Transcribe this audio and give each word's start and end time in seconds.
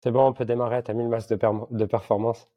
C'est 0.00 0.10
bon, 0.10 0.26
on 0.26 0.32
peut 0.32 0.44
démarrer. 0.44 0.82
T'as 0.82 0.92
mis 0.92 1.02
le 1.02 1.08
masque 1.08 1.30
de, 1.30 1.76
de 1.76 1.84
performance. 1.84 2.48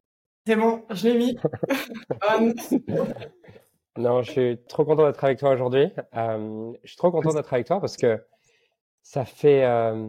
C'est 0.46 0.56
bon, 0.56 0.83
je 0.92 1.08
l'ai 1.08 1.17
mis. 1.17 1.38
non, 3.98 4.21
je 4.24 4.32
suis 4.32 4.64
trop 4.67 4.85
content 4.85 5.06
d'être 5.06 5.24
avec 5.24 5.40
toi 5.40 5.51
aujourd'hui. 5.51 5.92
Euh, 6.16 6.74
je 6.83 6.90
suis 6.90 6.98
trop 6.98 7.12
content 7.12 7.33
d'être 7.33 7.54
avec 7.54 7.67
toi 7.67 7.80
parce 7.80 7.98
que 7.98 8.23
ça 9.04 9.25
fait. 9.25 9.64
Euh, 9.66 10.07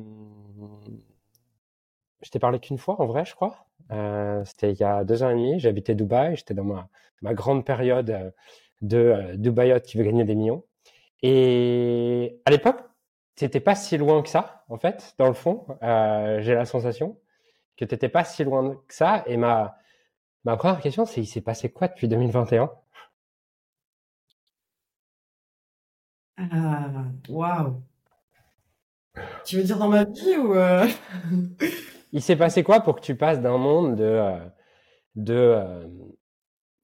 je 2.23 2.31
t'ai 2.31 2.39
parlé 2.39 2.61
qu'une 2.61 2.79
fois 2.79 3.01
en 3.01 3.07
vrai, 3.07 3.25
je 3.25 3.35
crois. 3.35 3.67
Euh, 3.91 4.45
c'était 4.45 4.73
il 4.73 4.81
y 4.81 4.85
a 4.85 5.05
deux 5.05 5.23
ans 5.23 5.31
et 5.31 5.35
demi. 5.35 5.61
J'habitais 5.61 5.95
Dubaï. 5.95 6.37
J'étais 6.37 6.55
dans 6.55 6.65
ma, 6.65 6.89
ma, 7.21 7.35
grande 7.35 7.67
période 7.67 8.33
de 8.81 9.37
Dubaïote 9.37 9.85
qui 9.85 9.99
veut 9.99 10.05
gagner 10.05 10.25
des 10.25 10.35
millions. 10.35 10.65
Et 11.23 12.41
à 12.47 12.51
l'époque, 12.51 12.81
c'était 13.37 13.61
pas 13.61 13.75
si 13.75 13.97
loin 13.97 14.23
que 14.23 14.29
ça, 14.29 14.65
en 14.69 14.79
fait, 14.79 15.15
dans 15.19 15.29
le 15.29 15.35
fond. 15.35 15.67
J'ai 15.81 16.55
la 16.55 16.65
sensation 16.65 17.19
que 17.77 17.85
t'étais 17.85 18.09
pas 18.09 18.25
si 18.25 18.45
loin 18.45 18.77
que 18.87 18.95
ça. 18.95 19.23
Et 19.27 19.37
ma, 19.37 19.77
Ma 20.45 20.57
première 20.57 20.81
question, 20.81 21.07
c'est 21.07 21.21
il 21.21 21.27
s'est 21.27 21.41
passé 21.41 21.71
quoi 21.71 21.89
depuis 21.89 22.09
2021 22.09 22.71
Ah, 26.37 27.05
waouh. 27.29 27.83
Tu 29.45 29.57
veux 29.57 29.63
dire 29.63 29.79
dans 29.79 29.89
ma 29.89 30.05
vie 30.05 30.37
ou 30.37 30.55
euh? 30.55 30.89
Il 32.13 32.21
s'est 32.23 32.37
passé 32.37 32.63
quoi 32.63 32.81
pour 32.81 32.97
que 32.97 33.01
tu 33.01 33.15
passes 33.15 33.41
d'un 33.41 33.57
monde 33.57 33.97
de 33.97 34.05
euh, 34.05 34.39
de 35.15 35.35
euh, 35.35 35.89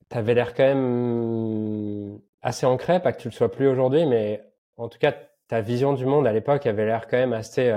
t'avais 0.09 0.35
l'air 0.35 0.55
quand 0.55 0.65
même 0.65 2.21
assez 2.41 2.65
ancré, 2.66 3.01
pas 3.02 3.12
que 3.12 3.21
tu 3.21 3.29
le 3.29 3.33
sois 3.33 3.51
plus 3.51 3.66
aujourd'hui, 3.66 4.07
mais 4.07 4.43
en 4.77 4.88
tout 4.88 4.99
cas 4.99 5.15
ta 5.48 5.61
vision 5.61 5.95
du 5.95 6.07
monde 6.07 6.27
à 6.27 6.33
l'époque 6.33 6.66
avait 6.66 6.87
l'air 6.87 7.09
quand 7.09 7.16
même 7.16 7.33
assez 7.33 7.73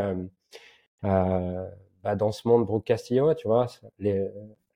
bah, 1.01 2.15
dans 2.15 2.31
ce 2.31 2.47
monde 2.47 2.65
Brooke 2.65 2.85
Castillo, 2.85 3.33
tu 3.33 3.47
vois, 3.47 3.67
les, 3.99 4.27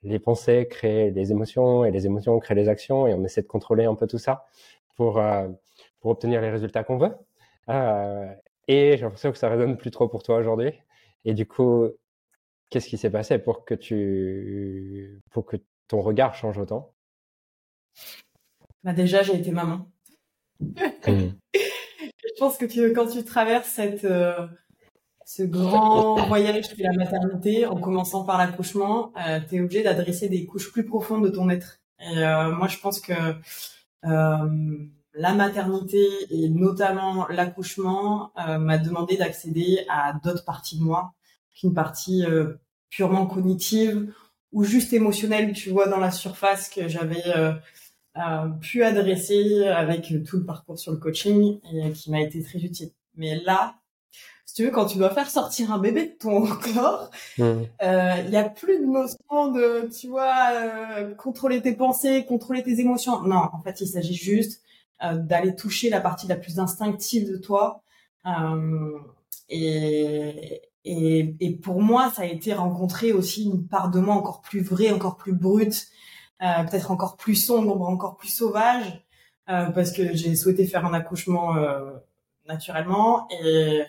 les 0.06 0.20
pensées 0.20 0.68
créent 0.70 1.12
les 1.12 1.32
émotions 1.32 1.84
et 1.84 1.92
les 1.92 2.06
émotions 2.06 2.40
créent 2.40 2.56
les 2.56 2.70
actions 2.70 3.08
et 3.08 3.14
on 3.14 3.24
essaie 3.24 3.42
de 3.42 3.48
contrôler 3.48 3.86
un 3.86 3.96
peu 3.96 4.08
tout 4.08 4.20
ça 4.20 4.46
pour, 4.96 5.18
euh, 5.18 5.48
pour 6.00 6.12
obtenir 6.12 6.42
les 6.42 6.50
résultats 6.50 6.84
qu'on 6.84 6.98
veut. 6.98 7.14
Euh, 7.70 8.32
et 8.68 8.98
j'ai 8.98 9.04
l'impression 9.04 9.32
que 9.32 9.38
ça 9.38 9.50
résonne 9.50 9.78
plus 9.78 9.92
trop 9.92 10.08
pour 10.08 10.24
toi 10.24 10.38
aujourd'hui. 10.38 10.72
Et 11.26 11.34
du 11.34 11.48
coup, 11.48 11.88
qu'est-ce 12.70 12.88
qui 12.88 12.98
s'est 12.98 13.10
passé 13.10 13.40
pour 13.40 13.66
que 13.66 13.74
tu, 13.74 15.22
pour 15.32 15.46
que 15.46 15.58
ton 15.88 16.02
regard 16.02 16.36
change 16.36 16.60
autant? 16.60 16.94
Bah 18.84 18.94
déjà, 18.94 19.24
j'ai 19.24 19.36
été 19.36 19.52
maman. 19.52 19.88
Mmh. 20.60 21.32
Je 22.36 22.40
pense 22.40 22.58
que 22.58 22.66
tu, 22.66 22.92
quand 22.94 23.08
tu 23.08 23.24
traverses 23.24 23.70
cette, 23.70 24.04
euh, 24.04 24.46
ce 25.26 25.44
grand 25.44 26.16
voyage 26.28 26.68
qui 26.74 26.82
est 26.82 26.86
la 26.86 26.92
maternité, 26.94 27.66
en 27.66 27.80
commençant 27.80 28.26
par 28.26 28.38
l'accouchement, 28.38 29.14
euh, 29.26 29.40
tu 29.48 29.56
es 29.56 29.62
obligé 29.62 29.84
d'adresser 29.84 30.28
des 30.28 30.46
couches 30.46 30.72
plus 30.72 30.86
profondes 30.86 31.24
de 31.24 31.30
ton 31.30 31.50
être. 31.50 31.80
Et 32.00 32.18
euh, 32.18 32.52
moi, 32.52 32.68
je 32.68 32.78
pense 32.78 33.00
que 33.00 33.14
euh, 33.14 34.78
la 35.14 35.34
maternité 35.34 36.06
et 36.30 36.50
notamment 36.50 37.26
l'accouchement 37.30 38.34
euh, 38.38 38.58
m'a 38.58 38.78
demandé 38.78 39.16
d'accéder 39.16 39.86
à 39.90 40.14
d'autres 40.22 40.44
parties 40.44 40.78
de 40.78 40.84
moi 40.84 41.14
qu'une 41.54 41.74
partie 41.74 42.26
euh, 42.26 42.56
purement 42.90 43.28
cognitive 43.28 44.14
ou 44.52 44.66
juste 44.66 44.92
émotionnelle, 44.92 45.54
tu 45.54 45.70
vois, 45.70 45.88
dans 45.88 46.00
la 46.00 46.12
surface 46.12 46.70
que 46.70 46.88
j'avais 46.88 47.24
pu 48.62 48.84
adresser 48.84 49.68
avec 49.68 50.14
tout 50.26 50.38
le 50.38 50.46
parcours 50.46 50.80
sur 50.80 50.92
le 50.92 50.98
coaching 50.98 51.60
et 51.74 51.92
qui 51.92 52.12
m'a 52.12 52.22
été 52.22 52.42
très 52.42 52.60
utile. 52.60 52.92
Mais 53.16 53.40
là, 53.42 53.76
si 54.46 54.54
tu 54.54 54.64
veux, 54.64 54.72
quand 54.72 54.86
tu 54.86 54.98
dois 54.98 55.10
faire 55.10 55.30
sortir 55.30 55.72
un 55.72 55.80
bébé 55.80 56.06
de 56.06 56.18
ton 56.18 56.46
corps, 56.74 57.10
mmh. 57.38 57.44
euh, 57.44 58.24
il 58.26 58.32
y 58.32 58.38
a 58.38 58.48
plus 58.48 58.80
de 58.80 58.86
notion 58.86 59.52
de, 59.52 59.90
tu 59.90 60.08
vois, 60.08 60.52
euh, 60.54 61.16
contrôler 61.16 61.62
tes 61.62 61.74
pensées, 61.74 62.26
contrôler 62.26 62.64
tes 62.64 62.80
émotions. 62.80 63.22
Non, 63.24 63.50
en 63.52 63.60
fait, 63.62 63.82
il 63.82 63.88
s'agit 63.88 64.16
juste 64.16 64.62
euh, 65.04 65.16
d'aller 65.16 65.56
toucher 65.56 65.90
la 65.90 66.00
partie 66.00 66.28
la 66.28 66.36
plus 66.36 66.60
instinctive 66.60 67.30
de 67.30 67.38
toi. 67.38 67.82
Et, 69.50 70.62
et, 70.84 71.36
et, 71.40 71.52
pour 71.58 71.82
moi, 71.82 72.12
ça 72.16 72.24
a 72.24 72.26
été 72.26 72.54
rencontrer 72.54 73.12
aussi 73.14 73.46
une 73.46 73.68
part 73.68 73.92
de 73.92 74.00
moi 74.00 74.16
encore 74.16 74.42
plus 74.42 74.62
vraie, 74.62 74.92
encore 74.92 75.18
plus 75.18 75.34
brute, 75.34 75.88
peut-être 76.40 76.92
encore 76.92 77.18
plus 77.18 77.36
sombre, 77.36 77.82
encore 77.82 78.18
plus 78.18 78.30
sauvage, 78.30 79.04
parce 79.48 79.92
que 79.92 80.16
j'ai 80.16 80.36
souhaité 80.36 80.66
faire 80.66 80.86
un 80.86 80.94
accouchement 80.94 81.56
naturellement 82.46 83.28
et 83.30 83.84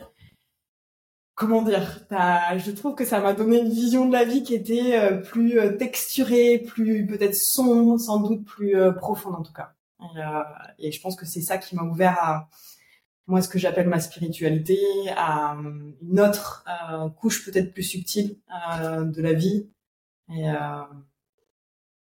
comment 1.37 1.63
dire, 1.63 2.01
je 2.11 2.71
trouve 2.73 2.97
que 2.97 3.05
ça 3.05 3.21
m'a 3.21 3.35
donné 3.35 3.61
une 3.61 3.69
vision 3.69 4.07
de 4.07 4.13
la 4.13 4.25
vie 4.25 4.43
qui 4.43 4.55
était 4.55 4.99
euh, 4.99 5.19
plus 5.19 5.61
euh, 5.61 5.77
texturée, 5.77 6.59
plus 6.59 7.07
peut-être 7.07 7.37
sombre, 7.37 7.99
sans 7.99 8.19
doute 8.19 8.45
plus 8.45 8.75
euh, 8.75 8.91
profonde 8.91 9.37
en 9.37 9.43
tout 9.43 9.53
cas. 9.53 9.73
Et, 10.79 10.93
je 10.93 11.01
pense 11.01 11.15
que 11.17 11.27
c'est 11.27 11.41
ça 11.41 11.59
qui 11.59 11.77
m'a 11.77 11.83
ouvert 11.83 12.19
à 12.21 12.49
moi 13.27 13.43
ce 13.43 13.49
que 13.49 13.59
j'appelle 13.59 13.89
ma 13.89 14.01
spiritualité, 14.01 14.79
à 15.17 15.57
une 16.03 16.21
autre 16.21 16.65
couche 17.19 17.45
peut-être 17.45 17.73
plus 17.73 17.83
subtile 17.83 18.37
de 18.49 19.23
la 19.23 19.33
vie. 19.33 19.69
Et 20.29 20.45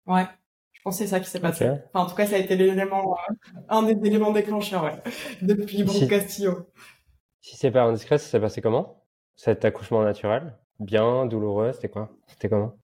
ouais, 0.07 0.27
je 0.71 0.81
pense 0.83 0.97
que 0.97 1.03
c'est 1.03 1.09
ça 1.09 1.19
qui 1.19 1.29
s'est 1.29 1.39
passé. 1.39 1.69
Enfin, 1.69 2.05
en 2.05 2.05
tout 2.07 2.15
cas, 2.15 2.25
ça 2.25 2.35
a 2.35 2.39
été 2.39 2.55
l'élément, 2.55 3.17
un 3.69 3.83
des 3.83 4.07
éléments 4.07 4.31
déclencheurs, 4.31 4.83
ouais, 4.83 5.01
depuis 5.41 5.83
Bruno 5.83 6.07
Castillo. 6.07 6.67
Si 7.41 7.55
c'est 7.55 7.71
pas 7.71 7.83
indiscret, 7.83 8.17
ça 8.17 8.27
s'est 8.27 8.39
passé 8.39 8.61
comment? 8.61 9.03
Cet 9.35 9.65
accouchement 9.65 10.03
naturel? 10.03 10.57
Bien, 10.79 11.25
douloureux, 11.25 11.73
c'était 11.73 11.89
quoi? 11.89 12.09
C'était 12.27 12.49
comment? 12.49 12.75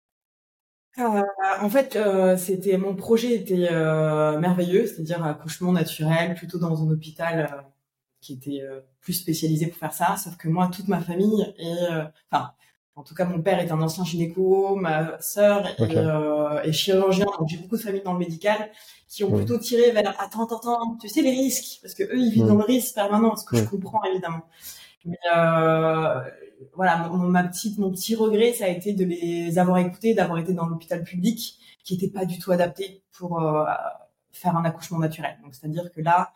Euh, 1.00 1.22
en 1.62 1.70
fait, 1.70 1.96
euh, 1.96 2.38
c'était 2.38 2.78
mon 2.78 2.96
projet 2.96 3.34
était 3.34 3.68
euh, 3.72 4.40
merveilleux, 4.40 4.88
c'est-à-dire 4.88 5.24
accouchement 5.24 5.72
naturel, 5.72 6.34
plutôt 6.34 6.58
dans 6.58 6.84
un 6.84 6.92
hôpital 6.92 7.66
qui 8.20 8.34
était 8.34 8.64
plus 9.00 9.14
spécialisé 9.14 9.68
pour 9.68 9.78
faire 9.78 9.94
ça. 9.94 10.18
Sauf 10.18 10.38
que 10.38 10.48
moi, 10.48 10.70
toute 10.74 10.88
ma 10.88 11.00
famille 11.00 11.54
est, 11.60 11.88
enfin, 12.32 12.52
en 12.98 13.04
tout 13.04 13.14
cas, 13.14 13.26
mon 13.26 13.42
père 13.42 13.60
est 13.60 13.72
un 13.72 13.80
ancien 13.80 14.04
gynéco, 14.04 14.76
ma 14.76 15.22
sœur 15.22 15.68
est, 15.80 16.72
chirurgien, 16.72 17.26
donc 17.40 17.48
j'ai 17.48 17.58
beaucoup 17.58 17.78
de 17.78 17.82
familles 17.82 18.02
dans 18.04 18.14
le 18.14 18.20
médical 18.20 18.72
qui 19.08 19.24
ont 19.24 19.32
plutôt 19.32 19.60
tiré 19.60 19.92
vers 19.92 20.20
attends, 20.20 20.46
attends, 20.46 20.58
attends, 20.58 20.98
tu 21.00 21.08
sais 21.08 21.22
les 21.22 21.30
risques, 21.30 21.80
parce 21.82 21.94
que 21.94 22.04
eux 22.04 22.18
ils 22.18 22.32
vivent 22.32 22.48
dans 22.48 22.56
le 22.56 22.64
risque 22.64 22.96
permanent, 22.96 23.36
ce 23.36 23.46
que 23.46 23.56
je 23.56 23.64
comprends 23.66 24.04
évidemment. 24.04 24.42
Mais 25.06 25.18
euh, 25.36 26.22
voilà, 26.74 27.08
mon, 27.08 27.18
ma 27.30 27.44
petite, 27.44 27.78
mon 27.78 27.92
petit 27.92 28.16
regret, 28.16 28.52
ça 28.54 28.66
a 28.66 28.70
été 28.70 28.94
de 28.94 29.06
les 29.06 29.60
avoir 29.60 29.78
écoutés, 29.78 30.16
d'avoir 30.16 30.40
été 30.40 30.54
dans 30.54 30.66
l'hôpital 30.66 31.04
public, 31.04 31.60
qui 31.84 31.94
n'était 31.94 32.10
pas 32.10 32.26
du 32.26 32.40
tout 32.40 32.52
adapté 32.52 33.04
pour 33.12 33.40
euh, 33.40 33.64
faire 34.32 34.58
un 34.58 34.66
accouchement 34.66 34.98
naturel. 34.98 35.38
Donc, 35.44 35.54
c'est-à-dire 35.54 35.92
que 35.94 36.02
là, 36.02 36.34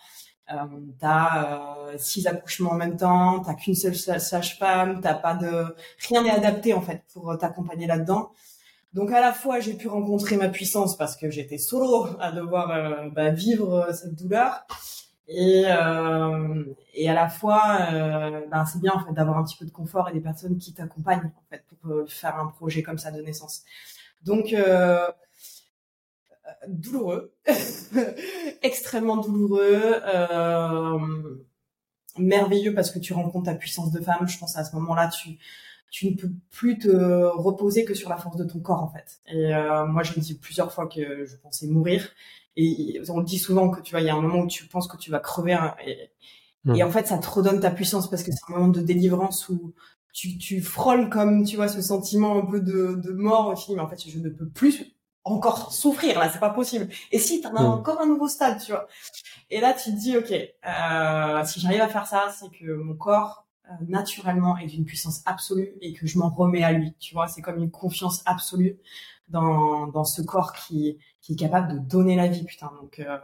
euh, 0.54 0.80
t'as 1.00 1.92
euh, 1.92 1.98
six 1.98 2.28
accouchements 2.28 2.72
en 2.72 2.76
même 2.76 2.98
temps, 2.98 3.40
t'as 3.40 3.54
qu'une 3.54 3.76
seule 3.76 3.96
sage-femme, 3.96 5.02
t'as 5.02 5.16
pas 5.16 5.36
de, 5.36 5.76
rien 6.08 6.24
n'est 6.24 6.32
adapté 6.32 6.74
en 6.74 6.82
fait 6.82 7.04
pour 7.14 7.38
t'accompagner 7.38 7.88
là-dedans. 7.88 8.32
Donc 8.94 9.12
à 9.12 9.22
la 9.22 9.34
fois 9.34 9.60
j'ai 9.60 9.74
pu 9.74 9.88
rencontrer 9.88 10.38
ma 10.38 10.50
puissance 10.50 10.98
parce 10.98 11.16
que 11.16 11.30
j'étais 11.30 11.58
solo 11.58 12.08
à 12.20 12.32
devoir 12.32 12.72
euh, 12.72 13.10
bah, 13.10 13.30
vivre 13.32 13.90
cette 13.94 14.16
douleur, 14.16 14.66
et, 15.34 15.64
euh, 15.66 16.64
à 17.08 17.14
la 17.14 17.30
fois, 17.30 17.78
euh, 17.94 18.42
ben 18.52 18.66
c'est 18.66 18.80
bien 18.82 18.92
en 18.94 19.00
fait 19.00 19.14
d'avoir 19.14 19.38
un 19.38 19.44
petit 19.44 19.58
peu 19.58 19.66
de 19.66 19.72
confort 19.72 20.10
et 20.10 20.14
des 20.14 20.20
personnes 20.20 20.58
qui 20.58 20.74
t'accompagnent 20.74 21.28
en 21.28 21.44
fait 21.50 21.64
pour 21.82 21.92
euh, 21.92 22.06
faire 22.06 22.38
un 22.38 22.48
projet 22.48 22.84
comme 22.84 22.98
ça 22.98 23.12
de 23.12 23.22
naissance. 23.22 23.64
Donc 24.26 24.54
euh, 24.54 25.08
douloureux, 26.68 27.34
extrêmement 28.62 29.18
douloureux, 29.18 29.96
euh, 30.06 31.00
merveilleux 32.18 32.74
parce 32.74 32.92
que 32.92 33.00
tu 33.00 33.14
rencontres 33.14 33.46
ta 33.46 33.56
puissance 33.56 33.92
de 33.92 34.02
femme. 34.02 34.28
Je 34.28 34.38
pense 34.38 34.58
à 34.58 34.64
ce 34.64 34.76
moment-là, 34.76 35.10
tu 35.10 35.40
tu 35.92 36.10
ne 36.10 36.16
peux 36.16 36.32
plus 36.50 36.78
te 36.80 36.88
reposer 37.38 37.84
que 37.84 37.94
sur 37.94 38.10
la 38.10 38.16
force 38.16 38.38
de 38.38 38.46
ton 38.46 38.60
corps 38.60 38.82
en 38.82 38.90
fait. 38.90 39.20
Et 39.28 39.54
euh, 39.54 39.86
moi, 39.86 40.04
je 40.04 40.14
me 40.14 40.22
dis 40.22 40.36
plusieurs 40.36 40.72
fois 40.72 40.88
que 40.88 41.26
je 41.26 41.36
pensais 41.36 41.68
mourir. 41.68 42.10
Et 42.56 43.02
on 43.10 43.22
dit 43.22 43.38
souvent 43.38 43.70
que 43.70 43.82
tu 43.82 43.92
vois, 43.92 44.00
il 44.00 44.08
y 44.08 44.10
a 44.10 44.16
un 44.16 44.22
moment 44.22 44.40
où 44.40 44.48
tu 44.48 44.66
penses 44.68 44.88
que 44.88 44.96
tu 44.96 45.12
vas 45.12 45.20
crever. 45.20 45.54
Hein, 45.54 45.76
et, 45.86 46.10
hmm. 46.64 46.76
et, 46.76 46.84
en 46.84 46.92
fait, 46.92 47.08
ça 47.08 47.18
te 47.18 47.30
redonne 47.30 47.60
ta 47.60 47.72
puissance 47.72 48.10
parce 48.10 48.24
que 48.24 48.32
c'est 48.32 48.40
un 48.48 48.54
moment 48.54 48.68
de 48.70 48.80
délivrance 48.80 49.50
où 49.50 49.74
tu, 50.14 50.38
tu 50.38 50.62
frôles 50.62 51.10
comme, 51.10 51.44
tu 51.44 51.58
vois, 51.58 51.68
ce 51.68 51.82
sentiment 51.82 52.38
un 52.38 52.46
peu 52.46 52.62
de, 52.62 52.96
de 52.96 53.12
mort. 53.12 53.54
Mais 53.70 53.82
en 53.82 53.88
fait, 53.90 54.02
je 54.08 54.18
ne 54.18 54.30
peux 54.30 54.48
plus 54.48 54.96
encore 55.24 55.72
souffrir 55.72 56.20
là, 56.20 56.30
c'est 56.32 56.40
pas 56.40 56.50
possible. 56.50 56.90
Et 57.12 57.20
si 57.20 57.42
t'en 57.42 57.56
as 57.56 57.64
hmm. 57.64 57.66
encore 57.66 58.02
un 58.02 58.08
nouveau 58.08 58.28
stade, 58.28 58.60
tu 58.60 58.72
vois. 58.72 58.88
Et 59.50 59.60
là, 59.60 59.74
tu 59.74 59.92
te 59.92 59.96
dis, 59.98 60.18
ok, 60.18 60.32
euh, 60.32 61.46
si 61.46 61.60
j'arrive 61.60 61.82
à 61.82 61.88
faire 61.88 62.08
ça, 62.08 62.34
c'est 62.38 62.50
que 62.50 62.74
mon 62.74 62.96
corps 62.96 63.46
euh, 63.70 63.74
naturellement 63.88 64.58
est 64.58 64.68
d'une 64.68 64.86
puissance 64.86 65.22
absolue 65.26 65.74
et 65.82 65.94
que 65.94 66.08
je 66.08 66.18
m'en 66.18 66.30
remets 66.30 66.64
à 66.64 66.72
lui. 66.72 66.96
Tu 67.00 67.14
vois, 67.14 67.28
c'est 67.28 67.42
comme 67.42 67.58
une 67.58 67.72
confiance 67.72 68.24
absolue 68.26 68.80
dans, 69.28 69.88
dans 69.88 70.04
ce 70.04 70.22
corps 70.22 70.54
qui, 70.54 70.98
qui 71.22 71.34
est 71.34 71.38
capable 71.38 71.74
de 71.74 71.80
donner 71.80 72.16
la 72.16 72.28
vie, 72.28 72.44
putain. 72.44 72.72
Donc, 72.82 73.00
euh, 73.00 73.18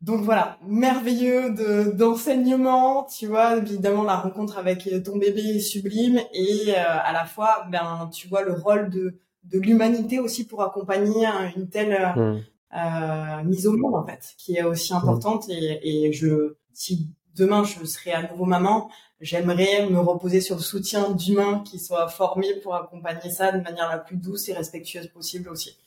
donc 0.00 0.20
voilà, 0.20 0.58
merveilleux 0.64 1.50
de 1.54 1.90
d'enseignement, 1.90 3.04
tu 3.04 3.26
vois, 3.26 3.56
évidemment 3.56 4.04
la 4.04 4.16
rencontre 4.16 4.56
avec 4.56 4.88
ton 5.04 5.16
bébé 5.16 5.40
est 5.40 5.60
sublime 5.60 6.20
et 6.32 6.66
euh, 6.68 6.74
à 6.76 7.12
la 7.12 7.24
fois, 7.24 7.66
ben 7.68 8.08
tu 8.12 8.28
vois 8.28 8.42
le 8.42 8.52
rôle 8.52 8.90
de 8.90 9.18
de 9.50 9.58
l'humanité 9.58 10.18
aussi 10.18 10.46
pour 10.46 10.62
accompagner 10.62 11.26
une 11.56 11.68
telle 11.68 11.94
euh, 11.94 12.14
mmh. 12.16 12.44
euh, 12.76 13.44
mise 13.44 13.66
au 13.66 13.76
monde 13.76 13.94
en 13.94 14.04
fait, 14.04 14.34
qui 14.36 14.56
est 14.56 14.62
aussi 14.62 14.94
importante. 14.94 15.48
Et, 15.48 16.06
et 16.06 16.12
je 16.12 16.54
si 16.72 17.10
demain 17.34 17.64
je 17.64 17.84
serai 17.84 18.12
à 18.12 18.30
nouveau 18.30 18.44
maman, 18.44 18.90
j'aimerais 19.20 19.88
me 19.88 19.98
reposer 19.98 20.40
sur 20.40 20.56
le 20.56 20.62
soutien 20.62 21.10
d'humains 21.10 21.62
qui 21.64 21.78
soient 21.78 22.08
formés 22.08 22.54
pour 22.62 22.74
accompagner 22.74 23.30
ça 23.30 23.52
de 23.52 23.60
manière 23.60 23.88
la 23.88 23.98
plus 23.98 24.16
douce 24.16 24.48
et 24.48 24.52
respectueuse 24.52 25.08
possible 25.08 25.48
aussi. 25.48 25.78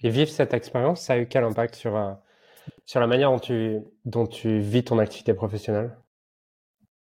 Et 0.00 0.10
vivre 0.10 0.30
cette 0.30 0.52
expérience, 0.52 1.00
ça 1.00 1.14
a 1.14 1.18
eu 1.18 1.26
quel 1.26 1.44
impact 1.44 1.74
sur, 1.76 1.96
euh, 1.96 2.12
sur 2.84 3.00
la 3.00 3.06
manière 3.06 3.30
dont 3.30 3.38
tu, 3.38 3.80
dont 4.04 4.26
tu 4.26 4.58
vis 4.58 4.84
ton 4.84 4.98
activité 4.98 5.32
professionnelle? 5.32 5.96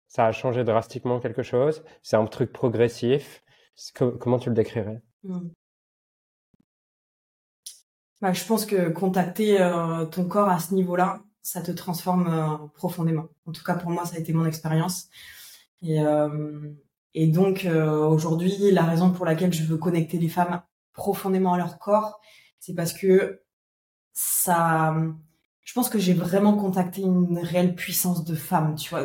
Ça 0.07 0.25
a 0.25 0.33
changé 0.33 0.65
drastiquement 0.65 1.21
quelque 1.21 1.43
chose? 1.43 1.85
C'est 2.03 2.17
un 2.17 2.25
truc 2.25 2.51
progressif? 2.51 3.43
Comment 3.95 4.39
tu 4.39 4.49
le 4.49 4.55
décrirais? 4.55 5.03
Hmm. 5.23 5.49
bah, 8.21 8.33
Je 8.33 8.45
pense 8.45 8.67
que 8.67 8.89
contacter 8.91 9.61
euh, 9.61 10.05
ton 10.07 10.25
corps 10.25 10.49
à 10.49 10.59
ce 10.59 10.75
niveau-là, 10.75 11.23
ça 11.43 11.63
te 11.63 11.71
transforme 11.71 12.29
euh, 12.29 12.67
profondément. 12.75 13.29
En 13.47 13.53
tout 13.53 13.65
cas, 13.65 13.75
pour 13.75 13.91
moi, 13.91 14.05
ça 14.05 14.17
a 14.17 14.19
été 14.19 14.33
mon 14.33 14.47
expérience. 14.47 15.09
Et, 15.81 16.01
et 17.15 17.29
donc, 17.29 17.69
aujourd'hui, 17.71 18.73
la 18.73 18.83
raison 18.83 19.13
pour 19.13 19.25
laquelle 19.25 19.53
je 19.53 19.63
veux 19.63 19.77
connecter 19.77 20.19
les 20.19 20.29
femmes 20.29 20.61
profondément 20.93 21.55
à 21.55 21.59
leur 21.59 21.79
corps, 21.79 22.21
c'est 22.59 22.75
parce 22.75 22.93
que 22.93 23.43
ça, 24.13 24.93
je 25.63 25.73
pense 25.73 25.89
que 25.89 26.01
j'ai 26.01 26.15
vraiment 26.15 26.57
contacté 26.57 27.03
une 27.03 27.39
réelle 27.39 27.77
puissance 27.77 28.25
de 28.25 28.35
femme, 28.35 28.75
tu 28.75 28.91
vois, 28.91 29.05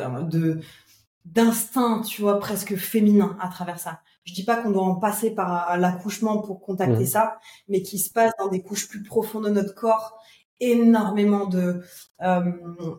d'instinct, 1.26 2.02
tu 2.02 2.22
vois, 2.22 2.40
presque 2.40 2.76
féminin 2.76 3.38
à 3.40 3.50
travers 3.50 3.80
ça. 3.80 4.02
Je 4.24 4.34
dis 4.34 4.44
pas 4.44 4.58
qu'on 4.58 4.72
doit 4.72 4.84
en 4.84 4.96
passer 4.96 5.32
par 5.32 5.78
l'accouchement 5.78 6.38
pour 6.40 6.62
contacter 6.62 7.04
mmh. 7.04 7.08
ça, 7.08 7.40
mais 7.68 7.82
qu'il 7.82 8.00
se 8.00 8.10
passe 8.10 8.32
dans 8.40 8.48
des 8.48 8.62
couches 8.62 8.88
plus 8.88 9.04
profondes 9.04 9.46
de 9.46 9.50
notre 9.50 9.76
corps 9.76 10.18
énormément 10.60 11.46
de, 11.46 11.82
euh, 12.22 12.40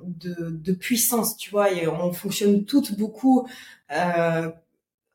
de, 0.05 0.51
de 0.51 0.73
puissance, 0.73 1.37
tu 1.37 1.51
vois, 1.51 1.73
et 1.73 1.89
on 1.89 2.13
fonctionne 2.13 2.65
toutes 2.65 2.99
beaucoup 2.99 3.47
euh, 3.93 4.51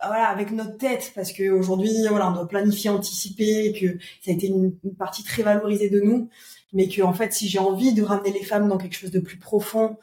voilà 0.01 0.29
avec 0.29 0.51
notre 0.51 0.77
tête 0.77 1.11
parce 1.13 1.31
que 1.31 1.49
aujourd'hui 1.49 1.91
voilà 2.07 2.29
on 2.29 2.33
doit 2.33 2.47
planifier 2.47 2.89
anticiper 2.89 3.73
que 3.73 3.97
ça 4.23 4.31
a 4.31 4.33
été 4.33 4.47
une, 4.47 4.73
partie 4.97 5.23
très 5.23 5.43
valorisée 5.43 5.89
de 5.89 5.99
nous 5.99 6.29
mais 6.71 6.87
que 6.87 7.01
en 7.01 7.13
fait 7.13 7.33
si 7.33 7.49
j'ai 7.49 7.59
envie 7.59 7.93
de 7.93 8.01
ramener 8.01 8.31
les 8.31 8.43
femmes 8.43 8.69
dans 8.69 8.77
quelque 8.77 8.95
chose 8.95 9.11
de 9.11 9.19
plus 9.19 9.37
profond 9.37 9.97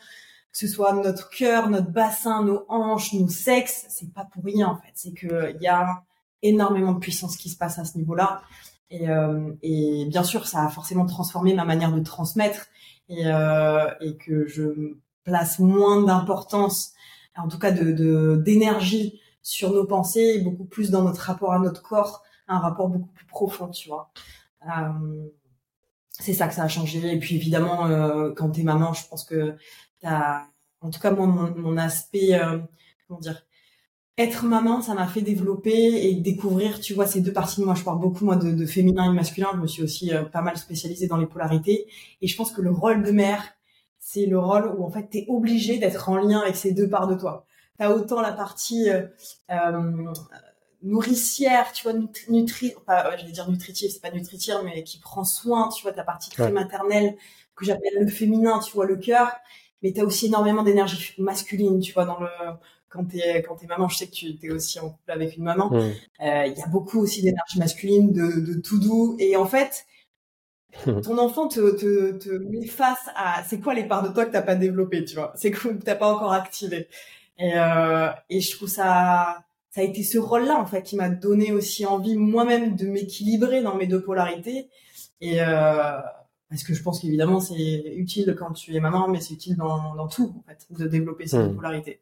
que 0.56 0.67
ce 0.67 0.73
soit 0.73 0.93
notre 0.94 1.29
cœur 1.29 1.69
notre 1.69 1.91
bassin 1.91 2.43
nos 2.44 2.64
hanches 2.69 3.12
nos 3.12 3.29
sexes 3.29 3.87
c'est 3.91 4.12
pas 4.12 4.25
pour 4.25 4.44
rien 4.44 4.69
en 4.69 4.76
fait 4.76 4.93
c'est 4.94 5.12
que 5.12 5.55
il 5.55 5.62
y 5.62 5.69
a 5.69 6.03
énormément 6.43 6.93
de 6.93 6.99
puissance 6.99 7.37
qui 7.37 7.50
se 7.50 7.56
passe 7.56 7.79
à 7.79 7.85
ce 7.85 7.99
niveau-là 7.99 8.43
et, 8.91 9.08
euh, 9.11 9.53
et 9.62 10.06
bien 10.08 10.23
sûr 10.23 10.47
ça 10.47 10.64
a 10.64 10.69
forcément 10.69 11.06
transformé 11.06 11.55
ma 11.55 11.64
manière 11.64 11.93
de 11.93 12.00
transmettre 12.00 12.69
et, 13.08 13.26
euh, 13.26 13.88
et 14.00 14.17
que 14.17 14.47
je 14.47 14.97
place 15.25 15.58
moins 15.58 16.03
d'importance 16.03 16.93
en 17.37 17.49
tout 17.49 17.59
cas 17.59 17.70
de 17.70 18.37
d'énergie 18.37 19.20
sur 19.47 19.73
nos 19.73 19.85
pensées 19.87 20.41
beaucoup 20.41 20.64
plus 20.64 20.91
dans 20.91 21.02
notre 21.02 21.20
rapport 21.20 21.52
à 21.52 21.61
notre 21.61 21.81
corps, 21.81 22.25
un 22.49 22.59
rapport 22.59 22.88
beaucoup 22.88 23.12
plus 23.12 23.26
profond, 23.26 23.69
tu 23.69 23.88
vois. 23.88 24.11
Euh, 24.67 25.29
c'est 26.11 26.32
ça 26.32 26.49
que 26.49 26.55
ça 26.55 26.64
a 26.64 26.69
changé. 26.69 27.12
Et 27.12 27.19
puis 27.20 27.37
évidemment, 27.37 27.87
euh, 27.87 28.32
quand 28.35 28.50
t'es 28.50 28.64
maman, 28.64 28.93
je 28.93 29.06
pense 29.06 29.25
que 29.25 29.55
t'as, 30.01 30.45
en 30.81 30.91
tout 30.91 31.01
cas 31.01 31.11
moi, 31.11 31.27
mon, 31.27 31.77
aspect, 31.77 32.35
euh, 32.35 32.59
comment 33.07 33.21
dire, 33.21 33.43
être 34.19 34.45
maman, 34.45 34.81
ça 34.83 34.95
m'a 34.95 35.07
fait 35.07 35.21
développer 35.21 36.09
et 36.09 36.15
découvrir, 36.15 36.81
tu 36.81 36.95
vois, 36.95 37.07
ces 37.07 37.21
deux 37.21 37.33
parties 37.33 37.61
de 37.61 37.67
moi. 37.67 37.75
Je 37.75 37.85
parle 37.85 38.01
beaucoup 38.01 38.25
moi 38.25 38.37
de, 38.37 38.51
de 38.51 38.67
féminin 38.67 39.11
et 39.11 39.15
masculin. 39.15 39.51
Je 39.55 39.59
me 39.61 39.67
suis 39.67 39.83
aussi 39.83 40.15
euh, 40.15 40.25
pas 40.25 40.43
mal 40.43 40.57
spécialisée 40.57 41.07
dans 41.07 41.19
les 41.19 41.27
polarités. 41.27 41.87
Et 42.23 42.27
je 42.27 42.37
pense 42.37 42.53
que 42.53 42.63
le 42.63 42.71
rôle 42.71 43.03
de 43.03 43.11
mère, 43.11 43.45
c'est 43.99 44.27
le 44.27 44.39
rôle 44.39 44.75
où 44.79 44.85
en 44.85 44.91
fait 44.91 45.09
t'es 45.11 45.27
obligé 45.29 45.79
d'être 45.79 46.09
en 46.09 46.17
lien 46.17 46.41
avec 46.41 46.57
ces 46.57 46.73
deux 46.73 46.89
parts 46.89 47.09
de 47.09 47.15
toi 47.17 47.47
t'as 47.79 47.91
autant 47.91 48.21
la 48.21 48.33
partie 48.33 48.91
euh, 48.91 49.07
euh, 49.51 50.13
nourricière, 50.83 51.73
tu 51.73 51.89
vois, 51.89 51.99
nutri, 52.29 52.75
pas, 52.87 53.17
je 53.17 53.27
vais 53.27 53.33
dire 53.33 53.51
nutritive, 53.51 53.91
c'est 53.91 54.03
pas 54.03 54.11
nutritive, 54.11 54.57
mais 54.65 54.83
qui 54.85 54.99
prend 54.99 55.25
soin, 55.25 55.69
tu 55.69 55.83
vois, 55.83 55.93
ta 55.93 56.05
partie 56.05 56.31
très 56.31 56.51
maternelle 56.51 57.17
que 57.55 57.65
j'appelle 57.65 57.95
le 57.99 58.09
féminin, 58.09 58.61
tu 58.61 58.73
vois, 58.73 58.87
le 58.87 58.97
cœur. 58.97 59.31
Mais 59.82 59.93
t'as 59.93 60.02
aussi 60.05 60.26
énormément 60.26 60.62
d'énergie 60.62 61.14
masculine, 61.19 61.81
tu 61.81 61.93
vois, 61.93 62.05
dans 62.05 62.20
le 62.20 62.28
quand 62.88 63.05
t'es 63.05 63.43
quand 63.43 63.56
t'es 63.56 63.67
maman, 63.67 63.88
je 63.88 63.99
sais 63.99 64.06
que 64.06 64.12
tu 64.12 64.38
es 64.43 64.50
aussi 64.50 64.81
en 64.81 64.90
couple 64.90 65.11
avec 65.11 65.37
une 65.37 65.44
maman. 65.44 65.73
Euh, 65.73 66.46
il 66.46 66.58
y 66.58 66.62
a 66.62 66.67
beaucoup 66.69 67.00
aussi 67.00 67.23
d'énergie 67.23 67.58
masculine, 67.58 68.12
de, 68.12 68.40
de 68.40 68.61
tout 68.61 68.78
doux. 68.78 69.17
Et 69.19 69.37
en 69.37 69.46
fait, 69.46 69.87
ton 71.02 71.19
enfant 71.19 71.49
te, 71.49 71.76
te, 71.76 72.12
te 72.19 72.31
met 72.31 72.67
face 72.67 73.08
à 73.14 73.43
c'est 73.44 73.61
quoi 73.61 73.75
les 73.75 73.84
parts 73.84 74.02
de 74.02 74.12
toi 74.12 74.26
que 74.26 74.32
t'as 74.32 74.43
pas 74.43 74.55
développées, 74.56 75.05
tu 75.05 75.14
vois, 75.17 75.32
c'est 75.37 75.50
que 75.50 75.69
t'as 75.75 75.94
pas 75.94 76.12
encore 76.12 76.32
activé. 76.32 76.88
Et, 77.38 77.52
euh, 77.56 78.08
et 78.31 78.40
je 78.40 78.56
trouve 78.56 78.69
ça, 78.69 79.44
ça 79.70 79.81
a 79.82 79.84
été 79.84 80.02
ce 80.02 80.19
rôle-là 80.19 80.58
en 80.58 80.67
fait 80.67 80.82
qui 80.82 80.96
m'a 80.96 81.08
donné 81.08 81.52
aussi 81.52 81.87
envie 81.87 82.17
moi-même 82.17 82.76
de 82.76 82.87
m'équilibrer 82.87 83.62
dans 83.62 83.75
mes 83.76 83.87
deux 83.87 84.02
polarités. 84.02 84.69
Et 85.20 85.40
euh, 85.40 85.99
parce 86.49 86.63
que 86.63 86.75
je 86.75 86.83
pense 86.83 87.01
qu'évidemment 87.01 87.41
c'est 87.41 87.95
utile 87.97 88.37
quand 88.39 88.53
tu 88.53 88.75
es 88.75 88.81
maman, 88.81 89.09
mais 89.09 89.21
c'est 89.21 89.35
utile 89.35 89.57
dans, 89.57 89.95
dans 89.95 90.09
tout 90.09 90.35
en 90.39 90.43
fait 90.49 90.67
de 90.71 90.87
développer 90.87 91.27
ces 91.27 91.39
deux 91.39 91.49
hmm. 91.49 91.57
polarités. 91.57 92.01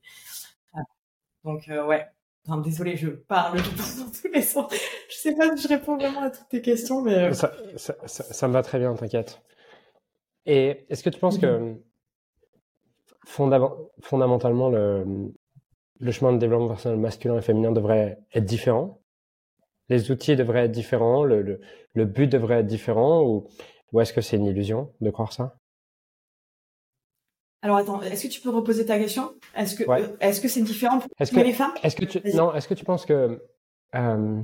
Donc 1.44 1.68
euh, 1.68 1.84
ouais. 1.86 2.06
Enfin, 2.46 2.60
désolé, 2.60 2.96
je 2.96 3.08
parle 3.08 3.56
dans 3.56 4.10
tous 4.10 4.28
les 4.32 4.42
sens. 4.42 4.70
Je 5.08 5.16
sais 5.16 5.34
pas 5.34 5.56
si 5.56 5.62
je 5.62 5.68
réponds 5.68 5.96
vraiment 5.96 6.20
à 6.20 6.30
toutes 6.30 6.48
tes 6.50 6.60
questions, 6.60 7.00
mais 7.00 7.14
euh, 7.14 7.32
ça, 7.32 7.54
ça, 7.76 7.94
ça, 8.04 8.24
ça 8.24 8.48
me 8.48 8.52
va 8.52 8.62
très 8.62 8.78
bien, 8.78 8.92
t'inquiète. 8.94 9.40
Et 10.44 10.84
est-ce 10.90 11.02
que 11.02 11.08
tu 11.08 11.18
penses 11.18 11.38
que 11.38 11.46
mhm 11.46 11.78
fondamentalement, 13.26 14.68
le, 14.68 15.32
le 16.00 16.12
chemin 16.12 16.32
de 16.32 16.38
développement 16.38 16.68
personnel 16.68 16.98
masculin 16.98 17.38
et 17.38 17.42
féminin 17.42 17.72
devrait 17.72 18.18
être 18.32 18.44
différent? 18.44 19.00
Les 19.88 20.10
outils 20.10 20.36
devraient 20.36 20.64
être 20.64 20.72
différents, 20.72 21.24
le, 21.24 21.42
le, 21.42 21.60
le 21.92 22.04
but 22.06 22.26
devrait 22.26 22.60
être 22.60 22.66
différent, 22.66 23.22
ou, 23.22 23.48
ou 23.94 24.00
est-ce 24.00 24.12
que 24.12 24.20
c'est 24.20 24.36
une 24.36 24.46
illusion 24.46 24.92
de 25.00 25.10
croire 25.10 25.32
ça? 25.32 25.56
Alors 27.62 27.76
attends, 27.76 28.02
est-ce 28.02 28.24
que 28.26 28.32
tu 28.32 28.40
peux 28.40 28.50
reposer 28.50 28.84
ta 28.84 28.98
question? 28.98 29.34
Est-ce 29.54 29.76
que 29.76 29.88
euh, 29.88 30.16
est-ce 30.20 30.40
que 30.40 30.48
c'est 30.48 30.62
différent 30.62 30.98
pour 30.98 31.08
les 31.42 31.52
femmes? 31.52 31.72
Est-ce 31.82 31.96
que 31.96 32.04
tu 32.04 32.20
non 32.34 32.52
Est-ce 32.52 32.68
que 32.68 32.74
tu 32.74 32.84
penses 32.84 33.06
que 33.06 33.40
euh, 33.94 34.42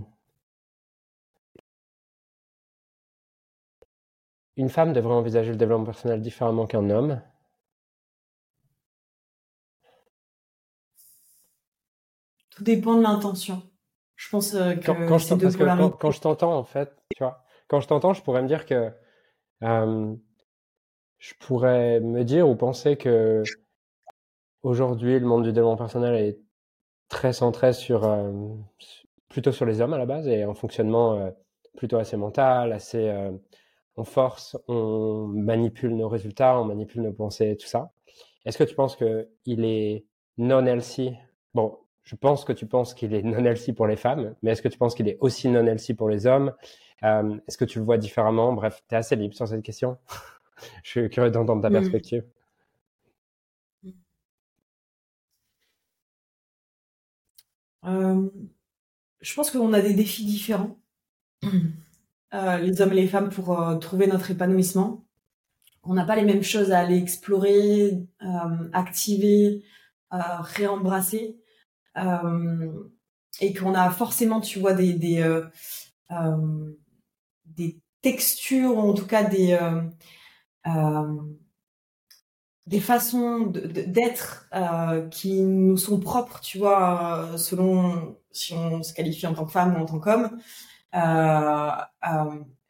une 4.57 4.69
femme 4.69 4.92
devrait 4.92 5.14
envisager 5.14 5.50
le 5.50 5.57
développement 5.57 5.85
personnel 5.85 6.23
différemment 6.23 6.66
qu'un 6.66 6.88
homme? 6.88 7.21
Dépend 12.61 12.95
de 12.95 13.02
l'intention. 13.02 13.62
Je 14.14 14.28
pense 14.28 14.54
euh, 14.54 14.75
que 14.75 14.87
quand, 14.87 15.19
je 15.19 15.88
quand, 15.99 16.11
je 16.11 16.21
t'entends 16.21 16.57
en 16.57 16.64
fait, 16.64 16.95
tu 17.16 17.25
vois, 17.25 17.42
quand 17.69 17.80
je 17.80 17.88
t'entends, 17.88 18.12
je 18.12 18.23
pourrais 18.23 18.42
me 18.42 18.49
dire 18.49 18.64
que 18.64 18.92
euh, 19.62 20.14
je 21.19 21.35
pourrais 21.38 22.00
me 22.00 22.25
dire 22.25 22.49
ou 22.49 22.55
penser 22.57 22.97
que 22.97 23.43
aujourd'hui 24.62 25.19
le 25.19 25.26
monde 25.26 25.45
du 25.45 25.52
développement 25.52 25.76
personnel 25.76 26.14
est 26.14 26.38
très 27.09 27.33
centré 27.33 27.73
sur 27.73 28.05
euh, 28.05 28.33
plutôt 29.29 29.52
sur 29.52 29.67
les 29.67 29.81
hommes 29.81 29.95
à 29.95 29.99
la 29.99 30.07
base 30.07 30.29
et 30.29 30.43
un 30.43 30.55
fonctionnement 30.55 31.33
plutôt 31.76 31.99
assez 31.99 32.17
mental, 32.17 32.73
assez 32.73 33.31
on 33.97 34.05
force, 34.05 34.57
on 34.69 35.26
manipule 35.29 35.95
nos 35.95 36.09
résultats, 36.09 36.59
on 36.59 36.64
manipule 36.64 37.02
nos 37.02 37.12
pensées, 37.12 37.57
tout 37.57 37.67
ça. 37.67 37.93
Est-ce 38.45 38.59
que 38.59 38.64
tu 38.64 38.75
penses 38.75 38.97
que 38.97 39.29
il 39.45 39.64
est 39.64 40.05
non 40.38 40.64
healthy? 40.67 41.12
Bon, 41.55 41.79
je 42.02 42.17
pense 42.17 42.45
que 42.45 42.52
tu 42.52 42.67
penses 42.67 42.95
qu'il 42.95 43.14
est 43.14 43.23
non 43.23 43.45
healthy 43.45 43.73
pour 43.73 43.87
les 43.87 43.97
femmes, 43.97 44.35
mais 44.43 44.52
est-ce 44.52 44.62
que 44.62 44.69
tu 44.69 44.79
penses 44.79 44.95
qu'il 44.95 45.09
est 45.09 45.19
aussi 45.21 45.49
non 45.49 45.67
healthy 45.67 45.95
pour 45.95 46.09
les 46.09 46.26
hommes? 46.26 46.52
Euh, 47.04 47.38
Est-ce 47.47 47.59
que 47.59 47.64
tu 47.64 47.78
le 47.78 47.85
vois 47.85 47.99
différemment? 47.99 48.52
Bref, 48.52 48.83
tu 48.88 48.95
es 48.95 48.99
assez 48.99 49.16
libre 49.16 49.35
sur 49.35 49.49
cette 49.49 49.62
question. 49.62 49.99
je 50.83 50.90
suis 50.90 51.11
curieux 51.11 51.30
d'entendre 51.30 51.62
ta 51.62 51.71
mm. 51.71 51.73
perspective. 51.73 52.25
Euh, 57.87 58.28
je 59.23 59.35
pense 59.35 59.50
qu'on 59.50 59.73
a 59.73 59.80
des 59.80 59.95
défis 59.95 60.26
différents, 60.26 60.78
euh, 62.35 62.59
les 62.59 62.80
hommes 62.83 62.92
et 62.92 62.97
les 62.97 63.09
femmes, 63.09 63.30
pour 63.30 63.78
trouver 63.80 64.07
notre 64.07 64.30
épanouissement. 64.30 65.04
On 65.83 65.95
n'a 65.95 66.04
pas 66.04 66.16
les 66.16 66.25
mêmes 66.25 66.42
choses 66.42 66.73
à 66.73 66.80
aller 66.80 66.99
explorer, 66.99 68.07
activer, 68.75 69.64
réembrasser. 70.11 71.38
Et 73.40 73.54
qu'on 73.54 73.75
a 73.75 73.90
forcément, 73.90 74.42
tu 74.42 74.59
vois, 74.59 74.75
des 74.75 74.92
des, 74.92 75.23
euh, 76.11 76.73
des 77.57 77.78
textures, 78.02 78.76
ou 78.76 78.80
en 78.80 78.95
tout 78.95 79.07
cas 79.07 79.25
des 79.25 79.59
des 82.66 82.80
façons 82.80 83.47
d'être 83.47 84.49
qui 85.11 85.42
nous 85.42 85.76
sont 85.76 85.99
propres, 85.99 86.40
tu 86.40 86.59
vois, 86.59 87.30
selon 87.37 88.16
si 88.33 88.54
on 88.54 88.83
se 88.83 88.92
qualifie 88.92 89.26
en 89.26 89.35
tant 89.35 89.45
que 89.45 89.52
femme 89.52 89.75
ou 89.76 89.78
en 89.80 89.87
tant 89.87 89.99
qu'homme. 89.99 90.38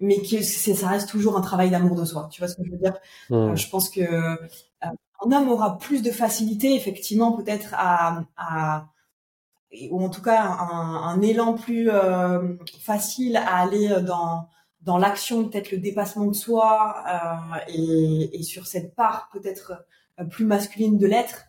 mais 0.01 0.21
qui 0.23 0.43
ça 0.45 0.89
reste 0.89 1.09
toujours 1.11 1.37
un 1.37 1.43
travail 1.43 1.71
d'amour 1.71 1.97
de 1.97 2.05
soi. 2.05 2.29
Tu 2.33 2.41
vois 2.41 2.49
ce 2.49 2.57
que 2.57 2.65
je 2.65 2.71
veux 2.71 2.79
dire? 2.79 2.99
Mmh. 3.31 3.55
Je 3.57 3.69
pense 3.69 3.91
que 3.91 4.39
un 5.23 5.33
homme 5.33 5.49
aura 5.51 5.79
plus 5.79 6.03
de 6.03 6.11
facilité, 6.11 6.75
effectivement, 6.75 7.33
peut-être 7.33 7.75
à, 7.75 8.23
à 8.37 8.87
ou 9.91 10.03
en 10.03 10.09
tout 10.09 10.23
cas 10.23 10.43
un, 10.43 11.03
un 11.05 11.23
élan 11.23 11.55
plus 11.55 11.91
euh, 11.91 12.57
facile 12.81 13.37
à 13.37 13.59
aller 13.59 13.89
dans 14.03 14.49
dans 14.83 14.99
l'action, 14.99 15.49
peut-être 15.49 15.71
le 15.73 15.79
dépassement 15.79 16.27
de 16.27 16.35
soi 16.35 17.05
euh, 17.07 17.59
et, 17.69 18.41
et, 18.41 18.43
sur 18.43 18.67
cette 18.67 18.95
part 18.95 19.29
peut-être 19.33 19.85
euh, 20.19 20.25
plus 20.25 20.45
masculine 20.45 20.99
de 20.99 21.07
l'être. 21.07 21.47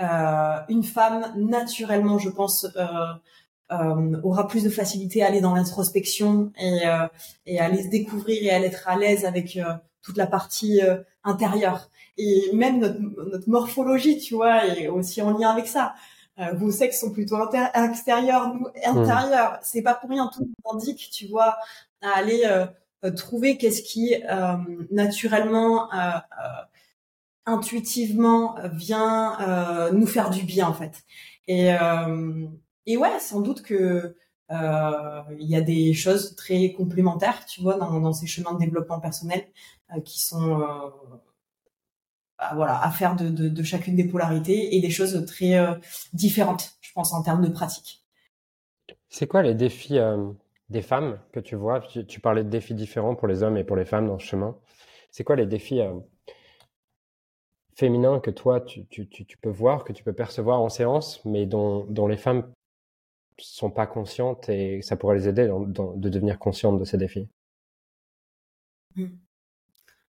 Euh, 0.00 0.58
une 0.68 0.82
femme, 0.82 1.32
naturellement, 1.36 2.18
je 2.18 2.28
pense, 2.28 2.66
euh, 2.76 4.20
aura 4.22 4.46
plus 4.46 4.64
de 4.64 4.68
facilité 4.68 5.22
à 5.22 5.28
aller 5.28 5.40
dans 5.40 5.54
l'introspection 5.54 6.52
et, 6.60 6.82
et 7.46 7.58
à 7.58 7.64
aller 7.64 7.82
se 7.82 7.88
découvrir 7.88 8.42
et 8.42 8.50
à 8.50 8.60
être 8.60 8.86
à 8.88 8.96
l'aise 8.96 9.24
avec 9.24 9.58
toute 10.02 10.16
la 10.16 10.26
partie 10.26 10.80
intérieure. 11.24 11.88
Et 12.16 12.50
même 12.52 12.78
notre, 12.78 13.00
notre 13.00 13.48
morphologie, 13.48 14.18
tu 14.18 14.34
vois, 14.34 14.66
est 14.66 14.86
aussi 14.86 15.22
en 15.22 15.36
lien 15.36 15.50
avec 15.50 15.66
ça. 15.66 15.94
Euh, 16.40 16.52
vos 16.54 16.72
sexes 16.72 17.00
sont 17.00 17.12
plutôt 17.12 17.36
extérieurs, 17.74 18.54
nous 18.54 18.66
intérieurs. 18.84 19.58
C'est 19.62 19.82
pas 19.82 19.94
pour 19.94 20.10
rien, 20.10 20.28
tout 20.34 20.42
nous 20.42 20.72
indique, 20.72 21.10
tu 21.12 21.28
vois, 21.28 21.56
à 22.04 22.16
aller 22.16 22.42
euh, 22.44 22.66
euh, 23.04 23.10
trouver 23.10 23.56
qu'est-ce 23.58 23.82
qui 23.82 24.14
naturellement, 24.90 25.90
intuitivement 27.46 28.56
vient 28.72 29.90
nous 29.92 30.06
faire 30.06 30.30
du 30.30 30.44
bien 30.44 30.68
en 30.68 30.74
fait. 30.74 31.04
Et, 31.46 32.96
ouais, 32.96 33.20
sans 33.20 33.40
doute 33.40 33.62
que 33.62 34.16
il 34.50 35.46
y 35.48 35.56
a 35.56 35.60
des 35.60 35.92
choses 35.94 36.36
très 36.36 36.72
complémentaires, 36.72 37.44
tu 37.46 37.60
vois, 37.60 37.76
dans, 37.76 38.12
ces 38.12 38.26
chemins 38.26 38.54
de 38.54 38.58
développement 38.60 39.00
personnel 39.00 39.46
qui 40.04 40.22
sont 40.22 40.64
voilà, 42.54 42.82
à 42.82 42.90
faire 42.90 43.16
de, 43.16 43.28
de, 43.28 43.62
chacune 43.62 43.96
des 43.96 44.04
polarités 44.04 44.74
et 44.74 44.80
des 44.80 44.90
choses 44.90 45.24
très 45.26 45.54
euh, 45.54 45.74
différentes, 46.12 46.76
je 46.80 46.92
pense, 46.92 47.12
en 47.12 47.22
termes 47.22 47.44
de 47.44 47.50
pratique. 47.50 48.04
C'est 49.08 49.26
quoi 49.26 49.42
les 49.42 49.54
défis 49.54 49.98
euh, 49.98 50.30
des 50.70 50.82
femmes 50.82 51.20
que 51.32 51.40
tu 51.40 51.56
vois 51.56 51.80
tu, 51.80 52.20
parlais 52.20 52.44
de 52.44 52.48
défis 52.48 52.74
différents 52.74 53.14
pour 53.14 53.28
les 53.28 53.42
hommes 53.42 53.56
et 53.56 53.64
pour 53.64 53.76
les 53.76 53.84
femmes 53.84 54.06
dans 54.08 54.18
ce 54.18 54.26
chemin. 54.26 54.56
C'est 55.10 55.24
quoi 55.24 55.36
les 55.36 55.46
défis 55.46 55.80
euh, 55.80 55.94
féminins 57.76 58.20
que 58.20 58.30
toi, 58.30 58.60
tu, 58.60 58.86
peux 59.40 59.50
voir, 59.50 59.84
que 59.84 59.92
tu 59.92 60.02
peux 60.02 60.12
percevoir 60.12 60.60
en 60.60 60.68
séance, 60.68 61.24
mais 61.24 61.46
dont, 61.46 62.06
les 62.08 62.16
femmes 62.16 62.52
sont 63.38 63.70
pas 63.70 63.86
conscientes 63.86 64.48
et 64.48 64.80
ça 64.82 64.96
pourrait 64.96 65.16
les 65.16 65.28
aider 65.28 65.46
de 65.48 66.08
devenir 66.08 66.38
conscientes 66.38 66.78
de 66.78 66.84
ces 66.84 66.96
défis? 66.96 67.28
Mmh. 68.96 69.06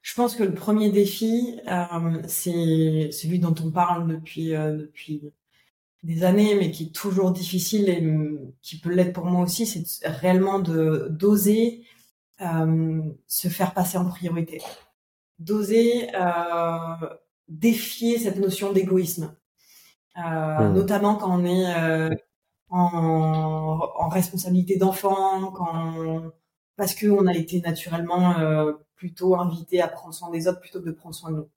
Je 0.01 0.13
pense 0.15 0.35
que 0.35 0.43
le 0.43 0.53
premier 0.53 0.91
défi, 0.91 1.59
euh, 1.67 2.21
c'est 2.27 3.09
celui 3.11 3.39
dont 3.39 3.55
on 3.63 3.71
parle 3.71 4.07
depuis 4.07 4.53
euh, 4.53 4.75
depuis 4.75 5.31
des 6.03 6.23
années, 6.23 6.55
mais 6.55 6.71
qui 6.71 6.85
est 6.85 6.95
toujours 6.95 7.31
difficile 7.31 7.89
et 7.89 8.03
qui 8.61 8.79
peut 8.79 8.93
l'être 8.93 9.13
pour 9.13 9.25
moi 9.25 9.41
aussi, 9.41 9.65
c'est 9.65 10.07
réellement 10.07 10.59
de 10.59 11.07
d'oser 11.09 11.85
euh, 12.41 13.01
se 13.27 13.47
faire 13.47 13.73
passer 13.73 13.97
en 13.97 14.05
priorité, 14.05 14.61
d'oser 15.39 16.09
défier 17.47 18.19
cette 18.19 18.37
notion 18.37 18.73
d'égoïsme, 18.73 19.35
mmh. 20.15 20.73
notamment 20.73 21.15
quand 21.15 21.39
on 21.39 21.45
est 21.45 22.11
en, 22.69 23.79
en 23.95 24.09
responsabilité 24.09 24.77
d'enfant, 24.77 25.51
quand 25.51 26.31
parce 26.75 26.95
qu'on 26.95 27.27
a 27.27 27.33
été 27.33 27.61
naturellement 27.61 28.37
euh, 28.39 28.73
plutôt 28.95 29.35
invité 29.35 29.81
à 29.81 29.87
prendre 29.87 30.13
soin 30.13 30.31
des 30.31 30.47
autres 30.47 30.59
plutôt 30.59 30.79
que 30.79 30.87
de 30.87 30.91
prendre 30.91 31.15
soin 31.15 31.31
de 31.31 31.37
nous. 31.37 31.49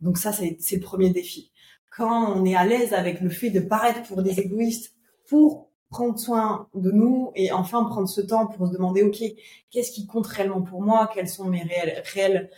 Donc 0.00 0.18
ça, 0.18 0.32
c'est 0.32 0.56
le 0.72 0.80
premier 0.80 1.10
défi. 1.10 1.51
Quand 1.96 2.34
on 2.34 2.44
est 2.44 2.54
à 2.54 2.64
l'aise 2.64 2.92
avec 2.94 3.20
le 3.20 3.28
fait 3.28 3.50
de 3.50 3.60
paraître 3.60 4.02
pour 4.04 4.22
des 4.22 4.40
égoïstes, 4.40 4.94
pour 5.28 5.68
prendre 5.90 6.18
soin 6.18 6.68
de 6.74 6.90
nous 6.90 7.32
et 7.34 7.52
enfin 7.52 7.84
prendre 7.84 8.08
ce 8.08 8.22
temps 8.22 8.46
pour 8.46 8.66
se 8.66 8.72
demander, 8.72 9.02
OK, 9.02 9.22
qu'est-ce 9.70 9.92
qui 9.92 10.06
compte 10.06 10.26
réellement 10.26 10.62
pour 10.62 10.82
moi? 10.82 11.10
Quelles 11.12 11.28
sont 11.28 11.44
mes 11.44 11.62
réelles, 11.62 12.02
réelles 12.14 12.50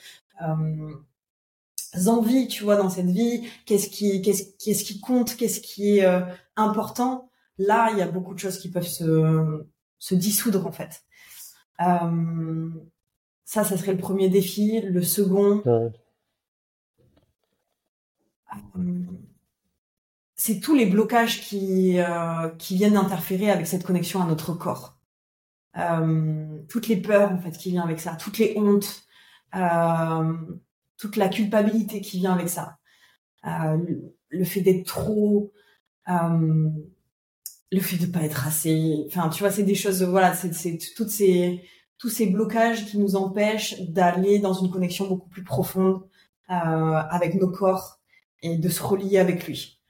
euh, 0.42 0.94
envies, 2.06 2.46
tu 2.46 2.62
vois, 2.62 2.76
dans 2.76 2.90
cette 2.90 3.10
vie? 3.10 3.48
Qu'est-ce 3.66 3.88
qui, 3.88 4.22
qu'est-ce, 4.22 4.44
qu'est-ce 4.64 4.84
qui 4.84 5.00
compte? 5.00 5.36
Qu'est-ce 5.36 5.60
qui 5.60 5.98
est 5.98 6.04
euh, 6.04 6.20
important? 6.54 7.28
Là, 7.58 7.90
il 7.90 7.98
y 7.98 8.02
a 8.02 8.08
beaucoup 8.08 8.34
de 8.34 8.38
choses 8.38 8.58
qui 8.58 8.70
peuvent 8.70 8.86
se, 8.86 9.64
se 9.98 10.14
dissoudre, 10.14 10.64
en 10.64 10.72
fait. 10.72 11.02
Euh, 11.80 12.68
ça, 13.44 13.64
ça 13.64 13.76
serait 13.76 13.92
le 13.92 13.98
premier 13.98 14.28
défi. 14.28 14.80
Le 14.80 15.02
second, 15.02 15.62
c'est 20.44 20.60
tous 20.60 20.74
les 20.74 20.84
blocages 20.84 21.40
qui, 21.40 21.98
euh, 21.98 22.50
qui 22.58 22.76
viennent 22.76 22.98
interférer 22.98 23.50
avec 23.50 23.66
cette 23.66 23.82
connexion 23.82 24.20
à 24.20 24.26
notre 24.26 24.52
corps. 24.52 24.98
toutes 26.68 26.88
les 26.88 26.98
peurs 26.98 27.32
en 27.32 27.38
fait 27.38 27.52
qui 27.52 27.70
viennent 27.70 27.82
avec 27.82 27.98
ça, 27.98 28.14
toutes 28.16 28.36
les 28.36 28.54
hontes, 28.58 29.06
toute 30.98 31.16
la 31.16 31.28
culpabilité 31.30 32.02
qui 32.02 32.18
vient 32.18 32.34
avec 32.34 32.50
ça, 32.50 32.76
le 33.42 34.44
fait 34.44 34.60
d'être 34.60 34.84
trop, 34.84 35.50
le 36.06 37.80
fait 37.80 37.96
de 37.96 38.06
pas 38.06 38.20
être 38.20 38.46
assez, 38.46 39.06
enfin, 39.06 39.30
tu 39.30 39.40
vois, 39.40 39.50
c'est 39.50 39.62
des 39.62 39.74
choses, 39.74 40.02
voilà, 40.02 40.34
c'est 40.34 40.78
toutes 40.94 41.08
ces, 41.08 41.64
tous 41.96 42.10
ces 42.10 42.26
blocages 42.26 42.84
qui 42.84 42.98
nous 42.98 43.16
empêchent 43.16 43.80
d'aller 43.80 44.40
dans 44.40 44.52
une 44.52 44.70
connexion 44.70 45.08
beaucoup 45.08 45.30
plus 45.30 45.42
profonde 45.42 46.02
euh, 46.50 46.52
avec 46.52 47.34
nos 47.34 47.50
corps 47.50 47.98
et 48.42 48.58
de 48.58 48.68
se 48.68 48.82
relier 48.82 49.16
avec 49.16 49.46
lui. 49.46 49.80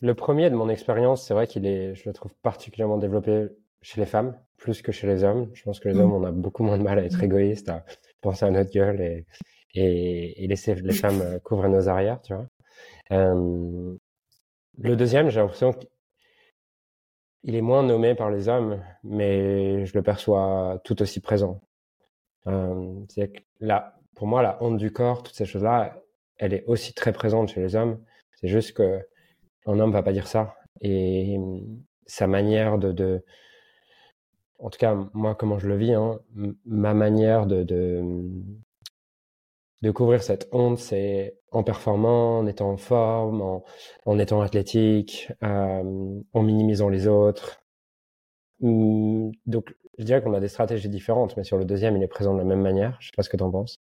Le 0.00 0.14
premier 0.14 0.50
de 0.50 0.54
mon 0.54 0.68
expérience, 0.68 1.26
c'est 1.26 1.34
vrai 1.34 1.46
qu'il 1.46 1.66
est, 1.66 1.94
je 1.94 2.08
le 2.08 2.12
trouve 2.12 2.34
particulièrement 2.42 2.98
développé 2.98 3.48
chez 3.80 4.00
les 4.00 4.06
femmes, 4.06 4.38
plus 4.56 4.82
que 4.82 4.92
chez 4.92 5.06
les 5.06 5.24
hommes. 5.24 5.50
Je 5.54 5.62
pense 5.62 5.80
que 5.80 5.88
les 5.88 5.94
mm. 5.94 6.00
hommes, 6.00 6.12
on 6.12 6.24
a 6.24 6.32
beaucoup 6.32 6.62
moins 6.62 6.78
de 6.78 6.82
mal 6.82 6.98
à 6.98 7.04
être 7.04 7.18
mm. 7.18 7.24
égoïste, 7.24 7.68
à 7.68 7.84
penser 8.20 8.44
à 8.44 8.50
notre 8.50 8.70
gueule 8.70 9.00
et, 9.00 9.26
et, 9.74 10.44
et 10.44 10.46
laisser 10.46 10.74
les 10.74 10.92
femmes 10.92 11.20
euh, 11.22 11.38
couvrir 11.38 11.70
nos 11.70 11.88
arrières, 11.88 12.20
tu 12.22 12.34
vois. 12.34 12.46
Euh, 13.12 13.96
le 14.78 14.96
deuxième, 14.96 15.30
j'ai 15.30 15.40
l'impression 15.40 15.72
qu'il 15.72 17.54
est 17.54 17.60
moins 17.62 17.82
nommé 17.82 18.14
par 18.14 18.30
les 18.30 18.48
hommes, 18.48 18.82
mais 19.04 19.86
je 19.86 19.94
le 19.94 20.02
perçois 20.02 20.80
tout 20.84 21.00
aussi 21.00 21.20
présent. 21.20 21.62
Euh, 22.46 22.94
c'est 23.08 23.28
que 23.32 23.40
là, 23.60 23.98
pour 24.14 24.26
moi, 24.26 24.42
la 24.42 24.62
honte 24.62 24.76
du 24.76 24.92
corps, 24.92 25.22
toutes 25.22 25.34
ces 25.34 25.46
choses-là, 25.46 26.02
elle 26.36 26.52
est 26.52 26.64
aussi 26.66 26.92
très 26.92 27.12
présente 27.12 27.48
chez 27.48 27.60
les 27.60 27.76
hommes. 27.76 28.02
C'est 28.34 28.48
juste 28.48 28.72
que 28.74 29.00
un 29.66 29.78
homme 29.78 29.92
va 29.92 30.02
pas 30.02 30.12
dire 30.12 30.26
ça. 30.26 30.56
Et 30.80 31.38
sa 32.06 32.26
manière 32.26 32.78
de, 32.78 33.24
en 34.58 34.70
tout 34.70 34.78
cas, 34.78 34.96
moi, 35.12 35.34
comment 35.34 35.58
je 35.58 35.68
le 35.68 35.76
vis, 35.76 35.92
hein, 35.92 36.20
ma 36.64 36.94
manière 36.94 37.46
de, 37.46 37.62
de, 37.62 38.02
de 39.82 39.90
couvrir 39.90 40.22
cette 40.22 40.48
honte, 40.52 40.78
c'est 40.78 41.38
en 41.50 41.62
performant, 41.62 42.38
en 42.38 42.46
étant 42.46 42.70
en 42.70 42.76
forme, 42.76 43.62
en, 44.06 44.18
étant 44.18 44.40
athlétique, 44.40 45.32
euh, 45.42 46.20
en 46.32 46.42
minimisant 46.42 46.88
les 46.88 47.06
autres. 47.06 47.62
Hum, 48.62 49.32
donc, 49.46 49.74
je 49.98 50.04
dirais 50.04 50.22
qu'on 50.22 50.34
a 50.34 50.40
des 50.40 50.48
stratégies 50.48 50.88
différentes, 50.90 51.36
mais 51.36 51.44
sur 51.44 51.56
le 51.58 51.64
deuxième, 51.64 51.96
il 51.96 52.02
est 52.02 52.08
présent 52.08 52.34
de 52.34 52.38
la 52.38 52.44
même 52.44 52.60
manière. 52.62 52.96
Je 53.00 53.06
sais 53.08 53.12
pas 53.16 53.22
ce 53.22 53.28
que 53.30 53.36
tu 53.36 53.42
en 53.42 53.50
penses. 53.50 53.78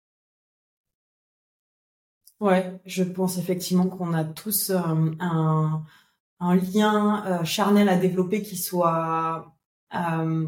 Ouais, 2.41 2.81
je 2.88 3.03
pense 3.03 3.38
effectivement 3.38 3.88
qu'on 3.88 4.15
a 4.15 4.24
tous 4.24 4.71
euh, 4.71 4.79
un, 5.19 5.83
un, 6.39 6.55
lien 6.55 7.24
euh, 7.27 7.43
charnel 7.43 7.88
à 7.88 7.98
développer 7.98 8.41
qui 8.41 8.57
soit 8.57 9.53
euh, 9.93 10.48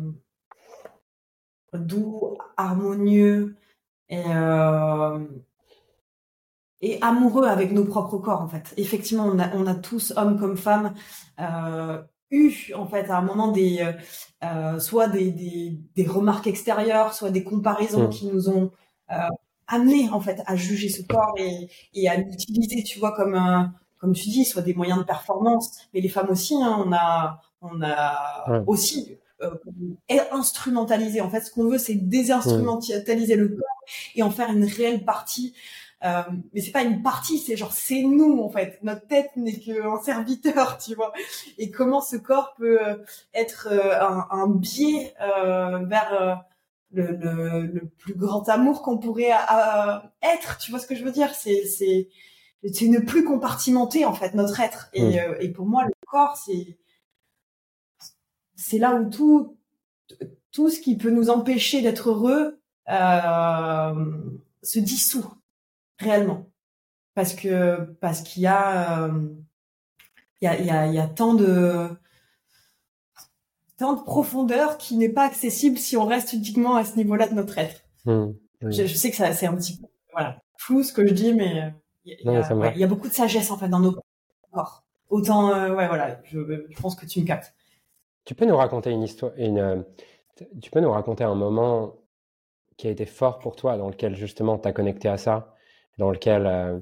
doux, 1.73 2.35
harmonieux 2.57 3.55
et 4.09 4.23
et 6.81 7.01
amoureux 7.01 7.45
avec 7.45 7.71
nos 7.71 7.85
propres 7.85 8.17
corps 8.17 8.41
en 8.41 8.47
fait. 8.49 8.73
Effectivement, 8.75 9.25
on 9.25 9.39
a, 9.39 9.55
on 9.55 9.67
a 9.67 9.75
tous, 9.75 10.11
hommes 10.17 10.37
comme 10.39 10.57
femmes, 10.57 10.93
euh, 11.39 12.01
eu 12.31 12.51
en 12.75 12.87
fait 12.87 13.09
à 13.09 13.19
un 13.19 13.21
moment 13.21 13.51
des 13.51 13.93
euh 14.43 14.79
soit 14.79 15.07
des, 15.07 15.31
des, 15.31 15.79
des, 15.95 16.07
remarques 16.07 16.47
extérieures, 16.47 17.13
soit 17.13 17.29
des 17.29 17.43
comparaisons 17.43 18.07
mmh. 18.07 18.09
qui 18.09 18.27
nous 18.27 18.49
ont 18.49 18.71
euh, 19.71 19.75
amené 19.75 20.09
en 20.09 20.19
fait 20.19 20.41
à 20.45 20.55
juger 20.55 20.89
ce 20.89 21.01
corps 21.01 21.33
et, 21.37 21.69
et 21.93 22.09
à 22.09 22.17
l'utiliser, 22.17 22.83
tu 22.83 22.99
vois, 22.99 23.13
comme 23.15 23.35
un, 23.35 23.73
comme 23.99 24.13
tu 24.13 24.29
dis, 24.29 24.45
soit 24.45 24.61
des 24.61 24.73
moyens 24.73 24.99
de 24.99 25.05
performance. 25.05 25.71
Mais 25.93 26.01
les 26.01 26.09
femmes 26.09 26.29
aussi, 26.29 26.55
hein, 26.55 26.83
on 26.85 26.93
a 26.93 27.41
on 27.61 27.81
a 27.81 28.63
aussi 28.67 29.17
euh, 29.41 29.49
instrumentalisé. 30.31 31.21
En 31.21 31.29
fait, 31.29 31.41
ce 31.41 31.51
qu'on 31.51 31.69
veut, 31.69 31.77
c'est 31.77 31.95
désinstrumentaliser 31.95 33.35
le 33.35 33.49
corps 33.49 33.83
et 34.15 34.23
en 34.23 34.31
faire 34.31 34.49
une 34.51 34.65
réelle 34.65 35.05
partie. 35.05 35.53
Euh, 36.03 36.21
mais 36.53 36.59
c'est 36.59 36.71
pas 36.71 36.83
une 36.83 37.01
partie, 37.01 37.37
c'est 37.39 37.55
genre 37.55 37.71
c'est 37.71 38.03
nous 38.03 38.41
en 38.41 38.49
fait. 38.49 38.77
Notre 38.83 39.07
tête 39.07 39.31
n'est 39.37 39.57
qu'un 39.57 40.01
serviteur, 40.03 40.77
tu 40.77 40.95
vois. 40.95 41.13
Et 41.57 41.71
comment 41.71 42.01
ce 42.01 42.17
corps 42.17 42.55
peut 42.57 42.79
être 43.33 43.69
un, 43.71 44.27
un 44.29 44.47
biais 44.49 45.13
vers 45.19 46.43
le, 46.93 47.07
le, 47.15 47.61
le, 47.67 47.89
plus 47.89 48.15
grand 48.15 48.47
amour 48.49 48.81
qu'on 48.81 48.97
pourrait 48.97 49.31
être. 50.21 50.57
Tu 50.59 50.71
vois 50.71 50.79
ce 50.79 50.87
que 50.87 50.95
je 50.95 51.03
veux 51.03 51.11
dire? 51.11 51.33
C'est 51.33 51.65
c'est 51.65 52.09
c'est 52.71 52.87
ne 52.87 52.99
plus 52.99 53.23
compartimenter 53.23 54.05
en 54.05 54.13
fait 54.13 54.33
notre 54.33 54.59
être. 54.59 54.89
Et, 54.93 55.19
euh, 55.19 55.35
et 55.39 55.49
pour 55.49 55.65
moi, 55.65 55.85
le 55.85 55.91
corps, 56.07 56.37
c'est 56.37 56.77
c'est 58.55 58.77
là 58.77 58.95
où 58.95 59.09
tout 59.09 59.57
tout 60.51 60.69
ce 60.69 60.79
qui 60.79 60.97
peut 60.97 61.09
nous 61.09 61.29
empêcher 61.29 61.81
d'être 61.81 62.09
heureux 62.09 62.61
euh, 62.89 64.05
se 64.61 64.79
dissout 64.79 65.25
réellement 65.99 66.49
parce 67.15 67.33
que 67.33 67.79
parce 67.99 68.21
qu'il 68.21 68.43
y 68.43 68.47
a 68.47 69.05
euh, 69.05 69.29
il 70.41 70.45
y 70.45 70.47
a 70.47 70.59
il 70.59 70.65
y 70.65 70.69
a, 70.69 70.87
y 70.87 70.99
a 70.99 71.07
tant 71.07 71.33
de 71.33 71.89
de 73.91 74.01
profondeur 74.01 74.77
qui 74.77 74.95
n'est 74.95 75.09
pas 75.09 75.25
accessible 75.25 75.77
si 75.77 75.97
on 75.97 76.05
reste 76.05 76.31
uniquement 76.31 76.77
à 76.77 76.85
ce 76.85 76.95
niveau-là 76.95 77.27
de 77.27 77.33
notre 77.33 77.57
être. 77.57 77.81
Mmh, 78.05 78.27
je, 78.61 78.85
je, 78.85 78.95
sais 78.95 79.09
que 79.09 79.17
ça 79.17 79.33
c'est 79.33 79.47
un 79.47 79.55
petit 79.55 79.77
peu 79.77 79.87
voilà 80.13 80.37
flou 80.57 80.83
ce 80.83 80.93
que 80.93 81.05
je 81.05 81.13
dis, 81.13 81.33
mais 81.33 81.73
il 82.05 82.17
y, 82.23 82.83
a, 82.83 82.87
beaucoup 82.87 83.07
de 83.07 83.13
sagesse 83.13 83.51
en 83.51 83.57
fait 83.57 83.67
dans 83.67 83.79
nos 83.79 83.95
corps. 84.51 84.83
Autant, 85.09 85.53
euh, 85.53 85.75
ouais, 85.75 85.87
voilà, 85.87 86.19
je, 86.23 86.39
je, 86.69 86.81
pense 86.81 86.95
que 86.95 87.05
tu 87.05 87.21
me 87.21 87.25
captes. 87.25 87.53
Tu 88.25 88.35
peux 88.35 88.45
nous 88.45 88.55
raconter 88.55 88.91
une 88.91 89.03
histoire, 89.03 89.31
une, 89.37 89.59
euh, 89.59 89.81
tu 90.61 90.71
peux 90.71 90.79
nous 90.79 90.91
raconter 90.91 91.23
un 91.23 91.35
moment 91.35 91.95
qui 92.77 92.87
a 92.87 92.91
été 92.91 93.05
fort 93.05 93.39
pour 93.39 93.55
toi, 93.55 93.77
dans 93.77 93.89
lequel 93.89 94.15
justement 94.15 94.57
tu 94.57 94.67
as 94.67 94.73
connecté 94.73 95.07
à 95.07 95.17
ça, 95.17 95.55
dans 95.97 96.09
lequel 96.09 96.45
euh, 96.47 96.79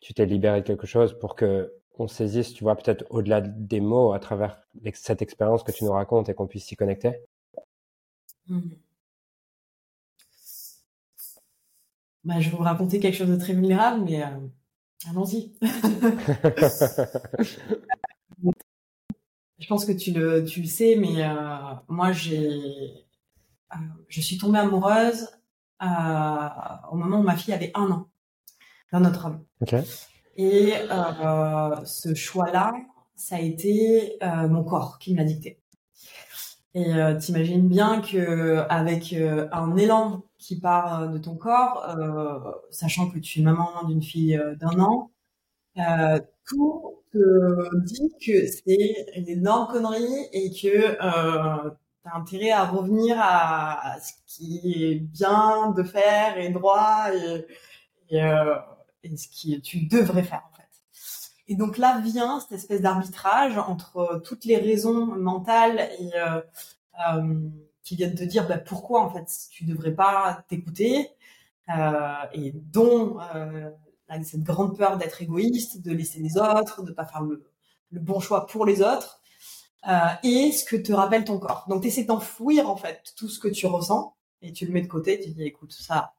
tu 0.00 0.14
t'es 0.14 0.26
libéré 0.26 0.60
de 0.60 0.66
quelque 0.66 0.86
chose 0.86 1.18
pour 1.18 1.34
que 1.34 1.72
on 1.98 2.08
saisisse, 2.08 2.52
tu 2.52 2.64
vois, 2.64 2.76
peut-être 2.76 3.04
au-delà 3.10 3.40
des 3.40 3.80
mots, 3.80 4.12
à 4.12 4.18
travers 4.18 4.60
cette 4.94 5.22
expérience 5.22 5.62
que 5.62 5.72
tu 5.72 5.84
nous 5.84 5.92
racontes 5.92 6.28
et 6.28 6.34
qu'on 6.34 6.46
puisse 6.46 6.64
s'y 6.64 6.76
connecter? 6.76 7.20
Mmh. 8.48 8.60
bah, 12.24 12.40
je 12.40 12.50
vais 12.50 12.56
vous 12.56 12.62
raconter 12.62 13.00
quelque 13.00 13.16
chose 13.16 13.28
de 13.28 13.36
très 13.36 13.52
vulnérable, 13.52 14.02
mais 14.04 14.22
euh, 14.22 14.28
allons-y. 15.08 15.54
je 19.58 19.66
pense 19.68 19.84
que 19.84 19.92
tu 19.92 20.12
le, 20.12 20.44
tu 20.44 20.60
le 20.60 20.66
sais, 20.66 20.96
mais 20.96 21.22
euh, 21.22 21.74
moi, 21.88 22.12
j'ai, 22.12 23.06
euh, 23.72 23.76
je 24.08 24.20
suis 24.20 24.38
tombée 24.38 24.58
amoureuse 24.58 25.28
au 25.80 26.96
moment 26.96 27.18
où 27.18 27.22
ma 27.22 27.36
fille 27.36 27.52
avait 27.52 27.72
un 27.74 27.90
an 27.90 28.08
d'un 28.92 29.04
autre 29.04 29.26
homme. 29.26 29.44
Et 30.36 30.72
ce 31.84 32.14
choix-là, 32.14 32.74
ça 33.16 33.36
a 33.36 33.40
été 33.40 34.18
mon 34.22 34.64
corps 34.64 34.98
qui 34.98 35.12
me 35.12 35.18
l'a 35.18 35.24
dicté. 35.24 35.60
Et 36.74 36.92
t'imagines 37.20 37.68
bien 37.68 38.00
que 38.00 38.64
avec 38.68 39.14
un 39.14 39.76
élan 39.76 40.24
qui 40.44 40.60
part 40.60 41.00
euh, 41.02 41.06
de 41.08 41.18
ton 41.18 41.36
corps, 41.36 41.86
euh, 41.98 42.52
sachant 42.70 43.10
que 43.10 43.18
tu 43.18 43.40
es 43.40 43.42
maman 43.42 43.84
d'une 43.88 44.02
fille 44.02 44.36
euh, 44.36 44.54
d'un 44.56 44.78
an, 44.78 45.10
tout 46.46 47.02
te 47.12 47.76
dit 47.84 48.12
que 48.24 48.46
c'est 48.46 49.06
une 49.16 49.28
énorme 49.28 49.72
connerie 49.72 50.28
et 50.32 50.50
que 50.50 50.92
tu 50.92 50.98
as 51.00 52.16
intérêt 52.16 52.50
à 52.50 52.64
revenir 52.66 53.16
à, 53.18 53.96
ce 54.00 54.12
qui 54.26 54.74
est 54.76 54.94
bien 54.96 55.70
de 55.70 55.82
faire 55.82 56.36
et 56.38 56.50
droit 56.50 57.06
et, 57.14 57.46
et, 58.10 58.20
ce 59.16 59.28
qui 59.28 59.60
tu 59.60 59.86
devrais 59.86 60.22
faire 60.22 60.42
en 60.52 60.56
fait. 60.56 60.62
Et 61.46 61.56
donc 61.56 61.76
là 61.78 62.00
vient 62.00 62.40
cette 62.40 62.52
espèce 62.52 62.80
d'arbitrage 62.80 63.58
entre 63.58 64.22
toutes 64.24 64.44
les 64.44 64.56
raisons 64.56 65.06
mentales 65.06 65.90
et 65.98 66.10
qui 67.84 67.96
viennent 67.96 68.14
te 68.14 68.24
dire 68.24 68.48
bah, 68.48 68.58
pourquoi 68.58 69.02
en 69.02 69.10
fait 69.10 69.28
tu 69.50 69.64
devrais 69.64 69.94
pas 69.94 70.44
t'écouter 70.48 71.10
euh, 71.68 72.14
et 72.32 72.52
dont 72.52 73.18
euh, 73.34 73.70
cette 74.22 74.42
grande 74.42 74.76
peur 74.76 74.96
d'être 74.96 75.22
égoïste, 75.22 75.82
de 75.82 75.92
laisser 75.92 76.20
les 76.20 76.36
autres, 76.36 76.82
de 76.82 76.92
pas 76.92 77.04
faire 77.04 77.22
le, 77.22 77.44
bon 77.92 78.18
choix 78.18 78.46
pour 78.46 78.66
les 78.66 78.82
autres 78.82 79.20
euh, 79.88 80.08
et 80.24 80.50
ce 80.50 80.64
que 80.64 80.76
te 80.76 80.92
rappelle 80.92 81.24
ton 81.24 81.38
corps. 81.38 81.66
Donc 81.68 81.82
tu 81.82 81.88
essaies 81.88 82.04
d'enfouir 82.04 82.68
en 82.68 82.76
fait 82.76 83.12
tout 83.16 83.28
ce 83.28 83.38
que 83.38 83.48
tu 83.48 83.66
ressens 83.66 84.16
et 84.42 84.52
tu 84.52 84.66
le 84.66 84.72
mets 84.72 84.82
de 84.82 84.88
côté, 84.88 85.20
tu 85.20 85.30
dis 85.30 85.44
écoute 85.44 85.72
ça 85.72 86.14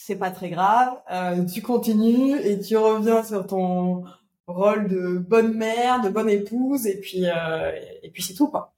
c'est 0.00 0.16
pas 0.16 0.30
très 0.30 0.48
grave, 0.48 0.94
euh, 1.10 1.44
tu 1.44 1.60
continues 1.60 2.38
et 2.38 2.60
tu 2.60 2.76
reviens 2.76 3.24
sur 3.24 3.46
ton 3.46 4.04
rôle 4.46 4.86
de 4.86 5.18
bonne 5.18 5.54
mère, 5.54 6.00
de 6.00 6.08
bonne 6.08 6.30
épouse 6.30 6.86
et 6.86 7.00
puis 7.00 7.26
euh, 7.26 7.72
et 8.04 8.10
puis 8.10 8.22
c'est 8.22 8.34
tout 8.34 8.46
quoi. 8.46 8.74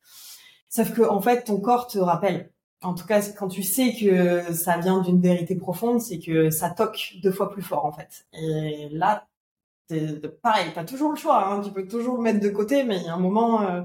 Sauf 0.70 0.92
que 0.94 1.02
en 1.02 1.20
fait, 1.20 1.44
ton 1.44 1.60
corps 1.60 1.88
te 1.88 1.98
rappelle. 1.98 2.50
En 2.82 2.94
tout 2.94 3.06
cas, 3.06 3.20
quand 3.38 3.48
tu 3.48 3.62
sais 3.62 3.94
que 3.94 4.52
ça 4.54 4.78
vient 4.78 5.02
d'une 5.02 5.20
vérité 5.20 5.56
profonde, 5.56 6.00
c'est 6.00 6.18
que 6.18 6.48
ça 6.50 6.70
toque 6.70 7.14
deux 7.22 7.32
fois 7.32 7.50
plus 7.50 7.62
fort 7.62 7.84
en 7.84 7.92
fait. 7.92 8.26
Et 8.32 8.88
là, 8.90 9.28
pareil, 10.42 10.70
t'as 10.74 10.84
toujours 10.84 11.10
le 11.10 11.16
choix. 11.16 11.46
Hein. 11.46 11.60
Tu 11.60 11.70
peux 11.70 11.86
toujours 11.86 12.16
le 12.16 12.22
mettre 12.22 12.40
de 12.40 12.48
côté, 12.48 12.82
mais 12.82 12.96
il 12.96 13.04
y 13.04 13.08
a 13.08 13.14
un 13.14 13.18
moment, 13.18 13.62
euh, 13.62 13.82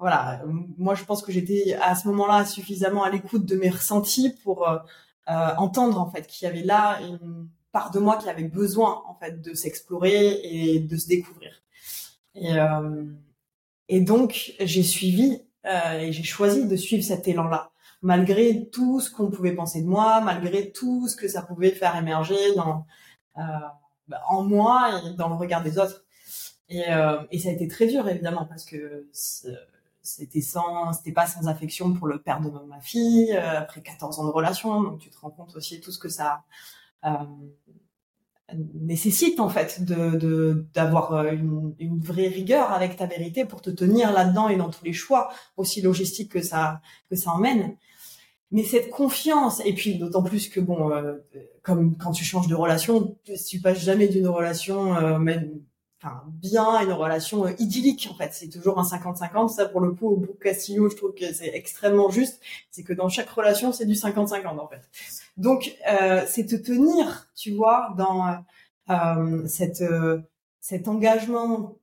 voilà. 0.00 0.42
Moi, 0.76 0.96
je 0.96 1.04
pense 1.04 1.22
que 1.22 1.30
j'étais 1.30 1.76
à 1.80 1.94
ce 1.94 2.08
moment-là 2.08 2.44
suffisamment 2.44 3.04
à 3.04 3.10
l'écoute 3.10 3.46
de 3.46 3.56
mes 3.56 3.70
ressentis 3.70 4.34
pour 4.42 4.68
euh, 4.68 4.78
euh, 5.28 5.54
entendre 5.56 6.00
en 6.00 6.10
fait 6.10 6.26
qu'il 6.26 6.46
y 6.46 6.50
avait 6.50 6.62
là 6.62 7.00
une 7.00 7.48
part 7.72 7.90
de 7.90 7.98
moi 7.98 8.16
qui 8.16 8.28
avait 8.28 8.44
besoin 8.44 9.02
en 9.06 9.14
fait 9.14 9.40
de 9.40 9.54
s'explorer 9.54 10.40
et 10.42 10.80
de 10.80 10.96
se 10.96 11.08
découvrir. 11.08 11.62
Et, 12.34 12.56
et 13.88 14.00
donc, 14.00 14.54
j'ai 14.58 14.82
suivi 14.82 15.40
euh, 15.66 15.98
et 15.98 16.12
j'ai 16.12 16.22
choisi 16.22 16.66
de 16.66 16.76
suivre 16.76 17.02
cet 17.02 17.26
élan-là, 17.26 17.70
malgré 18.02 18.68
tout 18.68 19.00
ce 19.00 19.10
qu'on 19.10 19.30
pouvait 19.30 19.54
penser 19.54 19.82
de 19.82 19.86
moi, 19.86 20.20
malgré 20.20 20.70
tout 20.72 21.08
ce 21.08 21.16
que 21.16 21.26
ça 21.26 21.42
pouvait 21.42 21.70
faire 21.70 21.96
émerger 21.96 22.54
dans 22.54 22.86
euh, 23.38 23.42
bah, 24.08 24.20
en 24.28 24.42
moi 24.42 25.00
et 25.04 25.14
dans 25.16 25.28
le 25.28 25.34
regard 25.36 25.62
des 25.62 25.78
autres. 25.78 26.04
Et, 26.68 26.90
euh, 26.90 27.18
et 27.30 27.38
ça 27.38 27.48
a 27.48 27.52
été 27.52 27.68
très 27.68 27.86
dur 27.86 28.08
évidemment 28.08 28.46
parce 28.46 28.64
que 28.64 29.06
c'était 30.04 30.40
sans, 30.40 30.92
c'était 30.92 31.12
pas 31.12 31.26
sans 31.26 31.48
affection 31.48 31.92
pour 31.92 32.06
le 32.06 32.20
père 32.20 32.40
de 32.40 32.50
ma 32.68 32.80
fille 32.80 33.32
après 33.36 33.82
14 33.82 34.20
ans 34.20 34.26
de 34.26 34.30
relation, 34.30 34.82
donc 34.82 35.00
tu 35.00 35.10
te 35.10 35.18
rends 35.18 35.30
compte 35.30 35.56
aussi 35.56 35.80
tout 35.80 35.90
ce 35.90 35.98
que 35.98 36.08
ça 36.08 36.44
euh, 37.04 37.10
nécessite 38.74 39.40
en 39.40 39.48
fait 39.48 39.82
de 39.84 40.66
d'avoir 40.74 41.12
euh, 41.14 41.32
une, 41.32 41.98
vraie 42.00 42.28
rigueur 42.28 42.72
avec 42.72 42.96
ta 42.96 43.06
vérité 43.06 43.44
pour 43.44 43.62
te 43.62 43.70
tenir 43.70 44.12
là-dedans 44.12 44.48
et 44.48 44.56
dans 44.56 44.70
tous 44.70 44.84
les 44.84 44.92
choix 44.92 45.30
aussi 45.56 45.80
logistiques 45.80 46.32
que 46.32 46.42
ça 46.42 46.80
que 47.08 47.16
ça 47.16 47.30
emmène. 47.30 47.76
Mais 48.50 48.62
cette 48.62 48.90
confiance 48.90 49.62
et 49.64 49.72
puis 49.72 49.98
d'autant 49.98 50.22
plus 50.22 50.48
que 50.48 50.60
bon 50.60 50.90
euh, 50.90 51.14
comme 51.62 51.96
quand 51.96 52.12
tu 52.12 52.24
changes 52.24 52.48
de 52.48 52.54
relation 52.54 53.16
tu 53.48 53.60
passes 53.60 53.80
jamais 53.80 54.08
d'une 54.08 54.28
relation 54.28 54.94
euh, 54.94 55.18
même 55.18 55.60
bien 56.26 56.80
une 56.80 56.92
relation 56.92 57.48
idyllique 57.58 58.08
en 58.10 58.14
fait. 58.14 58.30
C'est 58.32 58.48
toujours 58.48 58.78
un 58.78 58.84
50-50 58.84 59.48
ça 59.48 59.66
pour 59.66 59.80
le 59.80 59.92
coup 59.92 60.08
au 60.10 60.16
bout 60.16 60.34
Castillo 60.40 60.88
je 60.90 60.96
trouve 60.96 61.14
que 61.14 61.32
c'est 61.32 61.54
extrêmement 61.54 62.10
juste. 62.10 62.40
C'est 62.70 62.82
que 62.82 62.92
dans 62.92 63.08
chaque 63.08 63.28
relation 63.30 63.72
c'est 63.72 63.86
du 63.86 63.94
50-50 63.94 64.58
en 64.58 64.68
fait. 64.68 64.88
Donc, 65.36 65.76
euh, 65.90 66.24
c'est 66.28 66.46
te 66.46 66.54
tenir, 66.54 67.28
tu 67.34 67.52
vois, 67.52 67.92
dans 67.96 68.44
euh, 68.90 69.46
cette, 69.46 69.80
euh, 69.80 70.20
cet 70.60 70.88
engagement 70.88 71.76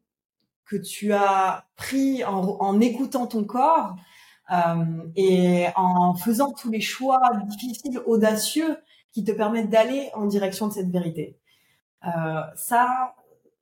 que 0.65 0.77
tu 0.77 1.11
as 1.11 1.65
pris 1.75 2.23
en, 2.23 2.79
écoutant 2.79 3.27
ton 3.27 3.43
corps 3.43 3.95
euh, 4.51 5.03
et 5.17 5.67
en 5.75 6.15
faisant 6.15 6.53
tous 6.53 6.71
les 6.71 6.79
choix 6.79 7.19
difficiles, 7.45 7.99
audacieux, 8.05 8.77
qui 9.11 9.25
te 9.25 9.33
permettent 9.33 9.69
d'aller 9.69 10.09
en 10.13 10.25
direction 10.25 10.69
de 10.69 10.73
cette 10.73 10.89
vérité. 10.89 11.37
Euh, 12.07 12.41
ça, 12.55 13.15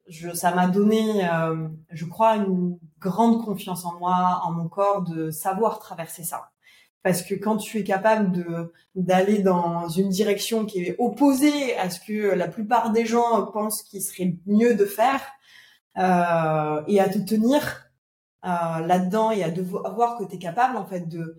je, 0.09 0.33
ça 0.33 0.53
m'a 0.53 0.67
donné, 0.67 1.27
euh, 1.29 1.67
je 1.91 2.05
crois, 2.05 2.35
une 2.35 2.77
grande 2.99 3.43
confiance 3.45 3.85
en 3.85 3.97
moi, 3.99 4.41
en 4.43 4.51
mon 4.51 4.67
corps, 4.67 5.03
de 5.03 5.31
savoir 5.31 5.79
traverser 5.79 6.23
ça. 6.23 6.51
Parce 7.03 7.21
que 7.21 7.35
quand 7.35 7.57
tu 7.57 7.77
es 7.79 7.83
capable 7.83 8.31
de 8.31 8.73
d'aller 8.95 9.39
dans 9.39 9.87
une 9.87 10.09
direction 10.09 10.65
qui 10.65 10.81
est 10.81 10.95
opposée 10.99 11.77
à 11.77 11.89
ce 11.89 11.99
que 12.01 12.35
la 12.35 12.47
plupart 12.49 12.91
des 12.91 13.05
gens 13.05 13.45
pensent 13.53 13.83
qu'il 13.83 14.01
serait 14.01 14.35
mieux 14.45 14.75
de 14.75 14.85
faire 14.85 15.21
euh, 15.97 16.81
et 16.87 16.99
à 16.99 17.07
te 17.07 17.19
tenir 17.19 17.89
euh, 18.45 18.85
là-dedans 18.85 19.31
et 19.31 19.43
à 19.43 19.49
devoir 19.49 19.95
voir 19.95 20.17
que 20.17 20.25
tu 20.25 20.35
es 20.35 20.39
capable 20.39 20.77
en 20.77 20.85
fait 20.85 21.07
de 21.07 21.37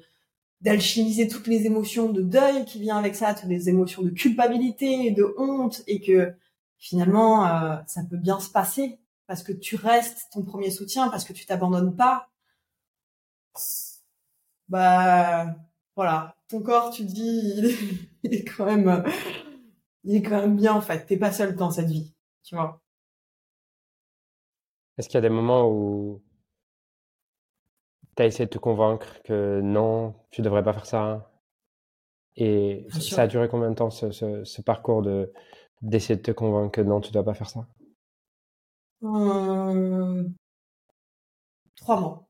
d'alchimiser 0.63 1.27
toutes 1.29 1.47
les 1.47 1.67
émotions 1.67 2.11
de 2.11 2.21
deuil 2.21 2.67
qui 2.67 2.81
vient 2.81 2.99
avec 2.99 3.15
ça, 3.15 3.35
toutes 3.35 3.49
les 3.49 3.71
émotions 3.71 4.03
de 4.03 4.11
culpabilité 4.11 5.11
de 5.11 5.35
honte 5.39 5.83
et 5.87 6.01
que 6.01 6.35
finalement 6.81 7.47
euh, 7.47 7.77
ça 7.87 8.03
peut 8.11 8.17
bien 8.17 8.41
se 8.41 8.51
passer 8.51 8.99
parce 9.29 9.45
que 9.45 9.53
tu 9.53 9.77
restes 9.77 10.29
ton 10.33 10.43
premier 10.43 10.73
soutien 10.73 11.09
parce 11.09 11.25
que 11.25 11.33
tu 11.33 11.47
t'abandonnes 11.47 11.95
pas 11.95 12.29
bah 14.69 15.55
voilà, 15.97 16.37
ton 16.49 16.63
corps, 16.63 16.91
tu 16.91 17.05
te 17.05 17.13
dis, 17.13 17.77
il 18.23 18.35
est 18.35 18.45
quand 18.57 18.65
même, 18.65 19.05
il 20.05 20.17
est 20.17 20.23
quand 20.23 20.41
même 20.41 20.57
bien 20.57 20.73
en 20.73 20.81
fait. 20.81 21.05
T'es 21.05 21.17
pas 21.17 21.33
seul 21.33 21.57
dans 21.57 21.71
cette 21.71 21.89
vie, 21.89 22.15
tu 22.43 22.55
vois. 22.55 22.81
Est-ce 24.97 25.09
qu'il 25.09 25.17
y 25.17 25.19
a 25.19 25.23
des 25.23 25.29
moments 25.29 25.69
où 25.69 26.23
tu 28.17 28.23
as 28.23 28.27
essayé 28.27 28.47
de 28.47 28.51
te 28.51 28.59
convaincre 28.59 29.21
que 29.25 29.61
non, 29.63 30.15
tu 30.31 30.43
devrais 30.43 30.63
pas 30.63 30.73
faire 30.73 30.87
ça? 30.87 31.33
Et 32.37 32.87
ça 32.91 33.23
a 33.23 33.27
duré 33.27 33.49
combien 33.49 33.71
de 33.71 33.75
temps 33.75 33.91
ce, 33.91 34.13
ce, 34.13 34.63
parcours 34.63 35.03
de 35.03 35.33
d'essayer 35.83 36.17
de 36.17 36.23
te 36.23 36.31
convaincre 36.31 36.73
que 36.73 36.81
non, 36.81 37.01
tu 37.01 37.13
dois 37.13 37.25
pas 37.25 37.35
faire 37.35 37.49
ça? 37.49 37.67
Euh... 39.03 40.25
Trois 41.77 42.01
mois. 42.01 42.27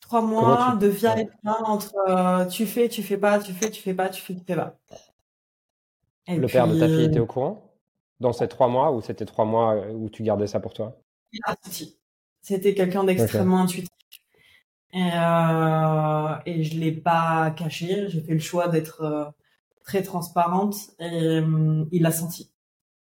Trois 0.00 0.22
mois 0.22 0.76
de 0.76 0.86
via 0.86 1.20
et 1.20 1.28
entre 1.44 1.94
euh, 2.08 2.46
tu 2.46 2.66
fais, 2.66 2.88
tu 2.88 3.02
fais 3.02 3.18
pas, 3.18 3.38
tu 3.38 3.52
fais, 3.52 3.70
tu 3.70 3.82
fais 3.82 3.94
pas, 3.94 4.08
tu 4.08 4.22
fais, 4.22 4.34
tu 4.34 4.42
fais 4.44 4.56
pas. 4.56 4.78
le 6.26 6.46
père 6.46 6.66
de 6.66 6.78
ta 6.78 6.86
fille 6.86 7.04
était 7.04 7.20
au 7.20 7.26
courant? 7.26 7.64
Dans 8.18 8.32
ces 8.32 8.48
trois 8.48 8.68
mois 8.68 8.90
ou 8.90 9.00
c'était 9.00 9.26
trois 9.26 9.44
mois 9.44 9.74
euh, 9.74 9.92
où 9.92 10.08
tu 10.08 10.22
gardais 10.22 10.46
ça 10.46 10.60
pour 10.60 10.72
toi? 10.72 10.98
C'était 12.40 12.74
quelqu'un 12.74 13.04
d'extrêmement 13.04 13.60
intuitif. 13.60 13.90
Et, 14.92 15.10
euh, 15.12 16.34
et 16.46 16.64
je 16.64 16.78
l'ai 16.78 16.92
pas 16.92 17.50
caché. 17.50 18.08
J'ai 18.08 18.22
fait 18.22 18.32
le 18.32 18.40
choix 18.40 18.68
d'être 18.68 19.02
euh, 19.02 19.26
très 19.88 20.02
transparente 20.02 20.76
et 21.00 21.40
il 21.92 22.02
l'a 22.02 22.12
senti. 22.12 22.52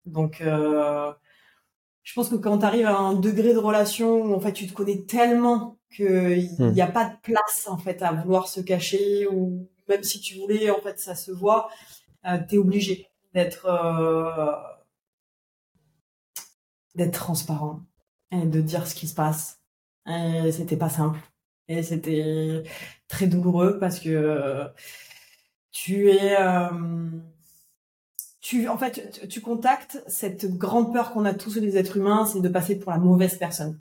Donc, 0.06 0.38
je 0.44 2.14
pense 2.14 2.30
que 2.30 2.36
quand 2.36 2.60
tu 2.60 2.66
arrives 2.66 2.86
à 2.86 2.96
un 2.96 3.16
degré 3.16 3.54
de 3.54 3.58
relation 3.58 4.22
où 4.22 4.36
en 4.36 4.40
fait 4.40 4.54
tu 4.54 4.68
te 4.68 4.74
connais 4.74 5.02
tellement 5.02 5.80
qu'il 5.92 6.48
n'y 6.60 6.82
hmm. 6.82 6.82
a 6.82 6.88
pas 6.88 7.06
de 7.06 7.16
place 7.24 7.68
en 7.68 7.80
fait 7.80 8.04
à 8.04 8.14
vouloir 8.14 8.48
se 8.48 8.62
cacher 8.62 9.26
ou 9.28 9.68
même 9.88 10.04
si 10.04 10.22
tu 10.22 10.38
voulais 10.38 10.70
en 10.70 10.80
fait 10.80 11.00
ça 11.00 11.16
se 11.16 11.32
voit, 11.32 11.70
tu 12.48 12.56
es 12.56 12.58
obligé 12.60 13.08
d'être 13.34 13.68
d'être 16.94 17.14
transparent 17.14 17.82
et 18.32 18.46
de 18.46 18.62
dire 18.62 18.86
ce 18.86 18.94
qui 18.94 19.08
se 19.08 19.16
passe. 19.16 19.60
Et 20.06 20.52
c'était 20.52 20.78
pas 20.78 20.90
simple. 20.90 21.20
Et 21.68 21.82
c'était 21.82 22.64
très 23.08 23.26
douloureux 23.26 23.80
parce 23.80 24.00
que 24.00 24.68
tu 25.72 26.10
es, 26.10 26.40
euh, 26.40 26.70
tu, 28.42 28.68
en 28.68 28.78
fait, 28.78 29.28
tu, 29.30 29.42
contactes 29.42 30.04
cette 30.08 30.58
grande 30.58 30.94
peur 30.94 31.12
qu'on 31.12 31.26
a 31.26 31.34
tous 31.34 31.56
les 31.56 31.78
êtres 31.78 31.98
humains, 31.98 32.26
c'est 32.26 32.42
de 32.42 32.50
passer 32.50 32.80
pour 32.80 32.92
la 32.92 32.98
mauvaise 32.98 33.38
personne. 33.38 33.78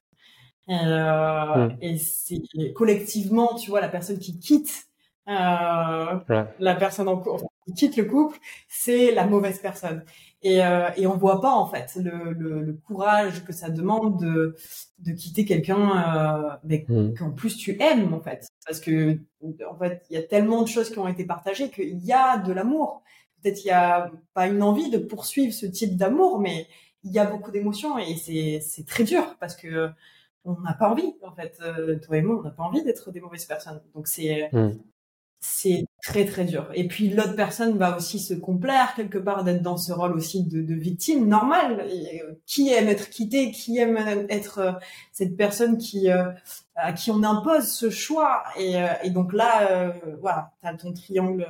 Euh, 0.68 1.70
Et 1.80 1.96
c'est 1.98 2.42
collectivement, 2.74 3.54
tu 3.54 3.70
vois, 3.70 3.80
la 3.80 3.88
personne 3.88 4.18
qui 4.18 4.38
quitte 4.38 4.88
euh, 5.28 6.18
la 6.58 6.74
personne 6.74 7.08
en 7.08 7.22
qui 7.66 7.74
quitte 7.74 7.96
le 7.96 8.04
couple, 8.04 8.38
c'est 8.66 9.12
la 9.12 9.26
mauvaise 9.26 9.58
personne 9.58 10.02
et, 10.42 10.64
euh, 10.64 10.90
et 10.96 11.06
on 11.06 11.16
voit 11.16 11.40
pas 11.40 11.50
en 11.50 11.66
fait 11.66 11.96
le, 11.96 12.32
le, 12.32 12.62
le, 12.62 12.72
courage 12.72 13.44
que 13.44 13.52
ça 13.52 13.70
demande 13.70 14.20
de, 14.20 14.54
de 15.00 15.12
quitter 15.12 15.44
quelqu'un 15.44 16.58
euh, 16.64 16.78
mmh. 16.88 17.14
qu'en 17.14 17.32
plus 17.32 17.56
tu 17.56 17.80
aimes 17.82 18.14
en 18.14 18.20
fait. 18.20 18.46
Parce 18.66 18.80
que 18.80 19.18
en 19.42 19.76
fait 19.78 20.04
il 20.10 20.14
y 20.14 20.16
a 20.16 20.22
tellement 20.22 20.62
de 20.62 20.68
choses 20.68 20.90
qui 20.90 20.98
ont 20.98 21.08
été 21.08 21.24
partagées 21.24 21.70
qu'il 21.70 21.98
y 22.04 22.12
a 22.12 22.38
de 22.38 22.52
l'amour. 22.52 23.02
Peut-être 23.42 23.64
il 23.64 23.68
y 23.68 23.72
a 23.72 24.12
pas 24.34 24.46
une 24.46 24.62
envie 24.62 24.90
de 24.90 24.98
poursuivre 24.98 25.52
ce 25.52 25.66
type 25.66 25.96
d'amour 25.96 26.38
mais 26.38 26.68
il 27.02 27.12
y 27.12 27.18
a 27.18 27.24
beaucoup 27.24 27.50
d'émotions 27.50 27.98
et 27.98 28.16
c'est 28.16 28.60
c'est 28.60 28.86
très 28.86 29.04
dur 29.04 29.36
parce 29.40 29.56
que 29.56 29.90
on 30.44 30.60
n'a 30.60 30.74
pas 30.74 30.88
envie 30.88 31.14
en 31.22 31.34
fait 31.34 31.58
euh, 31.62 31.98
toi 31.98 32.16
et 32.16 32.22
moi 32.22 32.38
on 32.38 32.42
n'a 32.42 32.50
pas 32.50 32.62
envie 32.62 32.84
d'être 32.84 33.10
des 33.10 33.20
mauvaises 33.20 33.46
personnes. 33.46 33.82
Donc 33.94 34.06
c'est 34.06 34.50
mmh 34.52 34.78
c'est 35.40 35.86
très 36.02 36.24
très 36.24 36.44
dur. 36.44 36.68
Et 36.74 36.88
puis 36.88 37.10
l'autre 37.10 37.36
personne 37.36 37.78
va 37.78 37.96
aussi 37.96 38.18
se 38.18 38.34
complaire 38.34 38.94
quelque 38.96 39.18
part 39.18 39.44
d'être 39.44 39.62
dans 39.62 39.76
ce 39.76 39.92
rôle 39.92 40.12
aussi 40.12 40.42
de, 40.44 40.62
de 40.62 40.74
victime 40.74 41.28
normal. 41.28 41.86
Euh, 41.88 42.34
qui 42.46 42.72
aime 42.72 42.88
être 42.88 43.08
quitté, 43.08 43.52
qui 43.52 43.78
aime 43.78 43.96
être 44.28 44.58
euh, 44.58 44.72
cette 45.12 45.36
personne 45.36 45.78
qui 45.78 46.10
euh, 46.10 46.30
à 46.74 46.92
qui 46.92 47.10
on 47.10 47.22
impose 47.22 47.68
ce 47.70 47.88
choix. 47.90 48.42
Et, 48.58 48.74
et 49.04 49.10
donc 49.10 49.32
là, 49.32 49.92
voilà, 50.20 50.52
t'as 50.62 50.74
ton 50.74 50.92
triangle 50.92 51.46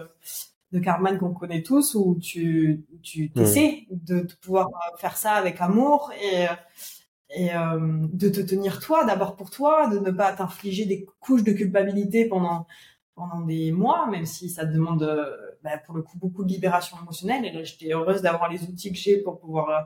de 0.73 0.79
Carman 0.79 1.19
qu'on 1.19 1.35
connaît 1.35 1.63
tous 1.63 1.95
où 1.95 2.19
tu 2.21 2.85
tu 3.03 3.31
t'essaies 3.31 3.87
de, 3.91 4.21
de, 4.21 4.35
pouvoir 4.41 4.69
faire 4.99 5.17
ça 5.19 5.33
avec 5.33 5.61
amour 5.61 6.13
et 6.23 6.47
et 7.37 7.51
de 7.51 8.29
te 8.31 8.41
tenir 8.41 8.81
toi 8.81 9.05
d'abord 9.05 9.37
pour 9.37 9.51
toi, 9.51 9.87
de 9.89 9.99
ne 9.99 10.11
pas 10.11 10.33
t'infliger 10.33 10.87
des 10.87 11.07
couches 11.21 11.45
de 11.45 11.53
culpabilité 11.53 12.25
pendant 12.25 12.67
pendant 13.19 13.41
des 13.41 13.73
mois, 13.73 14.07
même 14.09 14.25
si 14.25 14.49
ça 14.49 14.65
demande 14.65 15.03
euh, 15.03 15.27
bah, 15.63 15.77
pour 15.85 15.97
le 15.97 16.03
coup 16.03 16.17
beaucoup 16.17 16.45
de 16.45 16.49
libération 16.51 16.97
émotionnelle. 17.03 17.45
Et 17.45 17.53
là, 17.53 17.65
j'étais 17.65 17.93
heureuse 17.93 18.23
d'avoir 18.23 18.49
les 18.49 18.63
outils 18.63 18.93
que 18.93 18.99
j'ai 18.99 19.19
pour 19.19 19.41
pouvoir 19.41 19.71
euh, 19.71 19.81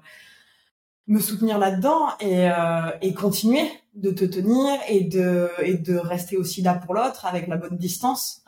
me 1.07 1.19
soutenir 1.19 1.59
là-dedans 1.59 2.09
et, 2.21 2.51
euh, 2.51 2.91
et 3.01 3.15
continuer 3.15 3.69
de 3.95 4.11
te 4.11 4.25
tenir 4.25 4.79
et 4.89 5.05
de 5.05 5.49
et 5.63 5.75
de 5.75 5.97
rester 5.97 6.37
aussi 6.37 6.63
là 6.63 6.75
pour 6.75 6.95
l'autre 6.95 7.27
avec 7.27 7.49
la 7.49 7.57
bonne 7.57 7.77
distance 7.77 8.43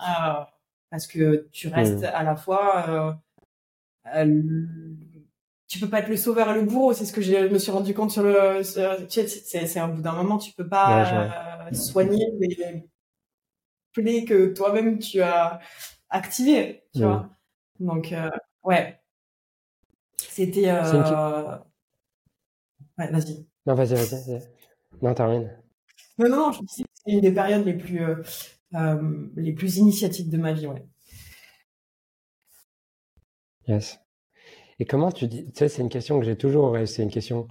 parce 0.88 1.07
que 1.07 1.49
tu 1.53 1.68
restes 1.68 2.03
mmh. 2.03 2.14
à 2.14 2.23
la 2.23 2.37
fois 2.37 3.18
tu 5.68 5.81
peux 5.81 5.90
pas 5.90 5.99
être 5.99 6.09
le 6.09 6.16
sauveur 6.16 6.49
et 6.51 6.55
le 6.55 6.62
bourreau 6.62 6.94
c'est 6.94 7.05
ce 7.05 7.12
que 7.12 7.20
je 7.20 7.49
me 7.49 7.59
suis 7.59 7.73
rendu 7.73 7.92
compte 7.92 8.12
sur 8.12 8.23
le 8.23 8.62
c'est 8.62 9.29
c'est 9.66 9.81
un 9.81 9.88
bout 9.88 10.01
d'un 10.01 10.14
moment 10.14 10.38
tu 10.38 10.53
peux 10.53 10.68
pas 10.68 11.68
soigner 11.73 12.25
les, 12.38 12.88
que 14.02 14.52
toi-même 14.52 14.98
tu 14.98 15.20
as 15.20 15.61
activé, 16.11 16.85
tu 16.94 17.02
vois. 17.02 17.30
Donc, 17.80 18.12
euh, 18.12 18.30
ouais. 18.62 19.00
C'était. 20.16 20.70
Euh... 20.70 21.57
Ouais, 22.98 23.11
vas-y. 23.11 23.46
Non, 23.66 23.74
vas-y, 23.74 23.94
vas-y. 23.94 24.40
Non, 25.02 25.14
termine. 25.14 25.50
Non, 26.18 26.28
non, 26.28 26.37
non, 26.37 26.52
c'est 26.66 26.85
une 27.07 27.20
des 27.20 27.33
périodes 27.33 27.64
les 27.64 27.74
plus, 27.74 28.00
euh, 28.02 29.28
les 29.37 29.52
plus 29.52 29.76
initiatiques 29.78 30.30
de 30.30 30.38
ma 30.38 30.52
vie, 30.52 30.66
ouais. 30.66 30.87
Yes. 33.66 34.00
Et 34.78 34.85
comment 34.85 35.11
tu 35.11 35.26
dis, 35.26 35.44
tu 35.46 35.52
sais, 35.54 35.68
c'est 35.68 35.83
une 35.83 35.88
question 35.88 36.18
que 36.18 36.26
j'ai 36.26 36.37
toujours, 36.37 36.76
c'est 36.87 37.02
une 37.02 37.11
question 37.11 37.48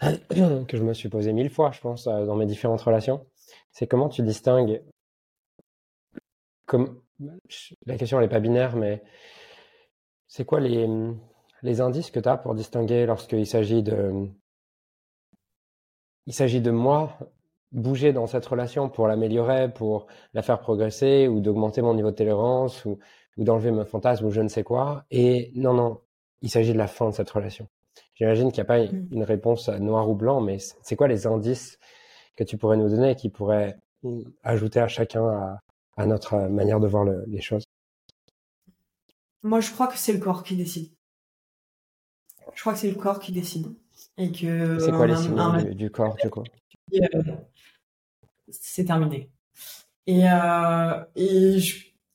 que 0.00 0.76
je 0.76 0.82
me 0.82 0.94
suis 0.94 1.08
posée 1.08 1.32
mille 1.32 1.50
fois, 1.50 1.70
je 1.72 1.80
pense, 1.80 2.04
dans 2.04 2.36
mes 2.36 2.46
différentes 2.46 2.80
relations. 2.80 3.26
C'est 3.70 3.86
comment 3.86 4.08
tu 4.08 4.22
distingues 4.22 4.82
comme 6.66 7.00
la 7.86 7.96
question 7.96 8.20
n'est 8.20 8.28
pas 8.28 8.40
binaire, 8.40 8.76
mais 8.76 9.02
c'est 10.26 10.44
quoi 10.44 10.60
les, 10.60 10.88
les 11.62 11.80
indices 11.80 12.10
que 12.10 12.20
tu 12.20 12.28
as 12.28 12.36
pour 12.36 12.54
distinguer 12.54 13.06
lorsqu'il 13.06 13.46
s'agit 13.46 13.82
de 13.82 14.28
il 16.26 16.32
s'agit 16.32 16.60
de 16.60 16.70
moi 16.70 17.18
bouger 17.72 18.12
dans 18.12 18.26
cette 18.26 18.46
relation 18.46 18.88
pour 18.88 19.08
l'améliorer, 19.08 19.72
pour 19.72 20.06
la 20.34 20.42
faire 20.42 20.60
progresser 20.60 21.26
ou 21.26 21.40
d'augmenter 21.40 21.82
mon 21.82 21.94
niveau 21.94 22.10
de 22.10 22.16
tolérance 22.16 22.84
ou, 22.84 22.98
ou 23.36 23.44
d'enlever 23.44 23.70
mon 23.70 23.84
fantasme 23.84 24.26
ou 24.26 24.30
je 24.30 24.40
ne 24.40 24.48
sais 24.48 24.62
quoi? 24.62 25.04
Et 25.10 25.50
non, 25.54 25.72
non, 25.72 26.00
il 26.42 26.50
s'agit 26.50 26.72
de 26.72 26.78
la 26.78 26.86
fin 26.86 27.08
de 27.08 27.14
cette 27.14 27.30
relation. 27.30 27.66
J'imagine 28.14 28.52
qu'il 28.52 28.62
n'y 28.62 28.66
a 28.66 28.72
pas 28.72 28.84
mmh. 28.84 29.08
une 29.10 29.24
réponse 29.24 29.68
noir 29.68 30.08
ou 30.08 30.14
blanc, 30.14 30.40
mais 30.40 30.58
c'est 30.82 30.96
quoi 30.96 31.08
les 31.08 31.26
indices 31.26 31.78
que 32.36 32.44
tu 32.44 32.56
pourrais 32.56 32.76
nous 32.76 32.88
donner 32.88 33.16
qui 33.16 33.30
pourraient 33.30 33.76
ajouter 34.42 34.80
à 34.80 34.88
chacun 34.88 35.26
à, 35.26 35.60
à 35.96 36.06
notre 36.06 36.34
euh, 36.34 36.48
manière 36.48 36.80
de 36.80 36.86
voir 36.86 37.04
les 37.04 37.40
choses 37.40 37.64
Moi, 39.42 39.60
je 39.60 39.70
crois 39.70 39.86
que 39.86 39.98
c'est 39.98 40.12
le 40.12 40.18
corps 40.18 40.42
qui 40.42 40.56
décide. 40.56 40.90
Je 42.54 42.60
crois 42.60 42.72
que 42.74 42.78
c'est 42.78 42.90
le 42.90 42.96
corps 42.96 43.18
qui 43.20 43.32
décide. 43.32 43.74
Et 44.18 44.30
que. 44.30 44.78
C'est 44.78 44.92
quoi 44.92 45.06
les 45.06 45.16
signes 45.16 45.74
du, 45.74 45.90
corps, 45.90 46.16
du 46.22 46.30
coup? 46.30 46.44
euh, 46.94 47.22
C'est 48.48 48.84
terminé. 48.84 49.30
Et, 50.06 50.28
euh, 50.28 51.04
et 51.14 51.58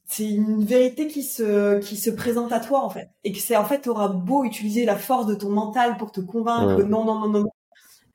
c'est 0.05 0.29
une 0.29 0.63
vérité 0.63 1.07
qui 1.07 1.23
se 1.23 1.79
qui 1.79 1.95
se 1.97 2.09
présente 2.09 2.51
à 2.51 2.59
toi 2.59 2.83
en 2.83 2.89
fait 2.89 3.09
et 3.23 3.31
que 3.31 3.39
c'est 3.39 3.57
en 3.57 3.65
fait 3.65 3.87
auras 3.87 4.07
beau 4.07 4.43
utiliser 4.45 4.85
la 4.85 4.95
force 4.95 5.25
de 5.25 5.35
ton 5.35 5.49
mental 5.49 5.97
pour 5.97 6.11
te 6.11 6.21
convaincre 6.21 6.83
non 6.83 7.05
non 7.05 7.19
non 7.19 7.29
non 7.29 7.49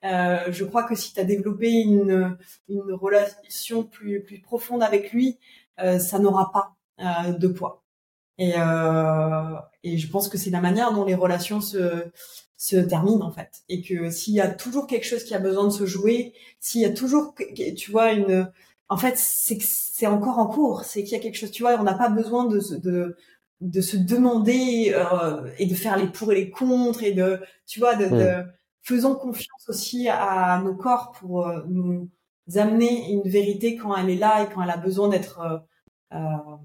euh, 0.05 0.39
je 0.51 0.65
crois 0.65 0.85
que 0.85 0.95
si 0.95 1.13
tu 1.15 1.21
as 1.21 1.25
développé 1.25 1.71
une, 1.71 2.37
une 2.69 2.93
relation 2.93 3.85
plus, 3.85 4.23
plus 4.23 4.41
profonde 4.41 4.83
avec 4.83 5.13
lui, 5.13 5.39
euh, 5.81 5.99
ça 5.99 6.19
n'aura 6.19 6.51
pas 6.53 6.75
euh, 7.01 7.33
de 7.33 7.49
poids. 7.49 7.83
Et, 8.39 8.55
euh, 8.57 9.55
et 9.85 9.99
je 9.99 10.09
pense 10.09 10.29
que 10.29 10.39
c'est 10.39 10.51
la 10.51 10.61
manière 10.61 10.93
dont 10.93 11.05
les 11.05 11.15
relations 11.15 11.61
se, 11.61 12.11
se 12.57 12.77
terminent 12.77 13.25
en 13.27 13.31
fait. 13.31 13.63
Et 13.69 13.83
que 13.83 14.11
s'il 14.11 14.35
y 14.35 14.41
a 14.41 14.49
toujours 14.49 14.87
quelque 14.87 15.07
chose 15.07 15.25
qui 15.25 15.35
a 15.35 15.39
besoin 15.39 15.65
de 15.65 15.71
se 15.71 15.87
jouer, 15.87 16.33
s'il 16.61 16.81
y 16.81 16.85
a 16.87 16.91
toujours, 16.91 17.35
tu 17.77 17.91
vois, 17.91 18.13
une... 18.13 18.51
En 18.89 18.97
fait, 18.97 19.17
c'est 19.17 20.07
encore 20.07 20.39
en 20.39 20.47
cours. 20.47 20.85
C'est 20.85 21.03
qu'il 21.03 21.13
y 21.13 21.17
a 21.17 21.23
quelque 21.23 21.39
chose, 21.39 21.51
tu 21.51 21.63
vois, 21.63 21.79
on 21.81 21.85
n'a 21.85 21.95
pas 21.95 22.11
besoin 22.11 22.45
de, 22.47 22.61
de, 22.79 23.17
de 23.61 23.81
se 23.81 23.97
demander 23.97 24.93
euh, 24.95 25.51
et 25.59 25.67
de 25.67 25.75
faire 25.75 25.97
les 25.97 26.09
pour 26.09 26.33
et 26.33 26.35
les 26.35 26.51
contre 26.51 27.03
et 27.03 27.13
de, 27.13 27.41
tu 27.67 27.81
vois, 27.81 27.95
de, 27.95 28.07
de 28.07 28.45
faisons 28.83 29.15
confiance 29.15 29.69
aussi 29.69 30.09
à 30.09 30.61
nos 30.63 30.75
corps 30.75 31.13
pour 31.13 31.47
euh, 31.47 31.63
nous 31.69 32.11
amener 32.55 33.11
une 33.13 33.29
vérité 33.29 33.77
quand 33.77 33.97
elle 33.97 34.11
est 34.11 34.17
là 34.17 34.43
et 34.43 34.53
quand 34.53 34.63
elle 34.63 34.71
a 34.71 34.77
besoin 34.77 35.09
d'être 35.09 35.41
euh, 35.41 35.59
euh 36.15 36.57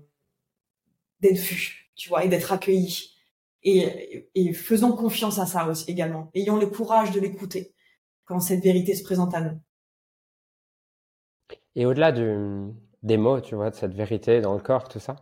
d'être 1.20 1.40
vu, 1.40 1.90
tu 1.96 2.10
vois, 2.10 2.26
et 2.26 2.30
d'être 2.30 2.52
accueilli. 2.52 3.16
Et, 3.64 4.30
et 4.36 4.54
faisons 4.54 4.96
confiance 4.96 5.40
à 5.40 5.48
ça 5.48 5.68
aussi 5.68 5.90
également. 5.90 6.30
Ayons 6.36 6.58
le 6.58 6.68
courage 6.68 7.10
de 7.10 7.20
l'écouter 7.20 7.74
quand 8.26 8.40
cette 8.40 8.64
vérité 8.64 8.94
se 8.94 9.04
présente 9.04 9.34
à 9.34 9.42
nous. 9.42 9.60
Et 11.76 11.88
au-delà 11.88 12.12
des 12.12 13.18
mots, 13.18 13.42
tu 13.42 13.56
vois, 13.56 13.72
de 13.72 13.76
cette 13.76 13.94
vérité 13.94 14.42
dans 14.42 14.54
le 14.54 14.60
corps, 14.60 14.88
tout 14.90 15.00
ça, 15.00 15.16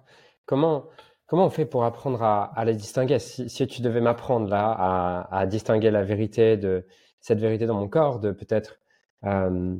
comment, 0.46 0.90
comment 1.28 1.46
on 1.46 1.50
fait 1.50 1.66
pour 1.66 1.84
apprendre 1.84 2.22
à, 2.24 2.46
à 2.58 2.66
la 2.66 2.74
distinguer? 2.74 3.20
Si, 3.20 3.50
si, 3.50 3.68
tu 3.68 3.82
devais 3.82 4.02
m'apprendre 4.02 4.48
là 4.48 4.72
à, 4.72 5.40
à, 5.40 5.46
distinguer 5.46 5.92
la 5.92 6.04
vérité 6.04 6.58
de 6.58 6.86
cette 7.20 7.40
vérité 7.40 7.66
dans 7.66 7.76
mon 7.76 7.88
corps, 7.88 8.20
de 8.20 8.32
peut-être 8.32 8.80
euh, 9.26 9.76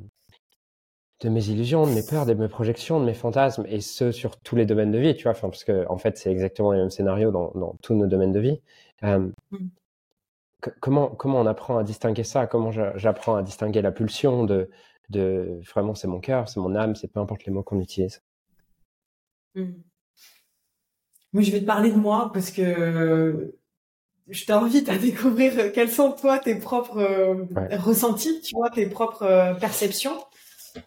de 1.22 1.30
mes 1.30 1.48
illusions, 1.50 1.86
de 1.86 1.92
mes 1.92 2.04
peurs, 2.04 2.26
de 2.26 2.34
mes 2.34 2.48
projections, 2.48 3.00
de 3.00 3.06
mes 3.06 3.14
fantasmes, 3.14 3.66
et 3.68 3.82
ce 3.82 4.12
sur 4.12 4.38
tous 4.40 4.56
les 4.56 4.66
domaines 4.66 4.92
de 4.92 4.98
vie, 4.98 5.16
tu 5.16 5.24
vois, 5.24 5.32
enfin, 5.32 5.50
parce 5.50 5.64
que 5.64 5.88
en 5.88 5.98
fait 5.98 6.18
c'est 6.18 6.32
exactement 6.32 6.72
les 6.72 6.80
mêmes 6.80 6.90
scénarios 6.90 7.32
dans, 7.32 7.52
dans 7.56 7.76
tous 7.82 7.96
nos 7.96 8.08
domaines 8.08 8.34
de 8.34 8.40
vie. 8.40 8.62
Euh, 9.04 9.30
mm. 9.52 9.70
Comment 10.80 11.10
comment 11.10 11.40
on 11.40 11.46
apprend 11.46 11.78
à 11.78 11.84
distinguer 11.84 12.24
ça? 12.24 12.48
Comment 12.48 12.72
j'apprends 12.72 13.36
à 13.36 13.44
distinguer 13.44 13.82
la 13.82 13.92
pulsion 13.92 14.46
de 14.46 14.70
de 15.10 15.60
vraiment 15.72 15.94
c'est 15.94 16.08
mon 16.08 16.20
cœur, 16.20 16.50
c'est 16.50 16.60
mon 16.60 16.76
âme, 16.76 16.96
c'est 16.96 17.08
peu 17.08 17.20
importe 17.20 17.46
les 17.46 17.52
mots 17.52 17.62
qu'on 17.64 17.80
utilise. 17.80 18.22
Mm. 19.54 19.74
Moi, 21.36 21.44
je 21.44 21.52
vais 21.52 21.60
te 21.60 21.66
parler 21.66 21.92
de 21.92 21.98
moi 21.98 22.32
parce 22.34 22.50
que 22.50 23.54
je 24.30 24.46
t'invite 24.46 24.88
à 24.88 24.98
découvrir 24.98 25.74
quels 25.74 25.92
sont 25.92 26.14
toi 26.14 26.40
tes 26.40 26.56
propres 26.56 27.00
euh, 27.00 27.76
ressentis, 27.78 28.40
tu 28.40 28.56
vois, 28.56 28.70
tes 28.70 28.86
propres 28.86 29.24
euh, 29.24 29.54
perceptions. 29.54 30.16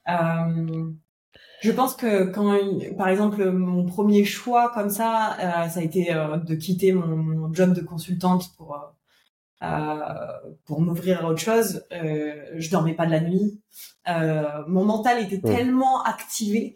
Euh, 0.08 0.90
je 1.60 1.70
pense 1.70 1.94
que 1.94 2.24
quand, 2.32 2.58
par 2.96 3.08
exemple, 3.08 3.50
mon 3.50 3.84
premier 3.84 4.24
choix 4.24 4.70
comme 4.72 4.88
ça, 4.88 5.36
euh, 5.38 5.68
ça 5.68 5.80
a 5.80 5.82
été 5.82 6.14
euh, 6.14 6.38
de 6.38 6.54
quitter 6.54 6.92
mon, 6.92 7.14
mon, 7.14 7.52
job 7.52 7.74
de 7.74 7.82
consultante 7.82 8.56
pour 8.56 8.74
pour 10.64 10.80
m'ouvrir 10.80 11.26
à 11.26 11.28
autre 11.28 11.40
chose. 11.40 11.84
je 11.90 12.70
dormais 12.70 12.94
pas 12.94 13.04
de 13.04 13.10
la 13.10 13.20
nuit. 13.20 13.60
mon 14.66 14.86
mental 14.86 15.22
était 15.22 15.42
tellement 15.42 16.02
activé. 16.04 16.74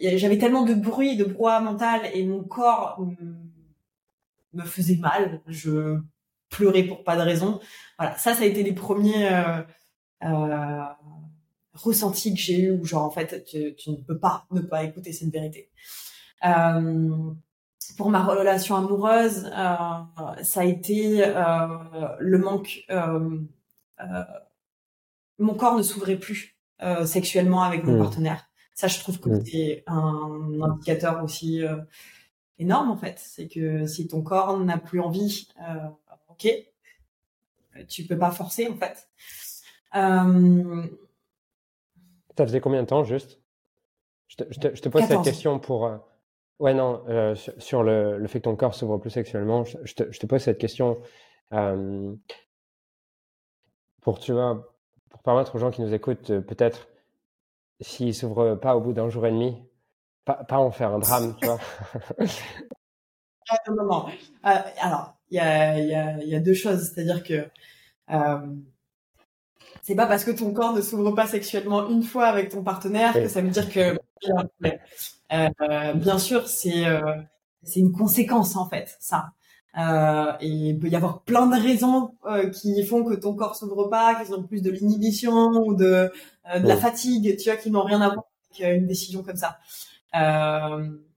J'avais 0.00 0.38
tellement 0.38 0.64
de 0.64 0.74
bruit, 0.74 1.16
de 1.16 1.24
brouhaha 1.24 1.60
mental, 1.60 2.02
et 2.14 2.24
mon 2.24 2.42
corps 2.44 3.00
me 4.52 4.64
faisait 4.64 4.96
mal. 4.96 5.40
Je 5.46 5.98
pleurais 6.50 6.84
pour 6.84 7.04
pas 7.04 7.16
de 7.16 7.22
raison. 7.22 7.60
Voilà, 7.98 8.16
ça, 8.16 8.34
ça 8.34 8.42
a 8.42 8.46
été 8.46 8.62
les 8.62 8.72
premiers 8.72 9.28
euh, 10.24 10.84
ressenti 11.74 12.34
que 12.34 12.40
j'ai 12.40 12.60
eu 12.60 12.70
où 12.72 12.84
genre 12.84 13.04
en 13.04 13.10
fait 13.10 13.44
tu, 13.44 13.74
tu, 13.76 13.90
ne 13.90 13.96
peux 13.96 14.18
pas 14.18 14.46
ne 14.50 14.60
pas 14.60 14.82
écouter 14.84 15.12
cette 15.12 15.30
vérité. 15.32 15.70
Euh, 16.44 17.32
pour 17.96 18.10
ma 18.10 18.24
relation 18.24 18.76
amoureuse, 18.76 19.46
euh, 19.46 20.42
ça 20.42 20.60
a 20.60 20.64
été 20.64 21.24
euh, 21.24 21.66
le 22.18 22.38
manque. 22.38 22.84
Euh, 22.90 23.38
euh, 24.00 24.24
mon 25.38 25.54
corps 25.54 25.76
ne 25.76 25.82
s'ouvrait 25.82 26.18
plus 26.18 26.56
sexuellement 27.04 27.62
avec 27.62 27.82
mon 27.82 27.96
mmh. 27.96 28.02
partenaire. 28.02 28.47
Ça, 28.78 28.86
je 28.86 29.00
trouve 29.00 29.18
que 29.18 29.28
mmh. 29.28 29.44
c'est 29.44 29.82
un 29.88 30.60
indicateur 30.62 31.24
aussi 31.24 31.62
énorme 32.60 32.92
en 32.92 32.96
fait. 32.96 33.18
C'est 33.18 33.48
que 33.48 33.86
si 33.86 34.06
ton 34.06 34.22
corps 34.22 34.56
n'a 34.60 34.78
plus 34.78 35.00
envie, 35.00 35.48
ok, 36.28 36.48
tu 37.88 38.04
peux 38.04 38.16
pas 38.16 38.30
forcer 38.30 38.68
en 38.68 38.76
fait. 38.76 39.08
Euh... 39.96 40.86
Ça 42.36 42.46
faisait 42.46 42.60
combien 42.60 42.82
de 42.82 42.86
temps 42.86 43.02
juste? 43.02 43.40
Je 44.28 44.36
te, 44.36 44.44
je, 44.52 44.60
te, 44.60 44.74
je 44.76 44.80
te, 44.80 44.88
pose 44.88 45.04
cette 45.06 45.22
question 45.22 45.58
pour. 45.58 45.86
Euh... 45.86 45.96
Ouais, 46.60 46.72
non, 46.72 47.02
euh, 47.08 47.34
sur, 47.34 47.52
sur 47.60 47.82
le, 47.82 48.16
le, 48.16 48.28
fait 48.28 48.38
que 48.38 48.44
ton 48.44 48.54
corps 48.54 48.76
s'ouvre 48.76 48.98
plus 48.98 49.10
sexuellement, 49.10 49.64
je, 49.64 49.92
te, 49.92 50.12
je 50.12 50.20
te 50.20 50.26
pose 50.26 50.40
cette 50.40 50.58
question 50.58 51.00
euh, 51.52 52.14
pour, 54.02 54.20
tu 54.20 54.32
vois, 54.32 54.72
pour 55.10 55.20
permettre 55.22 55.56
aux 55.56 55.58
gens 55.58 55.72
qui 55.72 55.82
nous 55.82 55.94
écoutent, 55.94 56.30
euh, 56.30 56.40
peut-être, 56.40 56.88
s'ils 57.80 58.14
s'ouvrent 58.14 58.54
pas 58.56 58.76
au 58.76 58.80
bout 58.80 58.92
d'un 58.92 59.08
jour 59.08 59.26
et 59.26 59.30
demi, 59.30 59.56
pas, 60.24 60.44
pas 60.44 60.58
en 60.58 60.70
faire 60.70 60.92
un 60.94 60.98
drame, 60.98 61.34
tu 61.40 61.46
vois. 61.46 61.58
Non, 63.66 63.84
non. 63.84 64.06
Euh, 64.44 64.58
alors, 64.78 65.16
il 65.30 65.36
y 65.36 65.40
a, 65.40 65.78
y, 65.78 65.94
a, 65.94 66.22
y 66.22 66.34
a 66.34 66.40
deux 66.40 66.52
choses, 66.52 66.92
c'est-à-dire 66.92 67.22
que 67.22 67.48
c'est 69.88 69.94
pas 69.94 70.06
parce 70.06 70.22
que 70.22 70.30
ton 70.30 70.52
corps 70.52 70.74
ne 70.74 70.82
s'ouvre 70.82 71.12
pas 71.12 71.26
sexuellement 71.26 71.88
une 71.88 72.02
fois 72.02 72.26
avec 72.26 72.50
ton 72.50 72.62
partenaire 72.62 73.14
que 73.14 73.26
ça 73.26 73.40
veut 73.40 73.48
dire 73.48 73.70
que 73.72 73.98
euh, 75.32 75.92
bien 75.94 76.18
sûr 76.18 76.46
c'est 76.46 76.86
euh, 76.86 77.00
c'est 77.62 77.80
une 77.80 77.92
conséquence 77.92 78.54
en 78.56 78.68
fait 78.68 78.98
ça 79.00 79.30
euh, 79.76 80.32
et 80.40 80.48
il 80.48 80.78
peut 80.78 80.88
y 80.88 80.96
avoir 80.96 81.22
plein 81.22 81.46
de 81.46 81.60
raisons 81.60 82.12
euh, 82.26 82.48
qui 82.48 82.82
font 82.84 83.04
que 83.04 83.14
ton 83.14 83.34
corps 83.34 83.54
s'ouvre 83.54 83.88
pas 83.88 84.14
qui 84.14 84.26
sont 84.26 84.42
plus 84.42 84.62
de 84.62 84.70
l'inhibition 84.70 85.50
ou 85.66 85.74
de 85.74 86.10
euh, 86.54 86.58
de 86.58 86.66
la 86.66 86.76
fatigue 86.76 87.36
tu 87.36 87.50
vois 87.50 87.58
qui 87.58 87.70
n'ont 87.70 87.84
rien 87.84 88.00
à 88.00 88.08
voir 88.08 88.24
avec 88.58 88.78
une 88.78 88.86
décision 88.86 89.22
comme 89.22 89.36
ça 89.36 89.58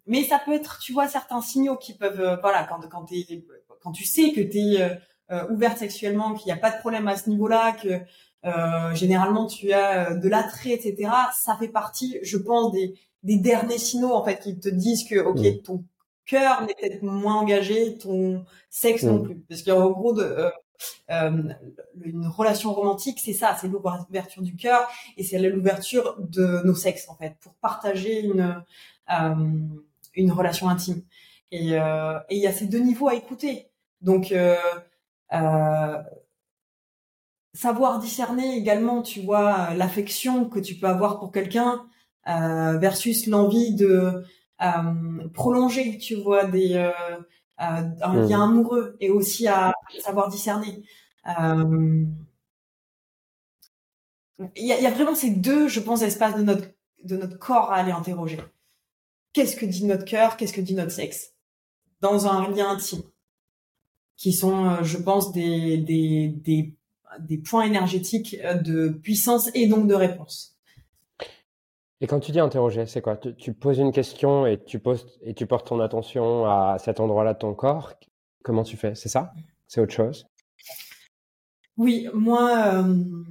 mais 0.07 0.23
ça 0.23 0.39
peut 0.43 0.53
être 0.53 0.79
tu 0.79 0.91
vois 0.91 1.07
certains 1.07 1.41
signaux 1.41 1.77
qui 1.77 1.93
peuvent 1.93 2.39
voilà 2.41 2.63
quand 2.63 2.87
quand 2.89 3.05
t'es 3.05 3.45
quand 3.81 3.93
tu 3.93 4.03
sais 4.03 4.31
que 4.31 4.41
t'es 4.41 4.99
ouverte 5.49 5.77
sexuellement 5.77 6.33
qu'il 6.33 6.47
n'y 6.47 6.57
a 6.57 6.61
pas 6.61 6.71
de 6.71 6.79
problème 6.79 7.07
à 7.07 7.15
ce 7.15 7.29
niveau-là 7.29 7.71
que 7.71 8.01
euh, 8.43 8.95
généralement 8.95 9.45
tu 9.45 9.71
as 9.71 10.11
euh, 10.11 10.15
de 10.15 10.27
l'attrait, 10.27 10.71
etc. 10.71 11.11
Ça 11.33 11.55
fait 11.59 11.67
partie, 11.67 12.17
je 12.23 12.37
pense, 12.37 12.71
des, 12.71 12.95
des 13.21 13.37
derniers 13.37 13.77
signaux 13.77 14.13
en 14.13 14.23
fait 14.23 14.39
qui 14.39 14.59
te 14.59 14.69
disent 14.69 15.07
que 15.07 15.19
ok, 15.19 15.39
mm. 15.39 15.61
ton 15.61 15.83
cœur 16.31 16.61
n'est 16.61 16.73
peut-être 16.73 17.03
moins 17.03 17.35
engagé, 17.35 17.97
ton 17.97 18.45
sexe 18.69 19.03
non 19.03 19.19
mm. 19.19 19.23
plus. 19.23 19.35
Parce 19.49 19.63
qu'en 19.63 19.89
gros, 19.91 20.13
de, 20.13 20.23
euh, 20.23 20.49
euh, 21.11 21.53
une 22.03 22.27
relation 22.27 22.73
romantique, 22.73 23.19
c'est 23.23 23.33
ça, 23.33 23.57
c'est 23.59 23.67
l'ouverture 23.67 24.41
du 24.41 24.55
cœur 24.55 24.87
et 25.17 25.23
c'est 25.23 25.37
l'ouverture 25.37 26.15
de 26.19 26.61
nos 26.63 26.73
sexes 26.73 27.09
en 27.09 27.15
fait 27.15 27.35
pour 27.41 27.53
partager 27.55 28.21
une 28.21 28.63
euh, 29.11 29.35
une 30.15 30.31
relation 30.31 30.69
intime. 30.69 31.03
Et 31.51 31.75
il 32.29 32.37
y 32.37 32.47
a 32.47 32.51
ces 32.53 32.65
deux 32.65 32.79
niveaux 32.79 33.09
à 33.09 33.15
écouter. 33.15 33.67
Donc 33.99 34.33
savoir 37.53 37.99
discerner 37.99 38.55
également, 38.55 39.01
tu 39.01 39.21
vois, 39.21 39.73
l'affection 39.73 40.45
que 40.45 40.59
tu 40.59 40.75
peux 40.75 40.87
avoir 40.87 41.19
pour 41.19 41.33
quelqu'un 41.33 41.85
versus 42.25 43.27
l'envie 43.27 43.75
de 43.75 44.23
prolonger, 45.33 45.97
tu 45.97 46.15
vois, 46.15 46.45
des 46.45 46.75
euh, 46.75 46.91
euh 46.91 47.23
un 47.59 48.13
mmh. 48.13 48.29
lien 48.29 48.43
amoureux 48.43 48.97
et 48.99 49.09
aussi 49.09 49.47
à 49.47 49.73
savoir 49.99 50.29
discerner. 50.29 50.83
Euh, 51.27 52.05
il 54.55 54.65
y 54.65 54.71
a, 54.71 54.79
y 54.79 54.85
a, 54.87 54.91
vraiment 54.91 55.13
ces 55.13 55.29
deux, 55.29 55.67
je 55.67 55.79
pense, 55.79 56.01
espaces 56.01 56.35
de 56.35 56.43
notre 56.43 56.67
de 57.03 57.17
notre 57.17 57.37
corps 57.37 57.71
à 57.71 57.77
aller 57.77 57.91
interroger. 57.91 58.39
Qu'est-ce 59.33 59.55
que 59.55 59.65
dit 59.65 59.85
notre 59.85 60.05
cœur? 60.05 60.37
Qu'est-ce 60.37 60.53
que 60.53 60.61
dit 60.61 60.75
notre 60.75 60.91
sexe? 60.91 61.33
Dans 62.01 62.27
un 62.27 62.49
lien 62.49 62.71
intime 62.71 63.03
qui 64.17 64.33
sont, 64.33 64.83
je 64.83 64.97
pense, 64.97 65.31
des 65.31 65.77
des, 65.77 66.27
des 66.27 66.75
des 67.19 67.37
points 67.37 67.63
énergétiques 67.63 68.37
euh, 68.43 68.55
de 68.55 68.89
puissance 68.89 69.49
et 69.53 69.67
donc 69.67 69.87
de 69.87 69.93
réponse. 69.93 70.55
Et 72.01 72.07
quand 72.07 72.19
tu 72.19 72.31
dis 72.31 72.39
interroger, 72.39 72.87
c'est 72.87 73.01
quoi? 73.01 73.15
Tu, 73.15 73.35
tu, 73.35 73.53
poses 73.53 73.77
une 73.77 73.91
question 73.91 74.47
et 74.47 74.61
tu 74.61 74.79
poses 74.79 75.05
et 75.21 75.35
tu 75.35 75.45
portes 75.45 75.67
ton 75.67 75.79
attention 75.79 76.45
à 76.45 76.77
cet 76.79 76.99
endroit-là 76.99 77.35
de 77.35 77.39
ton 77.39 77.53
corps. 77.53 77.93
Comment 78.43 78.63
tu 78.63 78.75
fais? 78.75 78.95
C'est 78.95 79.07
ça? 79.07 79.31
C'est 79.67 79.81
autre 79.81 79.93
chose? 79.93 80.25
Oui, 81.77 82.07
moi, 82.13 82.73
euh, 82.73 83.23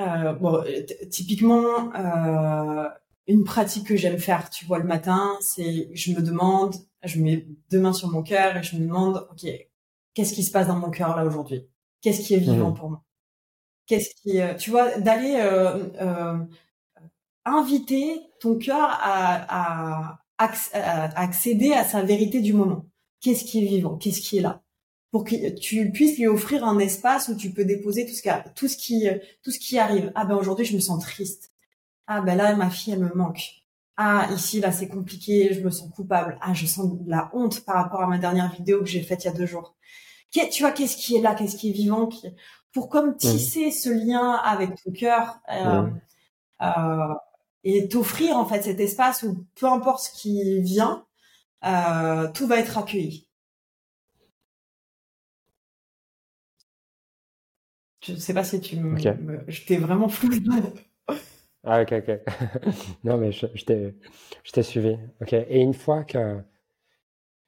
euh, 0.00 0.32
bon, 0.34 0.62
typiquement, 1.10 1.94
euh, 1.94 2.88
une 3.26 3.44
pratique 3.44 3.86
que 3.86 3.96
j'aime 3.96 4.18
faire, 4.18 4.50
tu 4.50 4.66
vois, 4.66 4.78
le 4.78 4.84
matin, 4.84 5.32
c'est 5.40 5.88
je 5.94 6.12
me 6.12 6.20
demande, 6.20 6.74
je 7.02 7.20
mets 7.20 7.46
deux 7.70 7.80
mains 7.80 7.94
sur 7.94 8.10
mon 8.10 8.22
cœur 8.22 8.58
et 8.58 8.62
je 8.62 8.76
me 8.76 8.82
demande, 8.82 9.26
ok, 9.30 9.48
qu'est-ce 10.12 10.34
qui 10.34 10.42
se 10.42 10.52
passe 10.52 10.66
dans 10.66 10.78
mon 10.78 10.90
cœur 10.90 11.16
là 11.16 11.24
aujourd'hui? 11.24 11.66
Qu'est-ce 12.02 12.20
qui 12.20 12.34
est 12.34 12.38
vivant 12.38 12.70
mmh. 12.70 12.74
pour 12.74 12.90
moi? 12.90 13.02
Qu'est-ce 13.86 14.14
qui, 14.22 14.40
tu 14.58 14.70
vois, 14.70 14.98
d'aller 14.98 15.36
inviter 17.44 18.20
ton 18.40 18.56
cœur 18.56 18.88
à, 18.90 20.08
à, 20.08 20.18
à, 20.38 21.20
accéder 21.20 21.72
à 21.72 21.84
sa 21.84 22.02
vérité 22.02 22.40
du 22.40 22.52
moment. 22.52 22.86
Qu'est-ce 23.20 23.44
qui 23.44 23.64
est 23.64 23.68
vivant? 23.68 23.96
Qu'est-ce 23.96 24.20
qui 24.20 24.38
est 24.38 24.40
là? 24.40 24.62
Pour 25.10 25.24
que 25.24 25.50
tu 25.50 25.90
puisses 25.92 26.18
lui 26.18 26.26
offrir 26.26 26.64
un 26.64 26.78
espace 26.78 27.28
où 27.28 27.36
tu 27.36 27.50
peux 27.50 27.64
déposer 27.64 28.04
tout 28.06 28.14
ce 28.14 28.22
qui, 28.22 28.28
tout 28.54 28.68
ce 28.68 28.76
qui, 28.76 29.06
tout 29.42 29.50
ce 29.50 29.58
qui 29.58 29.78
arrive. 29.78 30.12
Ah 30.14 30.24
ben 30.24 30.34
aujourd'hui 30.34 30.64
je 30.64 30.74
me 30.74 30.80
sens 30.80 31.02
triste. 31.02 31.52
Ah 32.06 32.20
ben 32.20 32.36
là 32.36 32.56
ma 32.56 32.68
fille 32.68 32.94
elle 32.94 33.00
me 33.00 33.14
manque. 33.14 33.62
Ah 33.96 34.28
ici 34.34 34.60
là 34.60 34.72
c'est 34.72 34.88
compliqué, 34.88 35.54
je 35.54 35.60
me 35.60 35.70
sens 35.70 35.88
coupable. 35.94 36.36
Ah 36.40 36.52
je 36.52 36.66
sens 36.66 36.98
de 36.98 37.08
la 37.08 37.30
honte 37.32 37.64
par 37.64 37.76
rapport 37.76 38.02
à 38.02 38.08
ma 38.08 38.18
dernière 38.18 38.52
vidéo 38.52 38.80
que 38.80 38.86
j'ai 38.86 39.02
faite 39.02 39.24
il 39.24 39.28
y 39.28 39.30
a 39.30 39.34
deux 39.34 39.46
jours 39.46 39.76
tu 40.50 40.62
vois, 40.62 40.72
qu'est-ce 40.72 40.96
qui 40.96 41.16
est 41.16 41.20
là, 41.20 41.34
qu'est-ce 41.34 41.56
qui 41.56 41.70
est 41.70 41.72
vivant, 41.72 42.06
qui... 42.06 42.28
pour 42.72 42.88
comme 42.88 43.10
mmh. 43.10 43.16
tisser 43.16 43.70
ce 43.70 43.90
lien 43.90 44.32
avec 44.32 44.70
ton 44.82 44.92
cœur. 44.92 45.38
Euh, 45.50 45.82
mmh. 45.82 46.00
euh, 46.62 47.14
et 47.64 47.88
t'offrir 47.88 48.36
en 48.36 48.46
fait 48.46 48.62
cet 48.62 48.80
espace 48.80 49.22
où 49.22 49.46
peu 49.56 49.66
importe 49.66 50.04
ce 50.04 50.12
qui 50.20 50.60
vient, 50.62 51.06
euh, 51.64 52.30
tout 52.32 52.46
va 52.46 52.58
être 52.58 52.78
accueilli. 52.78 53.28
Je 58.06 58.14
sais 58.16 58.34
pas 58.34 58.44
si 58.44 58.60
tu 58.60 58.76
me, 58.76 58.96
je 59.48 59.64
t'ai 59.64 59.78
vraiment 59.78 60.08
flou. 60.10 60.30
ah 61.64 61.80
ok 61.82 61.92
ok. 61.92 62.20
non 63.04 63.16
mais 63.18 63.32
je, 63.32 63.46
je 63.54 64.52
t'ai 64.52 64.62
suivi. 64.62 64.98
Ok. 65.20 65.32
Et 65.32 65.60
une 65.60 65.74
fois 65.74 66.04
que, 66.04 66.40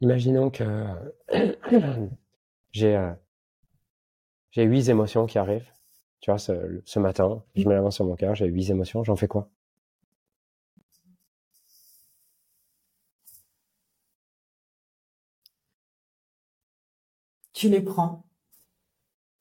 imaginons 0.00 0.50
que 0.50 0.64
j'ai 2.72 2.96
euh, 2.96 3.12
j'ai 4.50 4.64
huit 4.64 4.88
émotions 4.88 5.26
qui 5.26 5.38
arrivent. 5.38 5.70
Tu 6.20 6.31
vois, 6.31 6.38
ce, 6.38 6.81
ce 6.85 6.98
matin, 6.98 7.44
je 7.55 7.68
mets 7.68 7.74
la 7.74 7.83
main 7.83 7.90
sur 7.92 8.05
mon 8.05 8.16
cœur, 8.16 8.35
j'ai 8.35 8.46
huit 8.46 8.70
émotions. 8.70 9.05
J'en 9.05 9.14
fais 9.16 9.29
quoi? 9.29 9.48
Tu 17.57 17.71
les 17.71 17.81
prends 17.81 18.25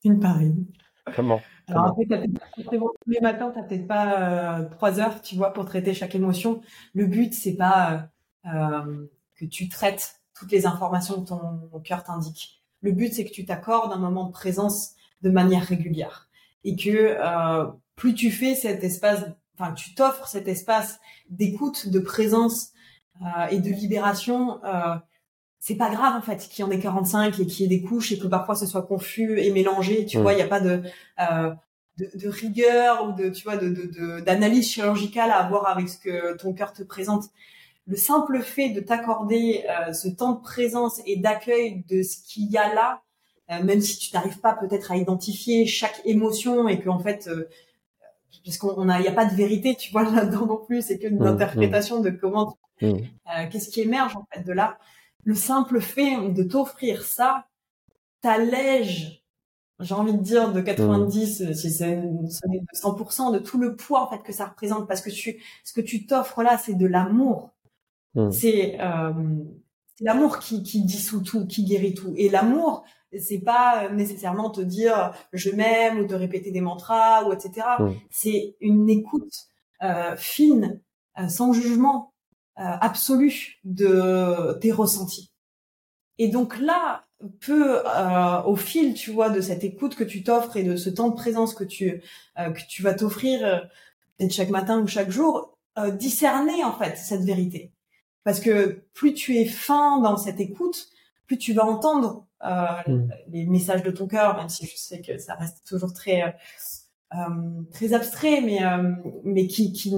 une 0.02 0.18
par 0.18 0.40
une. 0.40 0.64
Comment? 1.14 1.40
Alors 1.68 1.96
fait, 1.96 2.28
tous 2.56 2.94
les 3.06 3.20
matins, 3.20 3.50
tu 3.52 3.58
n'as 3.58 3.64
peut-être 3.64 3.86
pas 3.86 4.20
euh, 4.20 4.68
trois 4.70 4.98
heures, 4.98 5.20
tu 5.20 5.36
vois, 5.36 5.52
pour 5.52 5.66
traiter 5.66 5.92
chaque 5.92 6.14
émotion. 6.14 6.62
Le 6.94 7.06
but, 7.06 7.34
c'est 7.34 7.56
pas 7.56 8.08
euh, 8.46 8.48
euh, 8.54 9.06
que 9.34 9.44
tu 9.44 9.68
traites 9.68 10.20
toutes 10.34 10.50
les 10.50 10.66
informations 10.66 11.22
que 11.22 11.28
ton 11.28 11.80
cœur 11.84 12.04
t'indique. 12.04 12.62
Le 12.80 12.92
but, 12.92 13.12
c'est 13.12 13.24
que 13.24 13.32
tu 13.32 13.44
t'accordes 13.44 13.92
un 13.92 13.98
moment 13.98 14.24
de 14.24 14.32
présence 14.32 14.94
de 15.22 15.30
manière 15.30 15.62
régulière 15.62 16.28
et 16.64 16.74
que 16.76 17.16
plus 17.96 18.14
tu 18.14 18.30
fais 18.30 18.54
cet 18.54 18.84
espace, 18.84 19.24
enfin, 19.58 19.72
tu 19.72 19.94
t'offres 19.94 20.26
cet 20.26 20.48
espace 20.48 21.00
d'écoute, 21.30 21.88
de 21.88 21.98
présence 22.00 22.72
et 23.50 23.60
de 23.60 23.70
libération 23.70 24.60
c'est 25.66 25.74
pas 25.74 25.90
grave 25.90 26.14
en 26.14 26.20
fait 26.22 26.48
qu'il 26.48 26.64
y 26.64 26.68
en 26.68 26.70
ait 26.70 26.78
45 26.78 27.40
et 27.40 27.46
qu'il 27.46 27.62
y 27.62 27.64
ait 27.64 27.78
des 27.78 27.82
couches 27.82 28.12
et 28.12 28.20
que 28.20 28.28
parfois 28.28 28.54
ce 28.54 28.66
soit 28.66 28.82
confus 28.82 29.40
et 29.40 29.50
mélangé. 29.50 30.06
Tu 30.06 30.16
mm. 30.16 30.22
vois, 30.22 30.32
il 30.32 30.36
n'y 30.36 30.42
a 30.42 30.46
pas 30.46 30.60
de, 30.60 30.80
euh, 31.18 31.52
de, 31.98 32.08
de 32.14 32.28
rigueur 32.28 33.08
ou 33.08 33.12
de 33.20 33.30
tu 33.30 33.42
vois 33.42 33.56
de 33.56 34.20
d'analyse 34.20 34.70
chirurgicale 34.70 35.32
à 35.32 35.38
avoir 35.38 35.66
avec 35.66 35.88
ce 35.88 35.98
que 35.98 36.36
ton 36.36 36.52
cœur 36.52 36.72
te 36.72 36.84
présente. 36.84 37.24
Le 37.88 37.96
simple 37.96 38.42
fait 38.42 38.68
de 38.70 38.80
t'accorder 38.80 39.64
euh, 39.68 39.92
ce 39.92 40.06
temps 40.06 40.34
de 40.34 40.40
présence 40.40 41.00
et 41.04 41.16
d'accueil 41.16 41.82
de 41.88 42.04
ce 42.04 42.18
qu'il 42.24 42.48
y 42.48 42.56
a 42.56 42.72
là, 42.72 43.02
euh, 43.50 43.60
même 43.64 43.80
si 43.80 43.98
tu 43.98 44.14
n'arrives 44.14 44.38
pas 44.38 44.54
peut-être 44.54 44.92
à 44.92 44.96
identifier 44.96 45.66
chaque 45.66 46.00
émotion 46.04 46.68
et 46.68 46.78
que 46.78 46.88
en 46.88 47.00
fait 47.00 47.26
euh, 47.26 47.48
parce 48.44 48.58
qu'on 48.58 48.88
a, 48.88 49.00
il 49.00 49.02
n'y 49.02 49.08
a 49.08 49.12
pas 49.12 49.26
de 49.26 49.34
vérité, 49.34 49.74
tu 49.74 49.90
vois 49.90 50.04
là-dedans 50.14 50.46
non 50.46 50.64
plus, 50.64 50.86
c'est 50.86 51.00
qu'une 51.00 51.18
mm. 51.18 51.26
interprétation 51.26 51.98
de 51.98 52.10
comment, 52.10 52.56
mm. 52.82 52.98
qu'est-ce 53.50 53.68
qui 53.68 53.80
émerge 53.80 54.14
en 54.16 54.28
fait 54.32 54.44
de 54.44 54.52
là 54.52 54.78
le 55.26 55.34
simple 55.34 55.80
fait 55.80 56.30
de 56.30 56.42
t'offrir 56.44 57.02
ça 57.02 57.46
t'allège 58.22 59.26
j'ai 59.80 59.94
envie 59.94 60.14
de 60.14 60.22
dire 60.22 60.52
de 60.52 60.60
90 60.60 61.42
mmh. 61.42 61.54
si 61.54 61.70
c'est 61.70 61.96
de 61.96 62.74
100% 62.74 63.32
de 63.32 63.38
tout 63.38 63.58
le 63.58 63.76
poids 63.76 64.02
en 64.02 64.08
fait 64.08 64.22
que 64.22 64.32
ça 64.32 64.46
représente. 64.46 64.88
Parce 64.88 65.02
que 65.02 65.10
tu 65.10 65.42
ce 65.64 65.74
que 65.74 65.82
tu 65.82 66.06
t'offres 66.06 66.42
là 66.42 66.56
c'est 66.56 66.74
de 66.74 66.86
l'amour. 66.86 67.50
C'est 68.30 68.80
euh, 68.80 69.12
l'amour 70.00 70.38
qui, 70.38 70.62
qui 70.62 70.82
dissout 70.82 71.20
tout 71.20 71.46
qui 71.46 71.64
guérit 71.64 71.92
tout. 71.92 72.14
Et 72.16 72.30
l'amour 72.30 72.84
c'est 73.18 73.40
pas 73.40 73.90
nécessairement 73.90 74.48
te 74.48 74.62
dire 74.62 75.12
je 75.34 75.50
m'aime 75.50 75.98
ou 76.00 76.06
te 76.06 76.14
répéter 76.14 76.50
des 76.50 76.62
mantras 76.62 77.24
ou 77.24 77.32
etc 77.32 77.66
mmh. 77.78 77.90
c'est 78.10 78.56
une 78.60 78.88
écoute 78.88 79.48
euh, 79.82 80.16
fine 80.16 80.80
euh, 81.18 81.28
sans 81.28 81.52
jugement. 81.52 82.14
euh, 82.14 82.15
absolue 82.56 83.58
de 83.64 84.58
tes 84.60 84.72
ressentis. 84.72 85.30
Et 86.18 86.28
donc 86.28 86.58
là, 86.58 87.04
peu 87.40 87.78
euh, 87.86 88.42
au 88.42 88.56
fil, 88.56 88.94
tu 88.94 89.10
vois, 89.10 89.30
de 89.30 89.40
cette 89.40 89.64
écoute 89.64 89.94
que 89.94 90.04
tu 90.04 90.22
t'offres 90.22 90.56
et 90.56 90.62
de 90.62 90.76
ce 90.76 90.90
temps 90.90 91.08
de 91.08 91.14
présence 91.14 91.54
que 91.54 91.64
tu 91.64 92.02
euh, 92.38 92.50
que 92.50 92.60
tu 92.68 92.82
vas 92.82 92.94
t'offrir 92.94 93.40
peut-être 94.16 94.32
chaque 94.32 94.50
matin 94.50 94.80
ou 94.80 94.86
chaque 94.86 95.10
jour, 95.10 95.58
discerner 95.98 96.64
en 96.64 96.72
fait 96.72 96.96
cette 96.96 97.22
vérité. 97.22 97.72
Parce 98.24 98.40
que 98.40 98.82
plus 98.94 99.12
tu 99.12 99.36
es 99.36 99.44
fin 99.44 100.00
dans 100.00 100.16
cette 100.16 100.40
écoute, 100.40 100.88
plus 101.26 101.36
tu 101.36 101.52
vas 101.52 101.64
entendre 101.64 102.26
mm. 102.42 103.08
les 103.28 103.46
messages 103.46 103.82
de 103.82 103.90
ton 103.90 104.06
cœur, 104.06 104.36
même 104.36 104.48
si 104.48 104.66
je 104.66 104.76
sais 104.76 105.02
que 105.02 105.18
ça 105.18 105.34
reste 105.34 105.66
toujours 105.66 105.92
très 105.92 106.34
très 107.70 107.92
abstrait, 107.92 108.40
mais 108.40 108.60
mais 109.22 109.46
qui, 109.46 109.72
qui 109.72 109.94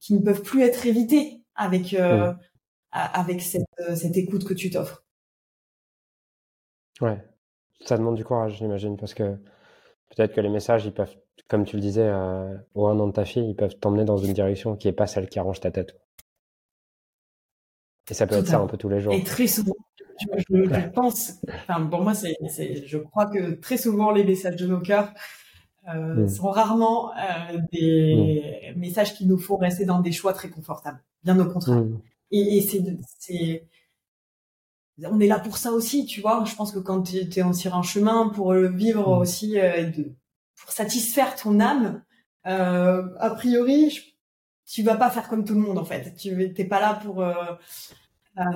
qui 0.00 0.14
ne 0.14 0.20
peuvent 0.20 0.42
plus 0.42 0.62
être 0.62 0.86
évités 0.86 1.41
avec 1.54 1.94
euh, 1.94 2.32
avec 2.92 3.40
cette, 3.40 3.62
euh, 3.80 3.94
cette 3.94 4.16
écoute 4.16 4.44
que 4.44 4.54
tu 4.54 4.70
t'offres. 4.70 5.04
Ouais, 7.00 7.24
ça 7.84 7.96
demande 7.96 8.16
du 8.16 8.24
courage, 8.24 8.58
j'imagine, 8.58 8.96
parce 8.96 9.14
que 9.14 9.36
peut-être 10.14 10.34
que 10.34 10.40
les 10.40 10.50
messages, 10.50 10.84
ils 10.84 10.92
peuvent, 10.92 11.16
comme 11.48 11.64
tu 11.64 11.76
le 11.76 11.82
disais, 11.82 12.06
euh, 12.06 12.54
au 12.74 12.86
un 12.86 12.98
an 13.00 13.06
de 13.06 13.12
ta 13.12 13.24
fille, 13.24 13.48
ils 13.48 13.56
peuvent 13.56 13.76
t'emmener 13.76 14.04
dans 14.04 14.18
une 14.18 14.32
direction 14.32 14.76
qui 14.76 14.88
est 14.88 14.92
pas 14.92 15.06
celle 15.06 15.28
qui 15.28 15.38
arrange 15.38 15.60
ta 15.60 15.70
tête. 15.70 15.98
Et 18.10 18.14
ça 18.14 18.26
peut 18.26 18.34
être 18.34 18.46
ça 18.46 18.58
un 18.58 18.66
peu 18.66 18.76
tous 18.76 18.88
les 18.88 19.00
jours. 19.00 19.14
Et 19.14 19.24
très 19.24 19.46
souvent, 19.46 19.74
je, 20.50 20.88
pense, 20.90 21.40
enfin, 21.48 21.86
pour 21.86 22.02
moi, 22.02 22.14
c'est, 22.14 22.36
je 22.86 22.98
crois 22.98 23.26
que 23.26 23.52
très 23.52 23.78
souvent, 23.78 24.10
les 24.10 24.24
messages 24.24 24.56
de 24.56 24.66
nos 24.66 24.80
cœurs 24.80 25.12
euh, 25.88 26.24
mm. 26.24 26.28
sont 26.28 26.50
rarement 26.50 27.12
euh, 27.12 27.58
des 27.72 28.72
mm. 28.74 28.78
messages 28.78 29.14
qui 29.14 29.26
nous 29.26 29.38
font 29.38 29.56
rester 29.56 29.84
dans 29.84 30.00
des 30.00 30.12
choix 30.12 30.32
très 30.32 30.50
confortables. 30.50 31.02
Bien 31.24 31.38
au 31.38 31.50
contraire. 31.50 31.82
Mm. 31.82 32.00
Et, 32.30 32.58
et 32.58 32.60
c'est, 33.18 33.68
on 35.04 35.20
est 35.20 35.26
là 35.26 35.38
pour 35.38 35.56
ça 35.56 35.72
aussi, 35.72 36.06
tu 36.06 36.20
vois. 36.20 36.44
Je 36.44 36.54
pense 36.54 36.72
que 36.72 36.78
quand 36.78 37.02
tu 37.02 37.16
es 37.16 37.52
sur 37.52 37.74
un 37.74 37.82
chemin 37.82 38.28
pour 38.28 38.52
le 38.54 38.68
vivre 38.68 39.08
aussi, 39.08 39.58
euh, 39.58 39.84
de, 39.90 40.12
pour 40.56 40.72
satisfaire 40.72 41.34
ton 41.36 41.60
âme, 41.60 42.02
euh, 42.46 43.08
a 43.18 43.30
priori, 43.30 44.16
tu 44.66 44.82
vas 44.82 44.96
pas 44.96 45.10
faire 45.10 45.28
comme 45.28 45.44
tout 45.44 45.54
le 45.54 45.60
monde 45.60 45.78
en 45.78 45.84
fait. 45.84 46.14
Tu 46.16 46.54
t'es 46.54 46.64
pas 46.64 46.80
là 46.80 46.94
pour 46.94 47.22
euh, 47.22 47.34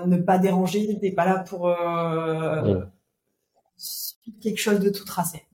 ne 0.07 0.17
pas 0.17 0.39
déranger, 0.39 0.99
t'es 1.01 1.13
pas 1.13 1.27
là 1.27 1.41
pour 1.41 1.73
quelque 4.41 4.59
chose 4.59 4.81
de 4.81 4.91
tout 4.91 5.05
tracé. 5.05 5.47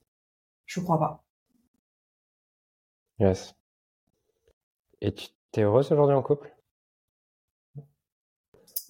Je 0.67 0.81
crois 0.81 0.99
pas. 0.99 1.25
Yes. 3.19 3.55
Et 5.01 5.13
tu 5.13 5.29
es 5.55 5.63
heureuse 5.63 5.91
aujourd'hui 5.93 6.15
en 6.15 6.23
couple? 6.23 6.55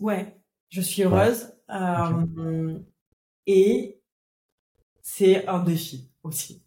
Ouais, 0.02 0.36
je 0.68 0.80
suis 0.80 1.04
heureuse. 1.04 1.52
Euh, 1.70 2.76
et 3.46 4.00
c'est 5.00 5.46
un 5.46 5.60
défi 5.62 6.10
aussi. 6.24 6.64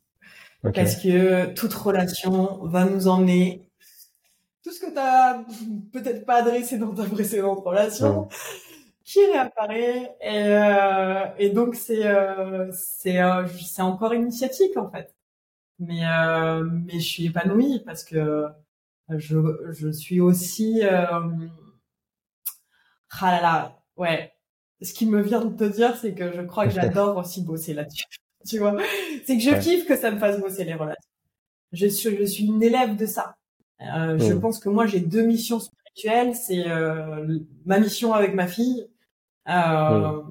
Parce 0.74 0.96
que 0.96 1.54
toute 1.54 1.74
relation 1.74 2.66
va 2.66 2.86
nous 2.86 3.08
emmener 3.10 3.70
tout 4.64 4.72
ce 4.72 4.80
que 4.80 4.92
tu 4.92 4.98
as 4.98 5.46
peut-être 5.92 6.26
pas 6.26 6.38
adressé 6.42 6.78
dans 6.80 6.94
ta 6.94 7.04
précédente 7.04 7.60
relation 7.60 8.30
qui 9.04 9.24
réapparaît 9.26 10.16
et, 10.22 10.48
euh, 10.48 11.26
et 11.38 11.50
donc 11.52 11.76
c'est 11.76 12.08
euh, 12.08 12.72
c'est 12.72 13.20
c'est 13.64 13.82
encore 13.84 14.16
initiatique 14.16 14.76
en 14.78 14.90
fait 14.90 15.14
mais 15.78 16.02
mais 16.64 17.00
je 17.00 17.08
suis 17.08 17.26
épanouie 17.26 17.84
parce 17.86 18.04
que 18.04 18.48
je 19.10 19.38
je 19.72 19.90
suis 19.90 20.22
aussi. 20.22 20.82
Ah 23.22 23.32
là 23.32 23.42
là 23.42 23.80
ouais. 23.98 24.34
Ce 24.82 24.94
qui 24.94 25.06
me 25.06 25.22
vient 25.22 25.44
de 25.44 25.56
te 25.56 25.64
dire 25.64 25.96
c'est 25.96 26.14
que 26.14 26.34
je 26.34 26.42
crois 26.42 26.68
que 26.68 26.74
j'adore 26.76 27.18
aussi 27.18 27.44
bosser 27.44 27.74
là-dessus. 27.74 28.06
Tu 28.48 28.60
vois? 28.60 28.78
C'est 29.26 29.38
que 29.38 29.44
je 29.44 29.60
kiffe 29.60 29.88
que 29.88 29.96
ça 29.96 30.12
me 30.12 30.20
fasse 30.20 30.40
bosser 30.40 30.66
les 30.66 30.76
relations. 30.76 31.10
Je 31.72 31.88
suis 31.88 32.16
je 32.16 32.24
suis 32.26 32.46
une 32.46 32.62
élève 32.62 32.96
de 32.96 33.08
ça. 33.08 33.38
Euh, 33.82 34.20
je 34.20 34.34
pense 34.34 34.60
que 34.60 34.70
moi 34.70 34.86
j'ai 34.86 35.00
deux 35.00 35.24
missions 35.24 35.60
spirituelles. 35.60 36.36
C'est 36.36 36.68
euh, 36.70 37.40
ma 37.66 37.80
mission 37.80 38.14
avec 38.14 38.36
ma 38.36 38.46
fille 38.48 38.88
euh, 39.50 40.22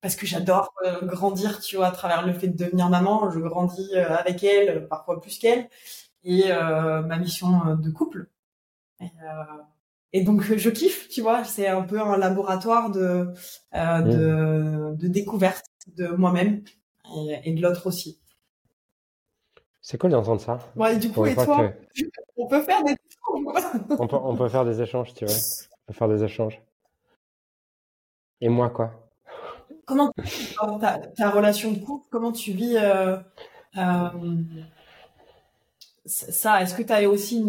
parce 0.00 0.16
que 0.16 0.26
j'adore 0.26 0.72
euh, 0.84 1.04
grandir, 1.04 1.60
tu 1.60 1.76
vois, 1.76 1.88
à 1.88 1.90
travers 1.92 2.26
le 2.26 2.32
fait 2.32 2.48
de 2.48 2.56
devenir 2.64 2.88
maman. 2.88 3.30
Je 3.30 3.38
grandis 3.38 3.90
euh, 3.94 4.16
avec 4.16 4.42
elle, 4.42 4.88
parfois 4.88 5.20
plus 5.20 5.38
qu'elle, 5.38 5.68
et 6.24 6.44
euh, 6.50 7.02
ma 7.02 7.18
mission 7.18 7.76
de 7.76 7.90
couple. 7.90 8.28
Et, 9.00 9.10
donc 10.14 10.42
je 10.42 10.70
kiffe, 10.70 11.08
tu 11.08 11.22
vois. 11.22 11.44
C'est 11.44 11.68
un 11.68 11.82
peu 11.82 12.00
un 12.00 12.16
laboratoire 12.16 12.90
de 12.90 13.28
de, 13.72 14.94
de, 14.96 15.08
découverte 15.08 15.64
de 15.96 16.08
moi-même 16.08 16.62
et, 17.44 17.52
de 17.52 17.62
l'autre 17.62 17.86
aussi. 17.86 18.18
C'est 19.82 19.98
cool 19.98 20.10
d'entendre 20.10 20.40
ça. 20.40 20.58
Ouais, 20.76 20.96
du 20.98 21.10
coup, 21.10 21.26
et 21.26 21.34
toi, 21.34 21.72
on 22.36 22.46
peut 22.46 22.62
faire 22.62 22.84
des 22.84 22.94
on, 23.98 24.06
peut, 24.06 24.16
on 24.16 24.36
peut 24.36 24.48
faire 24.48 24.64
des 24.64 24.80
échanges, 24.82 25.14
tu 25.14 25.24
vois. 25.24 25.34
On 25.34 25.92
peut 25.92 25.98
faire 25.98 26.08
des 26.08 26.22
échanges. 26.22 26.60
Et 28.40 28.48
moi, 28.48 28.70
quoi? 28.70 28.92
Comment 29.86 30.12
ta, 30.80 30.98
ta, 30.98 31.30
relation 31.30 31.72
de 31.72 31.78
couple, 31.78 32.06
comment 32.10 32.32
tu 32.32 32.52
vis 32.52 32.76
euh, 32.76 33.16
euh, 33.76 34.08
ça, 36.06 36.62
est-ce 36.62 36.74
que 36.74 36.82
tu 36.82 36.92
as 36.92 37.08
aussi 37.08 37.44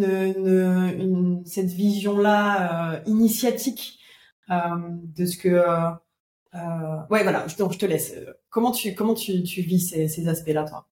cette 1.46 1.70
vision-là 1.70 2.96
euh, 2.96 3.04
initiatique 3.06 4.00
euh, 4.50 4.56
de 4.80 5.26
ce 5.26 5.38
que 5.38 5.50
euh, 5.50 6.98
ouais 7.10 7.24
voilà 7.24 7.46
donc 7.58 7.72
je 7.74 7.80
te 7.80 7.86
laisse. 7.86 8.14
Comment 8.50 8.72
tu 8.72 8.94
comment 8.94 9.14
tu, 9.14 9.32
vis 9.34 9.90
ces 10.08 10.28
aspects-là 10.28 10.66
toi? 10.66 10.88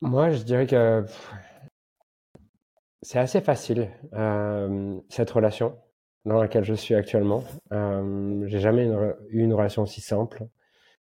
Moi 0.00 0.30
je 0.30 0.42
dirais 0.42 0.66
que 0.66 1.04
c'est 3.02 3.18
assez 3.18 3.40
facile 3.42 3.90
cette 5.10 5.30
relation 5.30 5.78
dans 6.24 6.40
laquelle 6.40 6.64
je 6.64 6.74
suis 6.74 6.94
actuellement. 6.94 7.44
J'ai 7.70 8.60
jamais 8.60 8.88
eu 9.28 9.42
une 9.42 9.52
relation 9.52 9.82
aussi 9.82 10.00
simple. 10.00 10.46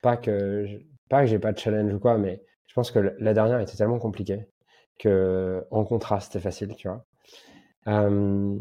Pas 0.00 0.16
que 0.16 0.66
pas 1.08 1.22
que 1.22 1.26
j'ai 1.26 1.38
pas 1.38 1.52
de 1.52 1.58
challenge 1.58 1.92
ou 1.92 1.98
quoi, 1.98 2.18
mais 2.18 2.42
je 2.66 2.74
pense 2.74 2.90
que 2.90 2.98
la 3.18 3.34
dernière 3.34 3.60
était 3.60 3.76
tellement 3.76 3.98
compliquée 3.98 4.46
que 4.98 5.64
en 5.70 5.84
contraste, 5.84 6.32
c'est 6.32 6.40
facile, 6.40 6.74
tu 6.76 6.88
vois. 6.88 7.04
Mmh. 7.86 8.58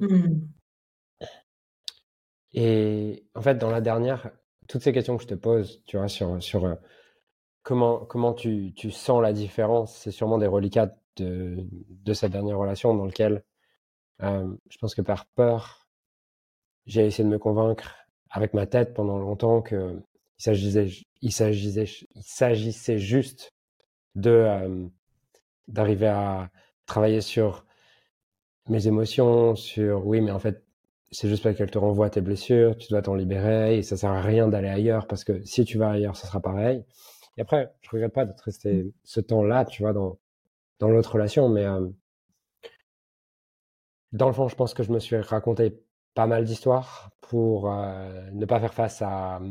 Et 2.53 3.25
en 3.35 3.41
fait, 3.41 3.55
dans 3.55 3.71
la 3.71 3.81
dernière, 3.81 4.29
toutes 4.67 4.83
ces 4.83 4.93
questions 4.93 5.17
que 5.17 5.23
je 5.23 5.27
te 5.27 5.33
pose, 5.33 5.81
tu 5.85 5.97
vois, 5.97 6.07
sur, 6.07 6.41
sur 6.41 6.65
euh, 6.65 6.75
comment, 7.63 8.05
comment 8.05 8.33
tu, 8.33 8.73
tu 8.75 8.91
sens 8.91 9.21
la 9.21 9.33
différence, 9.33 9.95
c'est 9.95 10.11
sûrement 10.11 10.37
des 10.37 10.47
reliquats 10.47 10.95
de, 11.15 11.65
de 11.89 12.13
cette 12.13 12.31
dernière 12.31 12.57
relation 12.57 12.93
dans 12.95 13.05
lequel 13.05 13.43
je 14.21 14.77
pense 14.79 14.95
que 14.95 15.01
par 15.01 15.25
peur, 15.25 15.87
j'ai 16.85 17.05
essayé 17.05 17.23
de 17.23 17.29
me 17.29 17.39
convaincre 17.39 17.95
avec 18.29 18.53
ma 18.53 18.65
tête 18.65 18.93
pendant 18.93 19.17
longtemps 19.17 19.61
que 19.61 20.01
il 20.39 20.43
s'agissait, 20.43 20.88
il 21.21 21.31
s'agissait, 21.31 21.86
il 22.15 22.23
s'agissait 22.23 22.97
juste 22.97 23.53
de 24.15 24.29
euh, 24.31 24.88
d'arriver 25.67 26.07
à 26.07 26.49
travailler 26.86 27.21
sur 27.21 27.65
mes 28.69 28.88
émotions, 28.88 29.55
sur 29.55 30.05
oui, 30.07 30.21
mais 30.21 30.31
en 30.31 30.39
fait, 30.39 30.63
c'est 31.11 31.29
juste 31.29 31.43
parce 31.43 31.55
qu'elle 31.57 31.71
te 31.71 31.77
renvoie 31.77 32.09
tes 32.09 32.21
blessures, 32.21 32.77
tu 32.77 32.89
dois 32.89 33.01
t'en 33.01 33.15
libérer 33.15 33.77
et 33.77 33.84
ça 33.84 33.97
sert 33.97 34.11
à 34.11 34.21
rien 34.21 34.47
d'aller 34.47 34.69
ailleurs 34.69 35.07
parce 35.07 35.23
que 35.23 35.43
si 35.45 35.65
tu 35.65 35.77
vas 35.77 35.91
ailleurs, 35.91 36.15
ça 36.17 36.27
sera 36.27 36.41
pareil. 36.41 36.84
Et 37.38 37.41
après, 37.41 37.73
je 37.81 37.89
regrette 37.91 38.13
pas 38.13 38.25
d'être 38.25 38.41
resté 38.41 38.93
ce 39.03 39.19
temps-là, 39.21 39.65
tu 39.65 39.84
vois, 39.84 39.93
dans 39.93 40.19
dans 40.79 40.89
l'autre 40.89 41.13
relation, 41.13 41.49
mais 41.49 41.65
euh, 41.65 41.88
dans 44.11 44.27
le 44.27 44.34
fond, 44.34 44.47
je 44.47 44.55
pense 44.55 44.73
que 44.73 44.84
je 44.84 44.91
me 44.91 44.99
suis 44.99 45.15
raconté 45.17 45.81
pas 46.13 46.27
mal 46.27 46.45
d'histoires 46.45 47.11
pour 47.21 47.71
euh, 47.71 48.29
ne 48.31 48.45
pas 48.45 48.59
faire 48.59 48.73
face 48.73 49.01
à 49.01 49.41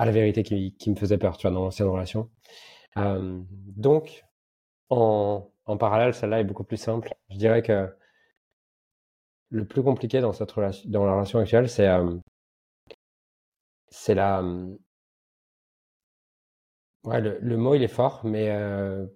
à 0.00 0.06
la 0.06 0.12
vérité 0.12 0.42
qui, 0.42 0.90
me 0.90 0.94
faisait 0.96 1.18
peur, 1.18 1.36
tu 1.36 1.46
vois, 1.46 1.54
dans 1.54 1.64
l'ancienne 1.64 1.88
relation. 1.88 2.30
Euh, 2.96 3.40
donc, 3.76 4.24
en, 4.88 5.50
en 5.66 5.76
parallèle, 5.76 6.14
celle-là 6.14 6.40
est 6.40 6.44
beaucoup 6.44 6.64
plus 6.64 6.78
simple. 6.78 7.14
Je 7.28 7.36
dirais 7.36 7.62
que 7.62 7.86
le 9.50 9.66
plus 9.66 9.82
compliqué 9.82 10.20
dans 10.20 10.32
cette 10.32 10.50
relation, 10.52 10.88
dans 10.88 11.04
la 11.04 11.12
relation 11.12 11.38
actuelle, 11.38 11.68
c'est 11.68 11.86
euh, 11.86 12.16
c'est 13.90 14.14
la 14.14 14.42
ouais, 17.04 17.20
le, 17.20 17.56
mot 17.58 17.74
il 17.74 17.82
est 17.82 17.88
fort, 17.88 18.22
mais 18.24 18.48
euh, 18.50 19.06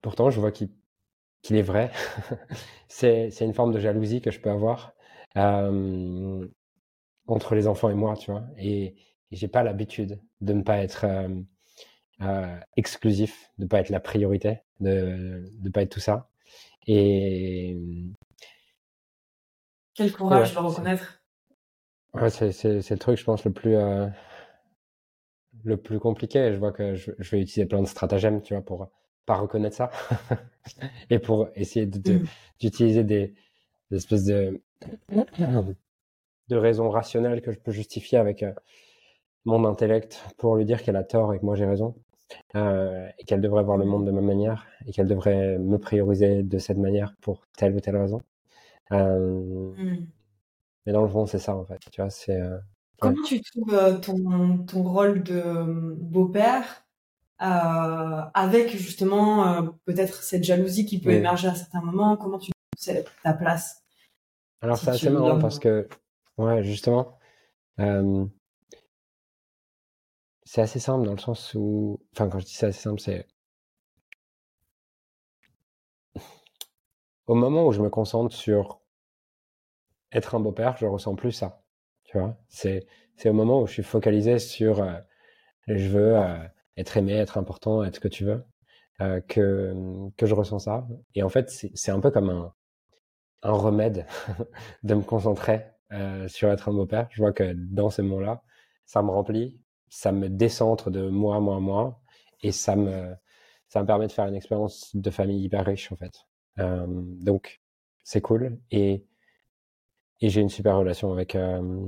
pourtant 0.00 0.30
je 0.30 0.40
vois 0.40 0.50
qu'il 0.50 0.70
est 1.50 1.62
vrai. 1.62 1.92
c'est 2.88 3.30
une 3.40 3.54
forme 3.54 3.72
de 3.72 3.78
jalousie 3.78 4.20
que 4.20 4.32
je 4.32 4.40
peux 4.40 4.50
avoir 4.50 4.94
euh, 5.36 6.48
entre 7.26 7.54
les 7.54 7.66
enfants 7.68 7.90
et 7.90 7.94
moi, 7.94 8.16
tu 8.16 8.30
vois. 8.32 8.44
Et 8.58 8.96
j'ai 9.32 9.48
pas 9.48 9.62
l'habitude 9.62 10.20
de 10.40 10.52
ne 10.52 10.62
pas 10.62 10.78
être 10.78 11.04
euh, 11.04 11.28
euh, 12.20 12.60
exclusif, 12.76 13.50
de 13.58 13.64
ne 13.64 13.68
pas 13.68 13.80
être 13.80 13.88
la 13.88 14.00
priorité, 14.00 14.60
de 14.80 15.44
ne 15.60 15.70
pas 15.70 15.82
être 15.82 15.92
tout 15.92 16.00
ça. 16.00 16.30
Et 16.86 17.78
quel 19.94 20.12
courage 20.12 20.50
de 20.50 20.60
le 20.60 20.66
reconnaître. 20.66 21.22
Ouais, 22.14 22.30
c'est, 22.30 22.64
le 22.64 22.96
truc, 22.98 23.18
je 23.18 23.24
pense, 23.24 23.44
le 23.44 23.52
plus 23.52 23.76
euh, 23.76 24.06
le 25.64 25.76
plus 25.76 25.98
compliqué. 25.98 26.52
Je 26.52 26.58
vois 26.58 26.72
que 26.72 26.94
je, 26.94 27.12
je, 27.18 27.30
vais 27.30 27.42
utiliser 27.42 27.66
plein 27.66 27.80
de 27.80 27.86
stratagèmes, 27.86 28.42
tu 28.42 28.54
vois, 28.54 28.62
pour 28.62 28.90
pas 29.24 29.36
reconnaître 29.36 29.76
ça 29.76 29.90
et 31.10 31.18
pour 31.18 31.48
essayer 31.54 31.86
de, 31.86 32.14
mm. 32.14 32.26
d'utiliser 32.60 33.04
des, 33.04 33.34
des, 33.90 33.96
espèces 33.96 34.24
de 34.24 34.60
de 36.48 36.56
raisons 36.56 36.90
rationnelles 36.90 37.40
que 37.40 37.52
je 37.52 37.58
peux 37.58 37.70
justifier 37.70 38.18
avec 38.18 38.44
mon 39.44 39.64
intellect 39.64 40.22
pour 40.38 40.56
lui 40.56 40.64
dire 40.64 40.82
qu'elle 40.82 40.96
a 40.96 41.04
tort 41.04 41.34
et 41.34 41.38
que 41.38 41.44
moi 41.44 41.54
j'ai 41.56 41.66
raison. 41.66 41.94
Euh, 42.54 43.08
et 43.18 43.24
qu'elle 43.24 43.42
devrait 43.42 43.62
voir 43.62 43.76
le 43.76 43.84
monde 43.84 44.06
de 44.06 44.10
ma 44.10 44.22
manière 44.22 44.66
et 44.86 44.92
qu'elle 44.92 45.06
devrait 45.06 45.58
me 45.58 45.76
prioriser 45.76 46.42
de 46.42 46.58
cette 46.58 46.78
manière 46.78 47.14
pour 47.20 47.46
telle 47.56 47.74
ou 47.74 47.80
telle 47.80 47.96
raison. 47.96 48.22
Euh, 48.92 49.74
mm. 49.76 50.06
Mais 50.86 50.92
dans 50.92 51.02
le 51.02 51.08
fond, 51.08 51.26
c'est 51.26 51.38
ça 51.38 51.54
en 51.54 51.64
fait. 51.64 51.78
Tu 51.90 52.00
vois, 52.00 52.10
c'est. 52.10 52.40
Euh, 52.40 52.58
Comment 52.98 53.22
tu 53.22 53.40
trouves 53.42 54.00
ton, 54.00 54.64
ton 54.64 54.82
rôle 54.82 55.22
de 55.22 55.42
beau-père 55.98 56.86
avec 57.38 58.70
justement 58.70 59.66
peut-être 59.84 60.22
cette 60.22 60.44
jalousie 60.44 60.86
qui 60.86 61.00
peut 61.00 61.10
émerger 61.10 61.48
à 61.48 61.54
certains 61.54 61.82
moments? 61.82 62.16
Comment 62.16 62.38
tu 62.38 62.52
trouves 62.52 63.04
ta 63.24 63.32
place? 63.32 63.82
Alors 64.60 64.78
c'est 64.78 64.90
assez 64.90 65.10
marrant 65.10 65.38
parce 65.40 65.58
que, 65.58 65.88
ouais, 66.38 66.62
justement, 66.62 67.18
c'est 70.52 70.60
assez 70.60 70.80
simple 70.80 71.06
dans 71.06 71.12
le 71.12 71.18
sens 71.18 71.54
où, 71.54 71.98
enfin, 72.12 72.28
quand 72.28 72.38
je 72.38 72.44
dis 72.44 72.52
c'est 72.52 72.66
assez 72.66 72.82
simple, 72.82 73.00
c'est 73.00 73.26
au 77.26 77.34
moment 77.34 77.66
où 77.66 77.72
je 77.72 77.80
me 77.80 77.88
concentre 77.88 78.34
sur 78.34 78.82
être 80.12 80.34
un 80.34 80.40
beau-père, 80.40 80.76
je 80.76 80.84
ressens 80.84 81.14
plus 81.14 81.32
ça. 81.32 81.62
Tu 82.04 82.18
vois, 82.18 82.36
c'est 82.48 82.86
au 83.24 83.32
moment 83.32 83.62
où 83.62 83.66
je 83.66 83.72
suis 83.72 83.82
focalisé 83.82 84.38
sur 84.38 84.82
euh, 84.82 84.92
je 85.68 85.88
veux 85.88 86.18
euh, 86.18 86.46
être 86.76 86.98
aimé, 86.98 87.14
être 87.14 87.38
important, 87.38 87.82
être 87.82 87.94
ce 87.94 88.00
que 88.00 88.08
tu 88.08 88.26
veux, 88.26 88.44
euh, 89.00 89.22
que 89.22 89.74
que 90.18 90.26
je 90.26 90.34
ressens 90.34 90.58
ça. 90.58 90.86
Et 91.14 91.22
en 91.22 91.30
fait, 91.30 91.48
c'est 91.48 91.90
un 91.92 92.00
peu 92.00 92.10
comme 92.10 92.28
un 92.28 92.52
un 93.42 93.52
remède 93.52 94.06
de 94.82 94.94
me 94.94 95.02
concentrer 95.02 95.64
sur 96.26 96.50
être 96.50 96.68
un 96.68 96.74
beau-père. 96.74 97.08
Je 97.10 97.22
vois 97.22 97.32
que 97.32 97.54
dans 97.54 97.88
ces 97.88 98.02
moments-là, 98.02 98.42
ça 98.84 99.02
me 99.02 99.10
remplit 99.10 99.61
ça 99.92 100.10
me 100.10 100.30
décentre 100.30 100.90
de 100.90 101.10
moi, 101.10 101.38
moi, 101.38 101.60
moi, 101.60 102.00
et 102.40 102.50
ça 102.50 102.76
me, 102.76 103.14
ça 103.68 103.82
me 103.82 103.86
permet 103.86 104.06
de 104.06 104.12
faire 104.12 104.26
une 104.26 104.34
expérience 104.34 104.96
de 104.96 105.10
famille 105.10 105.44
hyper 105.44 105.66
riche 105.66 105.92
en 105.92 105.96
fait. 105.96 106.26
Euh, 106.58 106.86
donc 106.88 107.60
c'est 108.02 108.22
cool 108.22 108.58
et 108.70 109.04
et 110.22 110.30
j'ai 110.30 110.40
une 110.40 110.48
super 110.48 110.78
relation 110.78 111.12
avec 111.12 111.34
euh, 111.34 111.86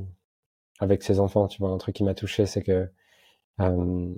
avec 0.80 1.02
ses 1.02 1.18
enfants. 1.18 1.48
Tu 1.48 1.58
vois, 1.60 1.70
un 1.70 1.78
truc 1.78 1.96
qui 1.96 2.04
m'a 2.04 2.14
touché, 2.14 2.44
c'est 2.44 2.62
que 2.62 2.90
euh, 3.60 4.14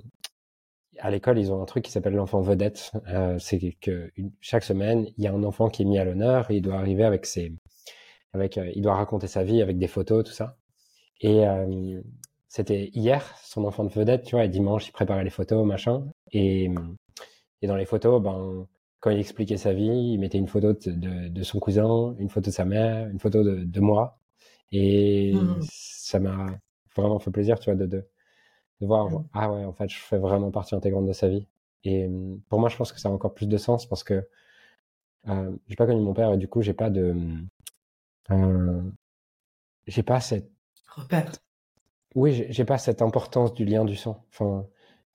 à 0.99 1.09
l'école, 1.09 1.39
ils 1.39 1.53
ont 1.53 1.61
un 1.61 1.65
truc 1.65 1.85
qui 1.85 1.91
s'appelle 1.91 2.15
l'enfant 2.15 2.41
vedette. 2.41 2.91
Euh, 3.07 3.39
c'est 3.39 3.77
que 3.79 4.11
chaque 4.41 4.63
semaine, 4.63 5.07
il 5.17 5.23
y 5.23 5.27
a 5.27 5.33
un 5.33 5.43
enfant 5.43 5.69
qui 5.69 5.83
est 5.83 5.85
mis 5.85 5.97
à 5.97 6.03
l'honneur 6.03 6.51
il 6.51 6.61
doit 6.61 6.75
arriver 6.75 7.05
avec 7.05 7.25
ses, 7.25 7.53
avec, 8.33 8.57
il 8.75 8.81
doit 8.81 8.95
raconter 8.95 9.27
sa 9.27 9.43
vie 9.45 9.61
avec 9.61 9.77
des 9.77 9.87
photos, 9.87 10.25
tout 10.25 10.33
ça. 10.33 10.57
Et 11.21 11.45
c'était 12.47 12.89
hier, 12.93 13.35
son 13.43 13.65
enfant 13.65 13.83
de 13.83 13.89
vedette, 13.89 14.23
tu 14.23 14.35
vois, 14.35 14.45
et 14.45 14.49
dimanche, 14.49 14.87
il 14.87 14.91
préparait 14.91 15.23
les 15.23 15.29
photos, 15.29 15.65
machin. 15.65 16.05
Et, 16.31 16.69
et 17.61 17.67
dans 17.67 17.75
les 17.75 17.85
photos, 17.85 18.21
ben, 18.21 18.67
quand 18.99 19.09
il 19.11 19.19
expliquait 19.19 19.57
sa 19.57 19.73
vie, 19.73 20.13
il 20.13 20.17
mettait 20.19 20.37
une 20.37 20.47
photo 20.47 20.73
de, 20.73 21.27
de, 21.27 21.43
son 21.43 21.59
cousin, 21.59 22.15
une 22.19 22.29
photo 22.29 22.49
de 22.49 22.55
sa 22.55 22.65
mère, 22.65 23.07
une 23.09 23.19
photo 23.19 23.43
de, 23.43 23.63
de 23.63 23.79
moi. 23.79 24.19
Et 24.71 25.33
mmh. 25.33 25.59
ça 25.61 26.19
m'a 26.19 26.47
vraiment 26.95 27.19
fait 27.19 27.31
plaisir, 27.31 27.59
tu 27.59 27.69
vois, 27.69 27.75
de, 27.75 27.85
de, 27.85 28.07
de 28.81 28.85
voir, 28.85 29.09
mmh. 29.09 29.27
ah 29.33 29.51
ouais, 29.51 29.65
en 29.65 29.73
fait, 29.73 29.89
je 29.89 29.97
fais 29.97 30.17
vraiment 30.17 30.51
partie 30.51 30.75
intégrante 30.75 31.05
de 31.05 31.13
sa 31.13 31.27
vie. 31.27 31.47
Et 31.83 32.09
pour 32.49 32.59
moi, 32.59 32.69
je 32.69 32.77
pense 32.77 32.91
que 32.91 32.99
ça 32.99 33.09
a 33.09 33.11
encore 33.11 33.33
plus 33.33 33.47
de 33.47 33.57
sens 33.57 33.85
parce 33.85 34.03
que 34.03 34.27
euh, 35.29 35.51
j'ai 35.67 35.75
pas 35.75 35.85
connu 35.85 36.01
mon 36.01 36.13
père 36.13 36.33
et 36.33 36.37
du 36.37 36.47
coup, 36.47 36.61
j'ai 36.61 36.73
pas 36.73 36.89
de, 36.89 37.15
euh, 38.31 38.81
j'ai 39.85 40.03
pas 40.03 40.19
cette 40.19 40.49
repère 40.87 41.31
oui, 42.15 42.45
j'ai 42.49 42.65
pas 42.65 42.77
cette 42.77 43.01
importance 43.01 43.53
du 43.53 43.65
lien 43.65 43.85
du 43.85 43.95
sang. 43.95 44.25
Enfin, 44.29 44.65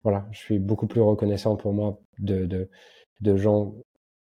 voilà, 0.04 0.28
je 0.32 0.39
suis 0.39 0.60
beaucoup 0.60 0.88
plus 0.88 1.02
reconnaissant 1.02 1.56
pour 1.56 1.74
moi 1.74 2.00
de, 2.20 2.46
de, 2.46 2.70
de 3.22 3.36
gens 3.36 3.74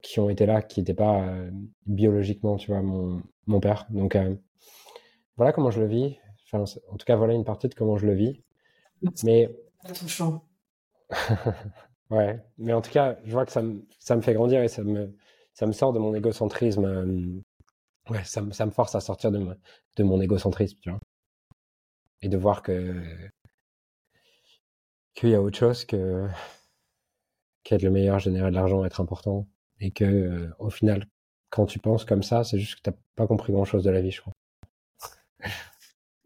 qui 0.03 0.21
ont 0.21 0.29
été 0.31 0.47
là, 0.47 0.63
qui 0.63 0.81
n'étaient 0.81 0.95
pas 0.95 1.23
euh, 1.23 1.51
biologiquement, 1.87 2.57
tu 2.57 2.71
vois, 2.71 2.83
mon, 2.83 3.23
mon 3.47 3.61
père. 3.61 3.87
Donc, 3.91 4.17
euh, 4.17 4.35
voilà 5.37 5.53
comment 5.53 5.71
je 5.71 5.81
le 5.81 5.87
vis. 5.87 6.17
Enfin, 6.47 6.65
en 6.91 6.97
tout 6.97 7.07
cas, 7.07 7.17
voilà 7.17 7.35
une 7.35 7.45
partie 7.45 7.69
de 7.69 7.75
comment 7.75 7.97
je 7.97 8.07
le 8.07 8.15
vis. 8.15 8.43
Mais. 9.25 9.51
Touchant. 9.95 10.45
ouais, 12.11 12.41
mais 12.59 12.73
en 12.73 12.81
tout 12.81 12.91
cas, 12.91 13.19
je 13.25 13.33
vois 13.33 13.47
que 13.47 13.53
ça 13.53 13.63
me, 13.63 13.87
ça 13.99 14.17
me 14.17 14.23
fait 14.23 14.35
grandir 14.35 14.63
et 14.63 14.69
ça 14.69 14.83
me, 14.83 15.15
ça 15.53 15.67
me 15.67 15.73
sort 15.73 15.93
de 15.93 15.99
mon 15.99 16.15
égocentrisme. 16.15 16.85
Euh, 16.85 18.13
ouais, 18.13 18.25
ça, 18.25 18.43
ça 18.53 18.67
me 18.67 18.71
force 18.71 18.95
à 18.95 19.01
sortir 19.01 19.31
de, 19.31 19.45
de 19.97 20.03
mon 20.03 20.21
égocentrisme, 20.21 20.79
tu 20.81 20.91
vois 20.91 21.01
et 22.25 22.29
de 22.29 22.39
voir 22.39 22.63
que 22.63 23.03
qu'il 25.15 25.29
y 25.29 25.35
a 25.35 25.43
autre 25.43 25.59
chose 25.59 25.85
que 25.85 26.27
qu'être 27.63 27.83
le 27.83 27.91
meilleur, 27.91 28.19
générer 28.19 28.51
de 28.51 28.55
l'argent, 28.57 28.85
être 28.85 29.01
important, 29.01 29.47
et 29.81 29.91
que 29.91 30.05
euh, 30.05 30.51
au 30.59 30.71
final, 30.71 31.07
quand 31.51 31.67
tu 31.67 31.79
penses 31.79 32.05
comme 32.05 32.23
ça, 32.23 32.43
c'est 32.43 32.59
juste 32.59 32.77
que 32.77 32.83
t'as 32.83 32.97
pas 33.15 33.27
compris 33.27 33.53
grand 33.53 33.65
chose 33.65 33.85
de 33.85 33.91
la 33.91 34.01
vie, 34.01 34.11
je 34.11 34.23
crois. 34.23 34.33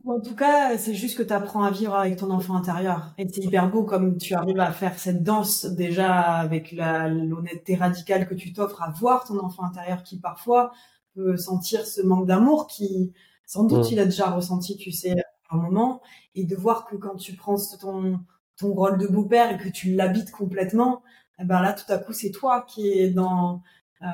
En 0.06 0.20
tout 0.20 0.34
cas, 0.34 0.78
c'est 0.78 0.94
juste 0.94 1.18
que 1.18 1.22
tu 1.22 1.32
apprends 1.32 1.64
à 1.64 1.70
vivre 1.70 1.94
avec 1.94 2.16
ton 2.16 2.30
enfant 2.30 2.54
intérieur. 2.54 3.12
Et 3.18 3.28
c'est 3.28 3.44
hyper 3.44 3.68
beau 3.70 3.84
comme 3.84 4.16
tu 4.16 4.34
arrives 4.34 4.58
à 4.60 4.72
faire 4.72 4.98
cette 4.98 5.22
danse 5.22 5.66
déjà 5.66 6.22
avec 6.22 6.72
l'honnêteté 6.72 7.74
radicale 7.74 8.26
que 8.26 8.34
tu 8.34 8.52
t'offres 8.52 8.82
à 8.82 8.90
voir 8.90 9.24
ton 9.24 9.38
enfant 9.38 9.64
intérieur 9.64 10.02
qui 10.04 10.18
parfois 10.18 10.72
peut 11.14 11.36
sentir 11.36 11.84
ce 11.86 12.00
manque 12.00 12.26
d'amour 12.26 12.68
qui, 12.68 13.12
sans 13.44 13.64
doute, 13.64 13.86
mm. 13.86 13.92
il 13.92 14.00
a 14.00 14.04
déjà 14.06 14.30
ressenti, 14.30 14.76
tu 14.76 14.92
sais, 14.92 15.16
un 15.50 15.56
moment. 15.56 16.00
Et 16.34 16.44
de 16.44 16.56
voir 16.56 16.86
que 16.86 16.96
quand 16.96 17.16
tu 17.16 17.34
prends 17.34 17.56
ton, 17.80 18.20
ton 18.56 18.72
rôle 18.74 18.98
de 18.98 19.06
beau-père 19.06 19.52
et 19.52 19.58
que 19.58 19.68
tu 19.68 19.94
l'habites 19.94 20.30
complètement, 20.30 21.02
eh 21.40 21.44
ben 21.44 21.60
là, 21.60 21.72
tout 21.72 21.90
à 21.92 21.98
coup, 21.98 22.12
c'est 22.12 22.30
toi 22.30 22.64
qui 22.68 22.88
es 22.88 23.10
dans 23.10 23.62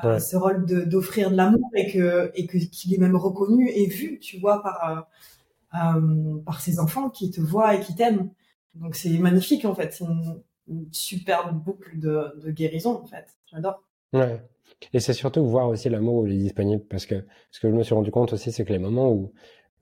euh, 0.03 0.19
ce 0.19 0.35
rôle 0.35 0.65
d'offrir 0.65 1.31
de, 1.31 1.35
l'amour 1.35 1.69
et 1.75 1.91
que 1.91 2.31
et 2.35 2.47
que 2.47 2.57
qu'il 2.57 2.93
est 2.93 2.97
même 2.97 3.15
reconnu 3.15 3.69
et 3.69 3.87
vu, 3.87 4.19
tu 4.19 4.39
vois, 4.39 4.63
par 4.63 4.89
euh, 4.89 5.01
euh, 5.75 6.41
par 6.45 6.61
ses 6.61 6.79
enfants 6.79 7.09
qui 7.09 7.29
te 7.31 7.41
voient 7.41 7.75
et 7.75 7.79
qui 7.79 7.95
t'aiment. 7.95 8.31
Donc 8.75 8.95
c'est 8.95 9.17
magnifique 9.19 9.65
en 9.65 9.75
fait, 9.75 9.93
c'est 9.93 10.05
une, 10.05 10.41
superbe 10.91 11.63
boucle 11.63 11.99
de, 11.99 12.41
de 12.43 12.49
guérison 12.49 13.01
en 13.03 13.05
fait. 13.05 13.27
J'adore. 13.51 13.83
Ouais. 14.13 14.41
Et 14.93 14.99
c'est 14.99 15.13
surtout 15.13 15.45
voir 15.45 15.69
aussi 15.69 15.89
l'amour 15.89 16.15
où 16.15 16.27
il 16.27 16.33
est 16.33 16.37
disponible 16.37 16.83
parce 16.89 17.05
que 17.05 17.23
ce 17.51 17.59
que 17.59 17.69
je 17.69 17.75
me 17.75 17.83
suis 17.83 17.93
rendu 17.93 18.09
compte 18.09 18.33
aussi, 18.33 18.51
c'est 18.51 18.65
que 18.65 18.73
les 18.73 18.79
moments 18.79 19.11
où 19.11 19.31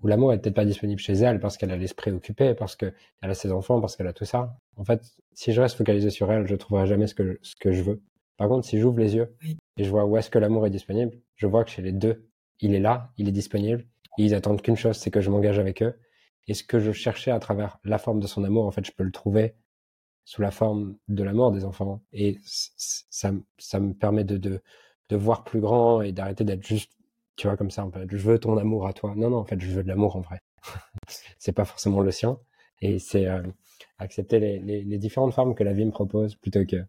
où 0.03 0.07
l'amour 0.07 0.33
est 0.33 0.39
peut-être 0.39 0.55
pas 0.55 0.65
disponible 0.65 0.99
chez 0.99 1.13
elle 1.13 1.39
parce 1.39 1.57
qu'elle 1.57 1.71
a 1.71 1.77
l'esprit 1.77 2.11
occupé, 2.11 2.53
parce 2.53 2.75
qu'elle 2.75 2.93
a 3.21 3.33
ses 3.33 3.51
enfants, 3.51 3.81
parce 3.81 3.95
qu'elle 3.95 4.07
a 4.07 4.13
tout 4.13 4.25
ça. 4.25 4.57
En 4.75 4.83
fait, 4.83 5.01
si 5.33 5.53
je 5.53 5.61
reste 5.61 5.77
focalisé 5.77 6.09
sur 6.09 6.31
elle, 6.31 6.45
je 6.45 6.55
trouverai 6.55 6.85
jamais 6.87 7.07
ce 7.07 7.15
que 7.15 7.39
ce 7.41 7.55
que 7.55 7.71
je 7.71 7.81
veux. 7.83 8.01
Par 8.37 8.49
contre, 8.49 8.67
si 8.67 8.79
j'ouvre 8.79 8.99
les 8.99 9.15
yeux 9.15 9.35
et 9.77 9.83
je 9.83 9.89
vois 9.89 10.05
où 10.05 10.17
est-ce 10.17 10.29
que 10.29 10.39
l'amour 10.39 10.67
est 10.67 10.71
disponible, 10.71 11.17
je 11.35 11.47
vois 11.47 11.63
que 11.63 11.71
chez 11.71 11.81
les 11.81 11.91
deux, 11.91 12.27
il 12.59 12.75
est 12.75 12.79
là, 12.79 13.11
il 13.17 13.27
est 13.27 13.31
disponible 13.31 13.85
ils 14.17 14.35
attendent 14.35 14.61
qu'une 14.61 14.75
chose, 14.75 14.97
c'est 14.97 15.11
que 15.11 15.21
je 15.21 15.29
m'engage 15.29 15.59
avec 15.59 15.81
eux. 15.81 15.99
Et 16.47 16.53
ce 16.53 16.63
que 16.63 16.79
je 16.79 16.91
cherchais 16.91 17.31
à 17.31 17.39
travers 17.39 17.79
la 17.83 17.97
forme 17.97 18.19
de 18.19 18.27
son 18.27 18.43
amour, 18.43 18.65
en 18.65 18.71
fait, 18.71 18.85
je 18.85 18.91
peux 18.91 19.03
le 19.03 19.11
trouver 19.11 19.55
sous 20.25 20.41
la 20.41 20.51
forme 20.51 20.97
de 21.07 21.23
l'amour 21.23 21.51
des 21.51 21.65
enfants. 21.65 22.01
Et 22.11 22.39
ça, 22.45 23.31
ça 23.57 23.79
me 23.79 23.93
permet 23.93 24.23
de, 24.23 24.37
de, 24.37 24.61
de 25.09 25.15
voir 25.15 25.43
plus 25.43 25.61
grand 25.61 26.01
et 26.01 26.11
d'arrêter 26.11 26.43
d'être 26.43 26.65
juste, 26.65 26.91
tu 27.35 27.47
vois, 27.47 27.57
comme 27.57 27.71
ça, 27.71 27.85
en 27.85 27.91
fait, 27.91 28.07
je 28.09 28.17
veux 28.17 28.39
ton 28.39 28.57
amour 28.57 28.87
à 28.87 28.93
toi. 28.93 29.13
Non, 29.15 29.29
non, 29.29 29.37
en 29.37 29.45
fait, 29.45 29.59
je 29.59 29.67
veux 29.71 29.83
de 29.83 29.87
l'amour 29.87 30.15
en 30.15 30.21
vrai. 30.21 30.39
c'est 31.39 31.51
pas 31.51 31.65
forcément 31.65 32.01
le 32.01 32.11
sien. 32.11 32.37
Et 32.81 32.99
c'est 32.99 33.27
euh, 33.27 33.41
accepter 33.97 34.39
les, 34.39 34.59
les, 34.59 34.83
les, 34.83 34.97
différentes 34.97 35.33
formes 35.33 35.55
que 35.55 35.63
la 35.63 35.73
vie 35.73 35.85
me 35.85 35.91
propose 35.91 36.35
plutôt 36.35 36.65
que 36.65 36.85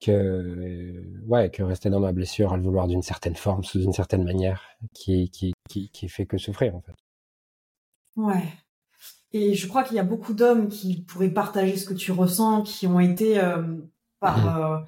que 0.00 1.02
ouais 1.26 1.50
que 1.50 1.62
rester 1.62 1.88
dans 1.88 2.00
ma 2.00 2.12
blessure 2.12 2.52
à 2.52 2.56
le 2.56 2.62
vouloir 2.62 2.86
d'une 2.86 3.02
certaine 3.02 3.34
forme 3.34 3.64
sous 3.64 3.82
une 3.82 3.92
certaine 3.92 4.24
manière 4.24 4.62
qui 4.92 5.30
qui 5.30 5.54
qui, 5.68 5.90
qui 5.90 6.08
fait 6.08 6.26
que 6.26 6.36
souffrir 6.36 6.76
en 6.76 6.82
fait 6.82 6.94
ouais 8.16 8.44
et 9.32 9.54
je 9.54 9.66
crois 9.66 9.84
qu'il 9.84 9.96
y 9.96 10.00
a 10.00 10.04
beaucoup 10.04 10.34
d'hommes 10.34 10.68
qui 10.68 11.02
pourraient 11.02 11.30
partager 11.30 11.76
ce 11.76 11.86
que 11.86 11.94
tu 11.94 12.12
ressens 12.12 12.62
qui 12.62 12.86
ont 12.86 13.00
été 13.00 13.40
euh, 13.40 13.78
par 14.20 14.58
euh, 14.58 14.78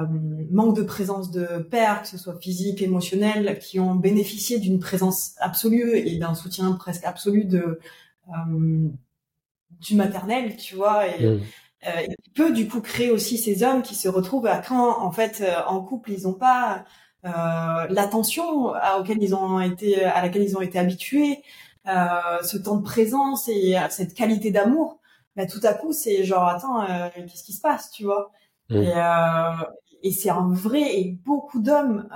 euh, 0.00 0.06
manque 0.50 0.76
de 0.76 0.82
présence 0.82 1.30
de 1.30 1.58
père 1.58 2.02
que 2.02 2.08
ce 2.08 2.18
soit 2.18 2.38
physique 2.40 2.82
émotionnel 2.82 3.58
qui 3.58 3.80
ont 3.80 3.94
bénéficié 3.94 4.58
d'une 4.58 4.78
présence 4.78 5.34
absolue 5.38 5.96
et 5.96 6.18
d'un 6.18 6.34
soutien 6.34 6.72
presque 6.72 7.04
absolu 7.04 7.44
de 7.44 7.80
du 9.80 9.94
maternel 9.94 10.56
tu 10.56 10.76
vois 10.76 11.06
et 11.06 11.24
mmh 11.24 11.40
euh, 11.86 12.02
il 12.08 12.32
peut 12.32 12.52
du 12.52 12.66
coup 12.66 12.80
créer 12.80 13.10
aussi 13.10 13.38
ces 13.38 13.62
hommes 13.62 13.82
qui 13.82 13.94
se 13.94 14.08
retrouvent 14.08 14.46
à 14.46 14.58
quand 14.58 15.00
en 15.00 15.12
fait 15.12 15.40
euh, 15.40 15.54
en 15.68 15.80
couple 15.80 16.10
ils 16.10 16.24
n'ont 16.24 16.34
pas 16.34 16.84
euh, 17.24 17.86
l'attention 17.88 18.72
à, 18.74 18.98
auquel 18.98 19.22
ils 19.22 19.34
ont 19.34 19.60
été 19.60 20.02
à 20.04 20.20
laquelle 20.20 20.42
ils 20.42 20.56
ont 20.56 20.60
été 20.60 20.78
habitués 20.78 21.44
euh, 21.86 22.42
ce 22.42 22.56
temps 22.56 22.76
de 22.76 22.82
présence 22.82 23.48
et 23.48 23.76
cette 23.90 24.14
qualité 24.14 24.50
d'amour 24.50 24.98
bah, 25.36 25.46
tout 25.46 25.60
à 25.62 25.72
coup 25.72 25.92
c'est 25.92 26.24
genre 26.24 26.48
attends 26.48 26.82
euh, 26.82 27.08
qu'est-ce 27.14 27.44
qui 27.44 27.52
se 27.52 27.60
passe 27.60 27.92
tu 27.92 28.04
vois? 28.04 28.32
Mmh. 28.70 28.76
et, 28.76 28.92
et 30.02 30.12
c'est 30.12 30.30
un 30.30 30.52
vrai 30.52 30.98
et 31.00 31.18
beaucoup 31.24 31.60
d'hommes 31.60 32.08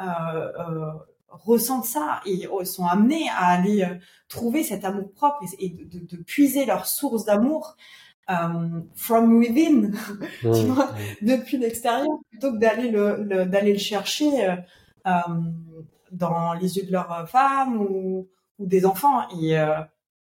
ressentent 1.28 1.86
ça 1.86 2.20
et 2.26 2.46
sont 2.64 2.86
amenés 2.86 3.28
à 3.30 3.46
aller 3.46 3.86
trouver 4.28 4.62
cet 4.62 4.84
amour 4.84 5.12
propre 5.12 5.42
et, 5.58 5.70
de, 5.70 5.84
de, 5.84 6.04
de, 6.04 6.22
puiser 6.22 6.64
leur 6.66 6.86
source 6.86 7.24
d'amour 7.24 7.76
euh, 8.30 8.80
from 8.94 9.38
within, 9.38 9.90
tu 10.40 10.66
vois, 10.66 10.90
depuis 11.22 11.58
l'extérieur, 11.58 12.06
plutôt 12.30 12.52
que 12.52 12.58
d'aller 12.58 12.90
le, 12.90 13.46
d'aller 13.46 13.72
le 13.72 13.78
chercher 13.78 14.48
euh, 14.48 14.56
euh, 15.06 15.12
dans 16.12 16.52
les 16.54 16.76
yeux 16.76 16.86
de 16.86 16.92
leur 16.92 17.28
femme 17.28 17.80
ou, 17.80 18.28
ou 18.58 18.66
des 18.66 18.86
enfants. 18.86 19.28
Et, 19.40 19.56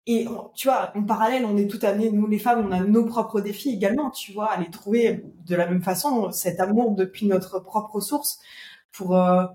et 0.08 0.26
tu 0.55 0.68
vois, 0.68 0.91
en 0.95 1.03
parallèle, 1.03 1.45
on 1.45 1.58
est 1.58 1.68
tout 1.68 1.80
amenés, 1.86 2.10
nous 2.12 2.28
les 2.28 2.39
femmes, 2.39 2.66
on 2.68 2.72
a 2.72 2.80
nos 2.80 3.05
propres 3.05 3.41
défis 3.41 3.70
également, 3.70 4.10
tu 4.10 4.32
vois, 4.32 4.51
à 4.51 4.60
les 4.60 4.70
trouver 4.70 5.26
de 5.45 5.55
la 5.55 5.68
même 5.68 5.84
façon, 5.84 6.32
cet 6.32 6.60
amour 6.60 6.95
depuis 6.95 7.28
notre 7.28 7.60
propre 7.60 7.99
source, 7.99 8.39
pour 8.91 9.16
euh, 9.16 9.45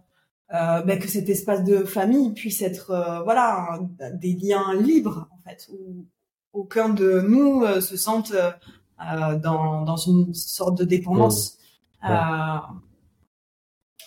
ben, 0.51 0.99
que 0.99 1.09
cet 1.09 1.29
espace 1.29 1.65
de 1.65 1.85
famille 1.85 2.33
puisse 2.35 2.63
être, 2.63 3.23
voilà, 3.25 3.81
des 4.15 4.35
liens 4.35 4.75
libres 4.75 5.27
en 5.33 5.49
fait, 5.49 5.69
où, 5.73 6.05
aucun 6.53 6.89
de 6.89 7.21
nous 7.21 7.63
euh, 7.63 7.81
se 7.81 7.97
sente 7.97 8.33
euh, 8.33 8.51
euh, 9.01 9.39
dans, 9.39 9.83
dans 9.83 9.97
une 9.97 10.33
sorte 10.35 10.79
de 10.79 10.85
dépendance 10.85 11.59
mmh. 12.03 12.09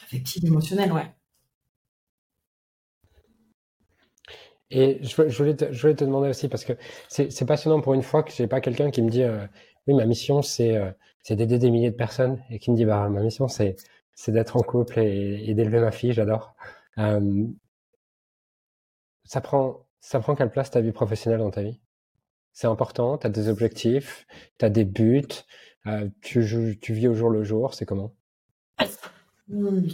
affective, 0.04 0.46
émotionnelle, 0.46 0.94
ouais. 0.94 1.15
Et 4.72 5.00
je, 5.04 5.16
voulais 5.38 5.56
te, 5.56 6.04
demander 6.04 6.30
aussi, 6.30 6.50
parce 6.50 6.66
que 6.66 6.74
c'est 7.08 7.46
passionnant 7.46 7.82
pour 7.82 7.94
une 7.94 8.04
fois 8.04 8.24
que 8.24 8.32
j'ai 8.32 8.48
pas 8.48 8.62
quelqu'un 8.62 8.92
qui 8.92 9.02
me 9.02 9.10
dit 9.10 9.24
oui, 9.88 9.94
ma 9.94 10.06
mission, 10.06 10.42
c'est 10.42 10.80
c'est 11.22 11.36
d'aider 11.36 11.60
des 11.60 11.72
milliers 11.72 11.92
de 11.92 11.96
personnes, 11.96 12.42
et 12.50 12.60
qui 12.60 12.72
me 12.72 12.76
dit 12.76 12.86
bah 12.86 13.08
ma 13.10 13.22
mission, 13.22 13.48
c'est 13.48 13.76
d'être 14.28 14.58
en 14.58 14.62
couple 14.62 15.00
et, 15.00 15.54
d'élever 15.54 15.80
ma 15.80 15.92
fille, 15.92 16.14
j'adore. 16.14 16.56
ça 19.26 19.42
prend 19.42 19.86
ça 20.06 20.20
prend 20.20 20.36
quelle 20.36 20.52
place 20.52 20.70
ta 20.70 20.82
vie 20.82 20.92
professionnelle 20.92 21.40
dans 21.40 21.52
ta 21.52 21.64
vie? 21.64 21.80
C'est 22.54 22.68
important, 22.68 23.18
tu 23.18 23.28
as 23.28 23.30
des 23.30 23.50
objectifs, 23.50 24.28
tu 24.60 24.66
as 24.66 24.70
des 24.70 24.86
buts, 24.86 25.28
euh, 25.88 26.10
tu, 26.22 26.78
tu 26.80 26.94
vis 26.94 27.08
au 27.08 27.16
jour 27.16 27.30
le 27.32 27.44
jour, 27.44 27.74
c'est 27.74 27.86
comment? 27.86 28.14
Hmm. 29.48 29.88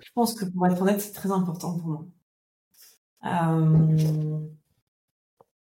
Je 0.00 0.10
pense 0.14 0.34
que 0.34 0.44
pour 0.44 0.66
être 0.66 0.82
honnête, 0.82 1.00
c'est 1.00 1.12
très 1.12 1.30
important 1.30 1.78
pour 1.78 1.86
moi. 1.86 2.06
Euh, 3.24 4.38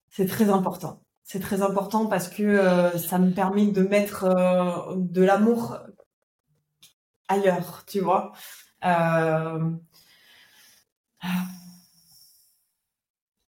c'est 0.10 0.28
très 0.28 0.50
important. 0.50 1.02
C'est 1.24 1.40
très 1.40 1.62
important 1.62 2.08
parce 2.08 2.28
que 2.28 2.44
euh, 2.44 2.98
ça 2.98 3.20
me 3.20 3.32
permet 3.32 3.68
de 3.68 3.82
mettre 3.84 4.96
de 4.96 5.24
l'amour 5.24 5.78
ailleurs, 7.28 7.84
tu 7.88 8.00
vois 8.00 8.34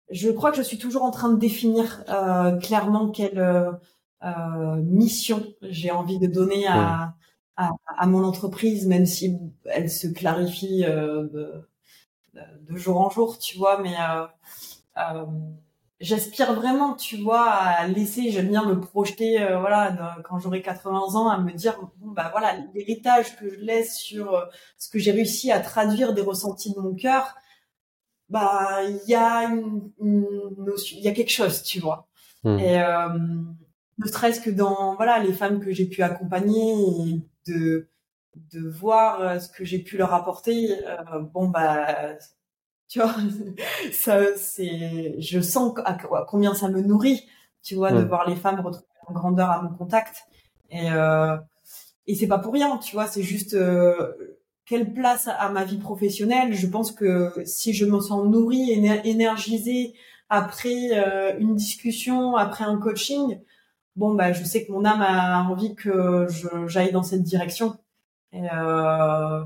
je 0.09 0.29
crois 0.31 0.51
que 0.51 0.57
je 0.57 0.61
suis 0.61 0.77
toujours 0.77 1.03
en 1.03 1.11
train 1.11 1.29
de 1.29 1.39
définir 1.39 2.03
euh, 2.09 2.57
clairement 2.57 3.09
quelle 3.09 3.39
euh, 3.39 3.71
euh 4.23 4.75
mission 4.77 5.45
j'ai 5.61 5.91
envie 5.91 6.19
de 6.19 6.27
donner 6.27 6.65
à, 6.67 7.13
à, 7.57 7.71
à, 7.97 8.07
mon 8.07 8.23
entreprise, 8.23 8.87
même 8.87 9.05
si 9.05 9.37
elle 9.65 9.89
se 9.89 10.07
clarifie 10.07 10.85
euh, 10.85 11.27
de, 12.69 12.77
jour 12.77 12.99
en 12.99 13.09
jour, 13.09 13.37
tu 13.37 13.57
vois. 13.57 13.81
Mais 13.81 13.95
euh, 14.97 15.25
j'aspire 15.99 16.53
vraiment, 16.53 16.93
tu 16.93 17.17
vois, 17.17 17.49
à 17.49 17.87
laisser, 17.87 18.31
j'aime 18.31 18.49
bien 18.49 18.65
me 18.65 18.79
projeter, 18.79 19.37
voilà, 19.59 20.17
quand 20.27 20.39
j'aurai 20.39 20.61
80 20.61 21.15
ans, 21.15 21.29
à 21.29 21.37
me 21.37 21.51
dire, 21.51 21.79
bon 21.97 22.11
bah 22.11 22.29
voilà, 22.31 22.55
l'héritage 22.73 23.35
que 23.37 23.49
je 23.49 23.59
laisse 23.59 23.97
sur 23.97 24.47
ce 24.77 24.89
que 24.89 24.99
j'ai 24.99 25.11
réussi 25.11 25.51
à 25.51 25.59
traduire 25.59 26.13
des 26.13 26.21
ressentis 26.21 26.73
de 26.73 26.79
mon 26.79 26.95
cœur 26.95 27.35
bah 28.29 28.83
il 28.83 29.09
y 29.09 29.15
a 29.15 29.43
une, 29.43 29.91
il 29.99 30.99
y 30.99 31.07
a 31.07 31.13
quelque 31.13 31.31
chose, 31.31 31.63
tu 31.63 31.79
vois. 31.79 32.07
Hmm. 32.43 32.59
Et 32.59 32.81
euh, 32.81 33.09
ne 33.97 34.07
serait-ce 34.07 34.41
que 34.41 34.49
dans 34.49 34.95
voilà 34.95 35.19
les 35.19 35.33
femmes 35.33 35.59
que 35.59 35.71
j'ai 35.71 35.85
pu 35.85 36.03
accompagner 36.03 37.21
de 37.47 37.89
de 38.51 38.67
voir 38.67 39.21
euh, 39.21 39.39
ce 39.39 39.49
que 39.49 39.65
j'ai 39.65 39.79
pu 39.79 39.97
leur 39.97 40.13
apporter, 40.13 40.71
euh, 40.85 41.19
bon 41.33 41.47
bah 41.47 42.17
tu 42.87 42.99
vois, 42.99 43.15
ça 43.91 44.19
c'est, 44.37 45.19
je 45.19 45.41
sens 45.41 45.73
à, 45.85 45.97
combien 46.27 46.53
ça 46.53 46.69
me 46.69 46.81
nourrit, 46.81 47.27
tu 47.63 47.75
vois, 47.75 47.91
de 47.91 48.03
voir 48.03 48.29
les 48.29 48.35
femmes 48.35 48.59
retrouver 48.59 48.87
en 49.07 49.13
grandeur 49.13 49.49
à 49.49 49.61
mon 49.61 49.69
contact. 49.75 50.23
Et 50.69 50.91
euh, 50.91 51.37
et 52.07 52.15
c'est 52.15 52.27
pas 52.27 52.39
pour 52.39 52.53
rien, 52.53 52.77
tu 52.77 52.95
vois, 52.95 53.07
c'est 53.07 53.23
juste 53.23 53.53
euh, 53.53 54.13
quelle 54.65 54.93
place 54.93 55.27
à 55.27 55.49
ma 55.49 55.65
vie 55.65 55.77
professionnelle. 55.77 56.53
Je 56.53 56.67
pense 56.67 56.91
que 56.91 57.33
si 57.45 57.73
je 57.73 57.85
me 57.85 57.99
sens 57.99 58.25
nourrie, 58.25 58.71
et 58.71 59.09
énergisée 59.09 59.93
après 60.29 60.89
euh, 60.93 61.37
une 61.39 61.55
discussion, 61.55 62.35
après 62.35 62.63
un 62.63 62.77
coaching, 62.77 63.41
bon 63.95 64.13
bah 64.13 64.31
je 64.31 64.43
sais 64.43 64.65
que 64.65 64.71
mon 64.71 64.85
âme 64.85 65.01
a 65.01 65.43
envie 65.43 65.75
que 65.75 66.27
j'aille 66.67 66.91
dans 66.91 67.03
cette 67.03 67.23
direction 67.23 67.77
et 68.33 68.41
euh, 68.53 69.43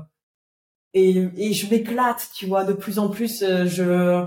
et, 0.94 1.28
et 1.36 1.52
je 1.52 1.70
m'éclate 1.70 2.30
tu 2.34 2.46
vois 2.46 2.64
de 2.64 2.72
plus 2.72 2.98
en 2.98 3.08
plus 3.08 3.42
euh, 3.42 3.66
je 3.66 4.26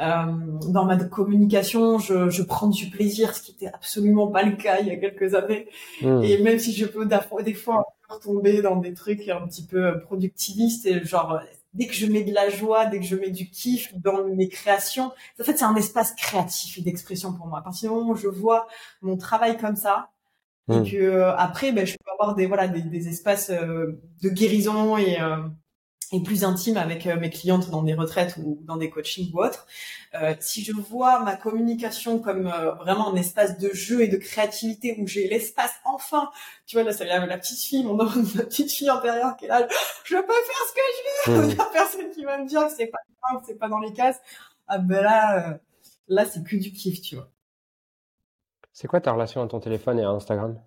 euh, 0.00 0.24
dans 0.68 0.84
ma 0.84 0.96
communication 0.96 1.98
je, 1.98 2.30
je 2.30 2.42
prends 2.42 2.68
du 2.68 2.90
plaisir 2.90 3.34
ce 3.34 3.42
qui 3.42 3.52
était 3.52 3.68
absolument 3.68 4.28
pas 4.28 4.42
le 4.42 4.56
cas 4.56 4.80
il 4.80 4.88
y 4.88 4.90
a 4.90 4.96
quelques 4.96 5.34
années 5.34 5.68
hmm. 6.00 6.22
et 6.22 6.38
même 6.38 6.58
si 6.58 6.72
je 6.72 6.86
peux 6.86 7.06
des 7.42 7.54
fois 7.54 7.84
tomber 8.22 8.62
dans 8.62 8.76
des 8.76 8.94
trucs 8.94 9.28
un 9.28 9.46
petit 9.46 9.64
peu 9.64 10.00
productivistes 10.00 10.86
et 10.86 11.04
genre 11.04 11.40
dès 11.74 11.86
que 11.86 11.94
je 11.94 12.06
mets 12.06 12.22
de 12.22 12.32
la 12.32 12.50
joie, 12.50 12.86
dès 12.86 12.98
que 12.98 13.06
je 13.06 13.16
mets 13.16 13.30
du 13.30 13.48
kiff 13.48 13.94
dans 13.94 14.24
mes 14.24 14.48
créations, 14.48 15.12
en 15.40 15.44
fait, 15.44 15.56
c'est 15.56 15.64
un 15.64 15.74
espace 15.74 16.12
créatif 16.14 16.78
et 16.78 16.82
d'expression 16.82 17.32
pour 17.32 17.46
moi. 17.46 17.60
À 17.60 17.62
partir 17.62 17.90
du 17.90 17.96
moment 17.96 18.12
où 18.12 18.16
je 18.16 18.28
vois 18.28 18.66
mon 19.00 19.16
travail 19.16 19.56
comme 19.56 19.76
ça, 19.76 20.11
et 20.70 20.74
hmm. 20.74 20.84
que 20.84 20.96
euh, 20.96 21.36
après, 21.36 21.72
ben, 21.72 21.86
je 21.86 21.94
peux 21.94 22.10
avoir 22.12 22.34
des 22.34 22.46
voilà 22.46 22.68
des, 22.68 22.82
des 22.82 23.08
espaces 23.08 23.50
euh, 23.50 24.00
de 24.22 24.28
guérison 24.28 24.96
et 24.96 25.20
euh, 25.20 25.38
et 26.12 26.22
plus 26.22 26.44
intime 26.44 26.76
avec 26.76 27.06
euh, 27.06 27.18
mes 27.18 27.30
clientes 27.30 27.70
dans 27.70 27.82
des 27.82 27.94
retraites 27.94 28.36
ou 28.36 28.60
dans 28.64 28.76
des 28.76 28.90
coachings 28.90 29.32
ou 29.32 29.42
autres. 29.42 29.66
Euh, 30.14 30.34
si 30.40 30.62
je 30.62 30.72
vois 30.72 31.20
ma 31.20 31.36
communication 31.36 32.18
comme 32.18 32.46
euh, 32.46 32.72
vraiment 32.74 33.12
un 33.12 33.16
espace 33.16 33.58
de 33.58 33.70
jeu 33.72 34.02
et 34.02 34.08
de 34.08 34.18
créativité 34.18 34.96
où 35.00 35.06
j'ai 35.06 35.26
l'espace 35.26 35.72
enfin, 35.84 36.30
tu 36.66 36.76
vois 36.76 36.84
là 36.84 36.92
c'est 36.92 37.06
la, 37.06 37.24
la, 37.24 37.38
petite 37.38 37.60
fille, 37.60 37.82
mon 37.82 37.94
ma 37.96 38.04
petite 38.04 38.70
fille 38.70 38.90
intérieure 38.90 39.36
qui 39.36 39.46
est 39.46 39.48
là, 39.48 39.66
je 40.04 40.16
peux 40.16 40.22
faire 40.22 40.66
ce 40.68 40.74
que 40.74 40.80
je 41.26 41.32
veux, 41.32 41.50
il 41.50 41.56
y 41.56 41.60
a 41.60 41.64
personne 41.72 42.10
qui 42.10 42.24
va 42.24 42.38
me 42.38 42.46
dire 42.46 42.66
que 42.66 42.72
c'est 42.76 42.86
pas 42.86 42.98
que 43.38 43.46
c'est 43.46 43.58
pas 43.58 43.68
dans 43.68 43.80
les 43.80 43.92
cases. 43.92 44.20
Ah 44.68 44.78
ben 44.78 45.02
là, 45.02 45.48
euh, 45.48 45.58
là 46.08 46.26
c'est 46.26 46.44
que 46.44 46.56
du 46.56 46.72
kiff, 46.72 47.00
tu 47.00 47.16
vois. 47.16 47.31
C'est 48.82 48.88
quoi 48.88 49.00
ta 49.00 49.12
relation 49.12 49.40
à 49.40 49.46
ton 49.46 49.60
téléphone 49.60 50.00
et 50.00 50.02
à 50.02 50.08
Instagram? 50.08 50.58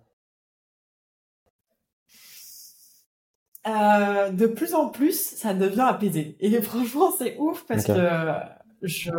Euh, 3.66 4.30
de 4.30 4.46
plus 4.46 4.72
en 4.72 4.88
plus, 4.88 5.20
ça 5.20 5.52
devient 5.52 5.84
apaisé. 5.86 6.34
Et 6.40 6.62
franchement, 6.62 7.10
c'est 7.18 7.36
ouf 7.36 7.66
parce 7.66 7.84
que 7.84 8.32
je, 8.80 9.10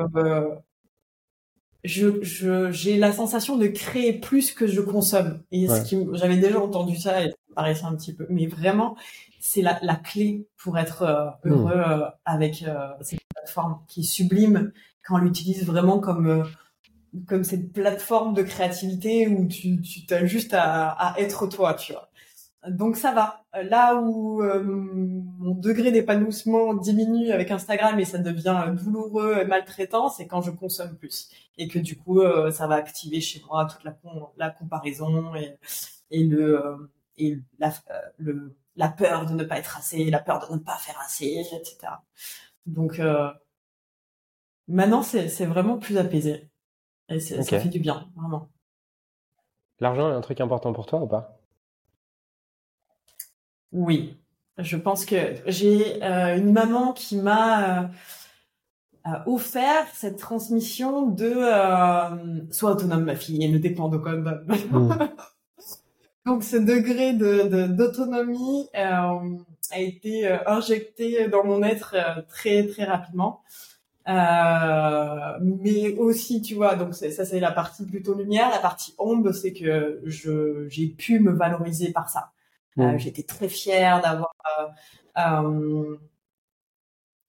je, 1.83 2.71
j'ai 2.71 2.97
la 2.97 3.11
sensation 3.11 3.55
de 3.55 3.67
créer 3.67 4.13
plus 4.13 4.51
que 4.51 4.65
je 4.65 4.81
consomme. 4.81 5.43
Et 5.51 5.67
ce 5.67 5.83
qui, 5.83 6.03
j'avais 6.13 6.37
déjà 6.37 6.59
entendu 6.59 6.95
ça 6.95 7.23
et 7.23 7.29
ça 7.29 7.35
paraissait 7.53 7.85
un 7.85 7.95
petit 7.95 8.15
peu, 8.15 8.25
mais 8.31 8.47
vraiment, 8.47 8.97
c'est 9.39 9.61
la, 9.61 9.77
la 9.83 9.95
clé 9.95 10.47
pour 10.57 10.79
être 10.79 11.03
euh, 11.03 11.29
hmm. 11.43 11.51
heureux 11.51 11.71
euh, 11.75 12.09
avec 12.25 12.65
cette 13.01 13.19
plateforme 13.35 13.77
qui 13.87 13.99
est 13.99 14.03
sublime 14.03 14.71
quand 15.05 15.17
on 15.17 15.19
l'utilise 15.19 15.67
vraiment 15.67 15.99
comme 15.99 16.47
comme 17.27 17.43
cette 17.43 17.73
plateforme 17.73 18.33
de 18.33 18.43
créativité 18.43 19.27
où 19.27 19.47
tu, 19.47 19.81
tu 19.81 20.27
juste 20.27 20.53
à, 20.53 21.15
être 21.17 21.47
toi, 21.47 21.73
tu 21.73 21.93
vois. 21.93 22.09
Donc 22.69 22.97
ça 22.97 23.13
va. 23.13 23.45
Là 23.63 23.95
où 23.95 24.41
euh, 24.41 24.61
mon 24.63 25.55
degré 25.55 25.91
d'épanouissement 25.91 26.73
diminue 26.73 27.31
avec 27.31 27.51
Instagram 27.51 27.99
et 27.99 28.05
ça 28.05 28.17
devient 28.17 28.73
douloureux 28.83 29.37
et 29.41 29.45
maltraitant, 29.45 30.09
c'est 30.09 30.27
quand 30.27 30.41
je 30.41 30.51
consomme 30.51 30.95
plus 30.97 31.29
et 31.57 31.67
que 31.67 31.79
du 31.79 31.97
coup 31.97 32.21
euh, 32.21 32.51
ça 32.51 32.67
va 32.67 32.75
activer 32.75 33.21
chez 33.21 33.41
moi 33.47 33.65
toute 33.65 33.83
la, 33.83 34.49
comparaison 34.49 35.33
et, 35.35 36.23
le 36.23 36.65
euh, 36.65 36.91
et 37.17 37.39
la, 37.57 37.73
la 38.75 38.89
peur 38.89 39.25
de 39.25 39.33
ne 39.33 39.43
pas 39.43 39.59
être 39.59 39.77
assez, 39.77 40.09
la 40.09 40.19
peur 40.19 40.45
de 40.47 40.53
ne 40.53 40.59
pas 40.59 40.77
faire 40.77 40.99
assez, 41.05 41.45
etc. 41.53 41.93
Donc 42.65 43.01
maintenant 44.67 45.03
c'est 45.03 45.45
vraiment 45.45 45.77
plus 45.77 45.97
apaisé 45.97 46.49
et 47.09 47.19
ça 47.19 47.43
fait 47.43 47.69
du 47.69 47.79
bien 47.79 48.09
vraiment. 48.15 48.49
L'argent 49.79 50.09
est 50.11 50.15
un 50.15 50.21
truc 50.21 50.41
important 50.41 50.73
pour 50.73 50.85
toi 50.85 51.01
ou 51.01 51.07
pas? 51.07 51.39
Oui, 53.71 54.17
je 54.57 54.77
pense 54.77 55.05
que 55.05 55.15
j'ai 55.45 56.03
euh, 56.03 56.37
une 56.37 56.51
maman 56.51 56.93
qui 56.93 57.17
m'a 57.17 57.81
euh, 57.81 57.87
euh, 59.07 59.11
offert 59.27 59.85
cette 59.93 60.17
transmission 60.17 61.07
de 61.07 61.35
sois 62.51 62.71
autonome 62.71 63.03
ma 63.03 63.15
fille 63.15 63.43
et 63.43 63.49
ne 63.49 63.57
dépend 63.57 63.89
de 63.89 63.97
quoi. 63.97 64.13
Donc 66.25 66.43
ce 66.43 66.57
degré 66.57 67.13
de 67.13 67.67
d'autonomie 67.67 68.67
a 68.73 69.21
été 69.75 70.27
injecté 70.45 71.27
dans 71.29 71.45
mon 71.45 71.63
être 71.63 71.95
très 72.27 72.65
très 72.67 72.83
rapidement. 72.83 73.43
Mais 74.07 75.97
aussi, 75.97 76.41
tu 76.41 76.55
vois, 76.55 76.75
donc 76.75 76.95
ça 76.95 77.25
c'est 77.25 77.39
la 77.39 77.51
partie 77.51 77.85
plutôt 77.85 78.13
lumière. 78.13 78.49
La 78.49 78.59
partie 78.59 78.95
ombre, 78.97 79.31
c'est 79.31 79.53
que 79.53 80.01
je 80.05 80.67
j'ai 80.69 80.87
pu 80.87 81.19
me 81.19 81.31
valoriser 81.31 81.91
par 81.91 82.09
ça. 82.09 82.31
Euh. 82.79 82.97
J'étais 82.97 83.23
très 83.23 83.49
fière 83.49 84.01
d'avoir 84.01 84.33
euh, 84.59 84.67
euh, 85.17 85.97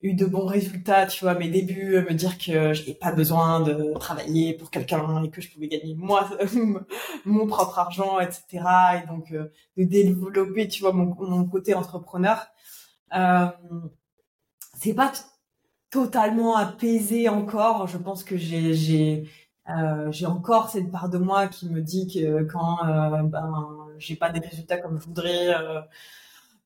eu 0.02 0.14
de 0.14 0.26
bons 0.26 0.46
résultats, 0.46 1.06
tu 1.06 1.24
vois, 1.24 1.34
mes 1.34 1.48
débuts, 1.48 2.00
me 2.02 2.12
dire 2.12 2.38
que 2.38 2.72
j'avais 2.74 2.94
pas 2.94 3.12
besoin 3.12 3.60
de 3.60 3.94
travailler 3.98 4.54
pour 4.54 4.70
quelqu'un 4.70 5.24
et 5.24 5.30
que 5.30 5.40
je 5.40 5.50
pouvais 5.50 5.68
gagner 5.68 5.94
moi 5.94 6.28
mon 7.24 7.46
propre 7.46 7.78
argent, 7.78 8.20
etc. 8.20 8.42
Et 9.02 9.06
donc 9.08 9.32
de 9.32 9.50
développer, 9.84 10.68
tu 10.68 10.82
vois, 10.82 10.92
mon, 10.92 11.14
mon 11.18 11.44
côté 11.46 11.74
entrepreneur. 11.74 12.46
Euh, 13.14 13.46
c'est 14.78 14.94
pas 14.94 15.12
totalement 15.90 16.56
apaisé 16.56 17.28
encore. 17.28 17.86
Je 17.86 17.98
pense 17.98 18.24
que 18.24 18.36
j'ai 18.36 18.74
j'ai 18.74 19.28
euh, 19.68 20.10
j'ai 20.10 20.26
encore 20.26 20.70
cette 20.70 20.90
part 20.90 21.08
de 21.10 21.18
moi 21.18 21.48
qui 21.48 21.68
me 21.68 21.80
dit 21.82 22.06
que 22.12 22.42
quand 22.44 22.78
euh, 22.86 23.22
ben 23.22 23.88
j'ai 23.98 24.16
pas 24.16 24.30
des 24.30 24.40
résultats 24.40 24.78
comme 24.78 24.98
je 24.98 25.04
voudrais, 25.04 25.54
euh, 25.54 25.80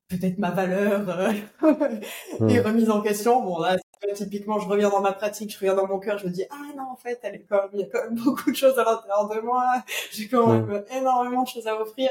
peut-être 0.09 0.39
ma 0.39 0.51
valeur 0.51 1.09
euh, 1.09 1.33
est 2.49 2.61
hmm. 2.61 2.67
remise 2.67 2.91
en 2.91 3.01
question. 3.03 3.43
Bon 3.43 3.59
là, 3.59 3.77
typiquement, 4.15 4.59
je 4.61 4.69
reviens 4.69 4.91
dans 4.91 5.01
ma 5.01 5.13
pratique, 5.13 5.51
je 5.53 5.59
reviens 5.59 5.75
dans 5.75 5.87
mon 5.87 5.99
cœur, 5.99 6.19
je 6.19 6.27
me 6.27 6.31
dis 6.31 6.45
ah 6.51 6.73
non 6.77 6.91
en 6.93 6.97
fait, 6.97 7.19
elle 7.23 7.37
est 7.37 7.47
comme 7.49 7.71
il 7.73 7.81
y 7.81 7.83
a 7.83 7.87
quand 7.87 8.05
même 8.05 8.15
beaucoup 8.23 8.51
de 8.51 8.57
choses 8.57 8.79
à 8.79 8.85
l'intérieur 8.85 9.29
de 9.29 9.41
moi. 9.41 9.83
J'ai 10.13 10.29
quand 10.29 10.47
même 10.47 10.67
hmm. 10.67 10.97
énormément 10.97 11.43
de 11.43 11.49
choses 11.49 11.67
à 11.67 11.81
offrir 11.81 12.11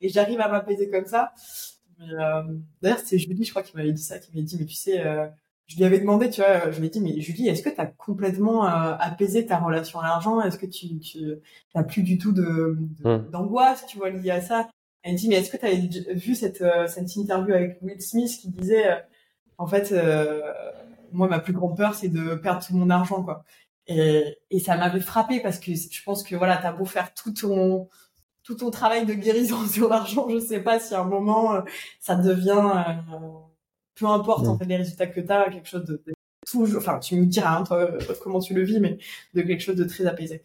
et 0.00 0.08
j'arrive 0.08 0.40
à 0.40 0.48
m'apaiser 0.48 0.90
comme 0.90 1.06
ça. 1.06 1.32
Euh, 2.02 2.42
D'ailleurs, 2.82 3.00
c'est 3.02 3.18
Julie, 3.18 3.44
je 3.44 3.50
crois, 3.50 3.62
qui 3.62 3.74
m'avait 3.74 3.92
dit 3.92 4.02
ça, 4.02 4.18
qui 4.18 4.30
m'avait 4.32 4.44
dit 4.44 4.56
mais 4.58 4.66
tu 4.66 4.74
sais 4.74 5.02
je 5.66 5.76
lui 5.76 5.84
avais 5.84 5.98
demandé, 5.98 6.30
tu 6.30 6.40
vois, 6.40 6.70
je 6.70 6.78
lui 6.78 6.86
ai 6.86 6.90
dit, 6.90 7.00
mais 7.00 7.20
Julie, 7.20 7.48
est-ce 7.48 7.62
que 7.62 7.70
tu 7.70 7.80
as 7.80 7.86
complètement 7.86 8.66
euh, 8.66 8.94
apaisé 9.00 9.46
ta 9.46 9.58
relation 9.58 9.98
à 10.00 10.04
l'argent? 10.04 10.40
Est-ce 10.40 10.58
que 10.58 10.66
tu, 10.66 11.00
tu 11.00 11.40
as 11.74 11.82
plus 11.82 12.02
du 12.02 12.18
tout 12.18 12.32
de, 12.32 12.78
hmm. 13.04 13.30
d'angoisse, 13.30 13.84
tu 13.86 13.98
vois, 13.98 14.10
liée 14.10 14.30
à 14.30 14.40
ça? 14.40 14.68
Elle 15.02 15.14
me 15.14 15.18
dit, 15.18 15.28
mais 15.28 15.36
est-ce 15.36 15.50
que 15.50 15.56
tu 15.56 15.66
avais 15.66 16.14
vu 16.14 16.34
cette, 16.36 16.62
euh, 16.62 16.86
cette 16.86 17.14
interview 17.16 17.54
avec 17.54 17.78
Will 17.82 18.00
Smith 18.00 18.38
qui 18.40 18.48
disait, 18.50 18.92
euh, 18.92 18.96
en 19.58 19.66
fait, 19.66 19.92
moi, 21.12 21.28
ma 21.28 21.40
plus 21.40 21.52
grande 21.52 21.76
peur, 21.76 21.94
c'est 21.94 22.08
de 22.08 22.34
perdre 22.34 22.64
tout 22.64 22.76
mon 22.76 22.90
argent, 22.90 23.22
quoi. 23.22 23.44
Et, 23.88 24.36
et 24.50 24.58
ça 24.58 24.76
m'avait 24.76 25.00
frappé 25.00 25.40
parce 25.40 25.58
que 25.58 25.72
je 25.72 26.02
pense 26.04 26.22
que 26.24 26.34
voilà, 26.34 26.56
t'as 26.56 26.72
beau 26.72 26.84
faire 26.84 27.14
tout 27.14 27.32
ton 27.32 27.88
tout 28.42 28.56
ton 28.56 28.70
travail 28.70 29.06
de 29.06 29.14
guérison 29.14 29.64
sur 29.68 29.88
l'argent, 29.88 30.28
je 30.28 30.38
sais 30.38 30.60
pas 30.60 30.78
si 30.80 30.94
à 30.94 31.00
un 31.00 31.04
moment 31.04 31.62
ça 32.00 32.16
devient 32.16 32.84
peu 33.96 34.06
importe 34.06 34.46
en 34.46 34.58
fait 34.58 34.66
les 34.66 34.76
résultats 34.76 35.06
que 35.06 35.20
tu 35.20 35.32
as, 35.32 35.50
quelque 35.50 35.68
chose 35.68 35.84
de, 35.84 36.02
toujours, 36.46 36.78
enfin 36.78 36.98
tu 36.98 37.16
me 37.16 37.26
diras 37.26 37.58
hein, 37.58 37.64
toi 37.64 37.78
euh, 37.78 37.98
comment 38.22 38.40
tu 38.40 38.54
le 38.54 38.62
vis, 38.62 38.78
mais 38.78 38.98
de 39.34 39.42
quelque 39.42 39.60
chose 39.60 39.76
de 39.76 39.84
très 39.84 40.06
apaisé. 40.06 40.42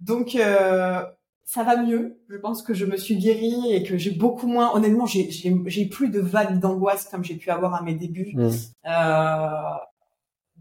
Donc 0.00 0.34
euh, 0.34 1.04
ça 1.44 1.62
va 1.62 1.76
mieux. 1.76 2.20
Je 2.28 2.36
pense 2.36 2.62
que 2.62 2.74
je 2.74 2.86
me 2.86 2.96
suis 2.96 3.16
guérie 3.16 3.72
et 3.72 3.82
que 3.82 3.96
j'ai 3.98 4.10
beaucoup 4.10 4.46
moins. 4.46 4.74
Honnêtement, 4.74 5.06
j'ai 5.06 5.30
j'ai 5.30 5.86
plus 5.86 6.08
de 6.08 6.20
vagues 6.20 6.58
d'angoisse 6.58 7.08
comme 7.08 7.24
j'ai 7.24 7.36
pu 7.36 7.50
avoir 7.50 7.74
à 7.74 7.82
mes 7.82 7.94
débuts 7.94 8.34
euh, 8.36 9.48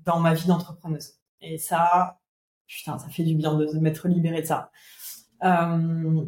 dans 0.06 0.20
ma 0.20 0.34
vie 0.34 0.48
d'entrepreneuse. 0.48 1.14
Et 1.42 1.58
ça, 1.58 2.20
putain, 2.68 2.98
ça 2.98 3.08
fait 3.10 3.24
du 3.24 3.36
bien 3.36 3.56
de, 3.56 3.66
m'être 3.80 4.08
libérée 4.08 4.42
de 4.42 4.48
ça. 4.48 4.72
Euh, 5.44 6.26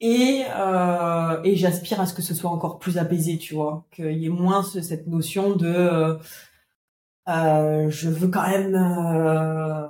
et 0.00 0.44
euh, 0.54 1.40
et 1.44 1.56
j'aspire 1.56 2.00
à 2.00 2.06
ce 2.06 2.14
que 2.14 2.22
ce 2.22 2.34
soit 2.34 2.50
encore 2.50 2.78
plus 2.78 2.98
apaisé 2.98 3.38
tu 3.38 3.54
vois. 3.54 3.86
Qu'il 3.92 4.12
y 4.18 4.26
ait 4.26 4.28
moins 4.30 4.62
cette 4.62 5.06
notion 5.06 5.56
de 5.56 5.66
euh, 5.68 6.16
euh, 7.28 7.90
je 7.90 8.08
veux 8.08 8.28
quand 8.28 8.46
même 8.48 8.74
euh, 8.74 9.86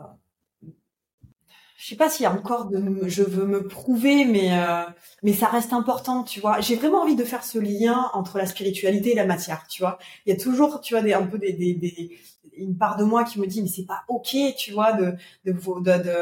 je 1.78 1.88
sais 1.90 1.96
pas 1.96 2.09
s'il 2.09 2.24
y 2.24 2.26
a 2.26 2.32
encore 2.32 2.66
de 2.70 3.07
je 3.09 3.22
veux 3.22 3.46
me 3.46 3.66
prouver 3.68 4.24
mais 4.24 4.59
euh, 4.59 4.82
mais 5.22 5.32
ça 5.34 5.48
reste 5.48 5.72
important 5.72 6.22
tu 6.24 6.40
vois. 6.40 6.61
J'ai 6.61 6.76
vraiment 6.76 7.02
envie 7.02 7.16
de 7.16 7.24
faire 7.24 7.44
ce 7.44 7.59
lien 7.59 8.11
entre 8.14 8.38
la 8.38 8.46
spiritualité 8.46 9.12
et 9.12 9.14
la 9.14 9.26
matière 9.26 9.66
tu 9.68 9.82
vois. 9.82 9.98
Il 10.24 10.30
y 10.30 10.36
a 10.36 10.40
toujours 10.40 10.80
tu 10.80 10.94
vois 10.94 11.02
des 11.02 11.12
un 11.12 11.26
peu 11.26 11.38
des, 11.38 11.52
des, 11.52 11.74
des 11.74 12.18
une 12.57 12.76
part 12.78 12.96
de 12.96 13.04
moi 13.04 13.24
qui 13.24 13.38
me 13.38 13.46
dit 13.46 13.61
mais 13.62 13.68
c'est 13.68 13.84
pas 13.84 14.04
ok 14.09 14.34
tu 14.57 14.72
vois 14.72 14.94
de 14.94 15.14
de, 15.44 15.52
de, 15.52 16.02
de 16.02 16.14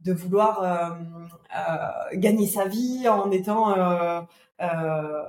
de 0.00 0.12
vouloir 0.12 0.62
euh, 0.62 0.90
euh, 1.56 2.16
gagner 2.18 2.46
sa 2.46 2.66
vie 2.66 3.08
en 3.08 3.30
étant 3.30 3.76
euh, 3.76 4.20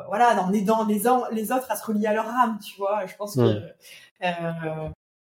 voilà 0.07 0.41
en 0.41 0.53
aidant 0.53 0.85
les, 0.85 1.03
les 1.31 1.51
autres 1.51 1.71
à 1.71 1.75
se 1.75 1.85
relier 1.85 2.07
à 2.07 2.13
leur 2.13 2.27
âme 2.27 2.59
tu 2.63 2.77
vois 2.77 3.05
je 3.05 3.15
pense 3.15 3.35
que 3.35 3.61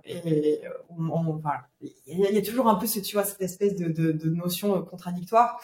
et 0.09 0.61
on, 0.89 1.35
voilà. 1.41 1.67
il 1.81 2.19
y 2.19 2.37
a 2.37 2.41
toujours 2.41 2.69
un 2.69 2.75
peu 2.75 2.87
ce 2.87 2.99
tu 2.99 3.15
vois 3.15 3.25
cette 3.25 3.41
espèce 3.41 3.75
de, 3.75 3.89
de, 3.89 4.13
de 4.13 4.29
notion 4.29 4.81
contradictoire 4.83 5.59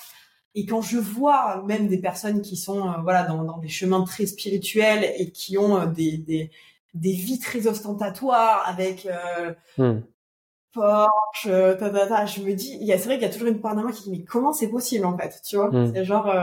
et 0.55 0.65
quand 0.65 0.81
je 0.81 0.97
vois 0.97 1.63
même 1.63 1.87
des 1.87 1.97
personnes 1.97 2.41
qui 2.41 2.57
sont 2.57 2.87
euh, 2.87 2.97
voilà 3.01 3.23
dans, 3.23 3.43
dans, 3.43 3.57
des 3.57 3.69
chemins 3.69 4.03
très 4.03 4.25
spirituels 4.25 5.11
et 5.17 5.31
qui 5.31 5.57
ont 5.57 5.79
euh, 5.79 5.85
des, 5.87 6.17
des, 6.17 6.51
des 6.93 7.13
vies 7.13 7.39
très 7.39 7.67
ostentatoires 7.67 8.63
avec 8.67 9.07
euh, 9.07 9.53
hmm. 9.77 10.01
Porsche, 10.73 11.77
ta, 11.77 11.89
ta, 11.89 12.07
ta, 12.07 12.25
je 12.25 12.41
me 12.41 12.53
dis, 12.53 12.77
il 12.81 12.87
y 12.87 12.93
a 12.93 12.97
c'est 12.97 13.05
vrai 13.05 13.15
qu'il 13.15 13.27
y 13.27 13.29
a 13.29 13.33
toujours 13.33 13.47
une 13.47 13.61
part 13.61 13.75
de 13.75 13.81
moi 13.81 13.91
qui 13.91 14.03
dit 14.03 14.11
mais 14.11 14.23
comment 14.23 14.53
c'est 14.53 14.69
possible 14.69 15.05
en 15.05 15.17
fait, 15.17 15.39
tu 15.45 15.55
vois? 15.55 15.69
Hmm. 15.69 15.91
C'est 15.93 16.03
genre 16.03 16.33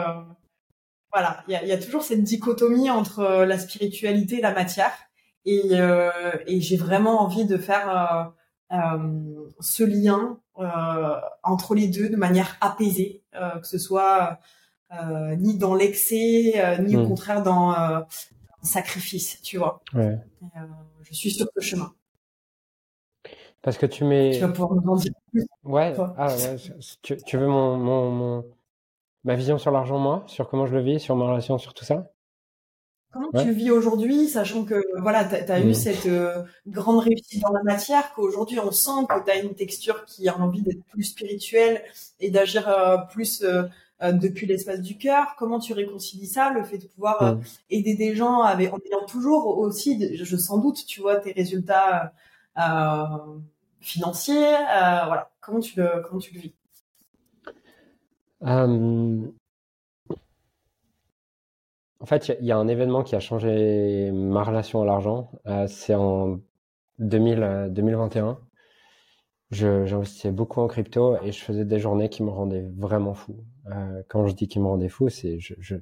voilà, 1.12 1.42
il 1.48 1.52
y 1.52 1.56
a, 1.56 1.64
y 1.64 1.72
a, 1.72 1.78
toujours 1.78 2.02
cette 2.02 2.22
dichotomie 2.22 2.90
entre 2.90 3.44
la 3.44 3.58
spiritualité 3.58 4.38
et 4.38 4.40
la 4.40 4.54
matière 4.54 4.92
et, 5.44 5.72
et 6.46 6.60
j'ai 6.60 6.76
vraiment 6.76 7.22
envie 7.22 7.46
de 7.46 7.56
faire 7.56 8.32
ce 9.60 9.82
lien 9.82 10.38
euh, 10.60 11.20
entre 11.42 11.74
les 11.74 11.88
deux 11.88 12.10
de 12.10 12.16
manière 12.16 12.56
apaisée, 12.60 13.22
euh, 13.34 13.58
que 13.60 13.66
ce 13.66 13.78
soit 13.78 14.38
euh, 14.92 15.34
ni 15.36 15.56
dans 15.56 15.74
l'excès, 15.74 16.78
ni 16.80 16.96
au 16.96 17.04
hmm. 17.04 17.08
contraire 17.08 17.42
dans 17.42 17.70
un 17.70 18.06
sacrifice, 18.62 19.40
tu 19.42 19.56
vois? 19.56 19.82
Ouais. 19.94 20.18
je 21.02 21.14
suis 21.14 21.30
sur 21.30 21.46
ce 21.56 21.60
chemin. 21.62 21.94
Parce 23.62 23.76
que 23.76 23.86
tu 23.86 24.04
mets. 24.04 24.32
Tu 24.32 24.40
vas 24.40 24.48
pouvoir 24.48 24.72
me 24.72 24.98
dire 24.98 25.12
plus. 25.30 25.46
Ouais. 25.64 25.94
Ah, 26.16 26.28
ouais. 26.28 26.56
Tu, 27.02 27.16
tu, 27.16 27.36
veux 27.36 27.46
mon, 27.46 27.76
mon, 27.76 28.10
mon, 28.10 28.44
ma 29.24 29.34
vision 29.34 29.58
sur 29.58 29.70
l'argent, 29.70 29.98
moi, 29.98 30.24
sur 30.26 30.48
comment 30.48 30.66
je 30.66 30.74
le 30.74 30.80
vis, 30.80 31.00
sur 31.00 31.16
ma 31.16 31.26
relation, 31.26 31.58
sur 31.58 31.74
tout 31.74 31.84
ça? 31.84 32.10
Comment 33.12 33.30
tu 33.42 33.50
vis 33.50 33.72
aujourd'hui, 33.72 34.28
sachant 34.28 34.64
que 34.64 34.84
voilà, 35.00 35.24
tu 35.24 35.34
as, 35.34 35.60
eu 35.60 35.70
mm. 35.70 35.74
cette 35.74 36.06
euh, 36.06 36.44
grande 36.68 37.00
réussite 37.00 37.42
dans 37.42 37.52
la 37.52 37.62
matière, 37.64 38.14
qu'aujourd'hui 38.14 38.60
on 38.60 38.70
sent 38.70 39.04
que 39.08 39.24
tu 39.24 39.30
as 39.32 39.38
une 39.40 39.54
texture 39.54 40.04
qui 40.04 40.28
a 40.28 40.38
envie 40.38 40.62
d'être 40.62 40.84
plus 40.84 41.02
spirituelle 41.02 41.82
et 42.20 42.30
d'agir 42.30 42.68
euh, 42.68 42.98
plus 43.10 43.42
euh, 43.42 43.64
depuis 44.12 44.46
l'espace 44.46 44.80
du 44.80 44.96
cœur. 44.96 45.34
Comment 45.36 45.58
tu 45.58 45.72
réconcilies 45.72 46.28
ça, 46.28 46.52
le 46.52 46.62
fait 46.62 46.78
de 46.78 46.86
pouvoir 46.86 47.34
mm. 47.34 47.40
aider 47.70 47.94
des 47.96 48.14
gens 48.14 48.42
avec, 48.42 48.72
en 48.72 48.78
ayant 48.86 49.04
toujours 49.06 49.58
aussi, 49.58 50.16
je, 50.16 50.36
sans 50.36 50.58
doute, 50.58 50.86
tu 50.86 51.00
vois, 51.00 51.16
tes 51.16 51.32
résultats 51.32 52.12
financiers. 53.80 54.50
voilà, 55.06 55.30
comment 55.40 55.60
tu 55.60 55.78
le 55.80 56.02
comment 56.02 56.20
tu 56.20 56.34
le 56.34 56.40
vis? 56.40 56.54
En 62.00 62.06
fait, 62.06 62.34
il 62.40 62.46
y, 62.46 62.52
a 62.52 62.56
un 62.56 62.66
événement 62.66 63.02
qui 63.02 63.14
a 63.14 63.20
changé 63.20 64.10
ma 64.12 64.42
relation 64.42 64.80
à 64.80 64.86
l'argent. 64.86 65.30
Euh, 65.46 65.66
c'est 65.66 65.94
en 65.94 66.40
2000, 66.98 67.68
2021. 67.70 68.38
Euh, 69.62 69.84
j'investissais 69.86 70.30
beaucoup 70.32 70.60
en 70.60 70.68
crypto 70.68 71.16
et 71.22 71.32
je 71.32 71.40
faisais 71.42 71.66
des 71.66 71.78
journées 71.78 72.08
qui 72.08 72.22
me 72.22 72.30
rendaient 72.30 72.66
vraiment 72.76 73.12
fou. 73.14 73.44
Euh, 73.66 74.02
quand 74.08 74.26
je 74.26 74.34
dis 74.34 74.48
qui 74.48 74.60
me 74.60 74.66
rendaient 74.66 74.88
fou, 74.88 75.10
c'est 75.10 75.38
je, 75.40 75.54
je, 75.58 75.76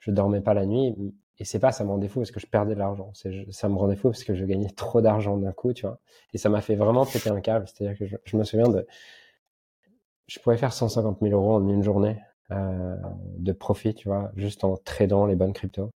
je 0.00 0.10
dormais 0.10 0.40
pas 0.40 0.54
la 0.54 0.66
nuit 0.66 0.96
et 1.40 1.44
c'est 1.44 1.58
pas 1.58 1.72
ça 1.72 1.84
me 1.84 1.88
rendait 1.88 2.08
fou 2.08 2.20
parce 2.20 2.30
que 2.30 2.38
je 2.38 2.46
perdais 2.46 2.74
de 2.74 2.78
l'argent. 2.78 3.12
Ça 3.50 3.68
me 3.68 3.76
rendait 3.76 3.96
fou 3.96 4.10
parce 4.10 4.24
que 4.24 4.34
je 4.34 4.44
gagnais 4.44 4.68
trop 4.70 5.00
d'argent 5.00 5.38
d'un 5.38 5.52
coup, 5.52 5.72
tu 5.72 5.86
vois. 5.86 5.98
Et 6.34 6.38
ça 6.38 6.50
m'a 6.50 6.60
fait 6.60 6.76
vraiment 6.76 7.06
péter 7.06 7.30
un 7.30 7.40
câble. 7.40 7.66
C'est-à-dire 7.66 7.98
que 7.98 8.06
je, 8.06 8.16
je, 8.24 8.36
me 8.36 8.44
souviens 8.44 8.68
de, 8.68 8.86
je 10.26 10.38
pouvais 10.38 10.58
faire 10.58 10.72
150 10.72 11.18
000 11.22 11.32
euros 11.34 11.54
en 11.54 11.68
une 11.68 11.82
journée 11.82 12.20
euh, 12.52 12.96
de 13.38 13.52
profit, 13.52 13.94
tu 13.94 14.08
vois, 14.08 14.30
juste 14.36 14.64
en 14.64 14.76
tradant 14.76 15.26
les 15.26 15.34
bonnes 15.34 15.52
cryptos. 15.52 15.90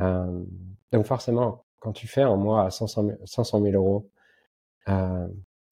Euh, 0.00 0.44
donc 0.92 1.04
forcément, 1.04 1.64
quand 1.78 1.92
tu 1.92 2.08
fais 2.08 2.22
un 2.22 2.36
mois 2.36 2.64
à 2.64 2.70
500 2.70 3.04
000, 3.52 3.62
euros, 3.74 4.10
euh, 4.88 5.28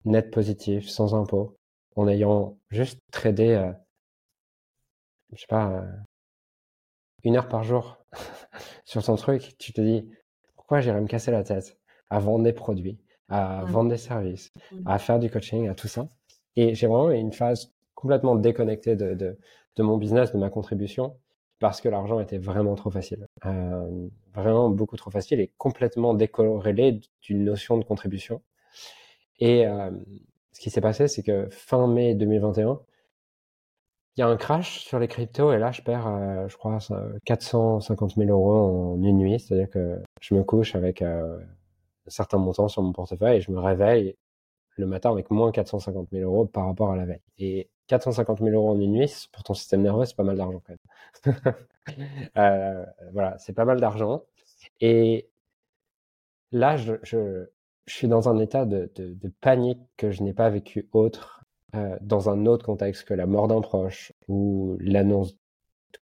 net 0.05 0.31
positif, 0.33 0.89
sans 0.89 1.15
impôt, 1.15 1.57
en 1.95 2.09
ayant 2.09 2.59
juste 2.71 3.01
tradé, 3.13 3.73
je 5.33 5.41
sais 5.41 5.47
pas, 5.49 5.85
une 7.25 7.37
heure 7.37 7.49
par 7.49 7.63
jour 7.63 7.99
sur 8.85 9.03
ton 9.05 9.17
truc, 9.17 9.57
tu 9.59 9.73
te 9.73 9.81
dis, 9.81 10.09
pourquoi 10.57 10.81
j'irais 10.81 11.01
me 11.01 11.07
casser 11.07 11.31
la 11.31 11.45
tête 11.45 11.79
à 12.11 12.19
vendre 12.19 12.45
des 12.45 12.53
produits, 12.53 12.99
à 13.29 13.64
vendre 13.64 13.91
des 13.91 13.97
services, 13.97 14.53
à 14.85 14.99
faire 14.99 15.19
du 15.19 15.31
coaching, 15.31 15.69
à 15.69 15.75
tout 15.75 15.89
ça. 15.89 16.09
Et 16.57 16.75
j'ai 16.75 16.87
vraiment 16.87 17.11
une 17.11 17.33
phase 17.33 17.73
complètement 17.95 18.37
déconnectée 18.37 18.97
de, 18.97 19.14
de, 19.14 19.39
de 19.77 19.83
mon 19.83 19.97
business, 19.99 20.33
de 20.33 20.39
ma 20.39 20.51
contribution, 20.51 21.17
parce 21.59 21.81
que 21.81 21.89
l'argent 21.89 22.21
était 22.21 22.39
vraiment 22.39 22.75
trop 22.75 22.91
facile. 22.91 23.27
Euh, 23.45 24.09
vraiment 24.35 24.71
beaucoup 24.71 24.97
trop 24.97 25.11
facile 25.11 25.41
et 25.41 25.53
complètement 25.57 26.14
décorrélé 26.14 27.01
d'une 27.23 27.45
notion 27.45 27.79
de 27.79 27.85
contribution. 27.85 28.43
Et 29.39 29.67
euh, 29.67 29.91
ce 30.53 30.61
qui 30.61 30.71
s'est 30.71 30.81
passé, 30.81 31.09
c'est 31.09 31.23
que 31.23 31.49
fin 31.51 31.87
mai 31.87 32.14
2021, 32.14 32.81
il 34.17 34.21
y 34.21 34.23
a 34.23 34.29
un 34.29 34.37
crash 34.37 34.81
sur 34.81 34.99
les 34.99 35.09
cryptos 35.09 35.53
et 35.53 35.59
là, 35.59 35.73
je 35.73 35.83
perds, 35.83 36.07
euh, 36.07 36.49
je 36.49 36.57
crois, 36.57 36.79
450 37.25 38.14
000 38.17 38.31
euros 38.31 38.95
en 38.95 39.03
une 39.03 39.19
nuit. 39.19 39.39
C'est-à-dire 39.39 39.69
que 39.69 40.01
je 40.21 40.35
me 40.35 40.43
couche 40.43 40.75
avec 40.75 41.03
euh, 41.03 41.39
certains 42.07 42.39
montants 42.39 42.69
sur 42.69 42.83
mon 42.83 42.93
portefeuille 42.93 43.39
et 43.39 43.41
je 43.43 43.51
me 43.51 43.59
réveille 43.61 44.17
le 44.77 44.87
matin 44.87 45.11
avec 45.11 45.31
moins 45.31 45.53
450 45.53 46.09
000 46.12 46.31
euros 46.31 46.47
par 46.47 46.67
rapport 46.67 46.93
à 46.93 46.97
la 46.97 47.05
veille. 47.05 47.21
Et 47.39 47.69
450 47.89 48.39
000 48.39 48.51
euros 48.51 48.71
en 48.71 48.81
une 48.81 48.93
nuit, 48.93 49.29
pour 49.33 49.43
ton 49.43 49.55
système 49.55 49.83
nerveux, 49.83 50.07
c'est 50.07 50.17
pas 50.17 50.25
mal 50.25 50.37
d'argent 50.37 50.62
quand 50.67 50.75
même. 51.35 51.55
euh, 52.39 52.87
voilà, 53.12 53.37
c'est 53.39 53.53
pas 53.53 53.67
mal 53.67 53.81
d'argent. 53.81 54.23
Et 54.81 55.29
là, 56.53 56.77
je, 56.77 56.95
je, 57.03 57.47
je, 57.87 57.95
suis 57.95 58.09
dans 58.09 58.29
un 58.31 58.39
état 58.39 58.64
de, 58.64 58.91
de, 58.95 59.12
de 59.12 59.33
panique 59.41 59.81
que 59.99 60.11
je 60.11 60.23
n'ai 60.23 60.33
pas 60.33 60.49
vécu 60.51 60.89
autre 60.93 61.45
euh, 61.77 61.97
dans 62.01 62.29
un 62.31 62.47
autre 62.47 62.64
contexte 62.64 63.05
que 63.05 63.14
la 63.14 63.27
mort 63.27 63.49
d'un 63.49 63.61
proche 63.61 64.12
ou 64.29 64.77
l'annonce 64.81 65.37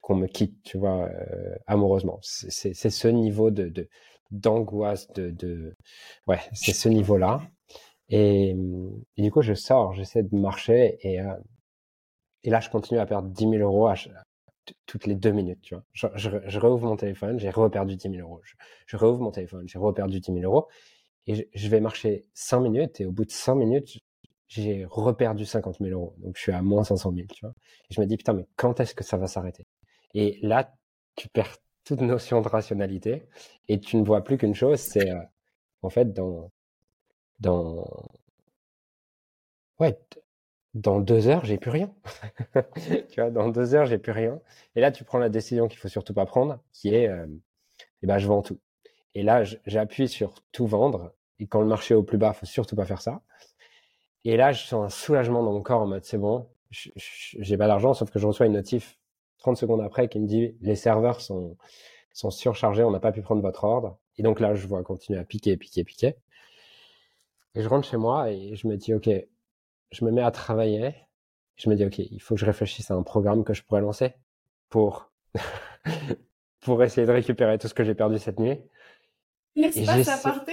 qu'on 0.01 0.17
me 0.17 0.27
quitte, 0.27 0.63
tu 0.65 0.79
vois, 0.79 1.09
euh, 1.09 1.57
amoureusement. 1.67 2.19
C'est 2.23 2.75
ce 2.75 3.09
niveau 3.09 3.51
de 3.51 3.89
d'angoisse, 4.31 5.13
de, 5.13 5.31
de, 5.31 5.77
ouais, 6.27 6.41
c'est 6.55 6.73
ce 6.73 6.89
niveau-là. 6.89 7.43
Et, 8.09 8.57
du 9.19 9.31
coup, 9.31 9.43
je 9.43 9.55
sors, 9.55 9.95
j'essaie 9.95 10.23
de 10.23 10.37
marcher 10.37 10.99
et 11.03 11.21
euh, 11.21 11.35
et 12.45 12.51
là, 12.51 12.61
je 12.61 12.71
continue 12.71 13.01
à 13.01 13.07
perdre 13.07 13.29
10 13.29 13.49
000 13.49 13.55
euros 13.59 13.89
toutes 14.87 15.07
les 15.07 15.15
deux 15.15 15.33
minutes, 15.33 15.61
tu 15.63 15.75
vois. 15.75 15.85
Je, 15.93 16.07
je, 16.15 16.31
je 16.47 16.59
réouvre 16.59 16.87
mon 16.87 16.97
téléphone, 16.97 17.39
j'ai 17.39 17.51
reperdu 17.51 17.97
10 17.97 18.11
000 18.11 18.15
euros. 18.29 18.41
Je, 18.45 18.55
je 18.87 18.97
réouvre 18.97 19.21
mon 19.21 19.31
téléphone, 19.31 19.69
j'ai 19.69 19.79
reperdu 19.79 20.21
10 20.21 20.33
000 20.33 20.45
euros. 20.45 20.69
Et 21.27 21.49
je, 21.55 21.69
vais 21.69 21.81
marcher 21.81 22.25
5 22.35 22.61
minutes 22.61 23.01
et 23.01 23.07
au 23.07 23.13
bout 23.13 23.25
de 23.25 23.31
5 23.31 23.55
minutes, 23.55 23.99
j'ai 24.53 24.85
reperdu 24.89 25.45
50 25.47 25.79
000 25.81 25.91
euros. 25.93 26.15
Donc, 26.19 26.37
je 26.37 26.43
suis 26.43 26.53
à 26.53 26.63
moins 26.63 26.85
500 26.85 27.13
000, 27.15 27.27
tu 27.33 27.45
vois. 27.45 27.55
Et 27.91 27.95
je 27.95 28.01
me 28.01 28.07
dis, 28.07 28.17
putain, 28.17 28.35
mais 28.35 28.47
quand 28.57 28.81
est-ce 28.81 28.95
que 28.95 29.05
ça 29.05 29.17
va 29.17 29.27
s'arrêter? 29.27 29.67
Et 30.15 30.39
là, 30.43 30.75
tu 31.17 31.29
perds 31.29 31.57
toute 31.85 32.01
notion 32.01 32.43
de 32.43 32.49
rationalité 32.49 33.25
et 33.69 33.81
tu 33.81 33.97
ne 33.97 34.05
vois 34.05 34.23
plus 34.25 34.39
qu'une 34.39 34.55
chose, 34.55 34.79
c'est, 34.81 35.11
euh, 35.11 35.21
en 35.83 35.91
fait, 35.91 36.13
dans, 36.13 36.51
dans, 37.41 37.87
ouais, 39.79 39.99
dans 40.75 41.01
deux 41.01 41.29
heures, 41.29 41.45
j'ai 41.45 41.59
plus 41.59 41.71
rien. 41.71 41.95
tu 43.11 43.21
vois, 43.21 43.31
dans 43.31 43.49
deux 43.49 43.75
heures, 43.75 43.87
j'ai 43.87 43.99
plus 43.99 44.13
rien. 44.13 44.41
Et 44.77 44.81
là, 44.81 44.93
tu 44.93 45.05
prends 45.05 45.19
la 45.19 45.29
décision 45.29 45.69
qu'il 45.69 45.79
faut 45.79 45.89
surtout 45.89 46.15
pas 46.15 46.27
prendre, 46.27 46.61
qui 46.73 46.95
est, 46.95 47.09
euh, 47.09 47.27
eh 48.03 48.07
ben, 48.07 48.19
je 48.19 48.27
vends 48.27 48.43
tout. 48.43 48.61
Et 49.15 49.23
là, 49.23 49.45
j'appuie 49.67 50.09
sur 50.09 50.43
tout 50.53 50.67
vendre. 50.67 51.15
Et 51.39 51.47
quand 51.47 51.61
le 51.61 51.67
marché 51.67 51.95
est 51.95 51.97
au 51.97 52.03
plus 52.03 52.19
bas, 52.19 52.33
faut 52.33 52.47
surtout 52.47 52.77
pas 52.77 52.87
faire 52.87 53.03
ça. 53.03 53.23
Et 54.25 54.37
là, 54.37 54.53
je 54.53 54.65
sens 54.65 54.85
un 54.85 54.89
soulagement 54.89 55.43
dans 55.43 55.53
mon 55.53 55.63
corps 55.63 55.83
en 55.83 55.87
mode, 55.87 56.05
c'est 56.05 56.19
bon, 56.19 56.49
j'ai 56.71 57.57
pas 57.57 57.67
d'argent, 57.67 57.95
sauf 57.95 58.11
que 58.11 58.19
je 58.19 58.27
reçois 58.27 58.47
une 58.47 58.53
notif 58.53 58.99
30 59.39 59.57
secondes 59.57 59.81
après 59.81 60.09
qui 60.09 60.21
me 60.21 60.27
dit, 60.27 60.57
les 60.61 60.77
serveurs 60.77 61.21
sont, 61.21 61.57
sont 62.13 62.31
surchargés, 62.31 62.85
on 62.85 62.91
n'a 62.91 63.01
pas 63.01 63.13
pu 63.13 63.23
prendre 63.23 63.43
votre 63.43 63.65
ordre. 63.65 63.99
Et 64.17 64.23
donc 64.23 64.41
là, 64.41 64.55
je 64.55 64.67
vois 64.67 64.83
continuer 64.83 65.19
à 65.19 65.25
piquer, 65.25 65.57
piquer, 65.57 65.85
piquer. 65.85 66.15
Et 67.55 67.63
je 67.63 67.69
rentre 67.69 67.89
chez 67.89 67.97
moi 67.97 68.31
et 68.31 68.55
je 68.55 68.67
me 68.67 68.77
dis, 68.77 68.95
OK, 68.95 69.11
je 69.91 70.05
me 70.05 70.11
mets 70.11 70.23
à 70.23 70.31
travailler. 70.31 70.95
Je 71.57 71.69
me 71.69 71.75
dis, 71.75 71.85
OK, 71.85 71.99
il 71.99 72.21
faut 72.21 72.35
que 72.35 72.41
je 72.41 72.47
réfléchisse 72.47 72.91
à 72.91 72.95
un 72.95 73.03
programme 73.03 73.45
que 73.45 73.53
je 73.53 73.63
pourrais 73.63 73.81
lancer 73.81 74.15
pour, 74.69 75.11
pour 76.61 76.83
essayer 76.83 77.07
de 77.07 77.13
récupérer 77.13 77.59
tout 77.59 77.69
ce 77.69 77.75
que 77.75 77.85
j'ai 77.85 77.95
perdu 77.95 78.19
cette 78.19 78.39
nuit. 78.39 78.59
L'espace 79.55 80.09
aparté 80.09 80.53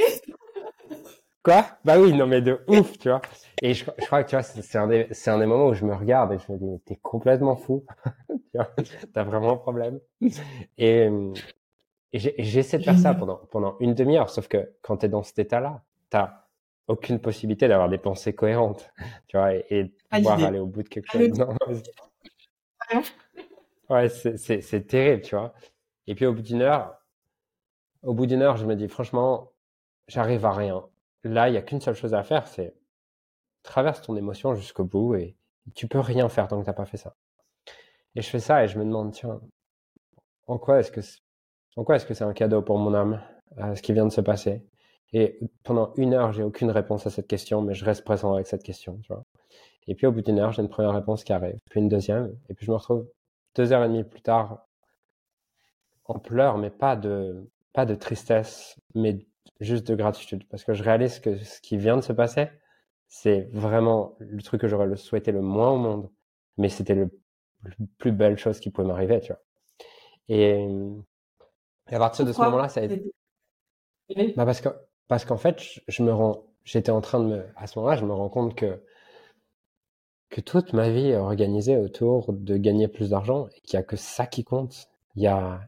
Quoi? 1.43 1.65
Bah 1.85 1.99
oui, 1.99 2.13
non 2.13 2.27
mais 2.27 2.41
de 2.41 2.59
ouf, 2.67 2.97
tu 2.97 3.09
vois. 3.09 3.21
Et 3.61 3.73
je, 3.73 3.85
je 3.97 4.05
crois 4.05 4.23
que 4.23 4.29
tu 4.29 4.35
vois, 4.35 4.43
c'est 4.43 4.77
un, 4.77 4.87
des, 4.87 5.07
un 5.27 5.39
des 5.39 5.45
moments 5.45 5.67
où 5.67 5.73
je 5.73 5.85
me 5.85 5.95
regarde 5.95 6.33
et 6.33 6.37
je 6.37 6.51
me 6.51 6.57
dis, 6.57 6.65
mais 6.65 6.79
t'es 6.79 6.97
complètement 6.97 7.55
fou. 7.55 7.85
tu 8.29 8.35
vois, 8.55 8.69
t'as 9.13 9.23
vraiment 9.23 9.53
un 9.53 9.57
problème. 9.57 9.99
Et, 10.77 11.09
et 12.11 12.19
j'essaie 12.19 12.79
de 12.79 12.83
faire 12.83 12.97
ça 12.97 13.13
pendant, 13.13 13.37
pendant 13.51 13.77
une 13.79 13.93
demi-heure, 13.93 14.29
sauf 14.29 14.47
que 14.47 14.73
quand 14.81 14.97
t'es 14.97 15.09
dans 15.09 15.23
cet 15.23 15.39
état-là, 15.39 15.83
t'as 16.09 16.45
aucune 16.87 17.19
possibilité 17.19 17.67
d'avoir 17.67 17.87
des 17.87 17.99
pensées 17.99 18.33
cohérentes, 18.33 18.91
tu 19.27 19.37
vois, 19.37 19.53
et, 19.53 19.93
pouvoir 20.09 20.43
aller 20.43 20.59
au 20.59 20.65
bout 20.65 20.83
de 20.83 20.89
quelque 20.89 21.11
chose. 21.11 21.29
Non, 21.37 21.55
ouais, 23.89 24.09
c'est 24.09 24.87
terrible, 24.87 25.21
tu 25.21 25.35
vois. 25.35 25.53
Et 26.07 26.15
puis 26.15 26.25
au 26.25 26.33
bout 26.33 26.41
d'une 26.41 26.63
heure, 26.63 26.95
au 28.01 28.13
bout 28.13 28.25
d'une 28.25 28.41
heure, 28.41 28.57
je 28.57 28.65
me 28.65 28.75
dis 28.75 28.87
franchement, 28.87 29.51
j'arrive 30.07 30.45
à 30.45 30.51
rien. 30.51 30.83
Là, 31.23 31.49
il 31.49 31.55
y 31.55 31.57
a 31.57 31.61
qu'une 31.61 31.81
seule 31.81 31.95
chose 31.95 32.13
à 32.13 32.23
faire, 32.23 32.47
c'est 32.47 32.75
traverse 33.63 34.01
ton 34.01 34.15
émotion 34.15 34.55
jusqu'au 34.55 34.85
bout 34.85 35.15
et 35.15 35.35
tu 35.75 35.87
peux 35.87 35.99
rien 35.99 36.29
faire 36.29 36.47
tant 36.47 36.59
que 36.59 36.65
t'as 36.65 36.73
pas 36.73 36.85
fait 36.85 36.97
ça. 36.97 37.15
Et 38.15 38.21
je 38.21 38.29
fais 38.29 38.39
ça 38.39 38.63
et 38.63 38.67
je 38.67 38.79
me 38.79 38.85
demande, 38.85 39.13
tiens, 39.13 39.39
en 40.47 40.57
quoi 40.57 40.79
est-ce 40.79 40.91
que 40.91 41.01
en 41.75 41.83
quoi 41.83 41.95
est-ce 41.95 42.05
que 42.05 42.13
c'est 42.13 42.23
un 42.23 42.33
cadeau 42.33 42.61
pour 42.61 42.77
mon 42.77 42.93
âme, 42.93 43.21
ce 43.75 43.81
qui 43.81 43.93
vient 43.93 44.05
de 44.05 44.11
se 44.11 44.21
passer? 44.21 44.65
Et 45.13 45.39
pendant 45.63 45.93
une 45.95 46.13
heure, 46.13 46.31
j'ai 46.33 46.43
aucune 46.43 46.71
réponse 46.71 47.07
à 47.07 47.09
cette 47.09 47.27
question, 47.27 47.61
mais 47.61 47.73
je 47.73 47.85
reste 47.85 48.03
présent 48.03 48.33
avec 48.33 48.47
cette 48.47 48.63
question. 48.63 48.99
Et 49.87 49.95
puis 49.95 50.07
au 50.07 50.11
bout 50.11 50.21
d'une 50.21 50.39
heure, 50.39 50.51
j'ai 50.51 50.61
une 50.61 50.69
première 50.69 50.93
réponse 50.93 51.23
qui 51.23 51.33
arrive, 51.33 51.59
puis 51.69 51.79
une 51.79 51.89
deuxième, 51.89 52.35
et 52.49 52.53
puis 52.53 52.65
je 52.65 52.71
me 52.71 52.77
retrouve 52.77 53.07
deux 53.55 53.71
heures 53.71 53.83
et 53.83 53.87
demie 53.87 54.03
plus 54.03 54.21
tard 54.21 54.65
en 56.05 56.19
pleurs, 56.19 56.57
mais 56.57 56.69
pas 56.69 56.95
de 56.95 57.49
pas 57.73 57.85
de 57.85 57.95
tristesse, 57.95 58.79
mais 58.95 59.25
juste 59.59 59.87
de 59.87 59.95
gratitude, 59.95 60.47
parce 60.49 60.63
que 60.63 60.73
je 60.73 60.83
réalise 60.83 61.19
que 61.19 61.37
ce 61.37 61.61
qui 61.61 61.77
vient 61.77 61.97
de 61.97 62.01
se 62.01 62.13
passer, 62.13 62.49
c'est 63.07 63.49
vraiment 63.51 64.15
le 64.19 64.41
truc 64.41 64.61
que 64.61 64.67
j'aurais 64.67 64.95
souhaité 64.95 65.31
le 65.31 65.41
moins 65.41 65.71
au 65.71 65.77
monde, 65.77 66.09
mais 66.57 66.69
c'était 66.69 66.95
le, 66.95 67.09
la 67.63 67.71
plus 67.97 68.11
belle 68.11 68.37
chose 68.37 68.59
qui 68.59 68.69
pouvait 68.69 68.87
m'arriver, 68.87 69.19
tu 69.19 69.33
vois. 69.33 69.41
Et, 70.29 70.67
à 71.87 71.97
partir 71.97 72.25
de 72.25 72.31
ce 72.31 72.39
moment-là, 72.41 72.69
ça 72.69 72.81
a 72.81 72.83
été. 72.83 73.11
Bah 74.35 74.45
parce 74.45 74.61
que 74.61 74.69
parce 75.07 75.25
qu'en 75.25 75.37
fait, 75.37 75.59
je, 75.87 76.03
me 76.03 76.13
rends, 76.13 76.45
j'étais 76.63 76.91
en 76.91 77.01
train 77.01 77.19
de 77.19 77.25
me, 77.25 77.45
à 77.55 77.67
ce 77.67 77.77
moment-là, 77.79 77.97
je 77.97 78.05
me 78.05 78.13
rends 78.13 78.29
compte 78.29 78.55
que 78.55 78.83
que 80.29 80.41
toute 80.41 80.73
ma 80.73 80.91
vie 80.91 81.07
est 81.07 81.17
organisée 81.17 81.77
autour 81.77 82.31
de 82.31 82.57
gagner 82.57 82.87
plus 82.87 83.09
d'argent 83.09 83.47
et 83.55 83.61
qu'il 83.61 83.73
y 83.73 83.77
a 83.77 83.83
que 83.83 83.95
ça 83.95 84.27
qui 84.27 84.43
compte. 84.43 84.87
Il 85.15 85.23
y 85.23 85.27
a 85.27 85.61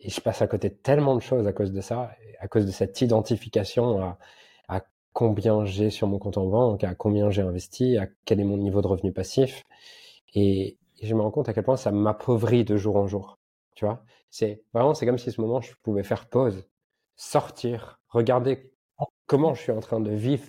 et 0.00 0.10
je 0.10 0.20
passe 0.20 0.42
à 0.42 0.46
côté 0.46 0.70
tellement 0.70 1.14
de 1.14 1.20
choses 1.20 1.46
à 1.46 1.52
cause 1.52 1.72
de 1.72 1.80
ça, 1.80 2.10
à 2.40 2.48
cause 2.48 2.66
de 2.66 2.70
cette 2.70 3.00
identification 3.00 4.00
à, 4.00 4.18
combien 5.12 5.64
j'ai 5.64 5.88
sur 5.88 6.06
mon 6.08 6.18
compte 6.18 6.36
en 6.36 6.44
banque, 6.44 6.84
à 6.84 6.94
combien 6.94 7.30
j'ai 7.30 7.40
investi, 7.40 7.96
à 7.96 8.06
quel 8.26 8.38
est 8.38 8.44
mon 8.44 8.58
niveau 8.58 8.82
de 8.82 8.86
revenu 8.86 9.14
passif. 9.14 9.64
Et, 10.34 10.76
je 11.02 11.14
me 11.14 11.22
rends 11.22 11.30
compte 11.30 11.48
à 11.48 11.54
quel 11.54 11.64
point 11.64 11.76
ça 11.76 11.90
m'appauvrit 11.90 12.64
de 12.64 12.76
jour 12.76 12.96
en 12.96 13.06
jour. 13.06 13.38
Tu 13.74 13.86
vois, 13.86 14.04
c'est 14.30 14.62
vraiment, 14.74 14.92
c'est 14.92 15.06
comme 15.06 15.16
si 15.16 15.32
ce 15.32 15.40
moment, 15.40 15.62
je 15.62 15.72
pouvais 15.82 16.02
faire 16.02 16.28
pause, 16.28 16.68
sortir, 17.16 17.98
regarder 18.08 18.72
comment 19.26 19.54
je 19.54 19.62
suis 19.62 19.72
en 19.72 19.80
train 19.80 20.00
de 20.00 20.10
vivre 20.10 20.44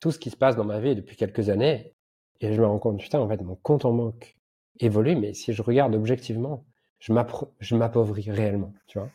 tout 0.00 0.10
ce 0.10 0.18
qui 0.18 0.28
se 0.30 0.36
passe 0.36 0.56
dans 0.56 0.64
ma 0.64 0.80
vie 0.80 0.94
depuis 0.94 1.16
quelques 1.16 1.48
années. 1.48 1.94
Et 2.40 2.52
je 2.52 2.60
me 2.60 2.66
rends 2.66 2.78
compte, 2.78 2.98
putain, 2.98 3.20
en 3.20 3.28
fait, 3.28 3.40
mon 3.42 3.56
compte 3.56 3.86
en 3.86 3.92
banque 3.92 4.36
évolue, 4.80 5.16
mais 5.16 5.32
si 5.32 5.52
je 5.54 5.62
regarde 5.62 5.94
objectivement, 5.94 6.66
je 7.02 7.74
m'appauvris 7.74 8.30
réellement, 8.30 8.72
tu 8.86 8.98
vois. 8.98 9.10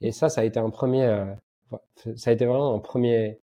Et 0.00 0.12
ça, 0.12 0.28
ça 0.28 0.40
a 0.40 0.44
été 0.44 0.58
un 0.58 0.70
premier, 0.70 1.04
euh, 1.04 1.34
ça 2.16 2.30
a 2.30 2.32
été 2.32 2.46
vraiment 2.46 2.74
un 2.74 2.78
premier 2.80 3.40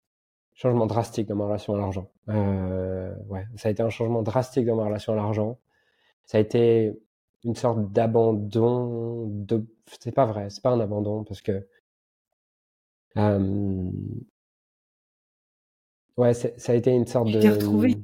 changement 0.54 0.86
drastique 0.86 1.26
dans 1.26 1.36
ma 1.36 1.46
relation 1.46 1.74
à 1.74 1.78
l'argent. 1.78 2.10
Euh, 2.28 3.12
ouais, 3.28 3.46
ça 3.56 3.68
a 3.68 3.72
été 3.72 3.82
un 3.82 3.90
changement 3.90 4.22
drastique 4.22 4.66
dans 4.66 4.76
ma 4.76 4.84
relation 4.84 5.14
à 5.14 5.16
l'argent. 5.16 5.58
Ça 6.26 6.38
a 6.38 6.40
été 6.40 6.96
une 7.44 7.54
sorte 7.54 7.92
d'abandon 7.92 9.26
de 9.28 9.66
c'est 9.86 10.12
pas 10.12 10.24
vrai 10.24 10.48
c'est 10.48 10.62
pas 10.62 10.70
un 10.70 10.80
abandon 10.80 11.24
parce 11.24 11.42
que 11.42 11.66
euh... 13.18 13.90
ouais 16.16 16.32
ça 16.32 16.72
a 16.72 16.74
été 16.74 16.90
une 16.90 17.06
sorte 17.06 17.30
de 17.30 17.46
retrouvé? 17.46 17.96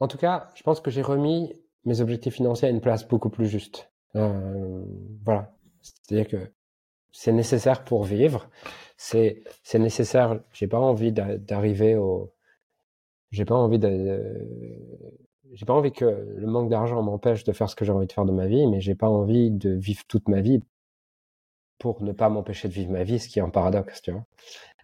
en 0.00 0.08
tout 0.08 0.16
cas 0.16 0.50
je 0.54 0.62
pense 0.62 0.80
que 0.80 0.90
j'ai 0.90 1.02
remis 1.02 1.54
mes 1.84 2.00
objectifs 2.00 2.34
financiers 2.34 2.68
à 2.68 2.70
une 2.70 2.80
place 2.80 3.06
beaucoup 3.06 3.30
plus 3.30 3.46
juste 3.46 3.90
euh, 4.16 4.84
voilà 5.24 5.54
c'est 5.80 6.14
à 6.14 6.16
dire 6.16 6.28
que 6.28 6.52
c'est 7.12 7.32
nécessaire 7.32 7.84
pour 7.84 8.04
vivre 8.04 8.48
c'est 8.96 9.42
c'est 9.62 9.78
nécessaire 9.78 10.40
j'ai 10.52 10.66
pas 10.66 10.78
envie 10.78 11.12
d'arriver 11.12 11.96
au 11.96 12.32
j'ai 13.30 13.44
pas 13.44 13.54
envie 13.54 13.78
de 13.78 14.46
j'ai 15.52 15.66
pas 15.66 15.74
envie 15.74 15.92
que 15.92 16.04
le 16.04 16.46
manque 16.46 16.68
d'argent 16.68 17.02
m'empêche 17.02 17.44
de 17.44 17.52
faire 17.52 17.70
ce 17.70 17.76
que 17.76 17.84
j'ai 17.84 17.92
envie 17.92 18.06
de 18.06 18.12
faire 18.12 18.24
de 18.24 18.32
ma 18.32 18.46
vie, 18.46 18.66
mais 18.66 18.80
j'ai 18.80 18.94
pas 18.94 19.08
envie 19.08 19.50
de 19.50 19.70
vivre 19.70 20.04
toute 20.06 20.28
ma 20.28 20.40
vie 20.40 20.62
pour 21.78 22.02
ne 22.02 22.12
pas 22.12 22.28
m'empêcher 22.28 22.68
de 22.68 22.72
vivre 22.72 22.90
ma 22.90 23.04
vie, 23.04 23.18
ce 23.18 23.28
qui 23.28 23.38
est 23.38 23.42
un 23.42 23.50
paradoxe, 23.50 24.02
tu 24.02 24.10
vois. 24.10 24.26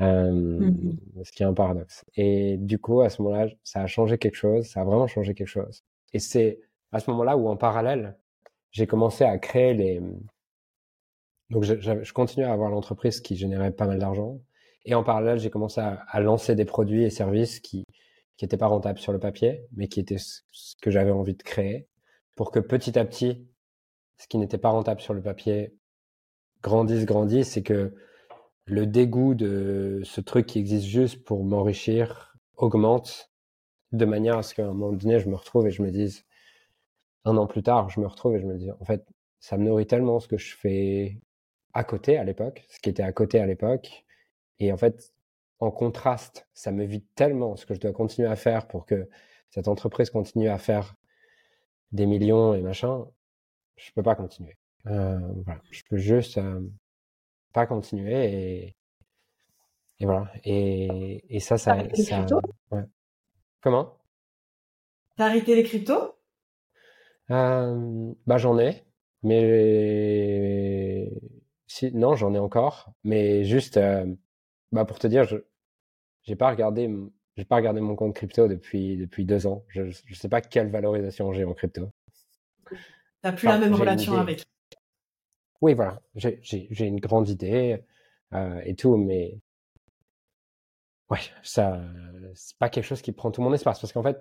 Euh, 0.00 0.30
mmh 0.32 0.96
Ce 1.24 1.32
qui 1.32 1.42
est 1.42 1.46
un 1.46 1.54
paradoxe. 1.54 2.04
Et 2.16 2.56
du 2.56 2.78
coup, 2.78 3.00
à 3.00 3.10
ce 3.10 3.20
moment-là, 3.22 3.48
ça 3.64 3.80
a 3.80 3.86
changé 3.86 4.16
quelque 4.16 4.36
chose, 4.36 4.66
ça 4.66 4.82
a 4.82 4.84
vraiment 4.84 5.06
changé 5.06 5.34
quelque 5.34 5.48
chose. 5.48 5.82
Et 6.12 6.18
c'est 6.18 6.60
à 6.94 7.00
ce 7.00 7.10
moment-là 7.10 7.36
où, 7.36 7.48
en 7.48 7.56
parallèle, 7.56 8.16
j'ai 8.70 8.86
commencé 8.86 9.24
à 9.24 9.36
créer 9.38 9.74
les. 9.74 10.00
Donc, 11.50 11.64
je, 11.64 11.74
je, 11.80 12.12
continuais 12.12 12.46
à 12.46 12.52
avoir 12.52 12.70
l'entreprise 12.70 13.20
qui 13.20 13.36
générait 13.36 13.72
pas 13.72 13.86
mal 13.86 13.98
d'argent. 13.98 14.40
Et 14.84 14.94
en 14.94 15.02
parallèle, 15.02 15.40
j'ai 15.40 15.50
commencé 15.50 15.80
à, 15.80 16.20
lancer 16.20 16.54
des 16.54 16.64
produits 16.64 17.02
et 17.02 17.10
services 17.10 17.58
qui, 17.58 17.84
qui 18.36 18.44
n'était 18.44 18.56
pas 18.56 18.68
rentable 18.68 19.00
sur 19.00 19.12
le 19.12 19.18
papier, 19.18 19.66
mais 19.72 19.88
qui 19.88 19.98
était 19.98 20.18
ce 20.18 20.76
que 20.80 20.90
j'avais 20.92 21.10
envie 21.10 21.34
de 21.34 21.42
créer, 21.42 21.88
pour 22.36 22.52
que 22.52 22.60
petit 22.60 22.96
à 22.96 23.04
petit, 23.04 23.44
ce 24.18 24.28
qui 24.28 24.38
n'était 24.38 24.58
pas 24.58 24.70
rentable 24.70 25.00
sur 25.00 25.14
le 25.14 25.22
papier 25.22 25.74
grandisse, 26.62 27.06
grandisse, 27.06 27.56
et 27.56 27.64
que 27.64 27.92
le 28.66 28.86
dégoût 28.86 29.34
de 29.34 30.00
ce 30.04 30.20
truc 30.20 30.46
qui 30.46 30.60
existe 30.60 30.86
juste 30.86 31.24
pour 31.24 31.44
m'enrichir 31.44 32.36
augmente 32.56 33.32
de 33.90 34.04
manière 34.04 34.38
à 34.38 34.42
ce 34.44 34.54
qu'à 34.54 34.62
un 34.62 34.72
moment 34.72 34.92
donné, 34.92 35.18
je 35.18 35.28
me 35.28 35.34
retrouve 35.34 35.66
et 35.66 35.70
je 35.72 35.82
me 35.82 35.90
dise, 35.90 36.24
un 37.24 37.36
an 37.36 37.46
plus 37.46 37.62
tard, 37.62 37.90
je 37.90 38.00
me 38.00 38.06
retrouve 38.06 38.36
et 38.36 38.40
je 38.40 38.46
me 38.46 38.56
dis, 38.56 38.70
en 38.70 38.84
fait, 38.84 39.06
ça 39.40 39.56
me 39.56 39.64
nourrit 39.64 39.86
tellement 39.86 40.20
ce 40.20 40.28
que 40.28 40.38
je 40.38 40.56
fais 40.56 41.20
à 41.72 41.84
côté 41.84 42.16
à 42.16 42.24
l'époque, 42.24 42.64
ce 42.68 42.78
qui 42.80 42.88
était 42.90 43.02
à 43.02 43.12
côté 43.12 43.40
à 43.40 43.46
l'époque. 43.46 44.04
Et 44.58 44.72
en 44.72 44.76
fait, 44.76 45.12
en 45.60 45.70
contraste, 45.70 46.46
ça 46.52 46.70
me 46.72 46.84
vide 46.84 47.04
tellement 47.14 47.56
ce 47.56 47.66
que 47.66 47.74
je 47.74 47.80
dois 47.80 47.92
continuer 47.92 48.28
à 48.28 48.36
faire 48.36 48.68
pour 48.68 48.86
que 48.86 49.08
cette 49.50 49.68
entreprise 49.68 50.10
continue 50.10 50.48
à 50.48 50.58
faire 50.58 50.94
des 51.92 52.06
millions 52.06 52.54
et 52.54 52.60
machin, 52.60 53.06
je 53.76 53.90
peux 53.92 54.02
pas 54.02 54.14
continuer. 54.14 54.56
Euh, 54.86 55.18
voilà, 55.44 55.60
je 55.70 55.82
peux 55.88 55.96
juste 55.96 56.38
euh, 56.38 56.60
pas 57.52 57.66
continuer 57.66 58.24
et, 58.24 58.76
et 60.00 60.06
voilà. 60.06 60.30
Et, 60.44 61.24
et 61.28 61.40
ça, 61.40 61.56
ça, 61.56 61.78
ça, 61.94 62.26
ouais. 62.70 62.82
Comment? 63.60 63.96
T'as 65.16 65.26
arrêté 65.26 65.54
les 65.54 65.62
cryptos? 65.62 66.14
Euh, 67.30 68.12
Bah 68.26 68.38
j'en 68.38 68.58
ai, 68.58 68.84
mais 69.22 71.10
si 71.66 71.92
non, 71.92 72.14
j'en 72.14 72.34
ai 72.34 72.38
encore, 72.38 72.92
mais 73.04 73.44
juste, 73.44 73.76
euh, 73.78 74.06
bah 74.72 74.84
pour 74.84 74.98
te 74.98 75.06
dire, 75.06 75.24
je, 75.24 75.38
j'ai 76.22 76.36
pas 76.36 76.50
regardé, 76.50 76.90
j'ai 77.36 77.44
pas 77.44 77.56
regardé 77.56 77.80
mon 77.80 77.96
compte 77.96 78.14
crypto 78.14 78.48
depuis 78.48 78.96
depuis 78.96 79.24
deux 79.24 79.46
ans. 79.46 79.64
Je 79.68 79.90
je 79.90 80.14
sais 80.14 80.28
pas 80.28 80.40
quelle 80.40 80.70
valorisation 80.70 81.32
j'ai 81.32 81.44
en 81.44 81.54
crypto. 81.54 81.90
T'as 83.22 83.32
plus 83.32 83.48
la 83.48 83.58
même 83.58 83.74
relation 83.74 84.14
avec. 84.14 84.44
Oui, 85.60 85.74
voilà. 85.74 86.00
J'ai 86.14 86.40
j'ai 86.42 86.86
une 86.86 87.00
grande 87.00 87.28
idée 87.28 87.82
euh, 88.34 88.60
et 88.64 88.74
tout, 88.74 88.96
mais 88.96 89.40
ouais, 91.10 91.20
ça 91.42 91.80
c'est 92.34 92.58
pas 92.58 92.68
quelque 92.68 92.84
chose 92.84 93.02
qui 93.02 93.12
prend 93.12 93.30
tout 93.30 93.42
mon 93.42 93.54
espace 93.54 93.80
parce 93.80 93.92
qu'en 93.92 94.02
fait 94.02 94.18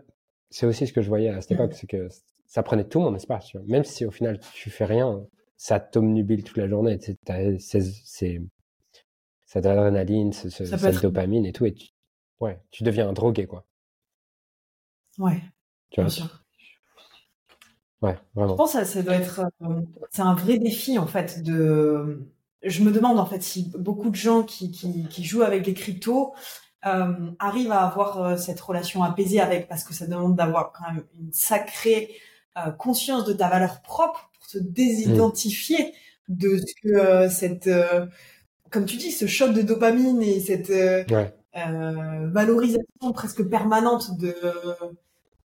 c'est 0.49 0.65
aussi 0.67 0.85
ce 0.87 0.93
que 0.93 1.01
je 1.01 1.09
voyais 1.09 1.29
à 1.29 1.41
cette 1.41 1.51
mmh. 1.51 1.53
époque, 1.55 1.73
c'est 1.73 1.87
que 1.87 2.07
ça 2.45 2.63
prenait 2.63 2.83
tout 2.83 2.99
mon 2.99 3.15
espace. 3.15 3.47
Tu 3.47 3.57
vois. 3.57 3.65
Même 3.67 3.83
si 3.83 4.05
au 4.05 4.11
final 4.11 4.39
tu 4.53 4.69
fais 4.69 4.85
rien, 4.85 5.25
ça 5.57 5.79
t'omnubile 5.79 6.43
toute 6.43 6.57
la 6.57 6.67
journée. 6.67 6.99
C'est 6.99 8.41
cette 9.53 9.65
adrénaline, 9.67 10.33
ce, 10.33 10.49
cette 10.49 11.01
dopamine 11.01 11.45
et 11.45 11.53
tout, 11.53 11.65
et 11.65 11.73
tu, 11.73 11.89
ouais, 12.39 12.59
tu 12.71 12.83
deviens 12.83 13.07
un 13.07 13.13
drogué, 13.13 13.45
quoi. 13.45 13.67
Ouais. 15.19 15.43
Tu 15.91 16.01
vois 16.01 16.05
bien 16.05 16.09
sûr. 16.09 16.43
Ouais, 18.01 18.17
vraiment. 18.33 18.53
Je 18.53 18.57
pense 18.57 18.73
que 18.73 18.83
ça, 18.83 19.01
doit 19.03 19.15
être, 19.15 19.41
euh, 19.61 19.81
c'est 20.09 20.23
un 20.23 20.33
vrai 20.33 20.57
défi 20.57 20.97
en 20.97 21.07
fait 21.07 21.43
de. 21.43 22.27
Je 22.63 22.83
me 22.83 22.91
demande 22.91 23.19
en 23.19 23.25
fait 23.25 23.43
si 23.43 23.71
beaucoup 23.77 24.09
de 24.09 24.15
gens 24.15 24.43
qui, 24.43 24.71
qui, 24.71 25.07
qui 25.07 25.23
jouent 25.23 25.43
avec 25.43 25.67
les 25.67 25.73
cryptos 25.73 26.33
euh, 26.85 27.31
arrivent 27.39 27.71
à 27.71 27.85
avoir 27.85 28.21
euh, 28.21 28.37
cette 28.37 28.59
relation 28.59 29.03
apaisée 29.03 29.39
avec, 29.39 29.67
parce 29.67 29.83
que 29.83 29.93
ça 29.93 30.07
demande 30.07 30.35
d'avoir 30.35 30.73
quand 30.73 30.91
même 30.91 31.03
une 31.19 31.31
sacrée 31.31 32.09
euh, 32.57 32.71
conscience 32.71 33.25
de 33.25 33.33
ta 33.33 33.49
valeur 33.49 33.81
propre 33.81 34.29
pour 34.37 34.47
te 34.47 34.57
désidentifier 34.57 35.93
de 36.29 36.57
ce 36.57 36.73
que 36.81 37.29
cette 37.29 37.69
comme 38.73 38.85
tu 38.85 38.97
dis, 38.97 39.11
ce 39.11 39.27
choc 39.27 39.53
de 39.53 39.61
dopamine 39.61 40.21
et 40.23 40.39
cette 40.39 40.71
euh, 40.71 41.03
euh, 41.55 42.27
valorisation 42.31 43.13
presque 43.13 43.43
permanente 43.47 44.17
de 44.17 44.35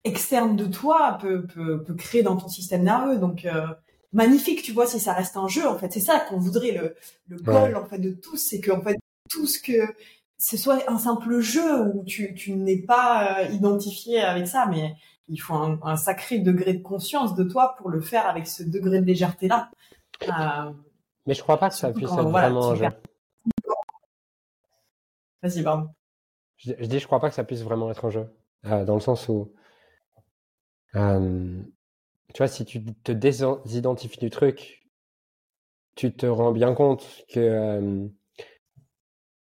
externe 0.04 0.56
de 0.56 0.68
toi 0.68 1.18
peut, 1.20 1.48
peut, 1.48 1.84
peut, 1.84 1.96
créer 1.96 2.22
dans 2.22 2.38
ton 2.38 2.48
système 2.48 2.84
nerveux. 2.84 3.18
Donc 3.18 3.46
euh, 3.46 3.66
magnifique, 4.14 4.62
tu 4.62 4.72
vois, 4.72 4.86
si 4.86 5.00
ça 5.00 5.14
reste 5.14 5.36
un 5.36 5.48
jeu. 5.48 5.68
En 5.68 5.78
fait, 5.80 5.92
c'est 5.92 6.00
ça 6.00 6.20
qu'on 6.20 6.38
voudrait 6.38 6.72
le, 6.72 6.96
le 7.28 7.42
goal 7.42 7.76
en 7.76 7.86
fait 7.86 7.98
de 7.98 8.12
tous, 8.12 8.38
c'est 8.38 8.62
qu'en 8.62 8.82
fait 8.82 8.98
tout 9.28 9.48
ce 9.48 9.60
que 9.60 9.92
ce 10.38 10.56
soit 10.56 10.84
un 10.88 11.00
simple 11.00 11.40
jeu 11.40 11.82
où 11.82 12.04
tu, 12.04 12.36
tu 12.36 12.52
n'es 12.54 12.78
pas 12.78 13.42
identifié 13.52 14.22
avec 14.22 14.48
ça, 14.48 14.68
mais 14.70 14.94
il 15.28 15.38
faut 15.38 15.54
un, 15.54 15.80
un, 15.84 15.96
sacré 15.96 16.40
degré 16.40 16.74
de 16.74 16.82
conscience 16.82 17.36
de 17.36 17.44
toi 17.44 17.76
pour 17.78 17.90
le 17.90 18.02
faire 18.02 18.28
avec 18.28 18.48
ce 18.48 18.64
degré 18.64 19.02
de 19.02 19.06
légèreté 19.06 19.48
là. 19.48 19.72
mais 21.26 21.34
je 21.34 21.42
crois 21.42 21.58
pas 21.58 21.70
que 21.70 21.76
ça 21.76 21.92
puisse 21.92 22.12
être 22.12 22.30
vraiment 22.30 22.72
un 22.72 22.76
jeu. 22.76 22.86
Vas-y, 25.42 25.64
pardon. 25.64 25.90
Je, 26.58 26.74
dis, 26.74 27.00
je 27.00 27.06
crois 27.06 27.20
pas 27.20 27.30
que 27.30 27.36
ça 27.36 27.44
puisse 27.44 27.62
vraiment 27.62 27.92
être 27.92 28.06
un 28.06 28.10
jeu. 28.10 28.28
Euh, 28.66 28.86
dans 28.86 28.96
le 28.96 29.00
sens 29.00 29.30
où. 29.30 29.54
Euh, 30.96 31.62
tu 32.34 32.38
vois, 32.38 32.48
si 32.48 32.66
tu 32.66 32.84
te 32.84 33.12
désidentifies 33.12 34.20
du 34.20 34.30
truc, 34.30 34.88
tu 35.96 36.14
te 36.16 36.26
rends 36.26 36.52
bien 36.52 36.74
compte 36.74 37.26
que 37.30 37.40
euh, 37.40 38.08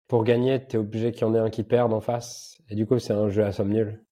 pour 0.08 0.24
gagner, 0.24 0.66
tu 0.68 0.76
es 0.76 0.80
obligé 0.80 1.12
qu'il 1.12 1.22
y 1.22 1.26
en 1.26 1.36
ait 1.36 1.40
un 1.40 1.50
qui 1.50 1.64
perde 1.64 1.94
en 1.94 2.02
face. 2.02 2.58
Et 2.70 2.76
du 2.76 2.86
coup, 2.86 3.00
c'est 3.00 3.14
un 3.14 3.30
jeu 3.30 3.46
à 3.46 3.52
somme 3.52 3.72
nulle. 3.72 4.03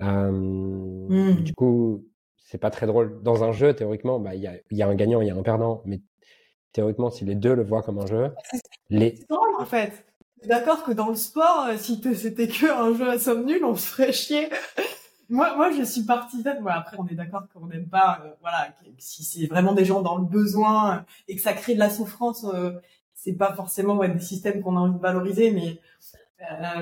Mm. 0.00 0.04
Euh, 0.04 1.32
mm. 1.32 1.34
Du 1.42 1.54
coup, 1.54 2.04
c'est 2.36 2.58
pas 2.58 2.70
très 2.70 2.86
drôle. 2.86 3.22
Dans 3.22 3.44
un 3.44 3.52
jeu, 3.52 3.74
théoriquement, 3.74 4.18
bah, 4.18 4.34
il 4.34 4.42
y, 4.42 4.46
a, 4.46 4.54
y, 4.70 4.82
a, 4.82 4.88
un 4.88 4.94
gagnant, 4.94 5.20
il 5.20 5.28
y 5.28 5.30
a 5.30 5.36
un 5.36 5.42
perdant. 5.42 5.82
Mais 5.84 6.00
théoriquement, 6.72 7.10
si 7.10 7.24
les 7.24 7.34
deux 7.34 7.54
le 7.54 7.62
voient 7.62 7.82
comme 7.82 7.98
un 7.98 8.06
jeu, 8.06 8.32
les... 8.88 9.16
c'est 9.16 9.28
drôle 9.28 9.54
en 9.58 9.66
fait. 9.66 10.04
D'accord 10.46 10.84
que 10.84 10.92
dans 10.92 11.08
le 11.08 11.16
sport, 11.16 11.66
euh, 11.68 11.76
si 11.76 12.00
c'était 12.14 12.48
que 12.48 12.66
un 12.66 12.96
jeu 12.96 13.08
à 13.08 13.18
somme 13.18 13.44
nulle, 13.44 13.64
on 13.64 13.76
se 13.76 13.86
ferait 13.86 14.12
chier. 14.12 14.48
moi, 15.28 15.54
moi, 15.56 15.70
je 15.70 15.82
suis 15.82 16.02
partisane. 16.02 16.58
Voilà, 16.62 16.78
après, 16.78 16.96
on 16.98 17.06
est 17.06 17.14
d'accord 17.14 17.44
qu'on 17.52 17.66
n'aime 17.66 17.88
pas. 17.88 18.22
Euh, 18.24 18.30
voilà, 18.40 18.68
si 18.98 19.22
c'est 19.22 19.46
vraiment 19.46 19.74
des 19.74 19.84
gens 19.84 20.00
dans 20.00 20.16
le 20.16 20.24
besoin 20.24 20.96
euh, 20.96 21.00
et 21.28 21.36
que 21.36 21.42
ça 21.42 21.52
crée 21.52 21.74
de 21.74 21.78
la 21.78 21.90
souffrance, 21.90 22.46
c'est 23.14 23.34
pas 23.34 23.52
forcément 23.52 23.96
ouais, 23.96 24.08
des 24.08 24.20
systèmes 24.20 24.62
qu'on 24.62 24.76
a 24.76 24.80
envie 24.80 24.96
de 24.96 25.02
valoriser. 25.02 25.50
Mais 25.50 25.78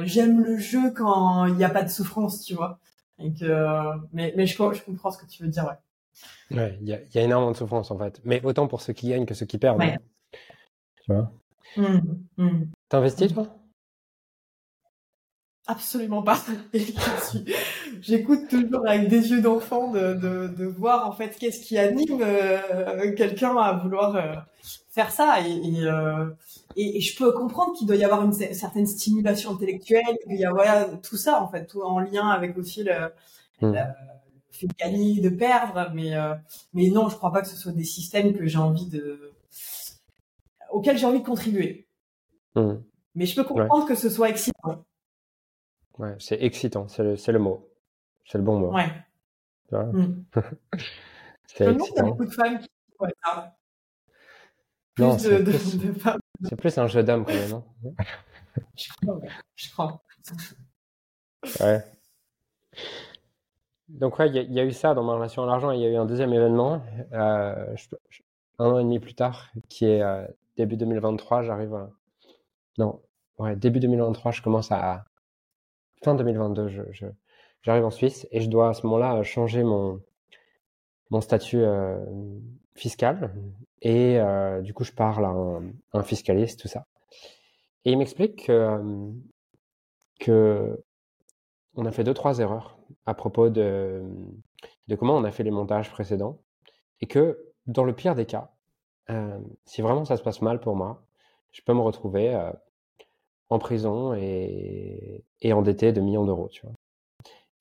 j'aime 0.05 0.41
le 0.45 0.57
jeu 0.57 0.93
quand 0.93 1.47
il 1.47 1.55
n'y 1.55 1.65
a 1.65 1.71
pas 1.71 1.83
de 1.83 1.89
souffrance, 1.89 2.45
tu 2.45 2.55
vois. 2.55 2.79
Et 3.21 3.33
que, 3.33 3.99
mais, 4.13 4.33
mais 4.37 4.47
je, 4.47 4.55
je 4.55 4.83
comprends 4.83 5.11
ce 5.11 5.19
que 5.19 5.27
tu 5.27 5.43
veux 5.43 5.49
dire, 5.49 5.65
ouais. 5.65 6.57
Ouais, 6.57 6.79
il 6.81 6.89
y 6.89 6.95
a, 6.95 7.01
y 7.15 7.19
a, 7.19 7.23
énormément 7.23 7.53
de 7.53 7.57
souffrance 7.57 7.91
en 7.91 7.99
fait. 7.99 8.21
Mais 8.25 8.41
autant 8.45 8.67
pour 8.67 8.81
ceux 8.81 8.93
qui 8.93 9.09
gagnent 9.09 9.27
que 9.27 9.35
ceux 9.35 9.47
qui 9.47 9.59
perdent. 9.59 9.83
Tu 11.05 11.13
vois? 11.13 11.33
Mmh, 11.77 11.99
mmh. 12.39 12.65
T'investis, 12.89 13.33
toi? 13.33 13.47
Absolument 15.67 16.23
pas. 16.23 16.43
J'écoute 18.01 18.49
toujours 18.49 18.89
avec 18.89 19.09
des 19.09 19.31
yeux 19.31 19.43
d'enfant 19.43 19.91
de, 19.91 20.15
de, 20.15 20.49
de, 20.49 20.65
voir 20.65 21.07
en 21.07 21.13
fait 21.13 21.37
qu'est-ce 21.39 21.61
qui 21.61 21.77
anime 21.77 22.23
euh, 22.23 23.15
quelqu'un 23.15 23.55
à 23.55 23.75
vouloir 23.75 24.17
euh, 24.17 24.35
faire 24.99 25.13
ça 25.13 25.41
et, 25.47 25.53
et, 25.53 25.85
euh, 25.85 26.29
et, 26.75 27.01
je 27.01 27.17
peux 27.17 27.31
comprendre 27.31 27.73
qu'il 27.77 27.87
doit 27.87 27.95
y 27.95 28.03
avoir 28.03 28.25
une 28.25 28.33
certaine 28.33 28.87
stimulation 28.87 29.53
intellectuelle, 29.53 30.19
qu'il 30.25 30.37
y 30.37 30.45
a 30.45 30.51
voilà 30.51 30.87
tout 30.87 31.17
ça 31.17 31.41
en 31.41 31.49
fait, 31.49 31.67
tout 31.67 31.83
en 31.83 32.01
lien 32.01 32.29
avec 32.29 32.59
aussi 32.59 32.83
le, 32.83 33.13
mmh. 33.61 33.73
le 33.75 33.81
fait 34.51 34.67
de 34.67 34.75
gagner, 34.75 35.21
de 35.21 35.29
perdre, 35.29 35.93
mais 35.95 36.15
mais 36.73 36.89
non, 36.89 37.09
je 37.09 37.17
crois 37.17 37.33
pas 37.33 37.43
que 37.43 37.47
ce 37.47 37.57
soit 37.57 37.71
des 37.71 37.85
systèmes 37.85 38.35
que 38.35 38.45
j'ai 38.47 38.59
envie 38.59 38.89
de 38.89 39.33
auquel 40.73 40.99
j'ai 40.99 41.07
envie 41.07 41.21
de 41.21 41.27
contribuer. 41.27 41.87
Mmh. 42.57 42.75
Mais 43.15 43.27
je 43.27 43.37
peux 43.37 43.45
comprendre 43.45 43.87
que 43.87 43.95
ce 43.95 44.11
soit 44.11 44.31
excitant. 44.31 44.85
Ouais, 45.99 46.17
c'est 46.19 46.43
excitant, 46.43 46.89
c'est 46.89 47.05
le, 47.05 47.15
le, 47.15 47.39
mot. 47.39 47.69
C'est 48.25 48.39
le 48.39 48.45
bon 48.45 48.59
mot. 48.59 48.73
Ouais. 48.73 48.91
Mmh. 49.71 50.25
c'est 51.47 51.73
excitant. 51.73 51.95
Il 51.95 51.97
y 51.97 52.01
a 52.01 52.03
beaucoup 52.03 52.25
de 52.25 52.31
femmes 52.31 52.59
qui 52.59 52.69
ouais, 52.99 53.15
ça. 53.25 53.58
Plus 54.99 55.05
non, 55.05 55.15
de, 55.15 55.43
de, 55.45 55.53
plus, 55.53 55.79
de, 55.79 55.93
femmes. 55.93 56.19
C'est 56.43 56.57
plus 56.57 56.77
un 56.77 56.89
jeu 56.89 57.05
d'âme 57.05 57.25
quand 57.25 57.33
même, 57.33 57.51
non 57.51 57.65
Je 58.77 58.89
crois, 59.01 59.15
ouais. 59.15 59.29
Je 59.55 59.71
crois. 59.71 60.03
Ouais. 61.61 61.85
Donc 63.89 64.19
ouais, 64.19 64.29
il 64.29 64.53
y, 64.53 64.59
a 64.59 64.65
eu 64.65 64.73
ça 64.73 64.95
dans 64.95 65.05
ma 65.05 65.15
relation 65.15 65.45
à 65.45 65.47
l'argent. 65.47 65.71
Il 65.71 65.81
y 65.81 65.87
a 65.87 65.89
eu 65.89 65.95
un 65.95 66.05
deuxième 66.05 66.33
événement, 66.33 66.83
euh, 67.13 67.77
un 68.59 68.67
an 68.67 68.81
et 68.81 68.83
demi 68.83 68.99
plus 68.99 69.15
tard, 69.15 69.53
qui 69.69 69.85
est 69.85 70.03
euh, 70.03 70.27
début 70.57 70.77
2023, 70.77 71.43
j'arrive 71.43 71.75
à... 71.75 71.91
Non, 72.77 73.01
ouais, 73.39 73.55
début 73.55 73.79
2023, 73.79 74.33
je 74.33 74.43
commence 74.43 74.73
à... 74.73 75.05
Fin 76.03 76.17
2022, 76.17 76.91
je, 76.91 77.07
j'arrive 77.63 77.85
en 77.85 77.91
Suisse 77.91 78.27
et 78.33 78.41
je 78.41 78.51
dois 78.51 78.71
à 78.71 78.75
ce 78.75 78.85
moment-là 78.87 79.23
changer 79.23 79.63
mon, 79.63 80.03
mon 81.11 81.21
statut 81.21 81.63
euh, 81.63 82.05
fiscal. 82.75 83.33
Et 83.83 84.19
euh, 84.19 84.61
du 84.61 84.75
coup, 84.75 84.85
je 84.85 84.93
parle 84.93 85.25
à 85.25 85.35
un, 85.93 86.03
fiscaliste, 86.03 86.61
tout 86.61 86.69
ça. 86.69 86.87
Et 87.85 87.93
il 87.93 87.99
m'explique 87.99 88.47
que, 88.47 88.53
euh, 88.53 89.11
que 90.21 90.85
on 91.75 91.87
a 91.87 91.93
fait 91.93 92.05
deux, 92.05 92.15
trois 92.15 92.39
erreurs 92.41 92.79
à 93.07 93.15
propos 93.15 93.51
de, 93.51 94.03
comment 94.99 95.17
on 95.17 95.25
a 95.25 95.31
fait 95.31 95.45
les 95.45 95.51
montages 95.51 95.91
précédents. 95.91 96.41
Et 97.01 97.07
que 97.07 97.53
dans 97.67 97.85
le 97.85 97.95
pire 97.95 98.15
des 98.15 98.27
cas, 98.27 98.51
euh, 99.11 99.39
si 99.65 99.83
vraiment 99.83 100.05
ça 100.05 100.17
se 100.17 100.23
passe 100.23 100.43
mal 100.43 100.61
pour 100.61 100.75
moi, 100.75 101.05
je 101.53 101.63
peux 101.63 101.73
me 101.73 101.81
retrouver 101.81 102.35
en 103.51 103.59
prison 103.59 104.15
et, 104.15 105.25
et, 105.41 105.53
endetté 105.53 105.93
de 105.93 106.01
millions 106.01 106.25
d'euros, 106.25 106.49
tu 106.49 106.63
vois. 106.63 106.75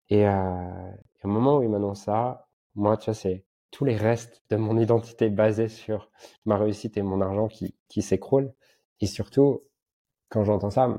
Et, 0.09 0.27
euh, 0.27 0.91
au 1.23 1.27
moment 1.27 1.57
où 1.57 1.63
il 1.63 1.69
m'annonce 1.69 2.03
ça, 2.03 2.47
moi, 2.75 2.97
tu 2.97 3.05
vois, 3.05 3.13
c'est 3.13 3.43
tous 3.71 3.85
les 3.85 3.95
restes 3.95 4.41
de 4.49 4.55
mon 4.55 4.77
identité 4.77 5.29
basée 5.29 5.67
sur 5.67 6.09
ma 6.45 6.57
réussite 6.57 6.97
et 6.97 7.01
mon 7.01 7.21
argent 7.21 7.47
qui, 7.47 7.75
qui 7.89 8.01
s'écroulent. 8.01 8.53
Et 9.01 9.07
surtout, 9.07 9.63
quand 10.29 10.43
j'entends 10.43 10.69
ça, 10.69 10.97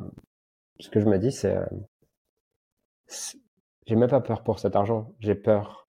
ce 0.80 0.88
que 0.90 1.00
je 1.00 1.06
me 1.06 1.18
dis, 1.18 1.32
c'est, 1.32 1.56
euh, 1.56 1.66
j'ai 3.86 3.96
même 3.96 4.10
pas 4.10 4.20
peur 4.20 4.42
pour 4.42 4.58
cet 4.58 4.76
argent. 4.76 5.12
J'ai 5.20 5.34
peur 5.34 5.88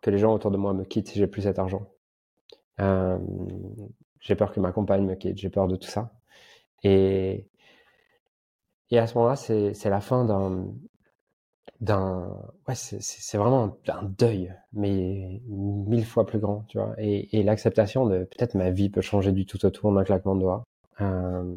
que 0.00 0.10
les 0.10 0.18
gens 0.18 0.34
autour 0.34 0.50
de 0.50 0.56
moi 0.56 0.72
me 0.74 0.84
quittent 0.84 1.08
si 1.08 1.18
j'ai 1.18 1.26
plus 1.26 1.42
cet 1.42 1.58
argent. 1.58 1.90
Euh, 2.80 3.18
j'ai 4.20 4.36
peur 4.36 4.52
que 4.52 4.60
ma 4.60 4.72
compagne 4.72 5.04
me 5.04 5.14
quitte, 5.14 5.38
j'ai 5.38 5.50
peur 5.50 5.66
de 5.66 5.76
tout 5.76 5.88
ça. 5.88 6.12
Et, 6.82 7.48
et 8.90 8.98
à 8.98 9.06
ce 9.06 9.14
moment-là, 9.14 9.36
c'est, 9.36 9.74
c'est 9.74 9.90
la 9.90 10.00
fin 10.00 10.24
d'un, 11.80 12.36
ouais, 12.68 12.74
c'est, 12.74 13.00
c'est 13.02 13.38
vraiment 13.38 13.76
un 13.88 14.02
deuil, 14.02 14.54
mais 14.72 15.40
mille 15.48 16.04
fois 16.04 16.26
plus 16.26 16.38
grand, 16.38 16.64
tu 16.68 16.78
vois. 16.78 16.94
Et, 16.98 17.38
et 17.38 17.42
l'acceptation 17.42 18.06
de 18.06 18.24
peut-être 18.24 18.54
ma 18.54 18.70
vie 18.70 18.90
peut 18.90 19.00
changer 19.00 19.32
du 19.32 19.46
tout 19.46 19.64
au 19.64 19.70
tout 19.70 19.86
en 19.88 19.96
un 19.96 20.04
claquement 20.04 20.34
de 20.34 20.40
doigts. 20.40 20.64
Euh, 21.00 21.54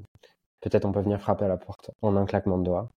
peut-être 0.61 0.85
on 0.85 0.91
peut 0.93 1.01
venir 1.01 1.19
frapper 1.21 1.45
à 1.45 1.49
la 1.49 1.57
porte 1.57 1.91
en 2.01 2.15
un 2.15 2.25
claquement 2.25 2.57
de 2.57 2.63
doigts. 2.65 2.89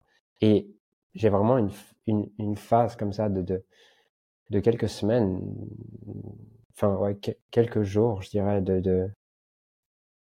Et 0.42 0.68
j'ai 1.14 1.30
vraiment 1.30 1.58
une, 1.58 1.70
une, 2.06 2.28
une 2.38 2.56
phase 2.56 2.96
comme 2.96 3.12
ça 3.12 3.28
de, 3.30 3.42
de, 3.42 3.64
de 4.50 4.60
quelques 4.60 4.88
semaines 4.88 5.40
enfin 6.76 6.94
ouais, 6.96 7.16
quelques 7.50 7.82
jours, 7.82 8.22
je 8.22 8.30
dirais, 8.30 8.60
de, 8.60 8.80
de 8.80 9.10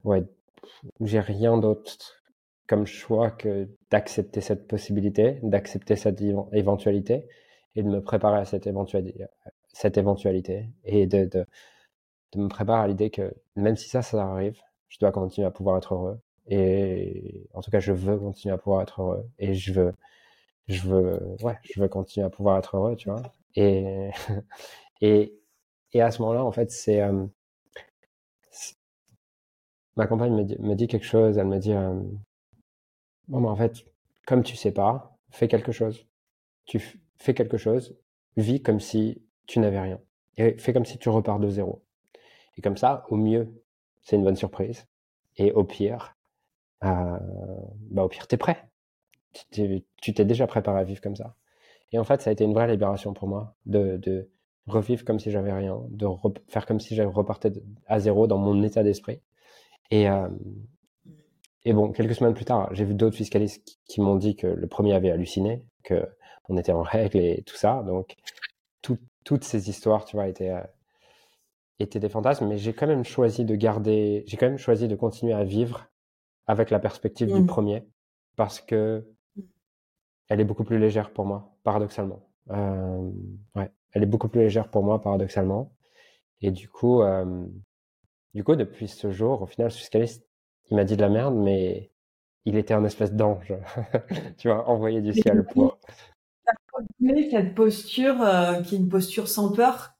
ouais, 0.03 0.23
j'ai 1.01 1.19
rien 1.19 1.57
d'autre 1.57 2.18
comme 2.69 2.85
choix 2.85 3.31
que 3.31 3.67
d'accepter 3.89 4.41
cette 4.41 4.67
possibilité, 4.67 5.39
d'accepter 5.41 5.95
cette 5.95 6.21
éventualité 6.53 7.27
et 7.75 7.81
de 7.81 7.89
me 7.89 7.99
préparer 7.99 8.37
à 8.39 8.45
cette 8.45 8.67
éventualité, 8.67 9.25
et 10.85 11.07
de, 11.07 11.45
me 12.35 12.47
préparer 12.47 12.83
à 12.83 12.87
l'idée 12.87 13.09
que 13.09 13.33
même 13.55 13.75
si 13.75 13.89
ça, 13.89 14.03
ça 14.03 14.23
arrive, 14.23 14.61
je 14.87 14.99
dois 14.99 15.11
continuer 15.11 15.47
à 15.47 15.51
pouvoir 15.51 15.77
être 15.77 15.95
heureux. 15.95 16.19
Et 16.47 17.47
en 17.53 17.61
tout 17.61 17.71
cas, 17.71 17.79
je 17.79 17.91
veux 17.91 18.17
continuer 18.19 18.53
à 18.53 18.57
pouvoir 18.59 18.83
être 18.83 19.01
heureux. 19.01 19.27
Et 19.39 19.55
je 19.55 19.73
veux, 19.73 19.93
je 20.67 20.87
veux, 20.87 21.19
ouais, 21.41 21.57
je 21.63 21.81
veux 21.81 21.87
continuer 21.87 22.25
à 22.27 22.29
pouvoir 22.29 22.59
être 22.59 22.77
heureux, 22.77 22.95
tu 22.95 23.09
vois. 23.09 23.23
Et, 23.55 24.11
et, 25.01 25.33
et 25.93 26.01
à 26.01 26.11
ce 26.11 26.21
moment-là, 26.21 26.43
en 26.45 26.51
fait, 26.51 26.71
c'est 26.71 27.01
euh, 27.01 27.25
ma 29.95 30.07
compagne 30.07 30.33
me 30.35 30.43
dit, 30.43 30.57
me 30.59 30.75
dit, 30.75 30.87
quelque 30.87 31.05
chose. 31.05 31.37
Elle 31.37 31.47
me 31.47 31.59
dit 31.59 31.73
euh, 31.73 31.99
bon, 33.29 33.41
ben, 33.41 33.49
en 33.49 33.55
fait, 33.55 33.85
comme 34.25 34.43
tu 34.43 34.55
sais 34.55 34.71
pas, 34.71 35.17
fais 35.29 35.47
quelque 35.47 35.71
chose. 35.71 36.05
Tu 36.65 36.81
fais 37.17 37.33
quelque 37.33 37.57
chose, 37.57 37.97
vis 38.37 38.61
comme 38.61 38.79
si 38.79 39.23
tu 39.47 39.59
n'avais 39.59 39.79
rien 39.79 39.99
et 40.37 40.57
fais 40.57 40.73
comme 40.73 40.85
si 40.85 40.97
tu 40.97 41.09
repars 41.09 41.39
de 41.39 41.49
zéro. 41.49 41.83
Et 42.57 42.61
comme 42.61 42.77
ça, 42.77 43.05
au 43.09 43.17
mieux, 43.17 43.63
c'est 44.01 44.15
une 44.15 44.23
bonne 44.23 44.35
surprise. 44.35 44.87
Et 45.37 45.51
au 45.51 45.63
pire, 45.63 46.15
euh, 46.83 47.17
bah 47.91 48.03
au 48.03 48.07
pire, 48.07 48.27
t'es 48.27 48.37
prêt. 48.37 48.69
Tu 49.51 50.13
t'es 50.13 50.25
déjà 50.25 50.47
préparé 50.47 50.79
à 50.79 50.83
vivre 50.83 51.01
comme 51.01 51.15
ça. 51.15 51.35
Et 51.91 51.99
en 51.99 52.03
fait, 52.03 52.21
ça 52.21 52.29
a 52.29 52.33
été 52.33 52.43
une 52.43 52.53
vraie 52.53 52.67
libération 52.67 53.13
pour 53.13 53.27
moi 53.27 53.55
de, 53.65 54.29
revivre 54.67 55.03
comme 55.03 55.19
si 55.19 55.31
j'avais 55.31 55.51
rien, 55.51 55.81
de 55.89 56.07
faire 56.47 56.65
comme 56.65 56.79
si 56.79 56.95
j'avais 56.95 57.09
reparté 57.09 57.51
à 57.87 57.99
zéro 57.99 58.27
dans 58.27 58.37
mon 58.37 58.61
état 58.63 58.83
d'esprit. 58.83 59.21
Et, 59.91 60.09
euh, 60.09 60.29
et 61.69 61.73
bon, 61.73 61.91
quelques 61.91 62.15
semaines 62.15 62.33
plus 62.33 62.45
tard, 62.45 62.73
j'ai 62.73 62.83
vu 62.83 62.95
d'autres 62.95 63.15
fiscalistes 63.15 63.79
qui, 63.85 64.01
m'ont 64.01 64.15
dit 64.15 64.35
que 64.35 64.47
le 64.47 64.67
premier 64.67 64.93
avait 64.93 65.11
halluciné, 65.11 65.63
que 65.83 66.07
on 66.49 66.57
était 66.57 66.71
en 66.71 66.81
règle 66.81 67.19
et 67.19 67.43
tout 67.45 67.55
ça. 67.55 67.83
Donc, 67.83 68.15
toutes 69.23 69.43
ces 69.43 69.69
histoires, 69.69 70.05
tu 70.05 70.15
vois, 70.15 70.27
étaient, 70.27 70.49
euh, 70.49 70.63
étaient 71.77 71.99
des 71.99 72.09
fantasmes. 72.09 72.47
Mais 72.47 72.57
j'ai 72.57 72.73
quand 72.73 72.87
même 72.87 73.03
choisi 73.03 73.45
de 73.45 73.55
garder, 73.55 74.23
j'ai 74.25 74.37
quand 74.37 74.47
même 74.47 74.57
choisi 74.57 74.87
de 74.87 74.95
continuer 74.95 75.33
à 75.33 75.43
vivre 75.43 75.87
avec 76.47 76.71
la 76.71 76.79
perspective 76.79 77.31
du 77.31 77.41
mmh. 77.41 77.45
premier, 77.45 77.83
parce 78.35 78.59
que 78.59 79.05
mmh. 79.35 79.41
elle 80.29 80.39
est 80.39 80.45
beaucoup 80.45 80.63
plus 80.63 80.79
légère 80.79 81.11
pour 81.11 81.25
moi, 81.25 81.55
paradoxalement. 81.63 82.27
Euh, 82.49 83.11
ouais 83.55 83.69
elle 83.93 84.03
est 84.03 84.07
beaucoup 84.07 84.27
plus 84.27 84.41
légère 84.41 84.69
pour 84.69 84.83
moi, 84.83 85.01
paradoxalement. 85.01 85.71
Et 86.41 86.51
du 86.51 86.69
coup, 86.69 87.01
euh, 87.01 87.45
du 88.33 88.43
coup, 88.43 88.55
depuis 88.55 88.87
ce 88.87 89.11
jour, 89.11 89.41
au 89.41 89.45
final, 89.45 89.71
ce 89.71 89.77
fiscaliste, 89.77 90.28
il 90.71 90.77
m'a 90.77 90.83
dit 90.83 90.95
de 90.95 91.01
la 91.01 91.09
merde, 91.09 91.35
mais 91.35 91.91
il 92.45 92.57
était 92.57 92.73
un 92.73 92.83
espèce 92.83 93.13
d'ange, 93.13 93.53
tu 94.37 94.47
vois, 94.47 94.67
envoyé 94.67 95.01
du 95.01 95.13
ciel 95.13 95.45
pour. 95.45 95.77
cette 97.31 97.55
posture 97.55 98.21
euh, 98.21 98.61
qui 98.61 98.75
est 98.75 98.77
une 98.77 98.89
posture 98.89 99.27
sans 99.27 99.51
peur, 99.51 99.93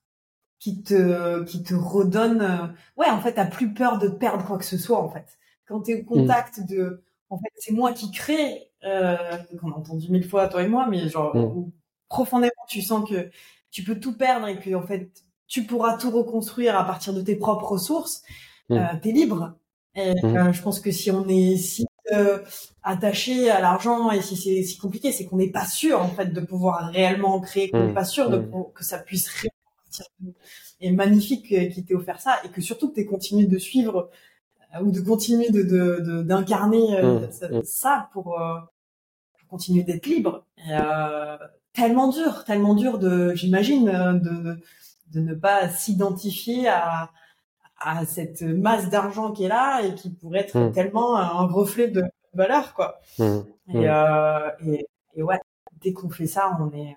qui 0.60 0.82
te 0.82 1.44
qui 1.44 1.64
te 1.64 1.74
redonne. 1.74 2.42
Euh, 2.42 2.68
ouais, 2.98 3.10
en 3.10 3.20
fait, 3.22 3.34
t'as 3.34 3.46
plus 3.46 3.74
peur 3.74 3.98
de 4.00 4.08
perdre 4.08 4.46
quoi 4.46 4.58
que 4.58 4.66
ce 4.66 4.78
soit. 4.78 5.02
En 5.02 5.10
fait, 5.10 5.38
quand 5.68 5.82
t'es 5.82 6.02
au 6.02 6.06
contact 6.06 6.62
de, 6.68 7.04
en 7.30 7.38
fait, 7.38 7.52
c'est 7.58 7.74
moi 7.74 7.94
qui 7.94 8.12
crée. 8.12 8.66
Euh, 8.86 9.18
qu'on 9.60 9.74
a 9.74 9.76
entendu 9.76 10.10
mille 10.10 10.24
fois 10.24 10.48
toi 10.48 10.64
et 10.64 10.70
moi, 10.70 10.88
mais 10.90 11.10
genre 11.10 11.36
mm. 11.36 11.70
profondément, 12.08 12.52
tu 12.70 12.82
sens 12.82 13.08
que 13.10 13.30
tu 13.72 13.84
peux 13.84 14.00
tout 14.00 14.18
perdre 14.18 14.48
et 14.48 14.58
que 14.58 14.74
en 14.74 14.84
fait, 14.84 15.12
tu 15.48 15.66
pourras 15.66 15.98
tout 15.98 16.12
reconstruire 16.12 16.78
à 16.78 16.86
partir 16.86 17.14
de 17.14 17.22
tes 17.22 17.36
propres 17.36 17.74
ressources. 17.74 18.24
Mm. 18.70 18.80
T'es 19.02 19.12
libre. 19.12 19.60
Et 20.00 20.26
mm. 20.26 20.38
euh, 20.38 20.54
je 20.54 20.62
pense 20.62 20.80
que 20.80 20.92
si 20.92 21.12
on 21.12 21.28
est 21.28 21.58
si 21.58 21.86
euh, 22.12 22.40
attaché 22.84 23.50
à 23.50 23.60
l'argent 23.60 24.12
et 24.12 24.22
si 24.22 24.36
c'est 24.36 24.64
si 24.64 24.78
compliqué, 24.78 25.12
c'est 25.12 25.26
qu'on 25.26 25.38
n'est 25.38 25.52
pas 25.52 25.66
sûr 25.66 26.02
en 26.02 26.10
fait 26.10 26.28
de 26.28 26.42
pouvoir 26.42 26.90
réellement 26.92 27.40
créer, 27.40 27.70
qu'on 27.70 27.88
n'est 27.88 27.94
pas 27.94 28.06
sûr 28.06 28.30
de 28.30 28.38
que 28.74 28.84
ça 28.84 29.00
puisse 29.00 29.28
réellement 29.30 30.34
et 30.82 30.92
magnifique 30.92 31.48
qui 31.74 31.84
t'ait 31.84 31.96
offert 31.96 32.22
ça 32.22 32.40
et 32.46 32.50
que 32.50 32.62
surtout 32.62 32.90
que 32.90 32.96
tu 32.96 33.06
continué 33.06 33.48
de 33.48 33.58
suivre 33.58 34.10
euh, 34.76 34.82
ou 34.82 34.92
de 34.92 35.02
continuer 35.02 35.50
de 35.50 36.22
d'incarner 36.22 36.98
euh, 36.98 37.20
mmh, 37.20 37.58
mmh. 37.58 37.64
ça, 37.64 38.10
pour, 38.14 38.40
euh, 38.40 38.60
pour, 39.40 39.50
continuer 39.50 39.84
d'être 39.84 40.06
libre. 40.06 40.46
Et, 40.58 40.78
tellement 41.74 42.10
dur, 42.10 42.44
tellement 42.46 42.76
dur 42.76 42.98
de, 42.98 43.34
j'imagine, 43.36 43.86
de, 43.86 44.60
de 45.12 45.20
ne 45.20 45.34
pas 45.34 45.70
s'identifier 45.70 46.68
à, 46.68 47.10
à 47.80 48.06
cette 48.06 48.42
masse 48.42 48.90
d'argent 48.90 49.32
qui 49.32 49.46
est 49.46 49.50
là 49.50 49.82
et 49.82 49.96
qui 49.96 50.10
pourrait 50.10 50.42
être 50.42 50.58
mmh. 50.58 50.72
tellement 50.74 51.18
un 51.18 51.46
reflet 51.48 51.88
de 51.88 52.04
valeur, 52.34 52.74
quoi. 52.74 53.00
Et, 53.20 53.86
et, 54.66 54.88
et, 55.16 55.24
ouais, 55.24 55.40
dès 55.82 55.94
qu'on 55.94 56.10
fait 56.10 56.28
ça, 56.28 56.58
on 56.60 56.72
est, 56.76 56.96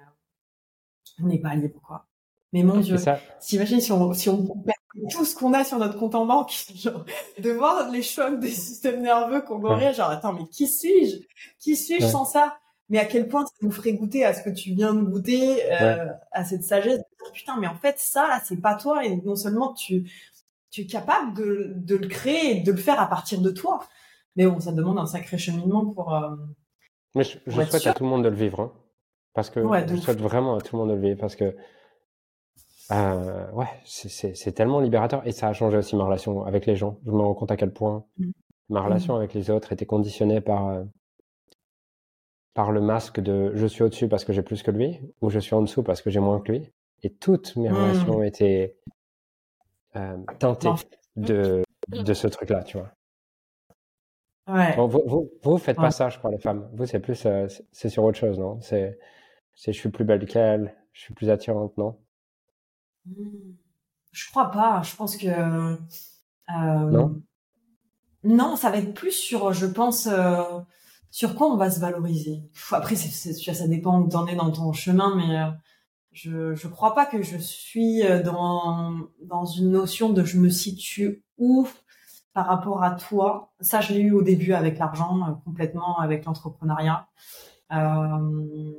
on 1.22 1.26
n'est 1.26 1.39
pas 1.39 1.55
libre, 1.55 1.80
quoi. 1.83 2.07
Mais 2.53 2.62
mon 2.62 2.80
Dieu, 2.80 2.97
t'imagines 3.41 3.80
si 3.80 3.93
on, 3.93 4.12
si 4.12 4.28
on 4.28 4.45
perd 4.47 4.76
tout 5.11 5.24
ce 5.24 5.35
qu'on 5.35 5.55
a 5.55 5.64
sur 5.64 5.78
notre 5.78 5.99
compte 5.99 6.14
en 6.14 6.26
banque, 6.26 6.53
genre, 6.74 7.05
de 7.39 7.51
voir 7.51 7.91
les 7.91 8.03
chocs 8.03 8.39
des 8.41 8.51
systèmes 8.51 9.01
nerveux 9.01 9.41
qu'on 9.41 9.62
aurait, 9.64 9.95
genre, 9.95 10.11
attends, 10.11 10.35
mais 10.35 10.47
qui 10.49 10.68
suis-je? 10.68 11.16
Qui 11.59 11.76
suis-je 11.76 12.07
sans 12.07 12.24
ça? 12.24 12.59
Mais 12.91 12.99
à 12.99 13.07
quel 13.07 13.26
point 13.26 13.47
ça 13.47 13.53
nous 13.62 13.70
ferait 13.70 13.95
goûter 13.95 14.24
à 14.24 14.35
ce 14.35 14.43
que 14.43 14.51
tu 14.51 14.74
viens 14.74 14.93
de 14.93 15.01
goûter, 15.01 15.62
euh, 15.72 16.09
à 16.30 16.45
cette 16.45 16.64
sagesse? 16.64 17.01
Putain, 17.33 17.57
mais 17.59 17.68
en 17.68 17.76
fait, 17.76 17.99
ça, 17.99 18.43
c'est 18.45 18.61
pas 18.61 18.74
toi, 18.74 19.07
et 19.07 19.16
non 19.16 19.35
seulement 19.35 19.72
tu, 19.72 20.11
tu 20.73 20.81
es 20.81 20.87
capable 20.87 21.35
de, 21.35 21.75
de 21.77 21.97
le 21.97 22.09
créer 22.09 22.57
et 22.57 22.61
de 22.62 22.73
le 22.73 22.79
faire 22.79 22.99
à 22.99 23.07
partir 23.07 23.41
de 23.41 23.51
toi. 23.51 23.85
Mais 24.35 24.47
bon, 24.47 24.59
ça 24.59 24.73
demande 24.73 24.99
un 24.99 25.07
sacré 25.07 25.37
cheminement 25.37 25.87
pour... 25.87 26.14
Euh, 26.14 26.35
mais 27.14 27.25
je, 27.25 27.39
souhaite 27.51 27.87
à 27.87 27.93
tout 27.93 28.05
le 28.05 28.09
monde 28.09 28.25
de 28.25 28.31
le 28.31 28.35
vivre, 28.35 28.61
hein, 28.61 28.73
parce 29.35 29.51
que 29.51 29.61
je 29.61 29.97
souhaite 29.97 30.20
vraiment 30.20 30.57
à 30.57 30.62
tout 30.62 30.75
le 30.75 30.81
monde 30.81 30.89
de 30.89 30.95
le 30.95 31.09
vivre, 31.09 31.20
parce 31.20 31.37
que 31.37 31.55
euh, 32.91 33.51
ouais, 33.53 33.66
c'est 33.85 34.53
tellement 34.53 34.81
libérateur 34.81 35.27
et 35.27 35.33
ça 35.33 35.49
a 35.49 35.53
changé 35.53 35.77
aussi 35.77 35.95
ma 35.95 36.05
relation 36.05 36.45
avec 36.45 36.64
les 36.64 36.75
gens. 36.75 36.99
Je 37.05 37.11
me 37.11 37.20
rends 37.20 37.35
compte 37.35 37.51
à 37.51 37.57
quel 37.57 37.73
point 37.73 38.07
mmh. 38.18 38.31
ma 38.70 38.81
mmh. 38.81 38.85
relation 38.85 39.16
avec 39.16 39.35
les 39.35 39.51
autres 39.51 39.73
était 39.73 39.87
conditionnée 39.87 40.41
par 40.41 40.68
euh, 40.68 40.85
par 42.55 42.73
le 42.73 42.81
masque 42.81 43.20
de 43.20 43.53
je 43.55 43.66
suis 43.66 43.83
au-dessus 43.83 44.09
parce 44.09 44.25
que 44.25 44.33
j'ai 44.33 44.43
plus 44.43 44.62
que 44.62 44.70
lui 44.70 44.99
ou 45.20 45.31
je 45.31 45.39
suis 45.39 45.55
en 45.55 45.62
dessous 45.62 45.83
parce 45.83 46.03
que 46.03 46.11
j'ai 46.11 46.20
moins 46.20 46.41
que 46.41 46.53
lui. 46.53 46.73
Et 47.03 47.12
toutes 47.12 47.57
mes 47.57 47.68
mmh. 47.68 47.75
relations 47.75 48.23
étaient 48.23 48.77
euh, 49.97 50.16
teintées 50.38 50.70
de, 51.16 51.62
de 51.88 52.14
ce 52.14 52.26
truc-là, 52.26 52.62
tu 52.62 52.78
vois. 52.78 52.90
Ouais. 54.49 54.74
vous, 54.76 55.03
vous, 55.07 55.30
vous, 55.43 55.59
faites 55.59 55.76
pas 55.76 55.90
ça, 55.90 56.09
je 56.09 56.18
crois, 56.18 56.30
les 56.30 56.38
femmes. 56.38 56.68
Vous, 56.72 56.86
c'est 56.86 57.01
plus, 57.01 57.26
euh, 57.26 57.47
c'est 57.70 57.88
sur 57.88 58.03
autre 58.05 58.18
chose, 58.18 58.38
non? 58.38 58.61
C'est, 58.61 58.99
je 59.55 59.70
suis 59.70 59.90
plus 59.90 60.05
belle 60.05 60.26
qu'elle, 60.26 60.74
je 60.93 61.03
suis 61.03 61.14
plus 61.14 61.30
attirante, 61.30 61.76
non? 61.76 61.97
Je 64.11 64.30
crois 64.30 64.51
pas. 64.51 64.82
Je 64.82 64.97
pense 64.97 65.16
que 65.16 65.26
euh, 65.28 65.76
non? 66.49 67.22
Non, 68.24 68.57
ça 68.57 68.70
va 68.70 68.78
être 68.78 68.95
plus 68.95 69.12
sur, 69.12 69.53
je 69.53 69.66
pense, 69.66 70.07
euh, 70.07 70.43
sur 71.11 71.34
quoi 71.34 71.49
on 71.49 71.57
va 71.57 71.70
se 71.70 71.80
valoriser. 71.80 72.43
Après, 72.70 72.97
ça 72.97 73.68
dépend 73.68 74.01
où 74.01 74.09
t'en 74.09 74.26
es 74.26 74.36
dans 74.36 74.51
ton 74.51 74.72
chemin, 74.72 75.16
mais 75.16 75.38
je 76.13 76.55
je 76.55 76.69
crois 76.69 76.95
pas 76.95 77.07
que 77.07 77.23
je 77.23 77.39
suis 77.39 78.03
dans 78.25 78.95
dans 79.23 79.45
une 79.45 79.71
notion 79.71 80.11
de 80.11 80.25
je 80.25 80.39
me 80.39 80.51
situe 80.51 81.25
où 81.39 81.67
par 82.33 82.47
rapport 82.47 82.83
à 82.83 82.93
toi. 82.93 83.53
Ça, 83.61 83.81
je 83.81 83.93
l'ai 83.93 84.01
eu 84.01 84.13
au 84.13 84.23
début 84.23 84.53
avec 84.53 84.79
l'argent, 84.79 85.41
complètement 85.45 85.99
avec 85.99 86.25
l'entrepreneuriat. 86.25 87.07
Euh, 87.73 88.73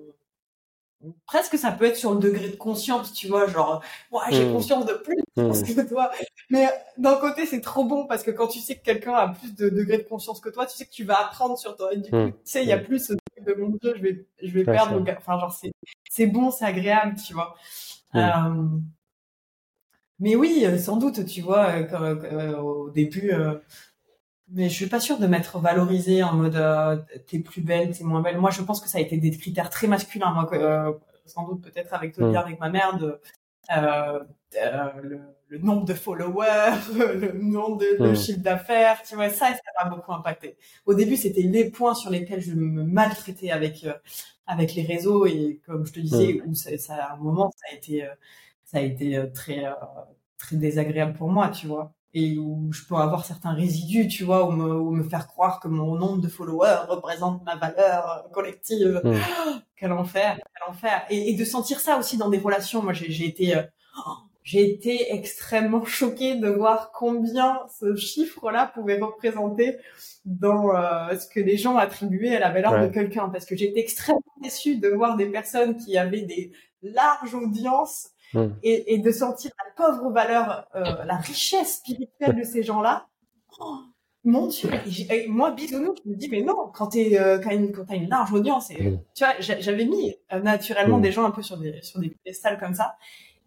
presque 1.26 1.58
ça 1.58 1.72
peut 1.72 1.86
être 1.86 1.98
sur 1.98 2.14
le 2.14 2.20
degré 2.20 2.50
de 2.50 2.56
conscience, 2.56 3.14
tu 3.14 3.28
vois, 3.28 3.48
genre, 3.48 3.84
moi 4.12 4.24
j'ai 4.30 4.46
mmh. 4.46 4.54
conscience 4.54 4.86
de 4.86 4.94
plus 4.94 5.18
mmh. 5.36 5.76
que 5.76 5.90
toi. 5.90 6.12
Mais 6.50 6.70
d'un 6.98 7.16
côté, 7.16 7.46
c'est 7.46 7.62
trop 7.62 7.84
bon 7.84 8.06
parce 8.06 8.24
que 8.24 8.32
quand 8.32 8.48
tu 8.48 8.60
sais 8.60 8.76
que 8.76 8.84
quelqu'un 8.84 9.14
a 9.14 9.30
plus 9.30 9.56
de 9.56 9.70
degré 9.70 9.98
de 9.98 10.04
conscience 10.04 10.40
que 10.40 10.50
toi, 10.50 10.66
tu 10.66 10.76
sais 10.76 10.86
que 10.86 10.92
tu 10.92 11.04
vas 11.04 11.20
apprendre 11.20 11.58
sur 11.58 11.76
toi. 11.76 11.94
Et 11.94 11.98
du 11.98 12.10
coup, 12.10 12.16
mmh. 12.16 12.32
tu 12.32 12.38
sais, 12.44 12.64
il 12.64 12.70
y 12.70 12.74
a 12.74 12.78
plus 12.78 13.10
de 13.10 13.54
mon 13.54 13.70
Dieu, 13.82 13.94
je 13.96 14.02
vais, 14.02 14.26
je 14.42 14.52
vais 14.52 14.64
perdre. 14.64 15.04
enfin, 15.18 15.40
genre, 15.40 15.52
c'est, 15.52 15.72
c'est 16.10 16.28
bon, 16.28 16.52
c'est 16.52 16.66
agréable, 16.66 17.16
tu 17.26 17.34
vois. 17.34 17.56
Euh, 18.16 18.80
mais 20.20 20.36
oui, 20.36 20.66
sans 20.80 20.98
doute, 20.98 21.26
tu 21.26 21.42
vois, 21.42 21.70
euh, 21.70 21.86
euh, 21.94 22.58
au 22.58 22.90
début, 22.90 23.32
mais 24.54 24.70
je 24.70 24.74
suis 24.74 24.88
pas 24.88 25.00
sûre 25.00 25.20
de 25.20 25.28
m'être 25.28 25.60
valorisée 25.60 26.24
en 26.24 26.34
mode 26.34 26.56
euh, 26.56 26.98
t'es 27.28 27.40
plus 27.40 27.62
belle, 27.62 27.96
t'es 27.96 28.04
moins 28.04 28.22
belle. 28.22 28.38
Moi, 28.38 28.52
je 28.52 28.62
pense 28.62 28.80
que 28.82 28.88
ça 28.88 29.00
a 29.00 29.02
été 29.02 29.18
des 29.18 29.32
critères 29.32 29.70
très 29.70 29.88
masculins. 29.88 30.32
Moi, 30.32 30.50
euh, 30.54 30.94
sans 31.26 31.48
doute 31.48 31.62
peut-être 31.62 31.94
avec 31.94 32.14
toi, 32.16 32.30
mm. 32.30 32.36
avec 32.36 32.60
ma 32.60 32.70
mère, 32.70 32.98
de 32.98 33.20
euh, 33.76 34.20
euh, 34.62 34.90
le, 35.02 35.20
le, 35.48 35.58
nombre 35.60 35.86
de 35.86 35.94
followers, 35.94 36.76
le 36.94 37.32
nombre 37.34 37.80
de, 37.80 38.12
mm. 38.12 38.16
chiffre 38.16 38.40
d'affaires, 38.40 39.02
tu 39.04 39.16
vois, 39.16 39.30
ça, 39.30 39.48
ça 39.54 39.84
m'a 39.84 39.90
beaucoup 39.90 40.14
impacté. 40.14 40.58
Au 40.86 40.94
début, 40.94 41.16
c'était 41.16 41.42
les 41.42 41.70
points 41.70 41.96
sur 41.96 42.10
lesquels 42.10 42.42
je 42.42 42.54
me 42.54 42.84
maltraitais 42.84 43.52
avec 43.52 43.84
euh, 43.86 43.94
avec 44.46 44.76
les 44.76 44.84
réseaux 44.84 45.26
et 45.26 45.62
comme 45.66 45.86
je 45.86 45.94
te 45.94 46.00
disais, 46.00 46.34
mm. 46.34 46.50
où 46.50 46.54
ça, 46.54 46.78
ça, 46.78 46.96
à 46.96 47.14
un 47.14 47.18
moment, 47.18 47.52
ça 47.56 47.74
a 47.74 47.76
été 47.76 48.08
ça 48.66 48.80
a 48.80 48.82
été 48.82 49.24
très 49.34 49.66
très 50.38 50.58
désagréable 50.58 51.14
pour 51.14 51.30
moi, 51.30 51.50
tu 51.50 51.68
vois 51.68 51.94
et 52.14 52.38
où 52.38 52.72
je 52.72 52.84
peux 52.86 52.96
avoir 52.96 53.26
certains 53.26 53.54
résidus, 53.54 54.08
tu 54.08 54.24
vois, 54.24 54.46
ou 54.46 54.52
me, 54.52 54.98
me 54.98 55.04
faire 55.04 55.28
croire 55.28 55.60
que 55.60 55.68
mon 55.68 55.96
nombre 55.96 56.22
de 56.22 56.28
followers 56.28 56.86
représente 56.88 57.44
ma 57.44 57.56
valeur 57.56 58.30
collective. 58.32 59.02
Mm. 59.04 59.14
quel 59.78 59.92
enfer, 59.92 60.36
quel 60.36 60.70
enfer. 60.70 61.06
Et, 61.10 61.32
et, 61.32 61.36
de 61.36 61.44
sentir 61.44 61.80
ça 61.80 61.98
aussi 61.98 62.18
dans 62.18 62.30
des 62.30 62.38
relations. 62.38 62.84
Moi, 62.84 62.94
j'ai 62.94 63.26
été, 63.26 63.56
euh, 63.56 63.64
j'ai 64.44 64.70
été 64.70 65.14
extrêmement 65.14 65.86
choquée 65.86 66.36
de 66.36 66.50
voir 66.50 66.92
combien 66.92 67.62
ce 67.80 67.96
chiffre-là 67.96 68.72
pouvait 68.74 69.00
représenter 69.00 69.78
dans 70.24 70.76
euh, 70.76 71.18
ce 71.18 71.28
que 71.28 71.40
les 71.40 71.58
gens 71.58 71.78
attribuaient 71.78 72.36
à 72.36 72.40
la 72.40 72.52
valeur 72.52 72.80
de 72.80 72.88
quelqu'un. 72.88 73.30
Parce 73.30 73.46
que 73.46 73.56
j'étais 73.56 73.80
extrêmement 73.80 74.22
déçue 74.42 74.78
de 74.78 74.90
voir 74.90 75.18
des 75.18 75.26
personnes 75.26 75.78
qui 75.78 75.98
avaient 75.98 76.22
des 76.22 76.52
larges 76.84 77.34
audiences 77.34 78.10
Hmm. 78.34 78.50
et, 78.64 78.94
et, 78.94 78.98
de 78.98 79.12
sentir 79.12 79.52
la 79.64 79.86
pauvre 79.86 80.12
valeur, 80.12 80.68
euh, 80.76 81.04
la 81.06 81.18
richesse 81.18 81.78
spirituelle 81.78 82.36
de 82.36 82.44
ces 82.44 82.64
gens-là. 82.64 83.08
Oh, 83.60 83.78
mon 84.26 84.48
Dieu, 84.48 84.70
moi 85.28 85.52
bisounours, 85.52 86.02
je 86.06 86.10
me 86.10 86.16
dis 86.16 86.30
mais 86.30 86.42
non, 86.42 86.72
quand 86.74 86.88
t'es 86.88 87.20
euh, 87.20 87.40
quand, 87.40 87.52
une, 87.52 87.72
quand 87.74 87.86
t'as 87.86 87.96
une 87.96 88.10
large 88.10 88.32
audience, 88.34 88.72
et, 88.72 88.82
hmm. 88.82 89.00
tu 89.14 89.24
vois, 89.24 89.34
j'avais 89.40 89.86
mis 89.86 90.16
euh, 90.32 90.40
naturellement 90.40 90.98
hmm. 90.98 91.02
des 91.02 91.12
gens 91.12 91.26
un 91.26 91.32
peu 91.32 91.42
sur 91.42 91.58
des 91.58 91.82
sur 91.82 92.00
des 92.00 92.10
piédestals 92.10 92.58
comme 92.58 92.74
ça, 92.74 92.96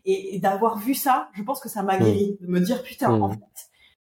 et, 0.05 0.39
d'avoir 0.39 0.79
vu 0.79 0.95
ça, 0.95 1.31
je 1.33 1.43
pense 1.43 1.61
que 1.61 1.69
ça 1.69 1.83
m'a 1.83 1.99
guéri, 1.99 2.37
de 2.41 2.47
me 2.47 2.61
dire 2.61 2.83
putain, 2.83 3.11
en 3.11 3.31
fait, 3.31 3.41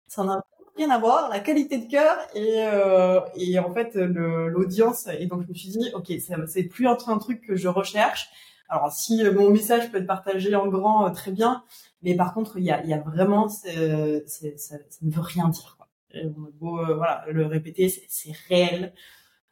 ça 0.07 0.23
n'a 0.23 0.43
rien 0.75 0.89
à 0.89 0.97
voir, 0.97 1.29
la 1.29 1.39
qualité 1.39 1.77
de 1.77 1.89
cœur 1.89 2.17
et 2.33 2.65
euh, 2.65 3.21
et 3.35 3.59
en 3.59 3.71
fait 3.71 3.95
l'audience, 3.95 5.07
et 5.07 5.27
donc 5.27 5.43
je 5.43 5.47
me 5.47 5.53
suis 5.53 5.69
dit 5.69 5.91
ok, 5.93 6.11
c'est 6.47 6.63
plus 6.63 6.87
un, 6.87 6.97
un 7.07 7.17
truc 7.19 7.41
que 7.41 7.55
je 7.55 7.67
recherche, 7.67 8.29
alors 8.73 8.91
si 8.91 9.23
euh, 9.23 9.31
mon 9.31 9.51
message 9.51 9.91
peut 9.91 9.99
être 9.99 10.07
partagé 10.07 10.55
en 10.55 10.67
grand, 10.67 11.05
euh, 11.07 11.11
très 11.11 11.31
bien, 11.31 11.63
mais 12.01 12.15
par 12.15 12.33
contre 12.33 12.57
il 12.57 12.63
y 12.63 12.71
a, 12.71 12.99
vraiment, 12.99 13.47
c'est, 13.47 14.25
ça, 14.57 14.75
ne 15.01 15.11
veut 15.11 15.21
rien 15.21 15.49
dire. 15.49 15.77
Euh, 16.15 16.29
voilà 16.59 17.25
le 17.31 17.45
répéter, 17.45 17.89
c'est, 17.89 18.31
réel. 18.49 18.93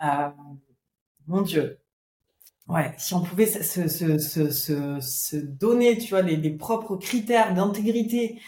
Euh, 0.04 0.30
mon 1.28 1.42
Dieu. 1.42 1.80
Ouais, 2.68 2.94
si 2.98 3.14
on 3.14 3.22
pouvait 3.22 3.46
se, 3.46 3.88
se, 3.88 4.18
se, 4.18 5.00
se, 5.00 5.36
donner, 5.36 5.98
tu 5.98 6.10
vois, 6.10 6.22
les, 6.22 6.38
les 6.38 6.52
propres 6.52 6.96
critères 6.96 7.54
d'intégrité 7.54 8.40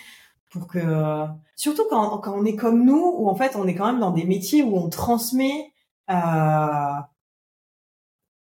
pour 0.50 0.68
que, 0.68 1.26
surtout 1.56 1.84
quand, 1.90 2.20
quand 2.20 2.36
on 2.36 2.46
est 2.46 2.56
comme 2.56 2.86
nous, 2.86 3.14
où 3.18 3.30
en 3.30 3.36
fait 3.36 3.56
on 3.56 3.68
est 3.68 3.76
quand 3.76 3.88
même 3.92 4.00
dans 4.00 4.12
des 4.12 4.24
métiers 4.24 4.64
où 4.64 4.78
on 4.78 4.90
transmet 4.90 5.72
euh, 6.10 6.94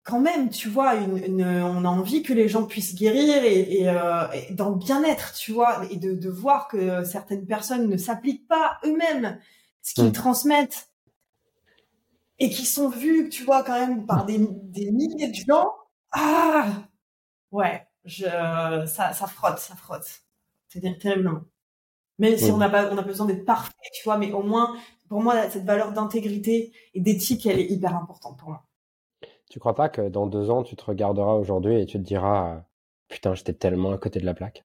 quand 0.07 0.21
même, 0.21 0.49
tu 0.49 0.69
vois, 0.69 0.95
une, 0.95 1.43
on 1.43 1.83
a 1.83 1.89
envie 1.89 2.23
que 2.23 2.31
les 2.31 2.47
gens 2.47 2.65
puissent 2.65 2.95
guérir 2.95 3.43
et, 3.43 3.81
et, 3.81 3.89
euh, 3.89 4.25
dans 4.51 4.69
le 4.69 4.77
bien-être, 4.77 5.33
tu 5.33 5.51
vois, 5.51 5.81
et 5.91 5.97
de, 5.97 6.13
de, 6.13 6.29
voir 6.29 6.69
que 6.69 7.03
certaines 7.03 7.45
personnes 7.45 7.89
ne 7.89 7.97
s'appliquent 7.97 8.47
pas 8.47 8.79
eux-mêmes 8.85 9.37
ce 9.81 9.95
qu'ils 9.95 10.05
mm. 10.05 10.13
transmettent 10.13 10.89
et 12.39 12.49
qui 12.49 12.65
sont 12.65 12.87
vus, 12.87 13.27
tu 13.27 13.43
vois, 13.43 13.63
quand 13.63 13.77
même 13.77 14.05
par 14.05 14.25
des, 14.25 14.37
des 14.39 14.91
milliers 14.91 15.27
de 15.27 15.35
gens 15.35 15.73
Ah 16.11 16.67
Ouais, 17.51 17.85
je, 18.05 18.23
ça, 18.23 19.11
ça 19.11 19.27
frotte, 19.27 19.59
ça 19.59 19.75
frotte. 19.75 20.07
C'est 20.69 20.81
terriblement. 20.99 21.41
Même 22.17 22.37
si 22.37 22.49
on 22.51 22.57
n'a 22.57 22.69
pas, 22.69 22.89
on 22.91 22.97
a 22.97 23.01
besoin 23.01 23.25
d'être 23.25 23.45
parfait, 23.45 23.73
tu 23.93 24.05
vois, 24.05 24.17
mais 24.17 24.31
au 24.31 24.41
moins, 24.41 24.73
pour 25.09 25.21
moi, 25.21 25.49
cette 25.49 25.65
valeur 25.65 25.91
d'intégrité 25.91 26.71
et 26.93 27.01
d'éthique, 27.01 27.45
elle 27.45 27.59
est 27.59 27.69
hyper 27.69 27.93
importante 27.93 28.39
pour 28.39 28.49
moi. 28.49 28.66
Tu 29.49 29.59
crois 29.59 29.75
pas 29.75 29.89
que 29.89 30.09
dans 30.09 30.27
deux 30.27 30.49
ans, 30.49 30.63
tu 30.63 30.75
te 30.75 30.83
regarderas 30.83 31.33
aujourd'hui 31.33 31.79
et 31.79 31.85
tu 31.85 31.97
te 31.97 32.03
diras, 32.03 32.63
putain, 33.07 33.33
j'étais 33.33 33.53
tellement 33.53 33.91
à 33.91 33.97
côté 33.97 34.19
de 34.19 34.25
la 34.25 34.33
plaque 34.33 34.65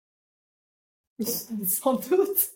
Sans 1.20 1.94
doute. 1.94 2.50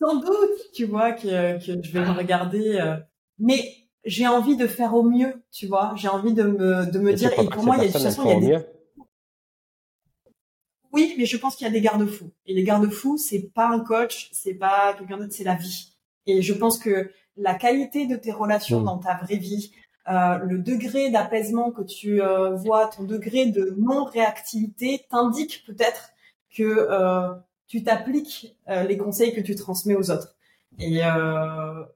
Sans 0.00 0.16
doute, 0.16 0.72
tu 0.74 0.84
vois, 0.84 1.12
que, 1.12 1.64
que 1.64 1.82
je 1.82 1.92
vais 1.92 2.00
me 2.00 2.10
regarder. 2.10 2.80
Euh, 2.80 2.96
mais 3.38 3.62
j'ai 4.04 4.26
envie 4.26 4.56
de 4.56 4.66
faire 4.66 4.94
au 4.94 5.04
mieux, 5.04 5.44
tu 5.52 5.68
vois. 5.68 5.94
J'ai 5.96 6.08
envie 6.08 6.34
de 6.34 6.42
me, 6.42 6.90
de 6.90 6.98
me 6.98 7.12
dire, 7.12 7.32
et 7.38 7.48
pour 7.48 7.62
moi, 7.62 7.76
il 7.76 7.84
y 7.84 7.84
a 7.84 7.88
de 7.88 7.92
toute 7.92 8.02
façon, 8.02 8.24
il 8.24 8.48
y 8.48 8.54
a 8.54 8.58
des... 8.58 8.66
Oui, 10.92 11.14
mais 11.16 11.24
je 11.24 11.36
pense 11.36 11.56
qu'il 11.56 11.66
y 11.66 11.70
a 11.70 11.72
des 11.72 11.80
garde-fous. 11.80 12.30
Et 12.46 12.52
les 12.52 12.64
garde-fous, 12.64 13.16
c'est 13.16 13.50
pas 13.54 13.68
un 13.68 13.80
coach, 13.80 14.28
c'est 14.32 14.54
pas 14.54 14.94
quelqu'un 14.94 15.16
d'autre, 15.16 15.32
c'est 15.32 15.44
la 15.44 15.54
vie. 15.54 15.96
Et 16.26 16.42
je 16.42 16.52
pense 16.52 16.78
que 16.78 17.10
la 17.36 17.54
qualité 17.54 18.06
de 18.06 18.16
tes 18.16 18.32
relations 18.32 18.80
hmm. 18.80 18.84
dans 18.84 18.98
ta 18.98 19.16
vraie 19.16 19.36
vie, 19.36 19.72
euh, 20.08 20.38
le 20.38 20.58
degré 20.58 21.10
d'apaisement 21.10 21.70
que 21.70 21.82
tu 21.82 22.20
euh, 22.20 22.54
vois, 22.56 22.88
ton 22.88 23.04
degré 23.04 23.46
de 23.46 23.74
non-réactivité 23.78 25.06
t'indique 25.08 25.64
peut-être 25.66 26.10
que 26.54 26.62
euh, 26.62 27.32
tu 27.68 27.82
t'appliques 27.84 28.56
les 28.68 28.98
conseils 28.98 29.32
que 29.32 29.40
tu 29.40 29.54
transmets 29.54 29.94
aux 29.94 30.10
autres. 30.10 30.36
Et, 30.78 31.00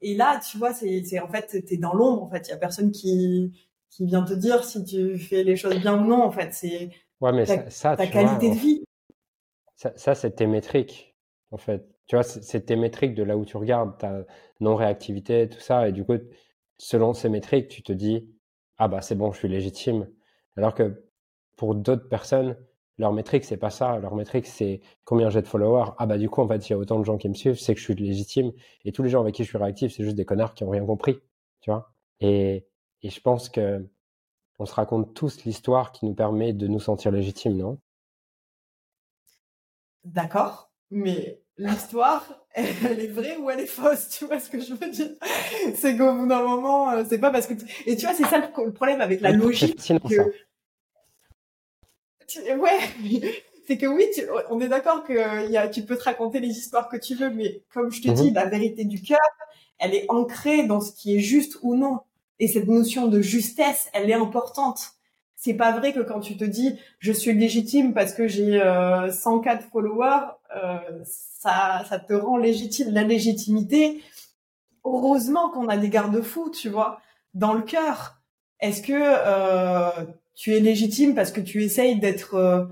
et 0.03 0.15
là, 0.15 0.41
tu 0.41 0.57
vois, 0.57 0.73
c'est 0.73 1.21
en 1.21 1.29
fait, 1.29 1.65
t'es 1.67 1.77
dans 1.77 1.93
l'ombre. 1.93 2.23
En 2.23 2.31
fait, 2.31 2.49
il 2.49 2.51
y 2.51 2.55
a 2.55 2.57
personne 2.57 2.93
qui 2.93 3.53
qui 3.91 4.07
vient 4.07 4.23
te 4.23 4.35
dire 4.35 4.65
si 4.65 4.85
tu 4.85 5.19
fais 5.19 5.43
les 5.43 5.57
choses 5.57 5.79
bien 5.79 6.03
ou 6.03 6.07
non. 6.07 6.23
En 6.23 6.31
fait, 6.31 6.53
c'est 6.53 6.91
ouais, 7.21 7.33
mais 7.33 7.45
ta, 7.45 7.69
ça, 7.71 7.97
ta 7.97 8.07
qualité 8.07 8.51
de 8.51 8.55
vie. 8.55 8.85
Ça, 9.75 9.93
ça 9.97 10.15
c'est 10.15 10.31
tes 10.33 10.47
métriques. 10.47 11.15
En 11.51 11.59
fait, 11.59 11.87
tu 12.07 12.17
vois, 12.17 12.23
c'est 12.23 12.67
tes 12.67 12.77
métriques 12.77 13.15
de 13.15 13.23
là 13.23 13.37
où 13.37 13.45
tu 13.45 13.57
regardes 13.57 13.99
ta 13.99 14.25
non-réactivité, 14.61 15.49
tout 15.49 15.61
ça. 15.61 15.89
Et 15.89 15.93
du 15.93 16.05
coup, 16.05 16.15
selon 16.79 17.15
ces 17.15 17.29
métriques, 17.29 17.69
tu 17.69 17.83
te 17.83 17.93
dis 17.93 18.29
ah 18.79 18.89
bah 18.89 19.01
c'est 19.01 19.15
bon, 19.15 19.33
je 19.33 19.39
suis 19.39 19.49
légitime. 19.49 20.09
Alors 20.57 20.75
que 20.75 21.05
pour 21.57 21.75
d'autres 21.75 22.09
personnes, 22.09 22.57
leur 22.99 23.13
métrique, 23.13 23.45
c'est 23.45 23.57
pas 23.57 23.71
ça. 23.71 23.99
Leur 23.99 24.15
métrique, 24.15 24.47
c'est 24.47 24.81
combien 25.05 25.31
j'ai 25.31 25.43
de 25.43 25.47
followers. 25.49 25.93
Ah 25.99 26.07
bah 26.07 26.19
du 26.19 26.29
coup, 26.31 26.41
en 26.43 26.49
fait, 26.49 26.69
il 26.69 26.73
y 26.73 26.75
a 26.75 26.79
autant 26.79 26.99
de 26.99 27.05
gens 27.05 27.19
qui 27.19 27.29
me 27.29 27.35
suivent, 27.35 27.59
c'est 27.59 27.75
que 27.75 27.81
je 27.81 27.85
suis 27.85 27.95
légitime. 27.95 28.53
Et 28.85 28.93
tous 28.93 29.03
les 29.03 29.11
gens 29.11 29.21
avec 29.21 29.35
qui 29.35 29.45
je 29.45 29.49
suis 29.49 29.59
réactif, 29.59 29.93
c'est 29.93 30.05
juste 30.05 30.17
des 30.17 30.25
connards 30.25 30.55
qui 30.55 30.65
ont 30.65 30.71
rien 30.71 30.85
compris, 30.87 31.19
tu 31.61 31.71
vois. 31.71 31.93
Et, 32.21 32.67
et 33.03 33.11
je 33.11 33.21
pense 33.21 33.49
que 33.49 33.87
on 34.59 34.67
se 34.67 34.75
raconte 34.75 35.15
tous 35.15 35.45
l'histoire 35.45 35.93
qui 35.93 36.07
nous 36.07 36.15
permet 36.15 36.53
de 36.53 36.67
nous 36.69 36.81
sentir 36.81 37.11
légitimes, 37.13 37.57
non? 37.57 37.79
D'accord, 40.05 40.73
mais 40.91 41.43
l'histoire, 41.59 42.47
elle 42.53 43.01
est 43.01 43.09
vraie 43.09 43.37
ou 43.37 43.51
elle 43.51 43.61
est 43.61 43.67
fausse, 43.67 44.09
tu 44.11 44.27
vois 44.27 44.41
ce 44.41 44.51
que 44.51 44.61
je 44.61 44.75
veux 44.75 44.91
dire? 44.91 45.11
C'est 45.75 45.97
qu'au 45.97 46.13
bout 46.15 46.27
d'un 46.27 46.43
moment, 46.43 46.91
euh, 46.91 47.05
c'est 47.09 47.19
pas 47.19 47.31
parce 47.31 47.47
que... 47.47 47.55
Et 47.87 47.97
tu 47.97 48.07
vois, 48.07 48.15
c'est 48.15 48.25
ça 48.25 48.39
le 48.39 48.73
problème 48.73 49.01
avec 49.01 49.21
la 49.21 49.33
logique. 49.33 49.77
Que 49.77 50.37
ouais, 52.57 52.79
c'est 53.67 53.79
que 53.79 53.87
oui, 53.87 54.05
on 54.51 54.61
est 54.61 54.69
d'accord 54.69 55.05
que 55.05 55.51
y 55.51 55.57
a, 55.57 55.69
tu 55.69 55.83
peux 55.83 55.97
te 55.97 56.05
raconter 56.05 56.41
les 56.41 56.51
histoires 56.51 56.89
que 56.89 56.97
tu 56.97 57.15
veux, 57.15 57.31
mais 57.31 57.63
comme 57.73 57.91
je 57.91 58.03
te 58.03 58.09
dis, 58.09 58.29
mhm. 58.29 58.35
la 58.35 58.47
vérité 58.47 58.85
du 58.85 59.01
cœur, 59.03 59.19
elle 59.79 59.95
est 59.95 60.07
ancrée 60.09 60.65
dans 60.65 60.81
ce 60.81 60.93
qui 60.93 61.17
est 61.17 61.21
juste 61.21 61.59
ou 61.63 61.75
non. 61.75 62.01
Et 62.39 62.49
cette 62.49 62.69
notion 62.69 63.07
de 63.07 63.21
justesse, 63.21 63.89
elle 63.93 64.11
est 64.11 64.15
importante. 64.15 64.93
C'est 65.37 65.55
pas 65.55 65.79
vrai 65.79 65.93
que 65.93 66.01
quand 66.01 66.21
tu 66.21 66.37
te 66.37 66.45
dis 66.45 66.79
je 66.99 67.13
suis 67.13 67.33
légitime 67.33 67.95
parce 67.95 68.13
que 68.13 68.27
j'ai 68.27 68.61
euh, 68.61 69.11
104 69.11 69.65
followers, 69.71 70.07
euh, 70.07 70.36
ça, 71.05 71.85
ça 71.89 71.99
te 71.99 72.13
rend 72.13 72.37
légitime. 72.37 72.91
La 72.91 73.03
légitimité, 73.03 74.03
heureusement 74.85 75.51
qu'on 75.51 75.69
a 75.69 75.77
des 75.77 75.89
garde-fous, 75.89 76.51
tu 76.51 76.69
vois, 76.69 77.01
dans 77.35 77.53
le 77.53 77.63
cœur. 77.63 78.21
Est-ce 78.61 78.83
que 78.83 78.93
euh, 78.95 80.07
tu 80.35 80.55
es 80.55 80.61
légitime 80.61 81.15
parce 81.15 81.31
que 81.31 81.41
tu 81.41 81.63
essayes 81.63 81.99
d'être 81.99 82.35
euh, 82.35 82.65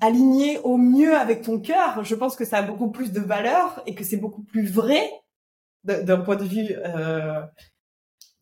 aligné 0.00 0.58
au 0.58 0.76
mieux 0.76 1.16
avec 1.16 1.42
ton 1.42 1.60
cœur? 1.60 2.02
Je 2.04 2.14
pense 2.14 2.36
que 2.36 2.44
ça 2.44 2.58
a 2.58 2.62
beaucoup 2.62 2.90
plus 2.90 3.12
de 3.12 3.20
valeur 3.20 3.82
et 3.86 3.94
que 3.94 4.04
c'est 4.04 4.16
beaucoup 4.16 4.42
plus 4.42 4.66
vrai 4.66 5.08
d'un 5.84 6.20
point 6.20 6.36
de 6.36 6.44
vue. 6.44 6.74
Euh, 6.84 7.40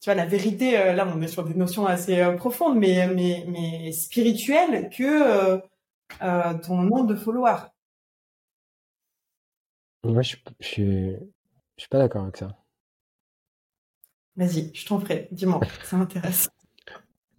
tu 0.00 0.06
vois, 0.06 0.14
la 0.14 0.26
vérité. 0.26 0.78
Euh, 0.78 0.92
là, 0.94 1.06
on 1.14 1.20
est 1.20 1.28
sur 1.28 1.44
des 1.44 1.54
notions 1.54 1.86
assez 1.86 2.24
profondes, 2.36 2.78
mais 2.78 3.08
mais 3.08 3.44
mais 3.48 3.92
spirituelles 3.92 4.88
que 4.90 5.60
ton 6.18 6.82
nombre 6.82 7.06
de 7.06 7.14
followers. 7.14 7.68
Moi, 10.04 10.22
je, 10.22 10.36
je, 10.60 10.66
suis, 10.66 11.12
je 11.12 11.82
suis 11.82 11.88
pas 11.88 11.98
d'accord 11.98 12.22
avec 12.22 12.36
ça. 12.36 12.56
Vas-y, 14.36 14.72
je 14.72 14.86
t'en 14.86 15.00
prie, 15.00 15.26
dis-moi, 15.32 15.60
ça 15.82 15.96
m'intéresse. 15.96 16.48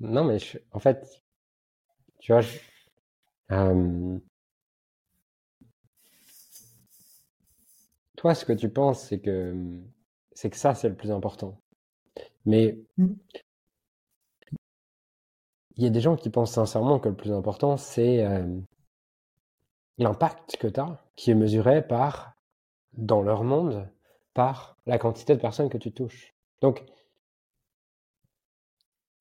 Non, 0.02 0.26
mais 0.26 0.38
en 0.72 0.80
fait, 0.80 1.24
tu 2.20 2.34
vois, 2.34 2.42
toi, 8.18 8.36
ce 8.36 8.46
que 8.46 8.54
tu 8.54 8.70
penses, 8.70 9.08
c'est 9.08 9.20
que 9.20 9.80
c'est 10.34 10.50
que 10.50 10.58
ça, 10.58 10.76
c'est 10.76 10.90
le 10.90 10.96
plus 10.96 11.12
important. 11.12 11.62
Mais 12.46 12.78
mmh. 12.98 13.08
Il 15.80 15.84
y 15.84 15.88
a 15.88 15.90
des 15.90 16.02
gens 16.02 16.18
qui 16.18 16.30
pensent 16.30 16.52
sincèrement 16.52 17.00
que 17.00 17.08
le 17.08 17.16
plus 17.16 17.32
important, 17.32 17.78
c'est 17.78 18.28
l'impact 19.98 20.58
que 20.58 20.68
tu 20.68 20.80
as, 20.80 21.02
qui 21.16 21.32
est 21.32 21.36
mesuré 21.36 21.86
par, 21.88 22.34
dans 22.98 23.22
leur 23.22 23.46
monde, 23.46 23.90
par 24.34 24.76
la 24.86 24.98
quantité 24.98 25.36
de 25.36 25.40
personnes 25.40 25.70
que 25.70 25.78
tu 25.78 25.94
touches. 25.94 26.34
Donc, 26.62 26.84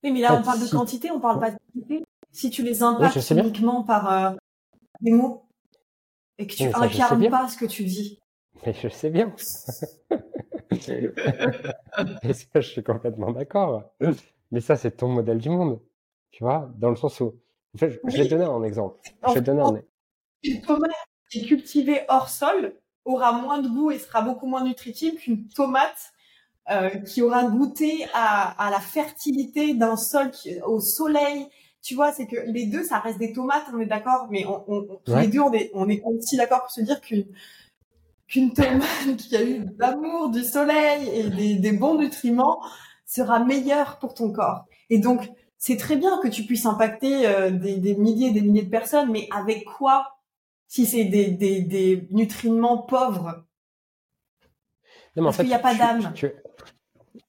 oui, 0.02 0.10
mais 0.10 0.20
là, 0.20 0.34
on 0.34 0.42
parle 0.42 0.60
de 0.60 0.68
quantité, 0.70 1.12
on 1.12 1.20
parle 1.20 1.38
pas 1.38 1.50
de 1.52 1.56
quantité. 1.56 2.04
Si 2.32 2.50
tu 2.50 2.64
les 2.64 2.82
impactes 2.82 3.30
uniquement 3.30 3.84
par 3.84 4.12
euh, 4.12 4.36
des 5.00 5.12
mots 5.12 5.44
et 6.38 6.46
que 6.46 6.54
tu 6.54 6.64
incarnes 6.64 7.30
pas 7.30 7.48
ce 7.48 7.56
que 7.56 7.66
tu 7.66 7.84
dis. 7.84 8.20
Mais 8.66 8.74
je 8.74 8.88
sais 8.88 9.10
bien. 9.10 9.32
et 10.70 12.32
ça, 12.32 12.60
je 12.60 12.68
suis 12.68 12.82
complètement 12.82 13.30
d'accord. 13.30 13.92
Mais 14.50 14.60
ça, 14.60 14.76
c'est 14.76 14.96
ton 14.96 15.08
modèle 15.08 15.38
du 15.38 15.50
monde. 15.50 15.80
Tu 16.38 16.44
vois, 16.44 16.70
dans 16.78 16.90
le 16.90 16.94
sens 16.94 17.18
où. 17.18 17.34
En 17.74 17.78
fait, 17.78 18.00
je, 18.06 18.16
vais 18.16 18.28
donner 18.28 18.44
un 18.44 18.62
exemple. 18.62 19.00
je 19.26 19.34
vais 19.34 19.40
donner 19.40 19.60
un... 19.60 19.82
Une 20.44 20.62
tomate 20.62 20.92
qui 21.28 21.40
est 21.40 21.46
cultivée 21.48 22.02
hors 22.06 22.28
sol 22.28 22.76
aura 23.04 23.32
moins 23.32 23.60
de 23.60 23.66
goût 23.66 23.90
et 23.90 23.98
sera 23.98 24.22
beaucoup 24.22 24.46
moins 24.46 24.62
nutritive 24.62 25.16
qu'une 25.16 25.48
tomate 25.48 26.12
euh, 26.70 26.90
qui 26.90 27.22
aura 27.22 27.42
goûté 27.42 28.06
à, 28.14 28.50
à 28.64 28.70
la 28.70 28.78
fertilité 28.78 29.74
d'un 29.74 29.96
sol, 29.96 30.30
au 30.64 30.78
soleil. 30.78 31.48
Tu 31.82 31.96
vois, 31.96 32.12
c'est 32.12 32.28
que 32.28 32.36
les 32.46 32.66
deux, 32.66 32.84
ça 32.84 33.00
reste 33.00 33.18
des 33.18 33.32
tomates, 33.32 33.64
on 33.74 33.80
est 33.80 33.86
d'accord, 33.86 34.28
mais 34.30 34.46
on, 34.46 35.00
les 35.08 35.26
deux, 35.26 35.40
on 35.40 35.52
est, 35.52 35.72
on 35.74 35.88
est 35.88 36.02
aussi 36.04 36.36
d'accord 36.36 36.60
pour 36.60 36.70
se 36.70 36.82
dire 36.82 37.00
qu'une 37.00 37.26
qu'une 38.28 38.52
tomate 38.52 39.16
qui 39.18 39.36
a 39.36 39.42
eu 39.42 39.66
l'amour 39.76 40.28
du 40.28 40.44
soleil 40.44 41.08
et 41.08 41.30
des, 41.30 41.54
des 41.56 41.72
bons 41.72 41.98
nutriments 41.98 42.60
sera 43.06 43.40
meilleure 43.40 43.98
pour 43.98 44.14
ton 44.14 44.30
corps. 44.30 44.66
Et 44.88 45.00
donc, 45.00 45.28
c'est 45.58 45.76
très 45.76 45.96
bien 45.96 46.18
que 46.22 46.28
tu 46.28 46.44
puisses 46.44 46.66
impacter 46.66 47.26
euh, 47.26 47.50
des, 47.50 47.76
des, 47.76 47.94
milliers 47.96 48.28
et 48.28 48.32
des 48.32 48.42
milliers 48.42 48.62
de 48.62 48.70
personnes, 48.70 49.10
mais 49.10 49.28
avec 49.32 49.64
quoi 49.64 50.18
Si 50.68 50.86
c'est 50.86 51.04
des, 51.04 51.28
des, 51.32 51.62
des 51.62 52.06
nutriments 52.10 52.78
pauvres? 52.78 53.44
Non, 55.16 55.24
Parce 55.24 55.38
qu'il 55.38 55.46
n'y 55.46 55.54
a 55.54 55.58
pas 55.58 55.74
d'âme. 55.74 56.12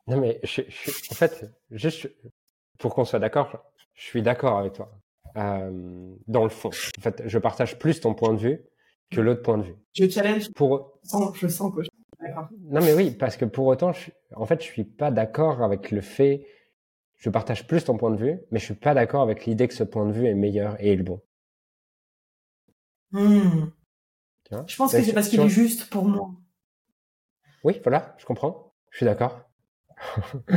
Non, 0.08 0.20
mais 0.20 0.40
je, 0.44 0.62
en 0.62 1.16
fait, 1.16 1.52
juste 1.72 2.10
pour 2.78 2.94
qu'on 2.94 3.04
soit 3.04 3.20
d'accord, 3.20 3.64
je 3.96 4.04
suis 4.06 4.22
d'accord 4.22 4.60
avec 4.60 4.74
toi. 4.74 4.92
Euh, 5.36 6.16
dans 6.28 6.44
le 6.44 6.50
fond, 6.50 6.70
en 6.70 7.02
fait, 7.02 7.24
je 7.26 7.38
partage 7.40 7.80
plus 7.80 8.00
ton 8.00 8.14
point 8.14 8.34
de 8.34 8.40
vue 8.40 8.66
que 9.12 9.22
l'autre 9.22 9.42
point 9.42 9.58
de 9.58 9.64
vue. 9.64 9.76
Je 9.94 10.08
challenge. 10.08 10.52
Pour. 10.54 11.00
Je 11.34 11.48
sens 11.48 11.74
que 11.74 11.82
je 11.82 11.90
suis 11.90 12.28
d'accord. 12.28 12.48
Non, 12.70 12.82
mais 12.82 12.94
oui, 12.94 13.12
parce 13.12 13.38
que 13.38 13.46
pour 13.46 13.66
autant, 13.68 13.92
je, 13.92 14.12
en 14.36 14.46
fait, 14.46 14.62
je 14.62 14.68
suis 14.68 14.84
pas 14.84 15.10
d'accord 15.10 15.64
avec 15.64 15.90
le 15.90 16.02
fait. 16.02 16.46
Je 17.20 17.30
partage 17.30 17.68
plus 17.68 17.84
ton 17.84 17.98
point 17.98 18.12
de 18.12 18.18
vue, 18.18 18.40
mais 18.50 18.60
je 18.60 18.66
suis 18.66 18.74
pas 18.74 18.94
d'accord 18.94 19.22
avec 19.22 19.46
l'idée 19.46 19.68
que 19.68 19.74
ce 19.74 19.84
point 19.84 20.06
de 20.06 20.14
vue 20.14 20.26
est 20.26 20.34
meilleur 20.34 20.82
et 20.82 20.94
est 20.94 20.96
le 20.96 21.04
bon. 21.04 21.22
Hmm. 23.12 23.72
je 24.68 24.76
pense 24.76 24.92
que 24.94 25.02
c'est 25.02 25.14
parce 25.14 25.30
qu'il 25.30 25.42
est 25.42 25.50
juste 25.50 25.90
pour 25.90 26.06
moi. 26.06 26.32
Oui, 27.64 27.80
voilà, 27.84 28.16
je 28.20 28.26
comprends. 28.26 28.74
Je 28.92 28.98
suis 28.98 29.06
d'accord. 29.06 29.42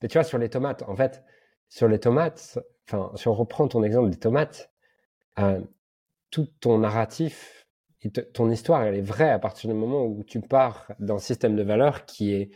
Mais 0.00 0.08
tu 0.08 0.16
vois, 0.16 0.24
sur 0.24 0.38
les 0.38 0.48
tomates, 0.48 0.82
en 0.84 0.96
fait, 0.96 1.22
sur 1.68 1.86
les 1.86 2.00
tomates, 2.00 2.58
enfin, 2.88 3.12
si 3.16 3.28
on 3.28 3.34
reprend 3.34 3.68
ton 3.68 3.82
exemple 3.82 4.08
des 4.08 4.18
tomates, 4.18 4.72
euh, 5.38 5.60
tout 6.30 6.46
ton 6.60 6.78
narratif, 6.78 7.66
ton 8.32 8.50
histoire, 8.50 8.82
elle 8.82 8.94
est 8.94 9.02
vraie 9.02 9.30
à 9.30 9.38
partir 9.38 9.68
du 9.68 9.76
moment 9.76 10.04
où 10.04 10.24
tu 10.24 10.40
pars 10.40 10.90
d'un 10.98 11.18
système 11.18 11.54
de 11.54 11.62
valeurs 11.62 12.06
qui 12.06 12.32
est 12.32 12.50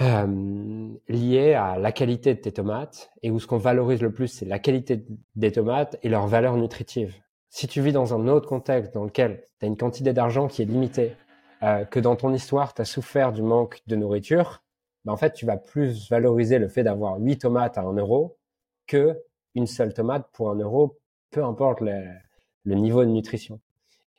euh, 0.00 0.88
lié 1.08 1.52
à 1.52 1.78
la 1.78 1.92
qualité 1.92 2.34
de 2.34 2.40
tes 2.40 2.52
tomates 2.52 3.10
et 3.22 3.30
où 3.30 3.38
ce 3.38 3.46
qu'on 3.46 3.58
valorise 3.58 4.00
le 4.00 4.12
plus, 4.12 4.28
c'est 4.28 4.46
la 4.46 4.58
qualité 4.58 5.04
des 5.36 5.52
tomates 5.52 5.98
et 6.02 6.08
leur 6.08 6.26
valeur 6.26 6.56
nutritive. 6.56 7.14
Si 7.50 7.68
tu 7.68 7.82
vis 7.82 7.92
dans 7.92 8.14
un 8.14 8.26
autre 8.28 8.48
contexte 8.48 8.94
dans 8.94 9.04
lequel 9.04 9.44
tu 9.60 9.66
as 9.66 9.68
une 9.68 9.76
quantité 9.76 10.12
d'argent 10.14 10.48
qui 10.48 10.62
est 10.62 10.64
limitée, 10.64 11.14
euh, 11.62 11.84
que 11.84 12.00
dans 12.00 12.16
ton 12.16 12.32
histoire, 12.32 12.72
tu 12.74 12.80
as 12.80 12.86
souffert 12.86 13.32
du 13.32 13.42
manque 13.42 13.82
de 13.86 13.94
nourriture, 13.94 14.62
ben 15.04 15.12
en 15.12 15.16
fait, 15.16 15.34
tu 15.34 15.44
vas 15.44 15.58
plus 15.58 16.08
valoriser 16.08 16.58
le 16.58 16.68
fait 16.68 16.82
d'avoir 16.82 17.18
8 17.18 17.38
tomates 17.38 17.76
à 17.76 17.82
1 17.82 17.92
euro 17.94 18.38
que 18.86 19.22
une 19.54 19.66
seule 19.66 19.92
tomate 19.92 20.26
pour 20.32 20.50
1 20.50 20.56
euro, 20.56 20.98
peu 21.30 21.44
importe 21.44 21.80
le, 21.80 22.74
niveau 22.74 23.04
de 23.04 23.10
nutrition. 23.10 23.60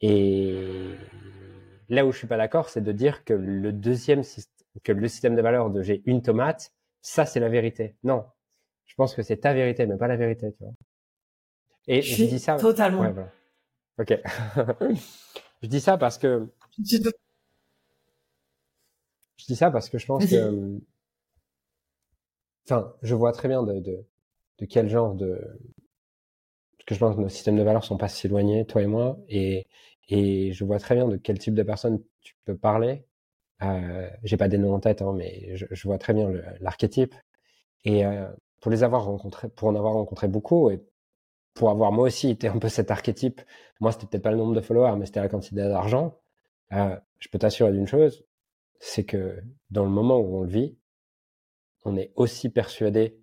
Et 0.02 0.56
là 1.90 2.06
où 2.06 2.12
je 2.12 2.18
suis 2.20 2.28
pas 2.28 2.38
d'accord, 2.38 2.70
c'est 2.70 2.82
de 2.84 2.92
dire 2.92 3.24
que 3.26 3.34
le 3.34 3.72
deuxième 3.74 4.24
que 4.84 4.92
le 4.92 5.08
système 5.08 5.36
de 5.36 5.42
valeur 5.42 5.70
de 5.70 5.82
j'ai 5.82 6.02
une 6.06 6.22
tomate, 6.22 6.74
ça 7.02 7.26
c'est 7.26 7.40
la 7.40 7.50
vérité. 7.50 7.96
Non, 8.04 8.26
je 8.86 8.96
pense 8.96 9.16
que 9.16 9.22
c'est 9.22 9.38
ta 9.38 9.54
vérité, 9.54 9.86
mais 9.86 9.98
pas 9.98 10.08
la 10.08 10.18
vérité, 10.18 10.52
tu 10.54 10.64
vois. 10.64 10.74
Et 11.88 12.02
je, 12.02 12.24
dis 12.24 12.40
ça. 12.40 12.56
Totalement. 12.56 13.02
Ouais, 13.02 13.12
voilà. 13.12 13.32
Ok. 14.00 14.18
je 15.62 15.68
dis 15.68 15.82
ça 15.82 15.98
parce 15.98 16.18
que. 16.18 16.48
Je 16.78 17.12
dis 19.46 19.56
ça 19.56 19.72
parce 19.72 19.90
que 19.90 19.98
je 19.98 20.06
pense 20.06 20.26
que. 20.26 20.80
Enfin, 22.66 22.94
je 23.02 23.14
vois 23.14 23.34
très 23.34 23.50
bien 23.50 23.64
de, 23.64 23.80
de, 23.80 24.06
de 24.60 24.66
quel 24.66 24.90
genre 24.90 25.16
de. 25.16 25.40
Parce 26.78 26.86
que 26.86 26.96
je 26.96 27.00
pense 27.00 27.16
que 27.16 27.22
nos 27.22 27.30
systèmes 27.30 27.58
de 27.58 27.64
valeurs 27.64 27.84
sont 27.84 27.98
pas 27.98 28.08
si 28.08 28.28
éloignés, 28.28 28.66
toi 28.66 28.82
et 28.82 28.88
moi, 28.88 29.18
et, 29.28 29.68
et 30.08 30.54
je 30.54 30.66
vois 30.66 30.80
très 30.80 30.96
bien 30.96 31.08
de 31.08 31.18
quel 31.18 31.40
type 31.40 31.54
de 31.54 31.64
personne 31.64 32.02
tu 32.22 32.36
peux 32.46 32.58
parler. 32.58 33.06
Euh, 33.64 34.10
J'ai 34.24 34.38
pas 34.38 34.48
des 34.48 34.58
noms 34.58 34.74
en 34.74 34.80
tête, 34.80 35.02
hein, 35.02 35.14
mais 35.16 35.56
je, 35.56 35.88
vois 35.88 35.98
très 35.98 36.14
bien 36.14 36.32
l'archétype. 36.60 37.16
Et 37.86 38.06
euh, 38.06 38.28
pour 38.62 38.72
les 38.72 38.84
avoir 38.84 39.06
rencontrés, 39.06 39.50
pour 39.50 39.68
en 39.68 39.76
avoir 39.76 39.94
rencontré 39.94 40.28
beaucoup, 40.28 40.70
et 40.70 40.82
pour 41.54 41.70
avoir 41.70 41.92
moi 41.92 42.06
aussi 42.08 42.30
été 42.30 42.48
un 42.48 42.58
peu 42.58 42.70
cet 42.70 42.92
archétype, 42.92 43.42
moi 43.80 43.92
c'était 43.92 44.08
peut-être 44.08 44.24
pas 44.24 44.32
le 44.32 44.38
nombre 44.38 44.56
de 44.56 44.62
followers, 44.62 44.98
mais 44.98 45.06
c'était 45.06 45.22
la 45.22 45.30
quantité 45.30 45.56
d'argent. 45.58 46.20
Euh, 46.74 46.98
je 47.20 47.30
peux 47.30 47.40
t'assurer 47.40 47.72
d'une 47.72 47.88
chose, 47.88 48.26
c'est 48.80 49.06
que 49.06 49.42
dans 49.70 49.84
le 49.84 49.92
moment 49.92 50.18
où 50.18 50.38
on 50.38 50.42
le 50.42 50.50
vit, 50.50 50.78
on 51.86 51.98
est 51.98 52.12
aussi 52.16 52.50
persuadé 52.50 53.20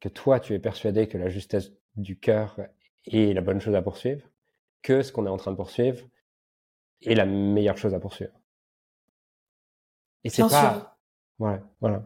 que 0.00 0.08
toi, 0.08 0.40
tu 0.40 0.54
es 0.54 0.58
persuadé 0.58 1.08
que 1.08 1.18
la 1.18 1.28
justesse 1.28 1.72
du 1.96 2.18
cœur 2.18 2.58
est 3.06 3.34
la 3.34 3.40
bonne 3.40 3.60
chose 3.60 3.74
à 3.74 3.82
poursuivre, 3.82 4.28
que 4.82 5.02
ce 5.02 5.12
qu'on 5.12 5.26
est 5.26 5.30
en 5.30 5.36
train 5.36 5.50
de 5.50 5.56
poursuivre 5.56 6.06
est 7.02 7.14
la 7.14 7.26
meilleure 7.26 7.78
chose 7.78 7.94
à 7.94 8.00
poursuivre. 8.00 8.32
Et 10.24 10.30
c'est 10.30 10.42
pas. 10.42 10.98
Ouais, 11.38 11.60
voilà. 11.80 12.02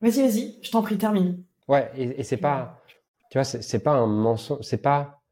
Vas-y, 0.00 0.22
vas-y, 0.22 0.58
je 0.62 0.70
t'en 0.70 0.82
prie, 0.82 0.98
termine. 0.98 1.42
Ouais, 1.66 1.90
et, 1.96 2.20
et 2.20 2.22
c'est 2.22 2.36
pas. 2.36 2.82
Tu 3.30 3.38
vois, 3.38 3.44
c'est 3.44 3.82
pas 3.82 3.92
un 3.92 4.06
mensonge. 4.06 4.60
C'est 4.62 4.82
pas. 4.82 5.22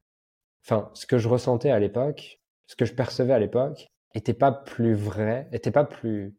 Enfin, 0.64 0.90
ce 0.94 1.06
que 1.06 1.18
je 1.18 1.28
ressentais 1.28 1.70
à 1.70 1.78
l'époque, 1.78 2.40
ce 2.66 2.74
que 2.74 2.84
je 2.84 2.94
percevais 2.94 3.32
à 3.32 3.38
l'époque, 3.38 3.88
était 4.14 4.34
pas 4.34 4.52
plus 4.52 4.94
vrai, 4.94 5.48
était 5.52 5.70
pas 5.70 5.84
plus. 5.84 6.34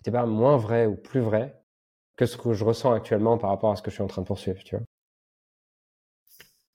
était 0.00 0.10
pas 0.10 0.26
moins 0.26 0.56
vrai 0.56 0.86
ou 0.86 0.96
plus 0.96 1.20
vrai 1.20 1.60
que 2.16 2.26
ce 2.26 2.36
que 2.36 2.52
je 2.52 2.64
ressens 2.64 2.92
actuellement 2.92 3.38
par 3.38 3.50
rapport 3.50 3.72
à 3.72 3.76
ce 3.76 3.82
que 3.82 3.90
je 3.90 3.96
suis 3.96 4.02
en 4.04 4.06
train 4.06 4.22
de 4.22 4.26
poursuivre, 4.26 4.62
tu 4.62 4.76
vois. 4.76 4.84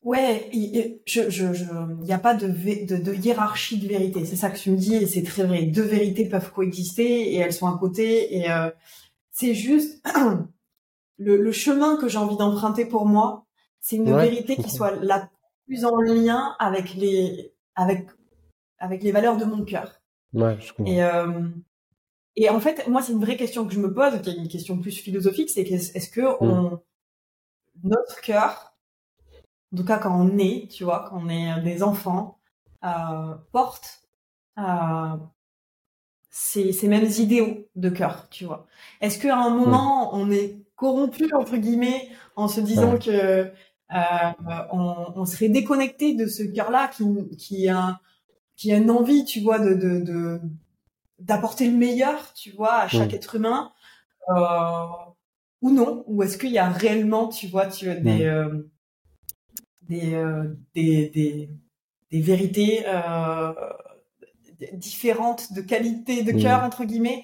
Ouais, 0.02 0.50
il 0.54 1.02
je, 1.06 1.30
je, 1.30 1.54
je, 1.54 1.66
y 2.06 2.14
a 2.14 2.20
pas 2.20 2.34
de, 2.34 2.48
de, 2.48 2.98
de, 2.98 3.14
hiérarchie 3.14 3.80
de 3.80 3.88
vérité. 3.88 4.24
C'est 4.26 4.38
ça 4.38 4.50
que 4.50 4.58
tu 4.58 4.72
me 4.72 4.78
dis 4.78 4.96
et 4.96 5.08
c'est 5.08 5.24
très 5.24 5.44
vrai. 5.44 5.64
Deux 5.64 5.84
vérités 5.84 6.28
peuvent 6.30 6.52
coexister 6.52 7.34
et 7.34 7.36
elles 7.36 7.54
sont 7.54 7.68
à 7.68 7.78
côté 7.78 8.38
et 8.38 8.50
euh, 8.50 8.70
c'est 9.32 9.54
juste 9.54 10.02
le, 11.18 11.38
le, 11.38 11.52
chemin 11.52 11.98
que 11.98 12.08
j'ai 12.08 12.18
envie 12.18 12.38
d'emprunter 12.38 12.86
pour 12.86 13.06
moi. 13.06 13.46
C'est 13.82 13.98
une 13.98 14.16
vérité 14.16 14.56
qui 14.56 14.70
soit 14.70 14.96
la 14.96 15.30
plus 15.66 15.84
en 15.86 16.00
lien 16.00 16.56
avec 16.60 16.96
les 16.96 17.54
avec 17.76 18.08
avec 18.78 19.04
les 19.04 19.12
valeurs 19.12 19.36
de 19.36 19.46
mon 19.46 19.66
cœur. 19.66 20.02
Ouais, 20.34 20.58
je 20.62 20.72
comprends. 20.72 20.92
Et 20.92 21.04
euh, 21.04 21.50
et 22.36 22.50
en 22.50 22.62
fait, 22.62 22.88
moi, 22.88 23.02
c'est 23.02 23.12
une 23.12 23.20
vraie 23.20 23.36
question 23.36 23.68
que 23.68 23.74
je 23.74 23.80
me 23.82 23.94
pose, 23.94 24.22
qui 24.22 24.30
est 24.30 24.36
une 24.36 24.48
question 24.48 24.80
plus 24.80 24.98
philosophique, 24.98 25.50
c'est 25.50 25.62
est-ce 25.62 26.10
que 26.10 26.22
mm. 26.22 26.38
on, 26.40 26.80
notre 27.84 28.22
cœur, 28.22 28.69
en 29.74 29.78
tout 29.78 29.86
cas 29.86 29.98
quand 29.98 30.16
on 30.20 30.38
est, 30.38 30.68
tu 30.72 30.84
vois, 30.84 31.06
quand 31.10 31.22
on 31.24 31.30
est 31.30 31.62
des 31.62 31.84
enfants, 31.84 32.40
euh, 32.84 33.36
porte 33.52 34.02
euh, 34.58 35.18
ces, 36.30 36.72
ces, 36.72 36.88
mêmes 36.88 37.10
idéaux 37.18 37.68
de 37.76 37.90
cœur, 37.90 38.28
tu 38.30 38.46
vois. 38.46 38.68
Est-ce 39.02 39.20
qu'à 39.20 39.38
un 39.38 39.50
moment, 39.50 40.16
on 40.16 40.32
est 40.32 40.60
corrompu, 40.76 41.34
entre 41.34 41.58
guillemets, 41.58 42.10
en 42.36 42.48
se 42.48 42.62
disant 42.62 42.98
que 42.98 43.12
euh, 43.12 44.32
on, 44.72 45.14
on, 45.16 45.26
serait 45.26 45.50
déconnecté 45.50 46.14
de 46.14 46.28
ce 46.28 46.44
cœur-là 46.44 46.88
qui, 46.88 47.04
qui, 47.38 47.70
a, 47.70 48.00
qui 48.56 48.72
a 48.72 48.78
une 48.78 48.91
envie, 48.91 49.26
tu 49.26 49.41
vois, 49.41 49.60
de, 49.60 49.74
de, 49.74 50.00
de 50.00 50.41
d'apporter 51.20 51.70
le 51.70 51.76
meilleur, 51.76 52.34
tu 52.34 52.52
vois, 52.52 52.76
à 52.76 52.88
chaque 52.88 53.14
être 53.14 53.36
humain, 53.36 53.74
euh, 54.30 54.86
ou 55.62 55.72
non, 55.72 56.06
ou 56.08 56.24
est-ce 56.24 56.38
qu'il 56.38 56.52
y 56.52 56.58
a 56.58 56.70
réellement, 56.70 57.28
tu 57.28 57.48
vois, 57.48 57.66
tu 57.66 57.94
des, 57.94 58.26
mm. 58.30 58.70
Euh, 59.90 59.95
des, 59.95 60.14
euh, 60.16 60.44
des, 60.76 61.10
des, 61.10 61.49
des, 62.11 62.22
vérités 62.22 62.84
euh, 62.88 63.53
différentes 64.74 65.53
de 65.53 65.61
qualité 65.61 66.24
de 66.24 66.32
cœur 66.32 66.61
mm. 66.61 66.66
entre 66.66 66.86
guillemets. 66.86 67.24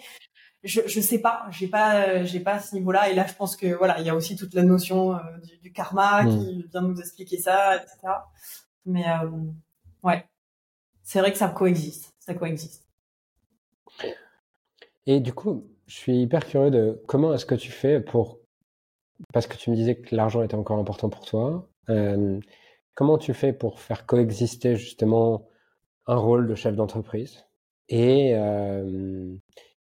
Je 0.64 0.82
je 0.88 1.00
sais 1.00 1.20
pas, 1.20 1.46
j'ai 1.52 1.68
pas 1.68 2.24
j'ai 2.24 2.40
pas 2.40 2.54
à 2.54 2.60
ce 2.60 2.74
niveau-là. 2.74 3.10
Et 3.10 3.14
là, 3.14 3.26
je 3.28 3.34
pense 3.34 3.56
que 3.56 3.68
voilà, 3.68 4.00
il 4.00 4.06
y 4.06 4.10
a 4.10 4.16
aussi 4.16 4.36
toute 4.36 4.54
la 4.56 4.64
notion 4.64 5.14
euh, 5.14 5.20
du, 5.44 5.58
du, 5.60 5.72
karma 5.72 6.26
qui 6.26 6.66
vient 6.72 6.82
nous 6.82 7.00
expliquer 7.00 7.38
ça, 7.38 7.76
etc. 7.76 7.98
Mais 8.86 9.06
ouais, 10.04 10.26
c'est 11.04 11.20
vrai 11.20 11.32
que 11.32 11.38
ça 11.38 11.50
coexiste, 11.50 12.14
ça 12.20 12.34
coexiste. 12.34 12.84
Et 15.08 15.20
du 15.20 15.34
coup, 15.34 15.68
je 15.86 15.96
suis 15.96 16.22
hyper 16.22 16.46
curieux 16.46 16.72
de 16.72 17.02
comment 17.08 17.34
est-ce 17.34 17.46
que 17.46 17.56
tu 17.56 17.72
fais 17.72 18.00
pour, 18.00 18.40
parce 19.34 19.46
que 19.46 19.56
tu 19.56 19.70
me 19.70 19.76
disais 19.76 19.96
que 19.96 20.16
l'argent 20.16 20.42
était 20.42 20.56
encore 20.56 20.80
important 20.80 21.10
pour 21.10 21.26
toi, 21.26 21.68
comment 22.96 23.18
tu 23.18 23.34
fais 23.34 23.54
pour 23.54 23.80
faire 23.80 24.06
coexister 24.06 24.76
justement 24.76 25.48
un 26.08 26.16
rôle 26.16 26.48
de 26.48 26.56
chef 26.56 26.76
d'entreprise 26.76 27.46
et, 27.90 28.34
euh, 28.36 29.36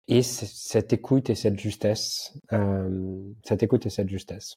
et 0.07 0.21
cette 0.21 0.93
écoute 0.93 1.29
et 1.29 1.35
cette 1.35 1.59
justesse, 1.59 2.37
euh, 2.53 3.23
cette 3.43 3.63
écoute 3.63 3.85
et 3.85 3.89
cette 3.89 4.09
justesse? 4.09 4.55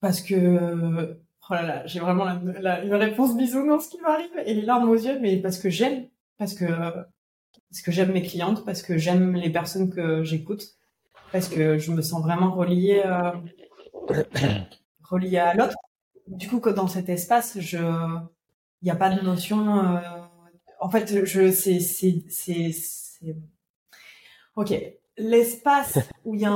Parce 0.00 0.20
que, 0.20 1.18
oh 1.50 1.54
j'ai 1.86 2.00
vraiment 2.00 2.24
la, 2.24 2.84
une 2.84 2.94
réponse 2.94 3.36
bisounours 3.36 3.88
qui 3.88 4.00
m'arrive 4.00 4.30
et 4.44 4.54
les 4.54 4.62
larmes 4.62 4.88
aux 4.88 4.94
yeux, 4.94 5.18
mais 5.20 5.38
parce 5.38 5.58
que 5.58 5.70
j'aime 5.70 6.08
parce 6.38 6.54
que 6.54 6.64
parce 6.64 7.82
que 7.82 7.90
j'aime 7.90 8.12
mes 8.12 8.22
clientes, 8.22 8.64
parce 8.64 8.82
que 8.82 8.98
j'aime 8.98 9.34
les 9.34 9.50
personnes 9.50 9.90
que 9.90 10.22
j'écoute, 10.22 10.76
parce 11.32 11.48
que 11.48 11.78
je 11.78 11.90
me 11.90 12.02
sens 12.02 12.22
vraiment 12.22 12.54
reliée 12.54 13.02
euh, 13.04 13.32
reliée 15.02 15.38
à 15.38 15.54
l'autre. 15.54 15.76
Du 16.26 16.48
coup, 16.48 16.60
que 16.60 16.70
dans 16.70 16.88
cet 16.88 17.08
espace, 17.08 17.58
je 17.60 17.78
il 18.82 18.86
n'y 18.86 18.90
a 18.90 18.96
pas 18.96 19.10
de 19.10 19.22
notion. 19.22 19.78
Euh, 19.78 20.00
en 20.80 20.90
fait, 20.90 21.24
je 21.24 21.50
c'est 21.50 21.78
ok. 24.56 24.74
L'espace 25.16 25.98
où 26.24 26.34
il 26.34 26.40
y 26.40 26.44
a 26.44 26.50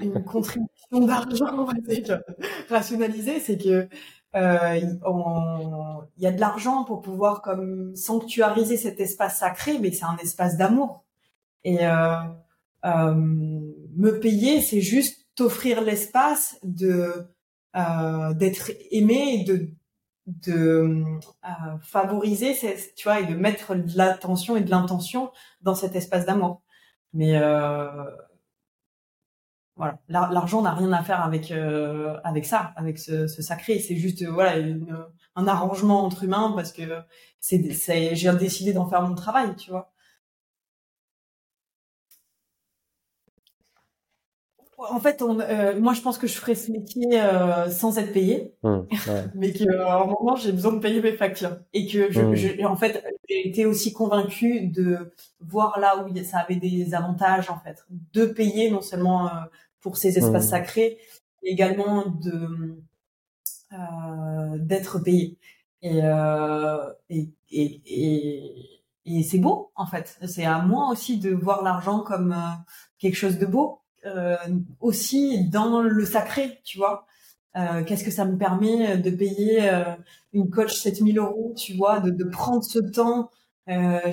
une, 0.00 0.24
contribution 0.24 1.06
d'argent, 1.06 1.58
on 1.58 1.64
va 1.64 1.74
dire, 1.74 2.22
rationalisée, 2.70 3.38
c'est 3.38 3.58
que 3.58 3.88
euh, 4.34 4.80
y 6.16 6.26
a 6.26 6.32
de 6.32 6.40
l'argent 6.40 6.84
pour 6.84 7.00
pouvoir 7.00 7.42
comme 7.42 7.94
sanctuariser 7.96 8.76
cet 8.76 9.00
espace 9.00 9.38
sacré, 9.38 9.78
mais 9.78 9.92
c'est 9.92 10.04
un 10.04 10.16
espace 10.18 10.56
d'amour. 10.56 11.04
Et 11.64 11.86
euh, 11.86 12.14
euh, 12.84 13.14
me 13.14 14.18
payer, 14.20 14.60
c'est 14.60 14.80
juste 14.80 15.27
t'offrir 15.38 15.82
l'espace 15.82 16.58
de 16.64 17.28
euh, 17.76 18.34
d'être 18.34 18.72
aimé 18.90 19.40
et 19.40 19.44
de 19.44 19.70
de 20.26 21.04
euh, 21.44 21.78
favoriser, 21.80 22.54
tu 22.96 23.04
vois, 23.04 23.20
et 23.20 23.26
de 23.26 23.34
mettre 23.34 23.74
de 23.76 23.96
l'attention 23.96 24.56
et 24.56 24.60
de 24.62 24.70
l'intention 24.70 25.30
dans 25.62 25.74
cet 25.74 25.96
espace 25.96 26.26
d'amour. 26.26 26.62
Mais 27.14 27.36
euh, 27.36 27.86
voilà, 29.76 29.98
l'argent 30.08 30.60
n'a 30.62 30.74
rien 30.74 30.92
à 30.92 31.02
faire 31.04 31.22
avec 31.24 31.52
euh, 31.52 32.16
avec 32.24 32.44
ça, 32.44 32.72
avec 32.76 32.98
ce, 32.98 33.28
ce 33.28 33.42
sacré. 33.42 33.78
C'est 33.78 33.96
juste 33.96 34.22
euh, 34.22 34.30
voilà 34.30 34.56
un 35.36 35.46
arrangement 35.46 36.04
entre 36.04 36.24
humains 36.24 36.52
parce 36.56 36.72
que 36.72 36.82
c'est 37.40 38.16
j'ai 38.16 38.32
décidé 38.34 38.72
d'en 38.72 38.88
faire 38.88 39.02
mon 39.02 39.14
travail, 39.14 39.54
tu 39.56 39.70
vois. 39.70 39.92
En 44.78 45.00
fait, 45.00 45.22
on, 45.22 45.40
euh, 45.40 45.78
moi, 45.80 45.92
je 45.92 46.00
pense 46.02 46.18
que 46.18 46.28
je 46.28 46.34
ferais 46.34 46.54
ce 46.54 46.70
métier 46.70 47.20
euh, 47.20 47.68
sans 47.68 47.98
être 47.98 48.12
payé, 48.12 48.54
mmh, 48.62 48.78
mais 49.34 49.52
qu'à 49.52 49.64
un 49.96 50.04
moment, 50.04 50.36
j'ai 50.36 50.52
besoin 50.52 50.72
de 50.72 50.78
payer 50.78 51.02
mes 51.02 51.16
factures 51.16 51.56
et 51.72 51.88
que 51.88 52.12
je, 52.12 52.20
mmh. 52.20 52.34
je 52.36 52.64
en 52.64 52.76
fait, 52.76 53.04
j'ai 53.28 53.48
été 53.48 53.66
aussi 53.66 53.92
convaincue 53.92 54.68
de 54.68 55.12
voir 55.40 55.80
là 55.80 56.04
où 56.04 56.16
ça 56.22 56.38
avait 56.38 56.56
des 56.56 56.94
avantages, 56.94 57.50
en 57.50 57.58
fait, 57.58 57.84
de 58.12 58.24
payer 58.26 58.70
non 58.70 58.80
seulement 58.80 59.26
euh, 59.26 59.40
pour 59.80 59.96
ces 59.96 60.16
espaces 60.16 60.46
mmh. 60.46 60.50
sacrés, 60.50 60.98
mais 61.42 61.50
également 61.50 62.06
de 62.06 62.78
euh, 63.72 64.58
d'être 64.58 65.00
payé. 65.00 65.38
Et, 65.82 65.98
et, 67.10 67.28
et, 67.50 67.82
et, 67.84 68.80
et 69.06 69.22
c'est 69.24 69.38
beau, 69.38 69.72
en 69.74 69.86
fait. 69.86 70.18
C'est 70.26 70.44
à 70.44 70.60
moi 70.60 70.88
aussi 70.90 71.18
de 71.18 71.30
voir 71.30 71.64
l'argent 71.64 72.00
comme 72.00 72.36
quelque 72.98 73.16
chose 73.16 73.38
de 73.38 73.46
beau 73.46 73.80
euh, 73.80 73.87
aussi 74.80 75.48
dans 75.48 75.80
le 75.80 76.04
sacré, 76.04 76.60
tu 76.64 76.78
vois. 76.78 77.06
Euh, 77.56 77.82
qu'est-ce 77.82 78.04
que 78.04 78.10
ça 78.10 78.24
me 78.24 78.36
permet 78.36 78.98
de 78.98 79.10
payer 79.10 79.68
euh, 79.70 79.84
une 80.32 80.50
coach 80.50 80.74
7000 80.74 81.18
euros, 81.18 81.54
tu 81.56 81.74
vois, 81.74 81.98
de, 82.00 82.10
de 82.10 82.24
prendre 82.24 82.62
ce 82.62 82.78
temps 82.78 83.30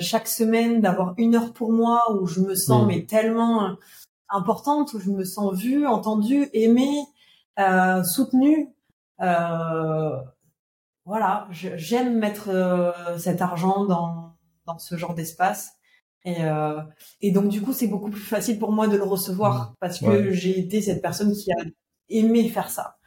chaque 0.00 0.28
semaine, 0.28 0.82
d'avoir 0.82 1.14
une 1.16 1.34
heure 1.34 1.54
pour 1.54 1.72
moi 1.72 2.12
où 2.12 2.26
je 2.26 2.40
me 2.40 2.54
sens 2.54 2.84
mm. 2.84 2.88
mais 2.88 3.06
tellement 3.06 3.78
importante, 4.28 4.92
où 4.92 5.00
je 5.00 5.10
me 5.10 5.24
sens 5.24 5.58
vue, 5.58 5.86
entendue, 5.86 6.50
aimée, 6.52 7.06
euh, 7.58 8.02
soutenue. 8.04 8.68
Euh, 9.22 10.10
voilà, 11.06 11.48
j'aime 11.50 12.18
mettre 12.18 12.50
cet 13.18 13.40
argent 13.40 13.86
dans, 13.86 14.34
dans 14.66 14.78
ce 14.78 14.96
genre 14.96 15.14
d'espace. 15.14 15.72
Et, 16.26 16.42
euh, 16.44 16.82
et 17.22 17.30
donc 17.30 17.48
du 17.48 17.62
coup, 17.62 17.72
c'est 17.72 17.86
beaucoup 17.86 18.10
plus 18.10 18.20
facile 18.20 18.58
pour 18.58 18.72
moi 18.72 18.88
de 18.88 18.96
le 18.96 19.04
recevoir 19.04 19.70
mmh. 19.70 19.74
parce 19.80 20.00
que 20.00 20.32
j'ai 20.32 20.58
été 20.58 20.82
cette 20.82 21.00
personne 21.00 21.32
qui 21.32 21.52
a 21.52 21.56
aimé 22.08 22.48
faire 22.48 22.68
ça. 22.68 22.98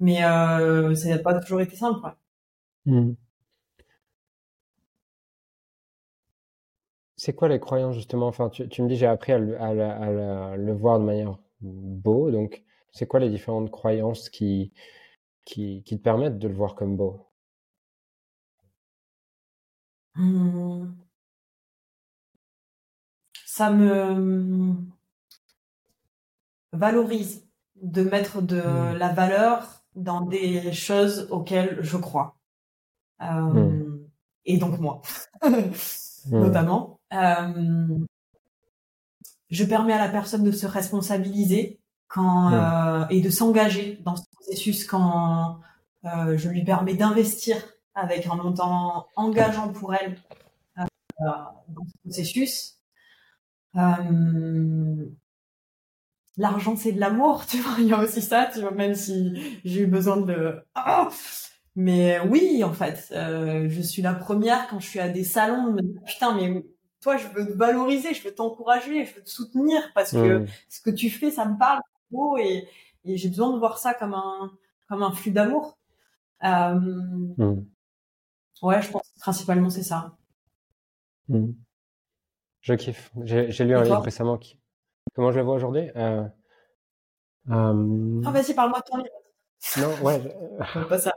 Mais 0.00 0.24
euh, 0.24 0.94
ça 0.96 1.08
n'a 1.08 1.18
pas 1.18 1.38
toujours 1.40 1.60
été 1.60 1.76
simple. 1.76 2.00
Mmh. 2.86 3.12
C'est 7.16 7.34
quoi 7.34 7.48
les 7.48 7.60
croyances 7.60 7.94
justement? 7.94 8.26
Enfin, 8.26 8.48
tu, 8.50 8.68
tu 8.68 8.82
me 8.82 8.88
dis 8.88 8.96
j'ai 8.96 9.06
appris 9.06 9.32
à 9.32 9.38
le, 9.38 9.60
à, 9.60 10.56
le, 10.56 10.72
voir 10.72 10.98
de 10.98 11.04
manière 11.04 11.38
beau. 11.60 12.30
Donc, 12.32 12.64
c'est 12.92 13.06
quoi 13.06 13.20
les 13.20 13.30
différentes 13.30 13.70
croyances 13.70 14.28
qui, 14.28 14.72
qui, 15.44 15.84
qui 15.84 15.96
te 15.98 16.02
permettent 16.02 16.38
de 16.38 16.48
le 16.48 16.54
voir 16.54 16.74
comme 16.74 16.96
beau? 16.96 17.28
Mmh 20.16 21.03
ça 23.56 23.70
me 23.70 24.74
valorise 26.72 27.46
de 27.80 28.02
mettre 28.02 28.42
de 28.42 28.60
hmm. 28.60 28.96
la 28.96 29.12
valeur 29.12 29.84
dans 29.94 30.22
des 30.22 30.72
choses 30.72 31.28
auxquelles 31.30 31.78
je 31.80 31.96
crois. 31.96 32.34
Euh, 33.22 33.26
hmm. 33.26 34.08
Et 34.44 34.56
donc 34.56 34.80
moi, 34.80 35.02
hmm. 35.44 35.70
notamment. 36.32 36.98
Euh, 37.12 37.96
je 39.50 39.64
permets 39.64 39.92
à 39.92 39.98
la 39.98 40.08
personne 40.08 40.42
de 40.42 40.50
se 40.50 40.66
responsabiliser 40.66 41.78
quand 42.08 42.52
euh, 42.52 43.06
et 43.08 43.20
de 43.20 43.30
s'engager 43.30 44.00
dans 44.04 44.16
ce 44.16 44.24
processus 44.32 44.84
quand 44.84 45.60
je 46.02 46.48
lui 46.48 46.64
permets 46.64 46.94
d'investir 46.94 47.56
avec 47.94 48.26
un 48.26 48.34
montant 48.34 49.06
engageant 49.14 49.68
pour 49.68 49.94
elle 49.94 50.18
dans 50.76 51.84
ce 51.86 51.98
processus 52.02 52.80
euh, 53.76 55.06
l'argent 56.36 56.76
c'est 56.76 56.92
de 56.92 57.00
l'amour, 57.00 57.46
tu 57.46 57.58
vois, 57.58 57.76
il 57.78 57.86
y 57.86 57.92
a 57.92 57.98
aussi 57.98 58.22
ça, 58.22 58.48
tu 58.52 58.60
vois, 58.60 58.72
même 58.72 58.94
si 58.94 59.60
j'ai 59.64 59.82
eu 59.82 59.86
besoin 59.86 60.18
de... 60.18 60.62
Ah 60.74 61.08
mais 61.76 62.20
oui, 62.20 62.62
en 62.62 62.72
fait, 62.72 63.08
euh, 63.12 63.68
je 63.68 63.80
suis 63.80 64.00
la 64.00 64.14
première 64.14 64.68
quand 64.68 64.78
je 64.78 64.88
suis 64.88 65.00
à 65.00 65.08
des 65.08 65.24
salons, 65.24 65.72
me 65.72 65.82
putain, 66.04 66.34
mais 66.36 66.64
toi, 67.00 67.16
je 67.16 67.26
veux 67.28 67.46
te 67.46 67.52
valoriser, 67.52 68.14
je 68.14 68.22
veux 68.22 68.34
t'encourager, 68.34 69.04
je 69.04 69.14
veux 69.14 69.22
te 69.22 69.28
soutenir 69.28 69.82
parce 69.94 70.12
que 70.12 70.38
mmh. 70.38 70.46
ce 70.68 70.80
que 70.80 70.90
tu 70.90 71.10
fais, 71.10 71.30
ça 71.30 71.46
me 71.46 71.58
parle 71.58 71.80
beau 72.10 72.38
et, 72.38 72.68
et 73.04 73.16
j'ai 73.16 73.28
besoin 73.28 73.52
de 73.52 73.58
voir 73.58 73.78
ça 73.78 73.92
comme 73.92 74.14
un 74.14 74.52
comme 74.88 75.02
un 75.02 75.12
flux 75.12 75.32
d'amour. 75.32 75.76
Euh, 76.44 76.74
mmh. 76.74 77.64
Ouais, 78.62 78.80
je 78.80 78.90
pense 78.90 79.12
principalement 79.18 79.68
c'est 79.68 79.82
ça. 79.82 80.16
Mmh. 81.28 81.48
Je 82.64 82.72
kiffe. 82.72 83.12
J'ai 83.24 83.64
lu 83.64 83.76
un 83.76 83.82
livre 83.82 84.00
récemment. 84.00 84.38
Qui... 84.38 84.58
Comment 85.14 85.30
je 85.30 85.38
le 85.38 85.44
vois 85.44 85.54
aujourd'hui 85.54 85.90
euh, 85.96 86.24
euh... 87.50 88.22
Oh, 88.26 88.30
vas-y, 88.30 88.54
parle-moi 88.54 88.80
de 88.80 88.84
ton 88.90 88.96
livre. 88.96 89.10
Non, 89.78 90.06
ouais. 90.06 90.86
pas 90.88 90.98
ça. 90.98 91.14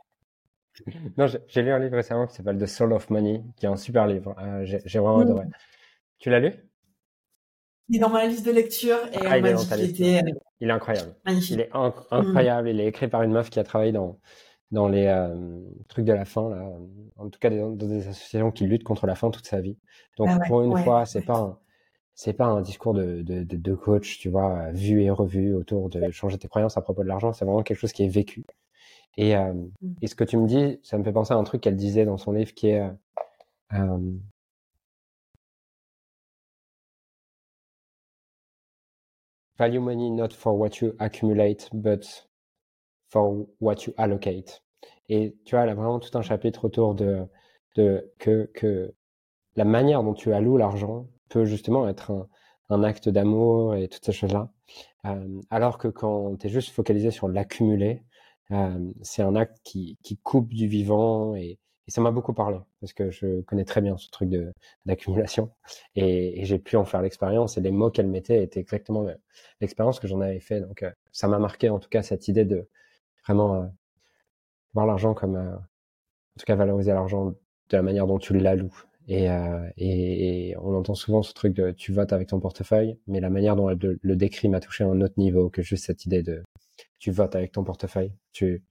non, 1.18 1.26
j'ai 1.48 1.62
lu 1.62 1.72
un 1.72 1.80
livre 1.80 1.96
récemment 1.96 2.28
qui 2.28 2.36
s'appelle 2.36 2.58
The 2.58 2.66
Soul 2.66 2.92
of 2.92 3.10
Money, 3.10 3.46
qui 3.56 3.66
est 3.66 3.70
un 3.70 3.78
super 3.78 4.08
livre. 4.08 4.36
Euh, 4.40 4.66
j'ai 4.66 5.00
vraiment 5.00 5.20
adoré. 5.20 5.46
Mm. 5.46 5.52
Tu 6.20 6.30
l'as 6.30 6.42
lu? 6.42 6.52
Il 7.88 7.96
est 7.96 8.00
dans 8.00 8.10
ma 8.10 8.26
liste 8.26 8.46
de 8.46 8.52
lecture 8.52 8.98
et 9.14 9.26
ah, 9.26 9.38
il, 9.38 9.46
est 9.46 9.86
était... 9.86 10.18
Euh, 10.18 10.32
il 10.60 10.68
est 10.70 10.74
incroyable. 10.74 11.16
Magnifique. 11.26 11.52
Il 11.52 11.62
est 11.62 11.70
incroyable. 12.12 12.68
Il 12.68 12.82
est 12.82 12.88
écrit 12.88 13.08
par 13.08 13.24
une 13.24 13.32
meuf 13.32 13.50
qui 13.50 13.60
a 13.60 13.64
travaillé 13.64 13.94
dans 13.94 14.20
dans 14.72 14.88
les 14.88 15.08
euh, 15.08 15.60
trucs 15.88 16.06
de 16.06 16.14
la 16.14 16.26
faim 16.26 16.50
là, 16.50 16.70
en 17.18 17.30
tout 17.30 17.40
cas 17.40 17.50
dans 17.50 17.72
des 17.72 18.08
associations 18.08 18.52
qui 18.52 18.66
luttent 18.66 18.84
contre 18.84 19.08
la 19.08 19.16
faim 19.16 19.32
toute 19.32 19.46
sa 19.46 19.62
vie. 19.62 19.78
Donc 20.18 20.30
ah 20.32 20.40
pour 20.48 20.62
une 20.62 20.78
fois, 20.78 21.06
c'est 21.06 21.22
pas 21.22 21.38
un, 21.38 21.58
c'est 22.16 22.34
pas 22.34 22.46
un 22.46 22.62
discours 22.62 22.94
de, 22.94 23.22
de, 23.22 23.44
de, 23.44 23.76
coach, 23.76 24.20
tu 24.20 24.30
vois, 24.30 24.72
vu 24.72 25.04
et 25.04 25.12
revu 25.12 25.54
autour 25.54 25.90
de 25.90 26.10
changer 26.12 26.38
tes 26.38 26.48
croyances 26.48 26.78
à 26.78 26.82
propos 26.82 27.04
de 27.04 27.08
l'argent. 27.08 27.32
C'est 27.34 27.46
vraiment 27.46 27.64
quelque 27.64 27.78
chose 27.78 27.94
qui 27.94 28.04
est 28.04 28.10
vécu. 28.10 28.44
Et, 29.18 29.36
euh, 29.36 29.54
mmh. 29.54 29.94
et 30.02 30.08
ce 30.08 30.16
que 30.16 30.24
tu 30.24 30.38
me 30.38 30.48
dis, 30.48 30.80
ça 30.84 30.98
me 30.98 31.04
fait 31.04 31.12
penser 31.12 31.34
à 31.34 31.38
un 31.38 31.44
truc 31.44 31.62
qu'elle 31.62 31.76
disait 31.76 32.06
dans 32.06 32.18
son 32.18 32.32
livre 32.32 32.54
qui 32.54 32.70
est 32.70 32.82
euh, 32.82 32.92
euh 33.74 34.14
Value 39.60 39.80
money 39.80 40.12
not 40.12 40.30
for 40.34 40.56
what 40.56 40.82
you 40.82 40.94
accumulate, 41.00 41.70
but 41.74 42.27
for 43.10 43.48
what 43.62 43.76
you 43.86 43.94
allocate. 43.98 44.64
Et 45.10 45.38
tu 45.46 45.56
vois, 45.56 45.64
elle 45.64 45.70
a 45.70 45.76
vraiment 45.76 46.00
tout 46.00 46.18
un 46.18 46.22
chapitre 46.22 46.66
autour 46.66 46.96
de, 46.96 47.28
que, 47.76 48.50
que 48.54 48.94
la 49.56 49.66
manière 49.66 50.04
dont 50.04 50.14
tu 50.14 50.34
alloues 50.34 50.58
l'argent 50.58 51.08
peut 51.30 51.46
justement 51.46 51.88
être 51.88 52.12
un, 52.12 52.28
un 52.70 52.84
acte 52.84 53.10
d'amour 53.10 53.76
et 53.76 53.88
toutes 53.88 54.06
ces 54.06 54.12
choses-là. 54.12 54.50
Euh, 55.06 55.42
alors 55.50 55.78
que 55.78 55.88
quand 55.88 56.38
tu 56.38 56.48
es 56.48 56.50
juste 56.50 56.72
focalisé 56.72 57.12
sur 57.12 57.28
l'accumuler, 57.28 58.04
euh, 58.52 58.92
c'est 59.02 59.22
un 59.22 59.36
acte 59.36 59.58
qui, 59.64 59.98
qui 60.04 60.18
coupe 60.18 60.54
du 60.54 60.68
vivant 60.68 61.36
et, 61.36 61.60
ça 61.90 62.02
m'a 62.02 62.12
beaucoup 62.12 62.34
parlé 62.34 62.58
parce 62.82 62.92
que 62.92 63.12
je 63.12 63.40
connais 63.44 63.64
très 63.64 63.80
bien 63.80 63.96
ce 63.96 64.10
truc 64.10 64.30
d'accumulation 64.86 65.52
et, 65.96 66.42
et 66.42 66.44
j'ai 66.44 66.60
pu 66.60 66.76
en 66.76 66.84
faire 66.84 67.02
l'expérience 67.02 67.58
et 67.58 67.62
les 67.62 67.72
mots 67.72 67.90
qu'elle 67.90 68.08
mettait 68.08 68.44
étaient 68.44 68.60
exactement 68.60 69.06
l'expérience 69.62 70.02
que 70.02 70.06
j'en 70.06 70.20
avais 70.20 70.42
fait. 70.42 70.60
Donc 70.60 70.84
euh, 70.84 70.92
ça 71.14 71.30
m'a 71.30 71.40
marqué 71.40 71.70
en 71.70 71.80
tout 71.80 71.88
cas 71.88 72.04
cette 72.04 72.28
idée 72.28 72.44
de 72.44 72.68
vraiment 73.28 73.56
euh, 73.56 73.66
voir 74.74 74.86
l'argent 74.86 75.14
comme, 75.14 75.36
euh, 75.36 75.56
en 75.56 76.40
tout 76.40 76.46
cas 76.46 76.56
valoriser 76.56 76.92
l'argent 76.92 77.28
de 77.28 77.36
la 77.72 77.82
manière 77.82 78.08
dont 78.08 78.20
tu 78.20 78.38
l'alloues. 78.38 78.84
Et, 79.10 79.30
euh, 79.30 79.70
et, 79.78 80.50
et, 80.50 80.58
on 80.58 80.76
entend 80.76 80.94
souvent 80.94 81.24
ce 81.24 81.34
truc 81.34 81.54
de 81.54 81.72
tu 81.72 81.94
votes 81.94 82.12
avec 82.12 82.28
ton 82.28 82.42
portefeuille, 82.42 83.00
mais 83.08 83.22
la 83.22 83.30
manière 83.30 83.56
dont 83.56 83.70
elle 83.70 83.80
le, 84.02 84.16
décrit 84.18 84.50
m'a 84.50 84.60
touché 84.60 84.84
à 84.84 84.88
un 84.88 85.00
autre 85.00 85.14
niveau 85.18 85.50
que 85.50 85.62
juste 85.62 85.86
cette 85.86 86.06
idée 86.06 86.24
de 86.24 86.44
tu 87.00 87.12
votes 87.12 87.36
avec 87.36 87.54
ton 87.54 87.64
portefeuille. 87.64 88.12
Tu, 88.34 88.64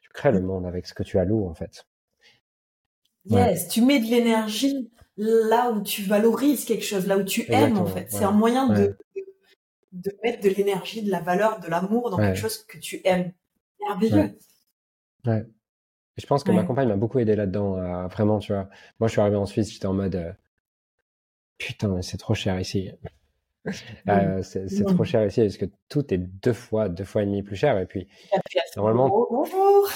tu 0.00 0.08
crées 0.10 0.30
le 0.30 0.40
monde 0.40 0.64
avec 0.64 0.86
ce 0.86 0.94
que 0.94 1.02
tu 1.02 1.18
alloues 1.18 1.46
en 1.46 1.54
fait. 1.54 1.86
Yes, 3.26 3.68
tu 3.68 3.82
mets 3.82 3.98
de 3.98 4.06
l'énergie 4.06 4.90
là 5.16 5.72
où 5.72 5.82
tu 5.82 6.02
valorises 6.02 6.64
quelque 6.64 6.84
chose, 6.84 7.06
là 7.06 7.18
où 7.18 7.24
tu 7.24 7.44
aimes 7.52 7.76
en 7.76 7.86
fait. 7.86 8.06
C'est 8.10 8.24
un 8.24 8.30
moyen 8.30 8.68
de, 8.68 8.96
de 9.92 10.12
mettre 10.22 10.40
de 10.42 10.50
l'énergie, 10.50 11.02
de 11.02 11.10
la 11.10 11.20
valeur, 11.20 11.58
de 11.60 11.68
l'amour 11.68 12.10
dans 12.10 12.16
quelque 12.16 12.38
chose 12.38 12.64
que 12.64 12.78
tu 12.78 13.00
aimes. 13.04 13.32
Merveilleux. 13.80 14.38
Ouais. 15.26 15.46
je 16.16 16.26
pense 16.26 16.44
que 16.44 16.52
ma 16.52 16.64
compagne 16.64 16.88
m'a 16.88 16.96
beaucoup 16.96 17.18
aidé 17.18 17.36
là-dedans, 17.36 18.06
vraiment, 18.08 18.38
tu 18.38 18.52
vois. 18.52 18.68
Moi, 18.98 19.08
je 19.08 19.12
suis 19.12 19.20
arrivé 19.20 19.36
en 19.36 19.46
Suisse, 19.46 19.72
j'étais 19.72 19.86
en 19.86 19.94
mode 19.94 20.14
euh, 20.14 20.32
putain, 21.58 22.00
c'est 22.02 22.16
trop 22.16 22.34
cher 22.34 22.58
ici. 22.58 22.90
Euh, 24.08 24.42
c'est 24.42 24.84
trop 24.86 25.04
cher 25.04 25.26
ici 25.26 25.42
parce 25.42 25.58
que 25.58 25.66
tout 25.90 26.14
est 26.14 26.16
deux 26.16 26.54
fois, 26.54 26.88
deux 26.88 27.04
fois 27.04 27.22
et 27.22 27.26
demi 27.26 27.42
plus 27.42 27.56
cher. 27.56 27.76
Et 27.76 27.84
puis, 27.84 28.08
normalement. 28.74 29.08
Bonjour. 29.30 29.86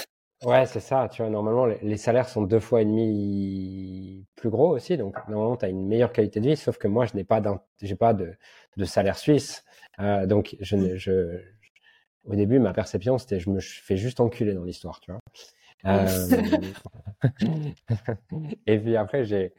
Ouais, 0.43 0.67
c'est 0.67 0.79
ça, 0.79 1.09
tu 1.11 1.23
vois. 1.23 1.31
Normalement, 1.31 1.65
les, 1.65 1.97
salaires 1.97 2.29
sont 2.29 2.43
deux 2.43 2.59
fois 2.59 2.83
et 2.83 2.85
demi 2.85 4.27
plus 4.35 4.51
gros 4.51 4.75
aussi. 4.75 4.97
Donc, 4.97 5.15
normalement, 5.27 5.57
tu 5.57 5.65
as 5.65 5.69
une 5.69 5.87
meilleure 5.87 6.11
qualité 6.11 6.39
de 6.39 6.49
vie. 6.49 6.57
Sauf 6.57 6.77
que 6.77 6.87
moi, 6.87 7.05
je 7.05 7.15
n'ai 7.15 7.23
pas, 7.23 7.41
j'ai 7.81 7.95
pas 7.95 8.13
de, 8.13 8.35
de 8.77 8.85
salaire 8.85 9.17
suisse. 9.17 9.65
Euh, 9.99 10.27
donc, 10.27 10.55
je, 10.59 10.75
ne, 10.75 10.95
je, 10.97 11.41
au 12.25 12.35
début, 12.35 12.59
ma 12.59 12.73
perception, 12.73 13.17
c'était 13.17 13.39
je 13.39 13.49
me 13.49 13.59
fais 13.59 13.97
juste 13.97 14.19
enculer 14.19 14.53
dans 14.53 14.63
l'histoire, 14.63 14.99
tu 14.99 15.11
vois. 15.11 15.21
Euh... 15.85 16.27
et 18.67 18.79
puis 18.79 18.95
après, 18.95 19.25
j'ai 19.25 19.53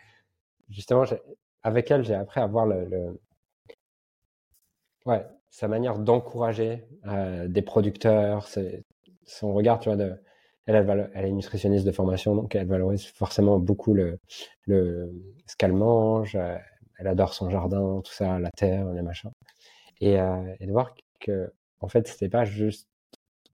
justement, 0.70 1.04
avec 1.62 1.90
elle, 1.90 2.04
j'ai 2.04 2.14
appris 2.14 2.40
à 2.40 2.46
voir 2.46 2.66
le, 2.66 3.18
ouais, 5.04 5.24
sa 5.50 5.68
manière 5.68 5.98
d'encourager 5.98 6.84
euh, 7.06 7.48
des 7.48 7.62
producteurs, 7.62 8.48
son 9.24 9.54
regard, 9.54 9.78
tu 9.78 9.88
vois, 9.88 9.96
de, 9.96 10.14
elle, 10.66 11.10
elle, 11.14 11.24
est 11.26 11.32
nutritionniste 11.32 11.86
de 11.86 11.92
formation, 11.92 12.34
donc 12.34 12.54
elle 12.54 12.66
valorise 12.66 13.06
forcément 13.06 13.58
beaucoup 13.58 13.94
le, 13.94 14.18
le 14.66 15.12
ce 15.46 15.56
qu'elle 15.56 15.72
mange. 15.72 16.34
Euh, 16.36 16.56
elle 16.98 17.06
adore 17.08 17.34
son 17.34 17.50
jardin, 17.50 18.00
tout 18.04 18.12
ça, 18.12 18.38
la 18.38 18.50
terre, 18.50 18.86
les 18.92 19.02
machins. 19.02 19.30
Et, 20.00 20.18
euh, 20.18 20.54
et 20.60 20.66
de 20.66 20.72
voir 20.72 20.94
que, 21.20 21.52
en 21.80 21.88
fait, 21.88 22.08
c'était 22.08 22.28
pas 22.28 22.44
juste 22.44 22.88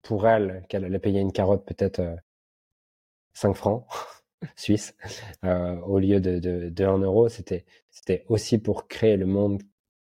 pour 0.02 0.28
elle 0.28 0.66
qu'elle 0.70 0.86
allait 0.86 1.00
payer 1.00 1.20
une 1.22 1.32
carotte 1.32 1.66
peut-être 1.66 2.00
euh, 2.00 2.16
5 3.34 3.54
francs 3.56 3.86
suisses 4.56 4.96
euh, 5.44 5.76
au 5.82 6.00
lieu 6.00 6.20
de, 6.22 6.40
de, 6.40 6.70
de 6.70 6.86
1 6.86 7.00
euro. 7.00 7.30
C'était, 7.30 7.66
c'était 7.90 8.26
aussi 8.30 8.58
pour 8.58 8.88
créer 8.88 9.18
le 9.18 9.26
monde 9.26 9.62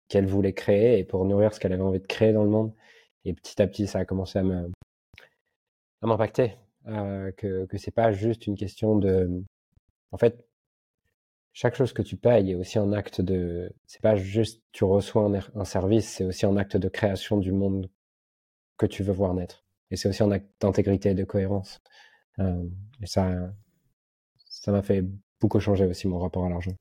qu'elle 0.07 0.27
voulait 0.27 0.53
créer 0.53 0.99
et 0.99 1.03
pour 1.03 1.25
nourrir 1.25 1.53
ce 1.53 1.59
qu'elle 1.59 1.73
avait 1.73 1.81
envie 1.81 1.99
de 1.99 2.07
créer 2.07 2.33
dans 2.33 2.43
le 2.43 2.49
monde. 2.49 2.73
Et 3.25 3.33
petit 3.33 3.61
à 3.61 3.67
petit, 3.67 3.87
ça 3.87 3.99
a 3.99 4.05
commencé 4.05 4.39
à 4.39 4.43
me 4.43 4.69
à 6.01 6.07
m'impacter. 6.07 6.55
Euh, 6.87 7.31
que 7.33 7.65
que 7.67 7.77
c'est 7.77 7.91
pas 7.91 8.11
juste 8.11 8.47
une 8.47 8.57
question 8.57 8.95
de, 8.97 9.43
en 10.11 10.17
fait, 10.17 10.43
chaque 11.53 11.75
chose 11.75 11.93
que 11.93 12.01
tu 12.01 12.17
payes 12.17 12.51
est 12.51 12.55
aussi 12.55 12.79
un 12.79 12.93
acte 12.93 13.21
de, 13.21 13.71
c'est 13.85 14.01
pas 14.01 14.15
juste 14.15 14.63
tu 14.71 14.83
reçois 14.83 15.23
un, 15.25 15.39
un 15.59 15.65
service, 15.65 16.09
c'est 16.09 16.25
aussi 16.25 16.45
un 16.45 16.57
acte 16.57 16.77
de 16.77 16.89
création 16.89 17.37
du 17.37 17.51
monde 17.51 17.89
que 18.81 18.85
tu 18.87 19.03
veux 19.03 19.13
voir 19.13 19.33
naître. 19.33 19.63
Et 19.91 19.95
c'est 19.95 20.09
aussi 20.09 20.23
un 20.23 20.31
acte 20.31 20.49
d'intégrité 20.59 21.09
et 21.09 21.13
de 21.13 21.23
cohérence. 21.23 21.81
Euh, 22.39 22.63
et 23.01 23.05
ça, 23.05 23.29
ça 24.49 24.71
m'a 24.71 24.81
fait 24.81 25.05
beaucoup 25.39 25.59
changer 25.59 25.85
aussi 25.85 26.07
mon 26.07 26.19
rapport 26.19 26.45
à 26.45 26.49
l'argent. 26.49 26.71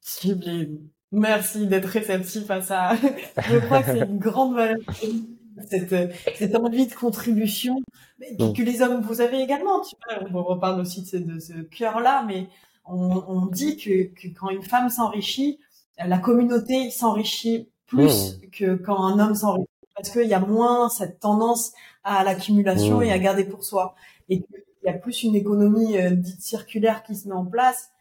Sublime. 0.00 0.88
Merci 1.12 1.66
d'être 1.66 1.86
réceptif 1.86 2.50
à 2.50 2.62
ça. 2.62 2.96
Je 3.48 3.58
crois 3.58 3.82
que 3.82 3.92
c'est 3.92 4.06
une 4.06 4.18
grande 4.18 4.54
valeur 4.54 4.78
cette, 5.68 5.94
cette 6.36 6.56
envie 6.56 6.86
de 6.86 6.94
contribution 6.94 7.82
mais 8.18 8.32
mm. 8.38 8.52
que 8.54 8.62
les 8.62 8.82
hommes 8.82 9.02
vous 9.02 9.20
avez 9.20 9.40
également. 9.40 9.80
Tu 9.80 9.94
vois, 10.06 10.28
on 10.32 10.42
reparle 10.42 10.80
aussi 10.80 11.02
de 11.02 11.06
ce, 11.06 11.16
de 11.16 11.38
ce 11.38 11.52
cœur-là, 11.52 12.24
mais 12.26 12.48
on, 12.84 13.22
on 13.28 13.46
dit 13.46 13.76
que, 13.76 14.04
que, 14.14 14.28
quand 14.28 14.50
une 14.50 14.62
femme 14.62 14.88
s'enrichit, 14.88 15.58
la 15.98 16.18
communauté 16.18 16.90
s'enrichit 16.90 17.68
plus 17.96 18.40
que 18.52 18.74
quand 18.74 19.04
un 19.04 19.18
homme 19.18 19.34
s'enrichit, 19.34 19.68
parce 19.94 20.10
qu'il 20.10 20.26
y 20.26 20.34
a 20.34 20.40
moins 20.40 20.88
cette 20.88 21.20
tendance 21.20 21.72
à 22.04 22.24
l'accumulation 22.24 23.02
et 23.02 23.12
à 23.12 23.18
garder 23.18 23.44
pour 23.44 23.64
soi, 23.64 23.94
et 24.28 24.40
qu'il 24.40 24.64
y 24.84 24.88
a 24.88 24.94
plus 24.94 25.22
une 25.22 25.34
économie 25.34 25.96
euh, 25.98 26.10
dite 26.10 26.40
circulaire 26.40 27.02
qui 27.02 27.14
se 27.14 27.28
met 27.28 27.34
en 27.34 27.44
place 27.46 27.92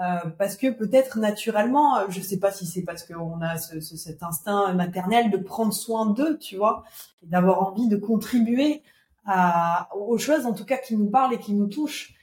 euh, 0.00 0.30
parce 0.38 0.56
que 0.56 0.70
peut-être 0.70 1.18
naturellement, 1.18 1.98
euh, 1.98 2.06
je 2.08 2.20
sais 2.20 2.38
pas 2.38 2.50
si 2.50 2.64
c'est 2.64 2.82
parce 2.82 3.04
qu'on 3.04 3.42
a 3.42 3.58
ce, 3.58 3.80
ce, 3.80 3.98
cet 3.98 4.22
instinct 4.22 4.72
maternel 4.72 5.30
de 5.30 5.36
prendre 5.36 5.74
soin 5.74 6.06
d'eux, 6.06 6.38
tu 6.38 6.56
vois, 6.56 6.84
et 7.22 7.26
d'avoir 7.26 7.62
envie 7.62 7.86
de 7.86 7.96
contribuer 7.96 8.82
à, 9.26 9.94
aux 9.94 10.16
choses, 10.16 10.46
en 10.46 10.54
tout 10.54 10.64
cas, 10.64 10.78
qui 10.78 10.96
nous 10.96 11.10
parlent 11.10 11.34
et 11.34 11.38
qui 11.38 11.52
nous 11.52 11.66
touchent. 11.66 12.14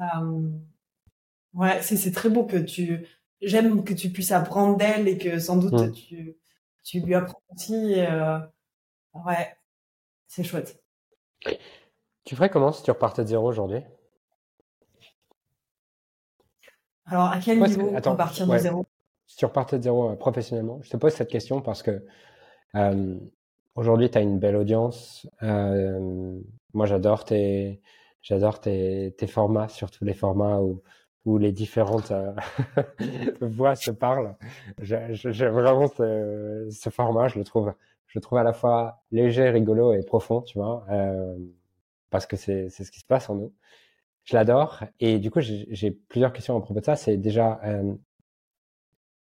Euh, 0.00 0.48
ouais, 1.54 1.82
c'est 1.82 2.12
très 2.12 2.28
beau 2.28 2.44
que 2.44 2.58
tu, 2.58 3.04
j'aime 3.42 3.82
que 3.82 3.94
tu 3.94 4.10
puisses 4.10 4.32
apprendre 4.32 4.76
d'elle 4.76 5.08
et 5.08 5.18
que 5.18 5.40
sans 5.40 5.56
doute 5.56 5.92
tu, 5.94 6.36
tu 6.86 7.00
lui 7.00 7.14
apprends 7.14 7.42
aussi. 7.52 7.94
Euh, 7.98 8.38
ouais, 9.12 9.56
c'est 10.28 10.44
chouette. 10.44 10.80
Tu 12.24 12.36
ferais 12.36 12.48
comment 12.48 12.72
si 12.72 12.82
tu 12.84 12.90
repartais 12.90 13.22
de 13.22 13.28
zéro 13.28 13.48
aujourd'hui? 13.48 13.80
Alors, 17.06 17.26
à 17.26 17.40
quel 17.40 17.60
niveau 17.60 17.92
attends, 17.94 18.16
partir 18.16 18.46
de 18.46 18.56
zéro? 18.56 18.86
Si 19.26 19.36
tu 19.36 19.44
repartais 19.44 19.78
de 19.78 19.82
zéro 19.82 20.10
euh, 20.10 20.14
professionnellement, 20.14 20.80
je 20.82 20.90
te 20.90 20.96
pose 20.96 21.12
cette 21.12 21.30
question 21.30 21.60
parce 21.60 21.82
que 21.82 22.04
euh, 22.76 23.18
aujourd'hui, 23.74 24.08
tu 24.08 24.18
as 24.18 24.20
une 24.20 24.38
belle 24.38 24.56
audience. 24.56 25.26
Moi, 25.42 26.86
j'adore 26.86 27.24
tes, 27.24 27.80
j'adore 28.22 28.60
tes, 28.60 29.14
tes, 29.18 29.26
formats, 29.26 29.68
surtout 29.68 30.04
les 30.04 30.14
formats 30.14 30.60
où, 30.60 30.82
où 31.26 31.36
les 31.36 31.52
différentes 31.52 32.12
euh, 32.12 32.32
voix 33.42 33.74
se 33.74 33.90
parlent. 33.90 34.36
J'aime 34.80 35.52
vraiment 35.52 35.88
ce, 35.88 36.88
format. 36.90 37.28
Je 37.28 37.38
le 37.38 37.44
trouve, 37.44 37.74
je 38.06 38.18
le 38.18 38.22
trouve 38.22 38.38
à 38.38 38.44
la 38.44 38.54
fois 38.54 39.02
léger, 39.10 39.50
rigolo 39.50 39.92
et 39.92 40.02
profond, 40.02 40.40
tu 40.40 40.58
vois, 40.58 40.86
euh, 40.90 41.36
parce 42.10 42.26
que 42.26 42.36
c'est 42.36 42.70
ce 42.70 42.90
qui 42.90 43.00
se 43.00 43.04
passe 43.04 43.28
en 43.28 43.34
nous 43.34 43.52
je 44.26 44.34
l'adore. 44.34 44.82
Et 44.98 45.18
du 45.18 45.30
coup, 45.30 45.40
j'ai 45.40 45.92
plusieurs 45.92 46.32
questions 46.32 46.56
à 46.56 46.60
propos 46.60 46.80
de 46.80 46.84
ça. 46.84 46.96
C'est 46.96 47.16
déjà 47.16 47.60
euh, 47.64 47.94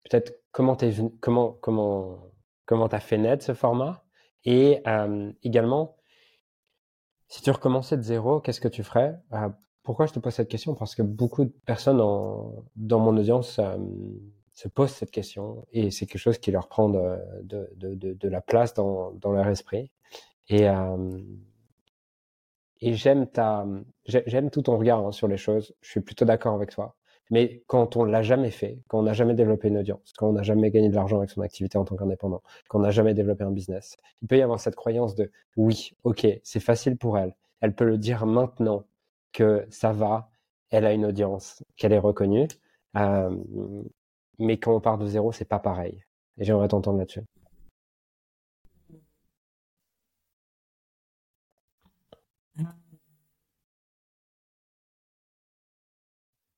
peut-être 0.04 0.34
comment 0.50 0.76
t'es 0.76 0.92
comment 1.20 1.58
t'as 2.90 3.00
fait 3.00 3.16
naître 3.16 3.44
ce 3.44 3.54
format 3.54 4.04
et 4.44 4.82
également 5.42 5.96
si 7.28 7.42
tu 7.42 7.50
recommençais 7.52 7.96
de 7.96 8.02
zéro, 8.02 8.40
qu'est-ce 8.40 8.60
que 8.60 8.68
tu 8.68 8.82
ferais 8.82 9.16
Pourquoi 9.82 10.06
je 10.06 10.12
te 10.12 10.18
pose 10.18 10.34
cette 10.34 10.48
question? 10.48 10.74
Parce 10.74 10.94
que 10.94 11.02
beaucoup 11.02 11.44
de 11.44 11.52
personnes 11.64 11.98
dans 11.98 12.98
mon 12.98 13.16
audience 13.16 13.58
euh, 13.58 13.76
se 14.52 14.68
posent 14.68 14.90
cette 14.92 15.10
question 15.10 15.66
et 15.72 15.90
c'est 15.90 16.06
quelque 16.06 16.20
chose 16.20 16.38
qui 16.38 16.50
leur 16.50 16.68
prend 16.68 16.88
de, 16.90 18.28
la 18.28 18.40
place 18.40 18.74
dans, 18.74 19.12
leur 19.24 19.48
esprit. 19.48 19.90
Et 20.48 20.68
euh, 20.68 21.18
j'aime 22.82 23.26
tout 24.50 24.62
ton 24.62 24.76
regard 24.76 25.06
hein, 25.06 25.12
sur 25.12 25.28
les 25.28 25.38
choses. 25.38 25.74
Je 25.80 25.90
suis 25.90 26.00
plutôt 26.00 26.24
d'accord 26.24 26.54
avec 26.54 26.70
toi. 26.70 26.96
Mais 27.30 27.62
quand 27.68 27.96
on 27.96 28.04
l'a 28.04 28.22
jamais 28.22 28.50
fait, 28.50 28.80
quand 28.88 28.98
on 28.98 29.02
n'a 29.04 29.12
jamais 29.12 29.34
développé 29.34 29.68
une 29.68 29.78
audience, 29.78 30.12
quand 30.16 30.28
on 30.28 30.32
n'a 30.32 30.42
jamais 30.42 30.70
gagné 30.70 30.88
de 30.88 30.94
l'argent 30.96 31.18
avec 31.18 31.30
son 31.30 31.42
activité 31.42 31.78
en 31.78 31.84
tant 31.84 31.96
qu'indépendant, 31.96 32.42
quand 32.68 32.80
on 32.80 32.82
n'a 32.82 32.90
jamais 32.90 33.14
développé 33.14 33.44
un 33.44 33.52
business, 33.52 33.96
il 34.20 34.28
peut 34.28 34.36
y 34.36 34.42
avoir 34.42 34.58
cette 34.58 34.74
croyance 34.74 35.14
de 35.14 35.30
oui, 35.56 35.92
ok, 36.02 36.26
c'est 36.42 36.60
facile 36.60 36.96
pour 36.96 37.18
elle. 37.18 37.36
Elle 37.60 37.74
peut 37.74 37.84
le 37.84 37.98
dire 37.98 38.26
maintenant 38.26 38.84
que 39.32 39.66
ça 39.70 39.92
va, 39.92 40.30
elle 40.70 40.86
a 40.86 40.92
une 40.92 41.06
audience, 41.06 41.64
qu'elle 41.76 41.92
est 41.92 41.98
reconnue. 41.98 42.48
Euh, 42.96 43.30
mais 44.38 44.58
quand 44.58 44.74
on 44.74 44.80
part 44.80 44.98
de 44.98 45.06
zéro, 45.06 45.32
c'est 45.32 45.44
pas 45.44 45.58
pareil. 45.58 46.04
Et 46.38 46.44
j'aimerais 46.44 46.68
t'entendre 46.68 46.98
là-dessus. 46.98 47.22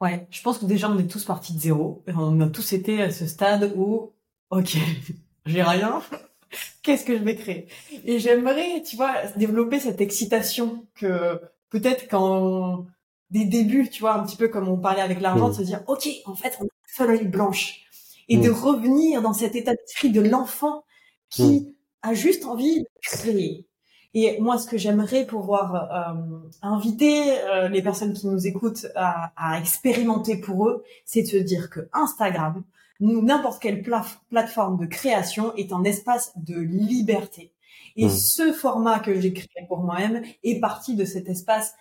Ouais, 0.01 0.27
je 0.31 0.43
pense 0.43 0.59
que 0.59 0.67
déjà 0.67 0.91
on 0.91 0.99
est 0.99 1.07
tous 1.07 1.25
partis 1.25 1.55
de 1.55 1.61
zéro. 1.61 2.03
On 2.09 2.41
a 2.41 2.49
tous 2.49 2.73
été 2.73 3.01
à 3.03 3.11
ce 3.13 3.27
stade 3.27 3.73
où, 3.77 4.13
ok, 4.51 4.77
j'ai 5.47 5.63
rien. 5.63 6.03
Qu'est-ce 6.83 7.05
que 7.05 7.17
je 7.17 7.23
vais 7.23 7.37
créer? 7.37 7.69
Et 8.05 8.19
j'aimerais, 8.19 8.83
tu 8.83 8.97
vois, 8.97 9.27
développer 9.37 9.79
cette 9.79 10.01
excitation 10.01 10.87
que 10.95 11.41
peut-être 11.73 12.07
quand 12.09 12.87
des 13.31 13.47
débuts, 13.47 13.89
tu 13.89 14.03
vois, 14.03 14.15
un 14.15 14.25
petit 14.25 14.37
peu 14.37 14.49
comme 14.49 14.69
on 14.69 14.77
parlait 14.77 15.01
avec 15.01 15.21
l'argent, 15.21 15.49
de 15.49 15.55
se 15.55 15.63
dire, 15.63 15.83
ok, 15.87 16.07
en 16.27 16.35
fait, 16.35 16.57
on 16.61 16.65
a 16.65 16.67
une 16.67 16.71
feuille 16.87 17.27
blanche, 17.27 17.81
et 18.29 18.37
de 18.37 18.51
revenir 18.51 19.21
dans 19.23 19.33
cet 19.33 19.57
état 19.57 19.75
d'esprit 19.75 20.11
de 20.11 20.21
l'enfant 20.21 20.85
qui 21.29 21.75
a 22.03 22.15
juste 22.15 22.45
envie 22.45 22.81
de 22.81 22.89
créer, 23.03 23.67
et 24.15 24.39
moi, 24.41 24.59
ce 24.59 24.67
que 24.67 24.77
j'aimerais 24.77 25.27
pouvoir 25.27 25.75
euh, 25.75 26.51
inviter 26.61 27.41
euh, 27.41 27.69
les 27.69 27.81
personnes 27.81 28.13
qui 28.13 28.27
nous 28.27 28.47
écoutent 28.47 28.87
à, 28.95 29.33
à 29.37 29.59
expérimenter 29.59 30.37
pour 30.37 30.69
eux, 30.69 30.85
c'est 31.07 31.23
de 31.23 31.29
se 31.29 31.37
dire 31.39 31.71
que 31.71 31.89
Instagram, 31.95 32.63
n'importe 33.01 33.63
quelle 33.63 33.83
plateforme 33.83 34.79
de 34.79 34.87
création 34.87 35.55
est 35.57 35.73
un 35.73 35.83
espace 35.85 36.33
de 36.37 36.57
liberté. 36.61 37.52
Et 37.97 38.07
mmh. 38.07 38.11
ce 38.11 38.53
format 38.53 39.01
que 39.01 39.21
j'ai 39.21 39.33
créé 39.33 39.67
pour 39.69 39.79
moi-même 39.79 40.23
est 40.43 40.61
parti 40.61 40.95
de 40.97 41.05
cet 41.05 41.29
espace 41.29 41.75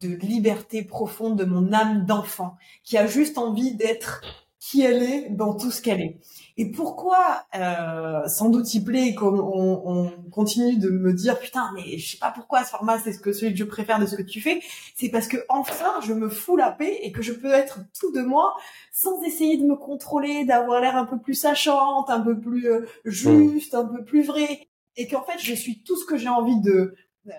de 0.00 0.08
liberté 0.08 0.82
profonde 0.84 1.38
de 1.38 1.44
mon 1.44 1.72
âme 1.72 2.06
d'enfant, 2.06 2.56
qui 2.82 2.96
a 2.96 3.06
juste 3.06 3.36
envie 3.36 3.74
d'être 3.74 4.22
qui 4.58 4.82
elle 4.82 5.02
est 5.02 5.30
dans 5.30 5.54
tout 5.54 5.70
ce 5.70 5.80
qu'elle 5.80 6.00
est. 6.00 6.18
Et 6.56 6.72
pourquoi, 6.72 7.44
euh, 7.54 8.26
sans 8.26 8.48
doute 8.48 8.74
y 8.74 8.80
plaît, 8.82 9.14
comme 9.14 9.38
on, 9.38 9.82
on, 9.84 10.10
continue 10.32 10.76
de 10.76 10.90
me 10.90 11.12
dire 11.12 11.38
putain, 11.38 11.70
mais 11.74 11.98
je 11.98 12.12
sais 12.12 12.18
pas 12.18 12.32
pourquoi 12.32 12.64
ce 12.64 12.70
format 12.70 12.98
c'est 12.98 13.12
ce 13.12 13.20
que 13.20 13.32
celui 13.32 13.52
que 13.52 13.58
je 13.58 13.64
préfère 13.64 14.00
de 14.00 14.06
ce 14.06 14.16
que 14.16 14.22
tu 14.22 14.40
fais, 14.40 14.60
c'est 14.96 15.08
parce 15.08 15.28
que 15.28 15.36
enfin 15.48 16.00
je 16.04 16.12
me 16.12 16.28
fous 16.28 16.56
la 16.56 16.72
paix 16.72 16.98
et 17.02 17.12
que 17.12 17.22
je 17.22 17.32
peux 17.32 17.52
être 17.52 17.78
tout 17.98 18.10
de 18.10 18.22
moi 18.22 18.56
sans 18.92 19.22
essayer 19.22 19.56
de 19.56 19.64
me 19.64 19.76
contrôler, 19.76 20.44
d'avoir 20.44 20.80
l'air 20.80 20.96
un 20.96 21.06
peu 21.06 21.18
plus 21.18 21.34
sachante, 21.34 22.10
un 22.10 22.20
peu 22.20 22.38
plus 22.38 22.68
euh, 22.68 22.86
juste, 23.04 23.74
un 23.74 23.84
peu 23.84 24.04
plus 24.04 24.24
vrai, 24.24 24.68
et 24.96 25.06
qu'en 25.06 25.22
fait 25.22 25.38
je 25.38 25.54
suis 25.54 25.82
tout 25.82 25.96
ce 25.96 26.04
que 26.04 26.16
j'ai 26.16 26.28
envie 26.28 26.60
de 26.60 26.94
euh, 27.26 27.32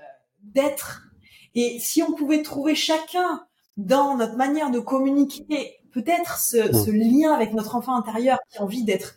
d'être. 0.43 1.03
Et 1.55 1.79
si 1.79 2.03
on 2.03 2.13
pouvait 2.13 2.41
trouver 2.41 2.75
chacun 2.75 3.45
dans 3.77 4.15
notre 4.15 4.35
manière 4.35 4.71
de 4.71 4.79
communiquer 4.79 5.77
peut-être 5.91 6.39
ce, 6.39 6.57
mm. 6.57 6.73
ce, 6.73 6.91
lien 6.91 7.34
avec 7.34 7.53
notre 7.53 7.75
enfant 7.75 7.95
intérieur 7.95 8.38
qui 8.49 8.57
a 8.57 8.63
envie 8.63 8.84
d'être 8.84 9.15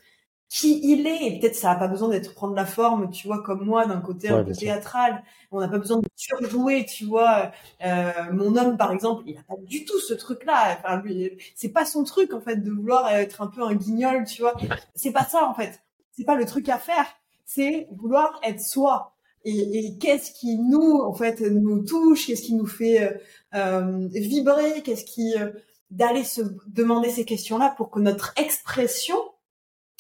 qui 0.51 0.81
il 0.83 1.07
est 1.07 1.27
et 1.27 1.39
peut-être 1.39 1.55
ça 1.55 1.69
n'a 1.69 1.77
pas 1.77 1.87
besoin 1.87 2.09
d'être 2.09 2.35
prendre 2.35 2.55
la 2.55 2.67
forme 2.67 3.11
tu 3.11 3.29
vois 3.29 3.41
comme 3.41 3.65
moi 3.65 3.87
d'un 3.87 4.01
côté 4.01 4.29
un 4.29 4.43
peu 4.43 4.53
théâtral. 4.53 5.23
On 5.53 5.61
n'a 5.61 5.69
pas 5.69 5.79
besoin 5.79 5.99
de 5.99 6.09
surjouer 6.17 6.85
tu 6.87 7.05
vois 7.05 7.53
euh, 7.85 8.13
mon 8.33 8.57
homme 8.57 8.77
par 8.77 8.93
exemple. 8.93 9.23
Il 9.27 9.39
a 9.39 9.43
pas 9.43 9.55
du 9.63 9.85
tout 9.85 10.01
ce 10.01 10.13
truc 10.13 10.45
là 10.45 10.77
enfin 10.77 11.01
lui 11.03 11.39
c'est 11.55 11.69
pas 11.69 11.87
son 11.87 12.03
truc 12.03 12.35
en 12.35 12.41
fait 12.41 12.57
de 12.57 12.71
vouloir 12.71 13.09
être 13.11 13.43
un 13.43 13.47
peu 13.47 13.63
un 13.63 13.75
guignol 13.75 14.25
tu 14.25 14.43
vois. 14.43 14.55
C'est 14.97 15.13
pas 15.13 15.25
ça 15.25 15.47
en 15.47 15.55
fait. 15.55 15.81
C'est 16.11 16.25
pas 16.25 16.35
le 16.35 16.45
truc 16.45 16.69
à 16.69 16.79
faire. 16.79 17.07
C'est 17.53 17.89
vouloir 17.91 18.39
être 18.45 18.61
soi. 18.61 19.17
Et, 19.45 19.79
et 19.79 19.99
qu'est-ce 19.99 20.31
qui 20.31 20.57
nous, 20.57 21.01
en 21.01 21.13
fait, 21.13 21.41
nous 21.41 21.83
touche 21.83 22.29
Qu'est-ce 22.29 22.43
qui 22.43 22.55
nous 22.55 22.67
fait 22.67 23.03
euh, 23.03 23.11
euh 23.55 24.09
vibrer 24.13 24.83
Qu'est-ce 24.83 25.05
qui 25.05 25.35
euh, 25.37 25.51
d'aller 25.91 26.23
se 26.23 26.43
demander 26.69 27.11
ces 27.11 27.25
questions-là 27.25 27.75
pour 27.77 27.91
que 27.91 27.99
notre 27.99 28.33
expression 28.37 29.17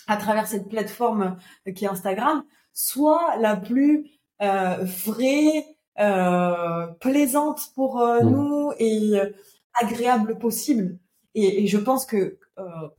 à 0.06 0.16
travers 0.16 0.46
cette 0.46 0.68
plateforme 0.68 1.38
qui 1.74 1.86
est 1.86 1.88
Instagram 1.88 2.44
soit 2.72 3.36
la 3.40 3.56
plus 3.56 4.06
euh, 4.42 4.76
vraie, 4.82 5.66
euh, 5.98 6.86
plaisante 7.00 7.72
pour 7.74 8.00
euh, 8.00 8.20
mmh. 8.22 8.30
nous 8.30 8.72
et 8.78 9.18
euh, 9.18 9.26
agréable 9.74 10.38
possible. 10.38 10.98
Et, 11.34 11.64
et, 11.64 11.66
je 11.66 11.78
pense 11.78 12.06
que 12.06 12.16
euh, 12.16 12.38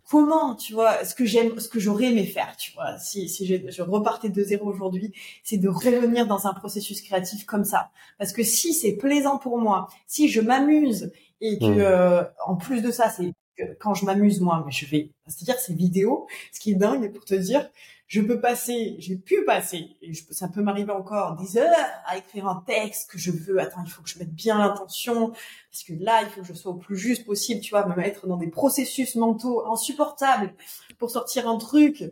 comment, 0.10 0.56
tu 0.56 0.74
vois, 0.74 1.04
ce 1.06 1.16
que 1.16 1.26
j'aime, 1.26 1.60
ce 1.60 1.68
que 1.68 1.80
j'aurais 1.80 2.06
aimé 2.06 2.26
faire, 2.26 2.56
tu 2.58 2.72
vois, 2.74 2.98
si, 2.98 3.30
si 3.30 3.46
je, 3.46 3.56
je 3.70 3.82
repartais 3.82 4.30
de 4.30 4.44
zéro 4.44 4.68
aujourd'hui, 4.68 5.14
c'est 5.44 5.58
de 5.58 5.70
revenir 5.70 6.28
dans 6.28 6.48
un 6.48 6.54
processus 6.54 7.02
créatif 7.02 7.46
comme 7.46 7.64
ça. 7.64 7.92
Parce 8.18 8.34
que 8.34 8.44
si 8.44 8.74
c'est 8.74 8.94
plaisant 8.94 9.38
pour 9.38 9.58
moi, 9.58 9.88
si 10.08 10.30
je 10.30 10.42
m'amuse 10.42 11.12
et 11.42 11.58
que, 11.58 12.22
mmh. 12.22 12.28
en 12.46 12.56
plus 12.56 12.82
de 12.82 12.92
ça, 12.92 13.10
c'est 13.10 13.34
quand 13.80 13.94
je 13.94 14.06
m'amuse 14.06 14.42
moi, 14.42 14.64
mais 14.66 14.72
je 14.72 14.86
vais, 14.86 15.12
c'est-à-dire 15.28 15.60
ces 15.60 15.74
vidéos, 15.74 16.28
ce 16.52 16.60
qui 16.60 16.72
est 16.72 16.76
dingue 16.76 17.12
pour 17.12 17.26
te 17.26 17.36
dire, 17.36 17.70
je 18.08 18.20
peux 18.20 18.42
passer, 18.42 18.96
j'ai 19.00 19.16
pu 19.16 19.46
passer, 19.46 19.96
et 20.02 20.14
je, 20.14 20.24
ça 20.32 20.50
peut 20.50 20.62
m'arriver 20.62 20.92
encore 20.92 21.38
des 21.38 21.58
heures 21.58 21.90
à 22.06 22.18
écrire 22.18 22.46
un 22.46 22.62
texte 22.68 23.10
que 23.10 23.18
je 23.18 23.32
veux. 23.32 23.60
Attends, 23.60 23.84
il 23.86 23.90
faut 23.90 24.02
que 24.02 24.10
je 24.10 24.20
mette 24.20 24.34
bien 24.34 24.58
l'intention, 24.58 25.30
parce 25.30 25.84
que 25.88 25.94
là, 25.94 26.22
il 26.22 26.30
faut 26.30 26.42
que 26.42 26.48
je 26.48 26.54
sois 26.54 26.74
au 26.74 26.76
plus 26.76 26.98
juste 26.98 27.26
possible, 27.26 27.62
tu 27.62 27.70
vois, 27.70 27.88
me 27.88 27.96
mettre 27.96 28.28
dans 28.28 28.36
des 28.36 28.50
processus 28.50 29.16
mentaux 29.16 29.66
insupportables 29.66 30.54
pour 31.00 31.10
sortir 31.10 31.48
un 31.48 31.58
truc 31.58 32.04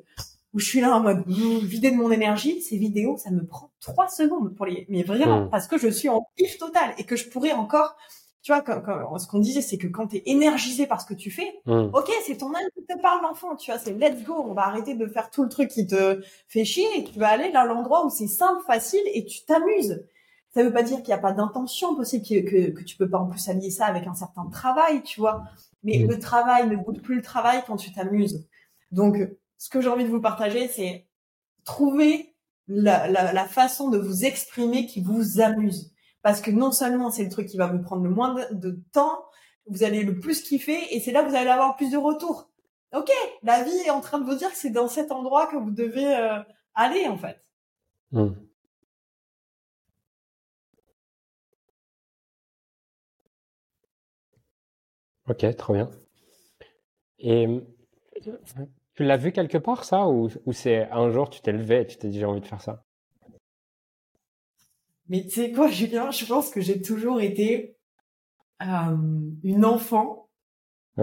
où 0.53 0.60
je 0.60 0.66
suis 0.66 0.80
là 0.80 0.95
en 0.95 1.02
mode 1.02 1.28
vider 1.28 1.91
de 1.91 1.98
mon 1.98 2.11
énergie. 2.11 2.61
Ces 2.61 2.78
vidéos, 2.78 3.18
ça 3.18 3.30
me 3.30 3.45
prend 3.45 3.72
trois 3.82 4.07
secondes 4.07 4.56
pour 4.56 4.66
les, 4.68 4.86
mais 4.88 5.03
vraiment, 5.03 5.41
mmh. 5.41 5.49
parce 5.49 5.68
que 5.68 5.78
je 5.78 5.90
suis 5.90 6.07
en 6.07 6.28
pif 6.38 6.57
total 6.57 6.94
et 6.98 7.03
que 7.03 7.18
je 7.18 7.30
pourrais 7.30 7.52
encore 7.52 7.95
tu 8.41 8.53
vois, 8.53 8.64
ce 9.20 9.28
qu'on 9.28 9.40
disait, 9.40 9.61
c'est 9.61 9.78
que 9.78 9.88
quand 9.88 10.07
tu 10.07 10.18
es 10.18 10.24
énergisé 10.26 10.88
par 10.88 11.02
ce 11.02 11.06
que 11.06 11.14
tu 11.14 11.30
fais, 11.30 11.61
mmh. 11.66 11.90
ok, 11.94 12.10
c'est 12.26 12.38
ton 12.38 12.53
âme 12.53 12.70
qui 12.74 12.86
te 12.86 13.02
parle, 13.02 13.22
l'enfant, 13.22 13.56
tu 13.57 13.70
vois, 13.70 13.80
c'est 13.80 13.91
let's 13.91 14.24
go, 14.24 14.34
on 14.34 14.53
va 14.53 14.68
arrêter 14.68 14.95
de 14.95 15.07
faire 15.07 15.30
tout 15.30 15.44
le 15.44 15.49
truc 15.49 15.70
qui 15.70 15.88
te 15.88 16.22
fait 16.48 16.64
chier 16.64 16.88
et 16.98 17.03
tu 17.03 17.20
vas 17.20 17.30
aller 17.30 17.52
dans 17.52 17.66
l'endroit 17.66 18.06
où 18.06 18.10
c'est 18.10 18.28
simple, 18.28 18.61
facile 18.66 19.02
et 19.14 19.26
tu 19.26 19.44
t'amuses. 19.45 20.06
Ça 20.53 20.64
veut 20.64 20.72
pas 20.72 20.84
dire 20.84 20.98
qu'il 20.98 21.07
n'y 21.07 21.14
a 21.14 21.20
pas 21.20 21.34
d'intention 21.34 21.95
possible, 21.95 22.26
que, 22.26 22.40
que, 22.40 22.72
que, 22.72 22.84
tu 22.84 22.95
peux 22.95 23.10
pas 23.10 23.20
en 23.20 23.28
plus 23.28 23.48
allier 23.49 23.70
ça 23.70 23.86
avec 23.86 24.07
un 24.07 24.16
certain 24.16 24.45
travail, 24.45 25.03
tu 25.03 25.20
vois. 25.20 25.44
Mais 25.84 25.99
mmh. 25.99 26.07
le 26.07 26.20
travail 26.20 26.70
ne 26.70 26.78
goûte 26.78 27.02
plus 27.02 27.18
le 27.18 27.22
travail 27.22 27.61
quand 27.68 27.76
tu 27.76 27.91
t'amuses. 27.91 28.48
Donc, 28.91 29.18
ce 29.57 29.70
que 29.70 29.82
j'ai 29.82 29.90
envie 29.90 30.06
de 30.06 30.10
vous 30.10 30.22
partager, 30.22 30.70
c'est 30.70 31.07
trouver 31.66 32.34
la, 32.68 33.10
la, 33.10 33.34
la 33.34 33.45
façon 33.45 33.90
de 33.90 33.98
vous 33.98 34.24
exprimer 34.24 34.86
qui 34.86 35.02
vous 35.02 35.41
amuse 35.41 35.91
parce 36.21 36.41
que 36.41 36.51
non 36.51 36.71
seulement 36.71 37.11
c'est 37.11 37.23
le 37.23 37.29
truc 37.29 37.47
qui 37.47 37.57
va 37.57 37.67
vous 37.67 37.79
prendre 37.79 38.03
le 38.03 38.09
moins 38.09 38.35
de, 38.51 38.79
temps, 38.91 39.25
vous 39.67 39.83
allez 39.83 40.03
le 40.03 40.19
plus 40.19 40.41
kiffer 40.41 40.95
et 40.95 40.99
c'est 40.99 41.11
là 41.11 41.23
que 41.23 41.29
vous 41.29 41.35
allez 41.35 41.49
avoir 41.49 41.75
plus 41.75 41.91
de 41.91 41.97
retours. 41.97 42.49
Ok, 42.93 43.11
la 43.43 43.63
vie 43.63 43.77
est 43.85 43.91
en 43.91 44.01
train 44.01 44.19
de 44.19 44.25
vous 44.25 44.35
dire 44.35 44.49
que 44.49 44.57
c'est 44.57 44.71
dans 44.71 44.87
cet 44.87 45.11
endroit 45.11 45.47
que 45.47 45.55
vous 45.57 45.71
devez 45.71 46.15
euh, 46.15 46.39
aller 46.73 47.07
en 47.07 47.17
fait. 47.17 47.43
Hmm. 48.11 48.31
Ok, 55.29 55.45
trop 55.55 55.73
bien. 55.73 55.89
Et 57.19 57.47
tu 58.95 59.03
l'as 59.03 59.17
vu 59.17 59.31
quelque 59.31 59.57
part 59.57 59.83
ça 59.83 60.07
ou, 60.07 60.29
ou 60.45 60.53
c'est 60.53 60.89
un 60.91 61.11
jour 61.11 61.29
tu 61.29 61.41
t'es 61.41 61.51
levé 61.51 61.81
et 61.81 61.87
tu 61.87 61.97
t'es 61.97 62.09
dit 62.09 62.19
j'ai 62.19 62.25
envie 62.25 62.41
de 62.41 62.45
faire 62.45 62.61
ça? 62.61 62.83
Mais 65.10 65.23
tu 65.23 65.31
sais 65.31 65.52
quoi, 65.52 65.68
Julien, 65.72 66.11
je 66.11 66.26
pense 66.26 66.49
que 66.49 66.61
j'ai 66.61 66.81
toujours 66.81 67.19
été 67.19 67.76
euh, 68.61 68.98
une 69.44 69.65
enfant 69.65 70.30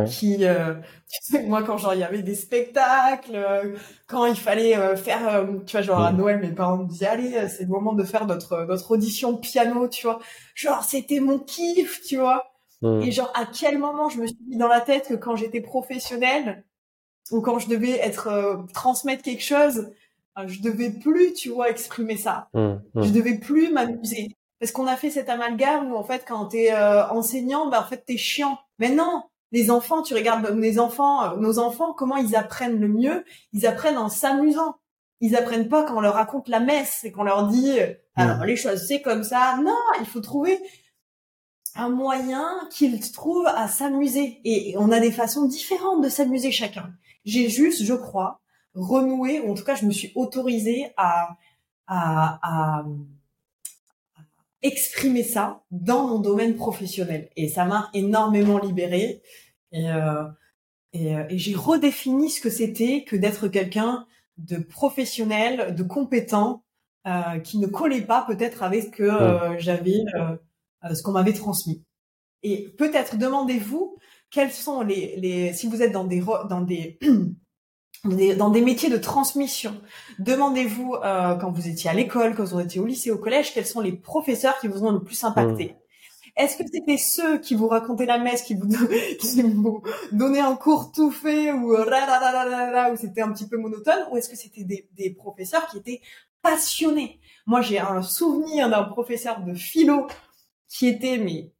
qui, 0.05 0.45
euh, 0.45 0.75
tu 1.11 1.33
sais, 1.33 1.43
moi 1.45 1.63
quand 1.63 1.79
genre 1.79 1.95
il 1.95 2.01
y 2.01 2.05
avait 2.05 2.23
des 2.23 2.35
spectacles, 2.35 3.35
euh, 3.35 3.77
quand 4.07 4.27
il 4.27 4.37
fallait 4.37 4.77
euh, 4.77 4.97
faire, 4.97 5.29
euh, 5.29 5.59
tu 5.65 5.73
vois, 5.73 5.83
genre 5.83 6.01
à. 6.01 6.13
Noël, 6.13 6.39
mes 6.41 6.53
parents 6.53 6.79
me 6.79 6.87
disaient 6.87 7.07
allez, 7.07 7.49
c'est 7.49 7.63
le 7.65 7.71
moment 7.71 7.95
de 7.95 8.05
faire 8.05 8.27
notre 8.27 8.65
notre 8.65 8.91
audition 8.93 9.37
piano, 9.37 9.89
tu 9.89 10.07
vois. 10.07 10.19
Genre 10.55 10.85
c'était 10.85 11.21
mon 11.21 11.39
kiff, 11.39 12.03
tu 12.03 12.17
vois. 12.19 12.53
Mm. 12.83 13.03
Et 13.03 13.13
genre 13.13 13.33
à 13.35 13.47
quel 13.47 13.79
moment 13.79 14.09
je 14.09 14.21
me 14.21 14.27
suis 14.27 14.39
mis 14.49 14.57
dans 14.57 14.69
la 14.69 14.81
tête 14.81 15.09
que 15.09 15.15
quand 15.15 15.37
j'étais 15.37 15.61
professionnelle 15.61 16.65
ou 17.31 17.41
quand 17.41 17.59
je 17.59 17.69
devais 17.69 17.99
être 17.99 18.65
transmettre 18.73 19.23
quelque 19.23 19.43
chose, 19.43 19.91
je 20.47 20.61
devais 20.61 20.91
plus, 20.91 21.33
tu 21.33 21.49
vois, 21.51 21.71
exprimer 21.71 22.17
ça. 22.17 22.49
Mmh, 22.55 22.75
mmh. 22.95 23.03
Je 23.03 23.11
devais 23.11 23.39
plus 23.39 23.73
m'amuser. 23.73 24.37
Parce 24.61 24.73
qu'on 24.73 24.87
a 24.87 24.97
fait 24.97 25.11
cet 25.11 25.29
amalgame 25.29 25.93
où, 25.93 25.97
en 25.97 26.05
fait, 26.05 26.25
quand 26.27 26.47
t'es 26.47 26.73
euh, 26.73 27.07
enseignant, 27.09 27.69
bah, 27.69 27.81
en 27.81 27.89
fait, 27.89 28.05
t'es 28.07 28.17
chiant. 28.17 28.59
Mais 28.79 28.91
non, 28.91 29.23
les 29.53 29.71
enfants, 29.71 30.03
tu 30.03 30.15
regardes 30.15 30.47
les 30.59 30.79
enfants, 30.79 31.25
euh, 31.25 31.37
nos 31.37 31.59
enfants, 31.59 31.93
comment 31.93 32.17
ils 32.17 32.37
apprennent 32.37 32.81
le 32.81 32.89
mieux? 32.89 33.25
Ils 33.53 33.67
apprennent 33.67 33.99
en 33.99 34.09
s'amusant. 34.09 34.77
Ils 35.21 35.37
apprennent 35.37 35.69
pas 35.69 35.85
quand 35.85 35.97
on 35.97 36.01
leur 36.01 36.15
raconte 36.15 36.49
la 36.49 36.61
messe 36.61 37.05
et 37.05 37.13
qu'on 37.13 37.23
leur 37.23 37.49
dit, 37.49 37.79
euh, 37.81 37.87
mmh. 37.87 38.21
alors 38.21 38.45
les 38.45 38.57
choses, 38.57 38.85
c'est 38.87 39.01
comme 39.01 39.25
ça. 39.25 39.59
Non, 39.63 39.77
il 40.01 40.07
faut 40.07 40.21
trouver 40.21 40.61
un 41.75 41.89
moyen 41.89 42.47
qu'ils 42.71 43.01
trouvent 43.13 43.47
à 43.47 43.69
s'amuser. 43.69 44.41
Et 44.45 44.75
on 44.79 44.91
a 44.91 45.01
des 45.01 45.13
façons 45.13 45.47
différentes 45.47 46.03
de 46.03 46.09
s'amuser 46.09 46.51
chacun. 46.51 46.91
J'ai 47.25 47.49
juste, 47.49 47.85
je 47.85 47.95
crois, 47.95 48.41
renouer, 48.77 49.41
ou 49.41 49.51
en 49.51 49.55
tout 49.55 49.65
cas, 49.65 49.75
je 49.75 49.85
me 49.85 49.91
suis 49.91 50.13
autorisée 50.15 50.93
à, 50.97 51.37
à, 51.89 52.39
à, 52.43 52.85
exprimer 54.63 55.23
ça 55.25 55.65
dans 55.71 56.07
mon 56.07 56.19
domaine 56.21 56.55
professionnel. 56.55 57.31
Et 57.37 57.49
ça 57.49 57.65
m'a 57.65 57.91
énormément 57.95 58.59
libérée. 58.59 59.23
Et, 59.73 59.91
euh, 59.91 60.25
et, 60.93 61.17
euh, 61.17 61.25
et 61.29 61.39
j'ai 61.39 61.55
redéfini 61.55 62.31
ce 62.31 62.41
que 62.41 62.51
c'était 62.51 63.05
que 63.05 63.17
d'être 63.17 63.49
quelqu'un 63.49 64.07
de 64.39 64.59
professionnel, 64.59 65.75
de 65.75 65.83
compétent, 65.83 66.63
euh, 67.07 67.39
qui 67.39 67.59
ne 67.59 67.69
collait 67.69 68.03
pas 68.03 68.25
peut-être 68.27 68.65
avec 68.65 68.83
ce 68.83 68.89
que 68.89 69.05
euh, 69.05 69.57
j'avais, 69.61 70.03
euh, 70.17 70.93
ce 70.93 71.05
qu'on 71.05 71.13
m'avait 71.13 71.33
transmis. 71.33 71.85
Et 72.43 72.69
peut-être 72.77 73.17
demandez-vous 73.17 73.97
quels 74.29 74.51
sont 74.51 74.83
les, 74.83 75.15
les, 75.21 75.53
si 75.53 75.69
vous 75.69 75.83
êtes 75.83 75.93
dans 75.93 76.03
des, 76.03 76.21
dans 76.49 76.63
des 76.63 76.99
dans 78.05 78.51
des 78.51 78.61
métiers 78.61 78.91
de 78.91 78.97
transmission. 78.97 79.81
Demandez-vous 80.19 80.95
euh, 80.95 81.35
quand 81.37 81.51
vous 81.51 81.69
étiez 81.69 81.91
à 81.91 81.95
l'école, 81.95 82.35
quand 82.35 82.45
vous 82.45 82.61
étiez 82.61 82.81
au 82.81 82.87
lycée, 82.87 83.11
au 83.11 83.19
collège, 83.19 83.53
quels 83.53 83.67
sont 83.67 83.81
les 83.81 83.93
professeurs 83.93 84.59
qui 84.61 84.69
vous 84.69 84.85
ont 84.85 84.93
le 84.93 85.03
plus 85.03 85.23
impacté. 85.25 85.65
Mmh. 85.65 85.77
Est-ce 86.37 86.59
que 86.59 86.65
c'était 86.71 86.99
ceux 86.99 87.39
qui 87.39 87.55
vous 87.55 87.67
racontaient 87.67 88.05
la 88.05 88.19
messe, 88.19 88.43
qui 88.43 88.55
vous, 88.55 88.69
qui 89.21 89.43
vous 89.43 89.83
donnaient 90.13 90.41
un 90.41 90.55
cours 90.55 90.93
tout 90.93 91.11
fait 91.11 91.51
ou 91.53 91.73
ou 91.73 92.97
c'était 92.97 93.23
un 93.23 93.33
petit 93.33 93.49
peu 93.49 93.57
monotone, 93.57 94.07
ou 94.11 94.17
est-ce 94.19 94.29
que 94.29 94.37
c'était 94.37 94.65
des, 94.65 94.89
des 94.93 95.11
professeurs 95.11 95.67
qui 95.69 95.79
étaient 95.79 96.03
passionnés? 96.43 97.21
Moi, 97.47 97.63
j'ai 97.63 97.79
un 97.79 98.03
souvenir 98.03 98.69
d'un 98.69 98.85
professeur 98.85 99.41
de 99.41 99.55
philo 99.55 100.07
qui 100.69 100.89
était 100.89 101.17
mais 101.17 101.53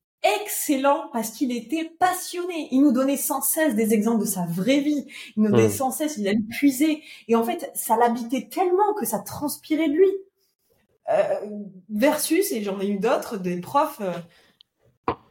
excellent 0.43 1.09
parce 1.13 1.31
qu'il 1.31 1.53
était 1.53 1.91
passionné. 1.99 2.69
Il 2.71 2.83
nous 2.83 2.93
donnait 2.93 3.17
sans 3.17 3.41
cesse 3.41 3.75
des 3.75 3.95
exemples 3.95 4.21
de 4.21 4.27
sa 4.27 4.47
vraie 4.47 4.81
vie. 4.81 5.07
Il 5.37 5.43
nous 5.43 5.51
donnait 5.51 5.69
hmm. 5.69 5.71
sans 5.71 5.91
cesse, 5.91 6.17
il 6.17 6.29
allait 6.29 6.39
puiser. 6.51 7.03
Et 7.29 7.37
en 7.37 7.45
fait, 7.45 7.71
ça 7.75 7.97
l'habitait 7.97 8.49
tellement 8.49 8.95
que 8.99 9.07
ça 9.07 9.19
transpirait 9.19 9.89
de 9.89 9.95
lui. 9.95 10.11
Euh, 11.09 11.35
versus, 11.89 12.51
et 12.51 12.63
j'en 12.63 12.81
ai 12.81 12.89
eu 12.89 12.99
d'autres, 12.99 13.37
des 13.37 13.61
profs 13.61 14.01
euh, 14.01 14.13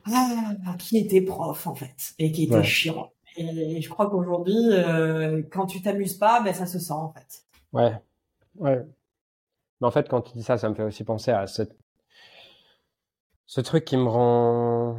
ah, 0.05 0.75
qui 0.79 0.97
étaient 0.97 1.21
profs 1.21 1.67
en 1.67 1.75
fait 1.75 2.13
et 2.17 2.31
qui 2.31 2.43
étaient 2.43 2.63
chiants. 2.63 3.11
Et 3.35 3.81
je 3.81 3.89
crois 3.89 4.09
qu'aujourd'hui, 4.09 4.55
euh, 4.71 5.43
quand 5.51 5.65
tu 5.65 5.81
t'amuses 5.81 6.13
pas, 6.13 6.41
ben 6.41 6.53
ça 6.53 6.65
se 6.65 6.79
sent 6.79 6.93
en 6.93 7.11
fait. 7.11 7.43
Ouais, 7.73 7.93
ouais. 8.55 8.85
Mais 9.81 9.87
en 9.87 9.91
fait, 9.91 10.07
quand 10.07 10.21
tu 10.21 10.37
dis 10.37 10.43
ça, 10.43 10.57
ça 10.57 10.69
me 10.69 10.75
fait 10.75 10.83
aussi 10.83 11.03
penser 11.03 11.31
à 11.31 11.45
cette 11.47 11.75
ce 13.47 13.61
truc 13.61 13.85
qui 13.85 13.97
me 13.97 14.07
rend 14.07 14.97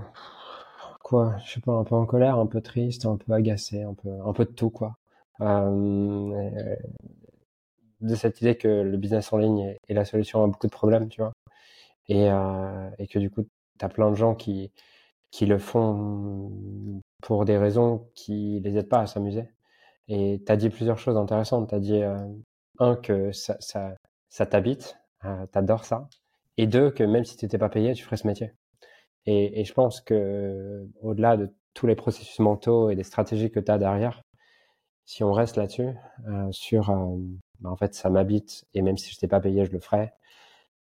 quoi, 1.03 1.37
je 1.45 1.55
sais 1.55 1.61
pas, 1.61 1.73
un 1.73 1.85
peu 1.85 1.95
en 1.95 2.07
colère, 2.07 2.39
un 2.39 2.47
peu 2.47 2.61
triste, 2.61 3.07
un 3.07 3.17
peu 3.17 3.33
agacé, 3.33 3.83
un 3.83 3.95
peu, 3.95 4.09
un 4.25 4.33
peu 4.33 4.45
de 4.45 4.51
tout 4.53 4.71
quoi. 4.71 4.97
Euh, 5.41 6.77
de 8.01 8.15
cette 8.15 8.41
idée 8.41 8.57
que 8.57 8.69
le 8.69 8.97
business 8.97 9.33
en 9.33 9.39
ligne 9.39 9.77
est, 9.89 9.95
la 9.95 10.05
solution 10.05 10.43
à 10.45 10.47
beaucoup 10.47 10.67
de 10.67 10.73
problèmes, 10.73 11.09
tu 11.09 11.21
vois, 11.21 11.33
et, 12.09 12.31
euh, 12.31 12.91
que 13.11 13.19
du 13.19 13.31
coup, 13.31 13.47
t'as 13.79 13.89
plein 13.89 14.11
de 14.11 14.17
gens 14.17 14.35
qui 14.35 14.73
qui 15.31 15.47
le 15.47 15.59
font 15.59 17.03
pour 17.23 17.45
des 17.45 17.59
raisons 17.59 18.09
qui 18.15 18.61
les 18.61 18.79
aident 18.79 18.89
pas 18.89 19.01
à 19.01 19.07
s'amuser. 19.07 19.49
Et 20.09 20.43
t'as 20.47 20.57
dit 20.57 20.71
plusieurs 20.71 20.99
choses 20.99 21.17
intéressantes. 21.17 21.71
T'as 21.71 21.81
dit 21.81 22.03
euh, 22.03 22.19
un 22.79 22.97
que 22.97 23.33
ça 23.33 24.47
t'habite, 24.51 24.99
euh, 25.25 25.47
t'adores 25.49 25.85
ça 25.85 26.09
et 26.57 26.67
deux, 26.67 26.91
que 26.91 27.05
même 27.05 27.25
si 27.25 27.37
tu 27.37 27.45
n'étais 27.45 27.59
pas 27.59 27.69
payé, 27.69 27.95
tu 27.95 28.05
ferais 28.05 28.17
ce 28.17 28.27
métier. 28.27 28.53
Et, 29.27 29.61
et 29.61 29.65
je 29.65 29.73
pense 29.75 30.01
que 30.01 30.87
au-delà 31.03 31.37
de 31.37 31.51
tous 31.75 31.87
les 31.87 31.97
processus 31.97 32.39
mentaux 32.39 32.91
et 32.91 32.97
des 32.97 33.05
stratégies 33.05 33.51
que 33.51 33.61
tu 33.61 33.71
as 33.71 33.79
derrière, 33.79 34.23
si 35.07 35.23
on 35.23 35.33
reste 35.33 35.57
là-dessus, 35.57 35.91
euh, 36.29 36.51
sur, 36.51 36.91
euh, 36.91 37.17
bah, 37.61 37.71
en 37.71 37.77
fait, 37.77 37.95
ça 37.95 38.11
m'habite 38.11 38.67
et 38.75 38.83
même 38.83 38.99
si 38.99 39.11
je 39.11 39.17
n'étais 39.17 39.29
pas 39.29 39.41
payé, 39.41 39.65
je 39.65 39.71
le 39.71 39.79
ferais. 39.79 40.13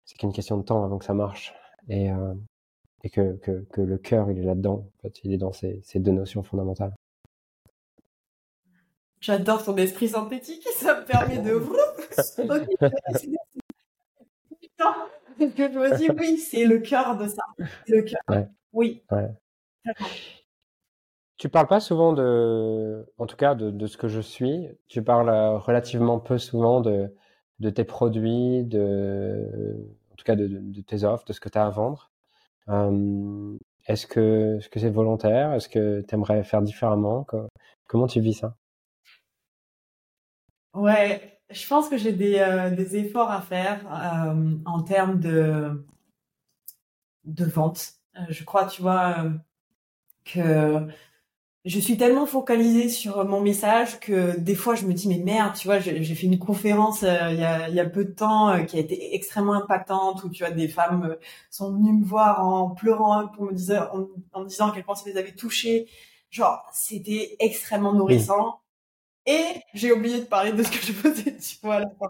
C'est 0.03 0.17
qu'une 0.17 0.33
question 0.33 0.57
de 0.57 0.63
temps 0.63 0.83
avant 0.83 0.97
que 0.97 1.05
ça 1.05 1.13
marche 1.13 1.53
et, 1.87 2.11
euh, 2.11 2.33
et 3.03 3.09
que, 3.09 3.37
que, 3.37 3.65
que, 3.71 3.81
le 3.81 3.97
cœur, 3.97 4.31
il 4.31 4.39
est 4.39 4.43
là-dedans. 4.43 4.89
En 4.97 5.01
fait, 5.03 5.19
il 5.23 5.31
est 5.31 5.37
dans 5.37 5.51
ces, 5.51 5.79
ces 5.83 5.99
deux 5.99 6.11
notions 6.11 6.43
fondamentales. 6.43 6.93
J'adore 9.21 9.63
ton 9.63 9.75
esprit 9.77 10.09
synthétique, 10.09 10.67
ça 10.75 10.99
me 10.99 11.05
permet 11.05 11.37
de. 11.39 11.61
que 15.37 15.71
je 15.71 15.77
me 15.77 15.97
dis 15.97 16.09
oui, 16.17 16.37
c'est 16.37 16.65
le 16.65 16.79
cœur 16.79 17.17
de 17.17 17.27
ça. 17.27 17.43
Le 17.87 18.01
cœur. 18.01 18.21
Ouais. 18.29 18.47
Oui. 18.73 19.03
Ouais. 19.11 19.29
Tu 21.37 21.49
parles 21.49 21.67
pas 21.67 21.79
souvent 21.79 22.13
de, 22.13 23.05
en 23.17 23.25
tout 23.25 23.35
cas 23.35 23.55
de, 23.55 23.69
de, 23.69 23.87
ce 23.87 23.97
que 23.97 24.07
je 24.07 24.21
suis. 24.21 24.69
Tu 24.87 25.03
parles 25.03 25.29
euh, 25.29 25.57
relativement 25.57 26.19
peu 26.19 26.37
souvent 26.37 26.79
de, 26.79 27.13
de 27.59 27.69
tes 27.69 27.83
produits, 27.83 28.63
de, 28.63 29.75
en 30.11 30.15
tout 30.15 30.23
cas 30.23 30.35
de, 30.35 30.47
de 30.47 30.81
tes 30.81 31.03
offres, 31.03 31.25
de 31.25 31.33
ce 31.33 31.41
que 31.41 31.49
tu 31.49 31.57
as 31.57 31.65
à 31.65 31.69
vendre. 31.69 32.11
Euh, 32.69 33.57
est-ce 33.87 34.07
que 34.07 34.57
est-ce 34.57 34.69
que 34.69 34.79
c'est 34.79 34.89
volontaire? 34.89 35.53
Est-ce 35.53 35.69
que 35.69 36.01
tu 36.01 36.15
aimerais 36.15 36.43
faire 36.43 36.61
différemment? 36.61 37.25
Comment 37.87 38.07
tu 38.07 38.21
vis 38.21 38.33
ça? 38.33 38.55
Ouais, 40.73 41.34
je 41.49 41.67
pense 41.67 41.89
que 41.89 41.97
j'ai 41.97 42.11
des, 42.11 42.39
euh, 42.39 42.75
efforts 42.93 43.31
à 43.31 43.41
faire 43.41 43.81
euh, 43.91 44.55
en 44.65 44.81
termes 44.83 45.19
de 45.19 45.85
de 47.25 47.45
vente. 47.45 47.93
Euh, 48.17 48.21
je 48.29 48.43
crois, 48.43 48.65
tu 48.67 48.81
vois, 48.81 49.25
que 50.25 50.87
je 51.65 51.79
suis 51.79 51.97
tellement 51.97 52.25
focalisée 52.27 52.89
sur 52.89 53.25
mon 53.25 53.41
message 53.41 53.99
que 53.99 54.37
des 54.39 54.55
fois 54.55 54.75
je 54.75 54.85
me 54.85 54.93
dis 54.93 55.07
mais 55.07 55.17
merde 55.17 55.55
tu 55.55 55.67
vois 55.67 55.79
j'ai 55.79 56.15
fait 56.15 56.27
une 56.27 56.37
conférence 56.37 57.01
il, 57.01 57.39
y 57.39 57.79
a, 57.79 57.85
peu 57.85 58.05
de 58.05 58.11
temps 58.11 58.63
qui 58.65 58.77
a 58.77 58.79
été 58.79 59.15
extrêmement 59.15 59.53
impactante 59.53 60.23
où 60.23 60.29
tu 60.29 60.43
vois 60.43 60.51
des 60.53 60.67
femmes 60.67 61.17
sont 61.49 61.73
venues 61.73 61.93
me 61.93 62.05
voir 62.05 62.45
en 62.45 62.69
pleurant 62.69 63.27
pour 63.29 63.45
me 63.45 63.53
dire 63.53 63.89
en, 63.93 64.07
en 64.33 64.43
me 64.43 64.47
disant 64.47 64.69
à 64.69 64.75
quel 64.75 64.83
point 64.83 64.95
ça 64.95 65.09
les 65.09 65.17
avait 65.17 65.33
touchées. 65.33 65.87
Genre 66.29 66.63
c'était 66.73 67.35
extrêmement 67.39 67.93
nourrissant 67.93 68.59
et 69.25 69.61
j'ai 69.73 69.91
oublié 69.91 70.19
de 70.19 70.25
parler 70.25 70.51
de 70.51 70.63
ce 70.63 70.69
que 70.69 70.85
je 70.85 70.93
faisais 70.93 71.37
tu 71.39 71.57
vois 71.63 71.75
à 71.75 71.79
la 71.79 71.89
fin 71.99 72.09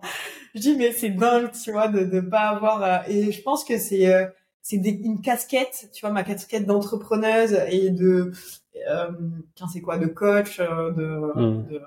je 0.54 0.60
dis 0.60 0.76
mais 0.76 0.92
c'est 0.92 1.10
dingue 1.10 1.52
tu 1.52 1.72
vois 1.72 1.88
de 1.88 2.04
de 2.04 2.20
pas 2.20 2.50
avoir 2.50 3.10
et 3.10 3.32
je 3.32 3.42
pense 3.42 3.64
que 3.64 3.78
c'est 3.78 4.32
c'est 4.66 4.78
une 4.78 5.22
casquette, 5.22 5.92
tu 5.94 6.02
vois, 6.02 6.10
ma 6.10 6.24
casquette 6.24 6.66
d'entrepreneuse 6.66 7.54
et 7.70 7.92
de, 7.92 8.32
euh, 8.90 9.12
c'est 9.72 9.82
quoi, 9.82 10.00
de 10.00 10.08
coach, 10.08 10.60
euh, 10.60 10.90
de, 10.90 11.04
mm. 11.40 11.68
de 11.68 11.82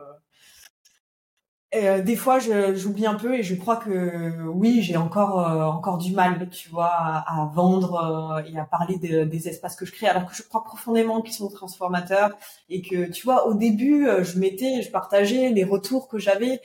euh, 1.74 2.00
des 2.00 2.16
fois, 2.16 2.38
j'oublie 2.38 3.06
un 3.06 3.14
peu 3.14 3.34
et 3.34 3.42
je 3.42 3.54
crois 3.54 3.76
que 3.76 4.42
oui, 4.46 4.80
j'ai 4.80 4.96
encore 4.96 5.46
euh, 5.46 5.64
encore 5.64 5.98
du 5.98 6.14
mal, 6.14 6.48
tu 6.48 6.70
vois, 6.70 6.90
à, 6.90 7.42
à 7.42 7.46
vendre 7.46 8.38
euh, 8.38 8.50
et 8.50 8.58
à 8.58 8.64
parler 8.64 8.96
de, 8.96 9.24
des 9.24 9.48
espaces 9.48 9.76
que 9.76 9.84
je 9.84 9.92
crée, 9.92 10.06
alors 10.06 10.24
que 10.24 10.34
je 10.34 10.42
crois 10.42 10.64
profondément 10.64 11.20
qu'ils 11.20 11.34
sont 11.34 11.48
transformateurs 11.48 12.30
et 12.70 12.80
que 12.80 13.10
tu 13.10 13.22
vois, 13.24 13.46
au 13.46 13.54
début, 13.54 14.08
je 14.22 14.38
mettais, 14.38 14.80
je 14.80 14.90
partageais 14.90 15.50
les 15.50 15.64
retours 15.64 16.08
que 16.08 16.18
j'avais. 16.18 16.62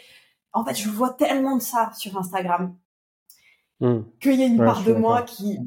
En 0.53 0.63
fait, 0.63 0.75
je 0.75 0.87
vois 0.87 1.09
tellement 1.09 1.57
de 1.57 1.61
ça 1.61 1.91
sur 1.97 2.17
Instagram 2.17 2.73
mmh. 3.81 3.99
qu'il 4.21 4.39
y 4.39 4.43
a 4.43 4.45
une 4.45 4.59
ouais, 4.59 4.65
part 4.65 4.83
de 4.83 4.93
moi 4.93 5.23
qui 5.23 5.59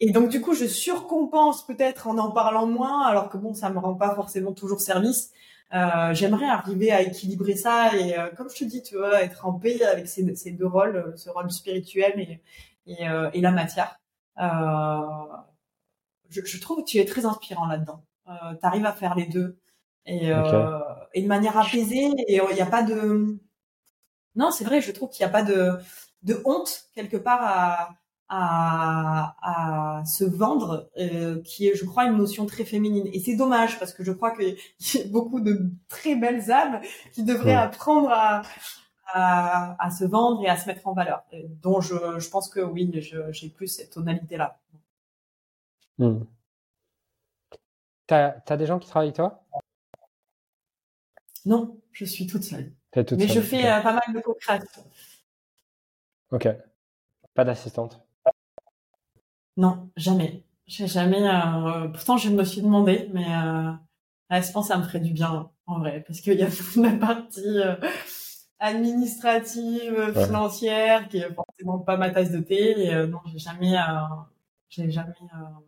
et 0.00 0.10
donc 0.10 0.28
du 0.30 0.40
coup 0.40 0.52
je 0.52 0.66
surcompense 0.66 1.64
peut-être 1.64 2.08
en 2.08 2.18
en 2.18 2.32
parlant 2.32 2.66
moins 2.66 3.06
alors 3.06 3.28
que 3.28 3.38
bon 3.38 3.54
ça 3.54 3.70
me 3.70 3.78
rend 3.78 3.94
pas 3.94 4.16
forcément 4.16 4.52
toujours 4.52 4.80
service 4.80 5.30
euh, 5.74 6.12
j'aimerais 6.12 6.48
arriver 6.48 6.92
à 6.92 7.00
équilibrer 7.00 7.56
ça 7.56 7.96
et 7.96 8.18
euh, 8.18 8.28
comme 8.36 8.50
je 8.50 8.56
te 8.58 8.64
dis 8.64 8.82
tu 8.82 8.96
vois 8.96 9.22
être 9.22 9.46
en 9.46 9.54
paix 9.54 9.82
avec 9.84 10.06
ces, 10.06 10.34
ces 10.34 10.50
deux 10.50 10.66
rôles 10.66 10.96
euh, 10.96 11.16
ce 11.16 11.30
rôle 11.30 11.50
spirituel 11.50 12.20
et 12.20 12.42
et, 12.86 13.08
euh, 13.08 13.30
et 13.32 13.40
la 13.40 13.52
matière. 13.52 14.00
Euh, 14.38 15.36
je, 16.30 16.40
je, 16.44 16.60
trouve 16.60 16.78
que 16.78 16.90
tu 16.90 16.98
es 16.98 17.04
très 17.04 17.26
inspirant 17.26 17.66
là-dedans. 17.66 18.04
Tu 18.26 18.66
arrives 18.66 18.86
à 18.86 18.92
faire 18.92 19.14
les 19.14 19.26
deux. 19.26 19.56
Et, 20.04 20.34
okay. 20.34 20.78
et 21.14 21.22
de 21.22 21.28
manière 21.28 21.56
apaisée 21.56 22.10
et 22.26 22.40
il 22.50 22.54
n'y 22.54 22.60
a 22.60 22.66
pas 22.66 22.82
de 22.82 23.38
non 24.34 24.50
c'est 24.50 24.64
vrai 24.64 24.80
je 24.80 24.90
trouve 24.90 25.10
qu'il 25.10 25.24
n'y 25.24 25.30
a 25.30 25.32
pas 25.32 25.44
de 25.44 25.78
de 26.24 26.42
honte 26.44 26.86
quelque 26.96 27.16
part 27.16 27.40
à, 27.40 27.94
à, 28.28 29.36
à 29.42 30.04
se 30.04 30.24
vendre, 30.24 30.90
euh, 30.98 31.40
qui 31.42 31.68
est, 31.68 31.74
je 31.74 31.84
crois, 31.84 32.04
une 32.06 32.16
notion 32.16 32.46
très 32.46 32.64
féminine. 32.64 33.06
Et 33.12 33.20
c'est 33.20 33.36
dommage 33.36 33.78
parce 33.78 33.92
que 33.92 34.04
je 34.04 34.12
crois 34.12 34.34
qu'il 34.36 34.56
y 34.94 34.98
a 34.98 35.08
beaucoup 35.08 35.40
de 35.40 35.70
très 35.88 36.14
belles 36.14 36.50
âmes 36.50 36.80
qui 37.12 37.24
devraient 37.24 37.50
ouais. 37.50 37.54
apprendre 37.54 38.10
à, 38.10 38.42
à, 39.06 39.76
à, 39.84 39.90
se 39.90 40.04
vendre 40.04 40.42
et 40.44 40.48
à 40.48 40.56
se 40.56 40.66
mettre 40.66 40.86
en 40.86 40.94
valeur. 40.94 41.24
Et 41.32 41.46
dont 41.62 41.80
je, 41.80 41.94
je 42.18 42.28
pense 42.30 42.48
que 42.48 42.60
oui, 42.60 42.90
j'ai 43.30 43.48
plus 43.50 43.68
cette 43.68 43.92
tonalité-là. 43.92 44.58
Hmm. 45.98 46.20
T'as 48.06 48.34
as 48.46 48.56
des 48.56 48.66
gens 48.66 48.78
qui 48.78 48.88
travaillent 48.88 49.08
avec 49.08 49.16
toi? 49.16 49.44
Non, 51.44 51.80
je 51.92 52.04
suis 52.04 52.26
toute 52.26 52.44
seule. 52.44 52.72
Toute 52.92 53.12
Mais 53.12 53.26
seule. 53.26 53.36
je 53.36 53.40
fais 53.40 53.58
okay. 53.58 53.70
euh, 53.70 53.80
pas 53.80 53.92
mal 53.92 54.14
de 54.14 54.20
co-création. 54.20 54.84
Ok. 56.30 56.48
Pas 57.34 57.44
d'assistante? 57.44 58.00
Non, 59.56 59.90
jamais. 59.96 60.44
J'ai 60.66 60.86
jamais. 60.86 61.22
Euh... 61.28 61.88
Pourtant, 61.88 62.16
je 62.16 62.30
me 62.30 62.44
suis 62.44 62.62
demandé, 62.62 63.10
mais 63.12 63.26
euh... 63.26 63.72
je 64.30 64.52
pense 64.52 64.68
que 64.68 64.74
ça 64.74 64.78
me 64.78 64.84
ferait 64.84 65.00
du 65.00 65.12
bien 65.12 65.50
en 65.66 65.78
vrai, 65.78 66.02
parce 66.06 66.20
qu'il 66.20 66.38
y 66.38 66.42
a 66.42 66.48
la 66.76 66.96
partie 66.96 67.40
euh, 67.58 67.76
administrative, 68.58 70.12
ouais. 70.14 70.24
financière, 70.26 71.08
qui 71.08 71.18
est 71.18 71.32
forcément 71.32 71.78
pas 71.78 71.96
ma 71.96 72.10
tasse 72.10 72.30
de 72.30 72.40
thé. 72.40 72.80
Et 72.80 72.94
euh, 72.94 73.06
non, 73.06 73.20
j'ai 73.26 73.38
jamais, 73.38 73.76
euh, 73.76 74.06
j'ai 74.68 74.90
jamais 74.90 75.12
euh, 75.34 75.60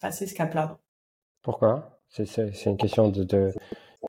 passé 0.00 0.26
ce 0.26 0.34
cap-là. 0.34 0.78
Pourquoi? 1.42 2.00
C'est 2.08 2.66
une 2.66 2.76
question 2.76 3.08
de, 3.08 3.24
de, 3.24 3.52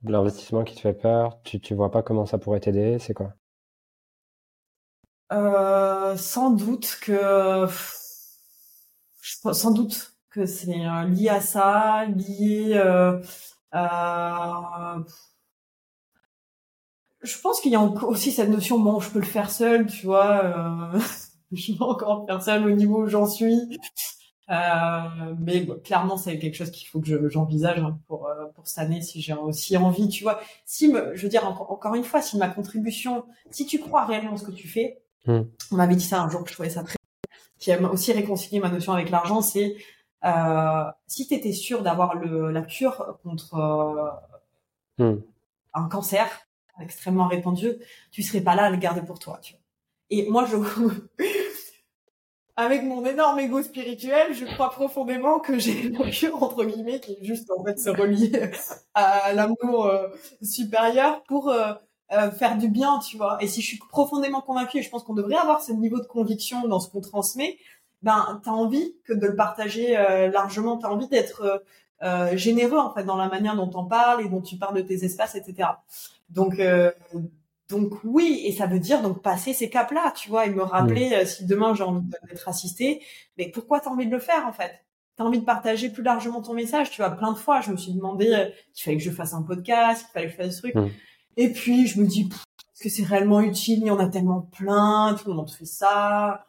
de 0.01 0.11
l'investissement 0.11 0.63
qui 0.63 0.75
te 0.75 0.81
fait 0.81 0.93
peur. 0.93 1.41
Tu 1.43 1.59
tu 1.59 1.73
vois 1.73 1.91
pas 1.91 2.03
comment 2.03 2.25
ça 2.25 2.38
pourrait 2.38 2.59
t'aider. 2.59 2.99
C'est 2.99 3.13
quoi? 3.13 3.34
Euh, 5.31 6.17
sans 6.17 6.51
doute 6.51 6.97
que 7.01 7.65
sans 9.53 9.71
doute 9.71 10.15
que 10.29 10.45
c'est 10.45 10.75
lié 11.09 11.29
à 11.29 11.41
ça, 11.41 12.05
lié 12.05 12.73
euh, 12.75 13.21
à... 13.71 14.97
Je 17.21 17.39
pense 17.39 17.61
qu'il 17.61 17.71
y 17.71 17.75
a 17.75 17.81
aussi 17.81 18.31
cette 18.31 18.49
notion, 18.49 18.79
bon, 18.79 18.99
je 18.99 19.09
peux 19.09 19.19
le 19.19 19.25
faire 19.25 19.49
seul, 19.49 19.85
tu 19.87 20.05
vois, 20.05 20.43
euh... 20.43 20.99
je 21.51 21.73
peux 21.73 21.83
encore 21.85 22.25
faire 22.25 22.41
seul 22.41 22.65
au 22.65 22.71
niveau 22.71 23.03
où 23.03 23.07
j'en 23.07 23.25
suis. 23.25 23.79
Euh, 24.49 25.33
mais 25.39 25.61
bon, 25.61 25.79
clairement, 25.81 26.17
c'est 26.17 26.37
quelque 26.37 26.55
chose 26.55 26.71
qu'il 26.71 26.87
faut 26.87 26.99
que 26.99 27.29
j'envisage 27.29 27.79
hein, 27.79 27.97
pour 28.07 28.27
euh, 28.27 28.47
pour 28.55 28.67
cette 28.67 28.79
année 28.79 29.01
si 29.01 29.21
j'ai 29.21 29.33
aussi 29.33 29.77
envie, 29.77 30.09
tu 30.09 30.23
vois. 30.23 30.41
Si 30.65 30.89
me, 30.89 31.15
je 31.15 31.23
veux 31.23 31.29
dire 31.29 31.47
encore, 31.47 31.71
encore 31.71 31.95
une 31.95 32.03
fois, 32.03 32.21
si 32.21 32.37
ma 32.37 32.49
contribution, 32.49 33.23
si 33.51 33.65
tu 33.65 33.79
crois 33.79 34.03
réellement 34.05 34.35
ce 34.35 34.43
que 34.43 34.51
tu 34.51 34.67
fais, 34.67 35.03
Mmh. 35.25 35.41
On 35.71 35.75
m'avait 35.75 35.95
dit 35.95 36.03
ça 36.03 36.21
un 36.21 36.29
jour 36.29 36.43
que 36.43 36.49
je 36.49 36.53
trouvais 36.53 36.69
ça 36.69 36.83
très 36.83 36.95
qui 37.64 37.72
a 37.72 37.81
aussi 37.81 38.11
réconcilié 38.11 38.60
ma 38.60 38.68
notion 38.68 38.91
avec 38.91 39.10
l'argent, 39.10 39.41
c'est 39.41 39.77
euh, 40.26 40.84
si 41.07 41.26
tu 41.27 41.34
étais 41.34 41.53
sûr 41.53 41.81
d'avoir 41.81 42.15
la 42.19 42.61
cure 42.61 43.18
contre 43.23 43.56
euh, 44.99 45.11
mmh. 45.14 45.22
un 45.73 45.88
cancer 45.88 46.27
extrêmement 46.81 47.27
répandu, 47.27 47.69
tu 48.11 48.22
serais 48.22 48.41
pas 48.41 48.56
là 48.56 48.65
à 48.65 48.69
le 48.69 48.76
garder 48.76 49.02
pour 49.02 49.18
toi. 49.18 49.40
Tu 49.41 49.53
vois. 49.53 49.61
Et 50.10 50.30
moi, 50.30 50.45
je 50.45 50.57
avec 52.57 52.84
mon 52.84 53.06
énorme 53.06 53.40
ego 53.40 53.64
spirituel, 53.64 54.34
je 54.34 54.44
crois 54.44 54.69
profondément 54.69 55.40
que 55.40 55.57
j'ai 55.57 55.88
la 55.88 56.10
cure 56.11 56.44
entre 56.44 56.65
guillemets 56.65 56.99
qui 56.99 57.14
est 57.14 57.23
juste 57.23 57.49
en 57.49 57.64
fait 57.64 57.80
se 57.80 57.90
relier 57.90 58.52
à 58.94 59.31
l'amour 59.31 59.85
euh, 59.85 60.10
supérieur 60.41 61.23
pour 61.23 61.49
euh, 62.14 62.27
euh, 62.27 62.31
faire 62.31 62.57
du 62.57 62.68
bien, 62.69 62.99
tu 62.99 63.18
vois. 63.18 63.38
Et 63.41 63.48
si 63.48 63.61
je 63.61 63.68
suis 63.68 63.80
profondément 63.90 64.41
convaincue, 64.41 64.80
et 64.80 64.81
je 64.81 64.90
pense 64.90 65.03
qu'on 65.03 65.14
devrait 65.14 65.35
avoir 65.35 65.61
ce 65.61 65.72
niveau 65.72 65.99
de 65.99 66.06
conviction 66.06 66.68
dans 66.68 66.80
ce 66.80 66.90
qu'on 66.90 67.02
transmet, 67.02 67.57
ben 68.02 68.41
t'as 68.44 68.52
envie 68.52 68.95
que 69.06 69.14
de 69.14 69.27
le 69.27 69.35
partager 69.35 69.98
euh, 69.98 70.30
largement, 70.30 70.77
t'as 70.77 70.90
envie 70.90 71.07
d'être 71.07 71.64
euh, 72.03 72.35
généreux 72.35 72.80
en 72.80 72.94
fait 72.94 73.03
dans 73.03 73.15
la 73.15 73.30
manière 73.30 73.56
dont 73.56 73.72
on 73.76 73.85
parle 73.85 74.26
et 74.26 74.30
dont 74.30 74.41
tu 74.41 74.57
parles 74.57 74.76
de 74.76 74.81
tes 74.81 75.06
espaces, 75.06 75.35
etc. 75.35 75.69
Donc 76.30 76.61
donc 77.69 77.94
oui, 78.03 78.41
et 78.45 78.52
ça 78.52 78.68
veut 78.68 78.80
dire 78.80 79.02
donc 79.02 79.22
passer 79.22 79.53
ces 79.53 79.69
caps-là, 79.69 80.14
tu 80.15 80.30
vois, 80.30 80.45
et 80.45 80.49
me 80.49 80.64
rappeler 80.64 81.22
mmh. 81.23 81.26
si 81.26 81.45
demain 81.45 81.73
j'ai 81.73 81.84
envie 81.84 82.06
d'être 82.27 82.48
assistée, 82.48 83.02
mais 83.38 83.49
pourquoi 83.49 83.80
t'as 83.80 83.90
envie 83.90 84.06
de 84.06 84.11
le 84.11 84.19
faire 84.19 84.45
en 84.45 84.53
fait? 84.53 84.72
T'as 85.15 85.23
envie 85.23 85.40
de 85.40 85.45
partager 85.45 85.90
plus 85.90 86.03
largement 86.03 86.41
ton 86.41 86.53
message, 86.53 86.90
tu 86.90 87.02
vois. 87.02 87.11
Plein 87.11 87.31
de 87.31 87.38
fois, 87.38 87.61
je 87.61 87.72
me 87.72 87.77
suis 87.77 87.94
demandé 87.94 88.26
qu'il 88.73 88.84
fallait 88.84 88.98
que 88.98 89.03
je 89.03 89.11
fasse 89.11 89.34
un 89.35 89.44
podcast, 89.44 90.02
qu'il 90.02 90.11
fallait 90.11 90.26
que 90.26 90.31
je 90.31 90.38
fasse 90.38 90.56
ce 90.56 90.60
truc. 90.60 90.76
Mmh. 90.76 90.90
Et 91.38 91.51
puis, 91.51 91.88
je 91.88 91.99
me 91.99 92.05
dis, 92.05 92.30
est-ce 92.31 92.84
que 92.84 92.89
c'est 92.89 93.03
réellement 93.03 93.41
utile? 93.41 93.80
Il 93.80 93.88
y 93.88 93.91
en 93.91 93.99
a 93.99 94.07
tellement 94.07 94.41
plein, 94.41 95.15
tout 95.22 95.30
le 95.30 95.35
monde 95.35 95.51
fait 95.51 95.65
ça. 95.65 96.45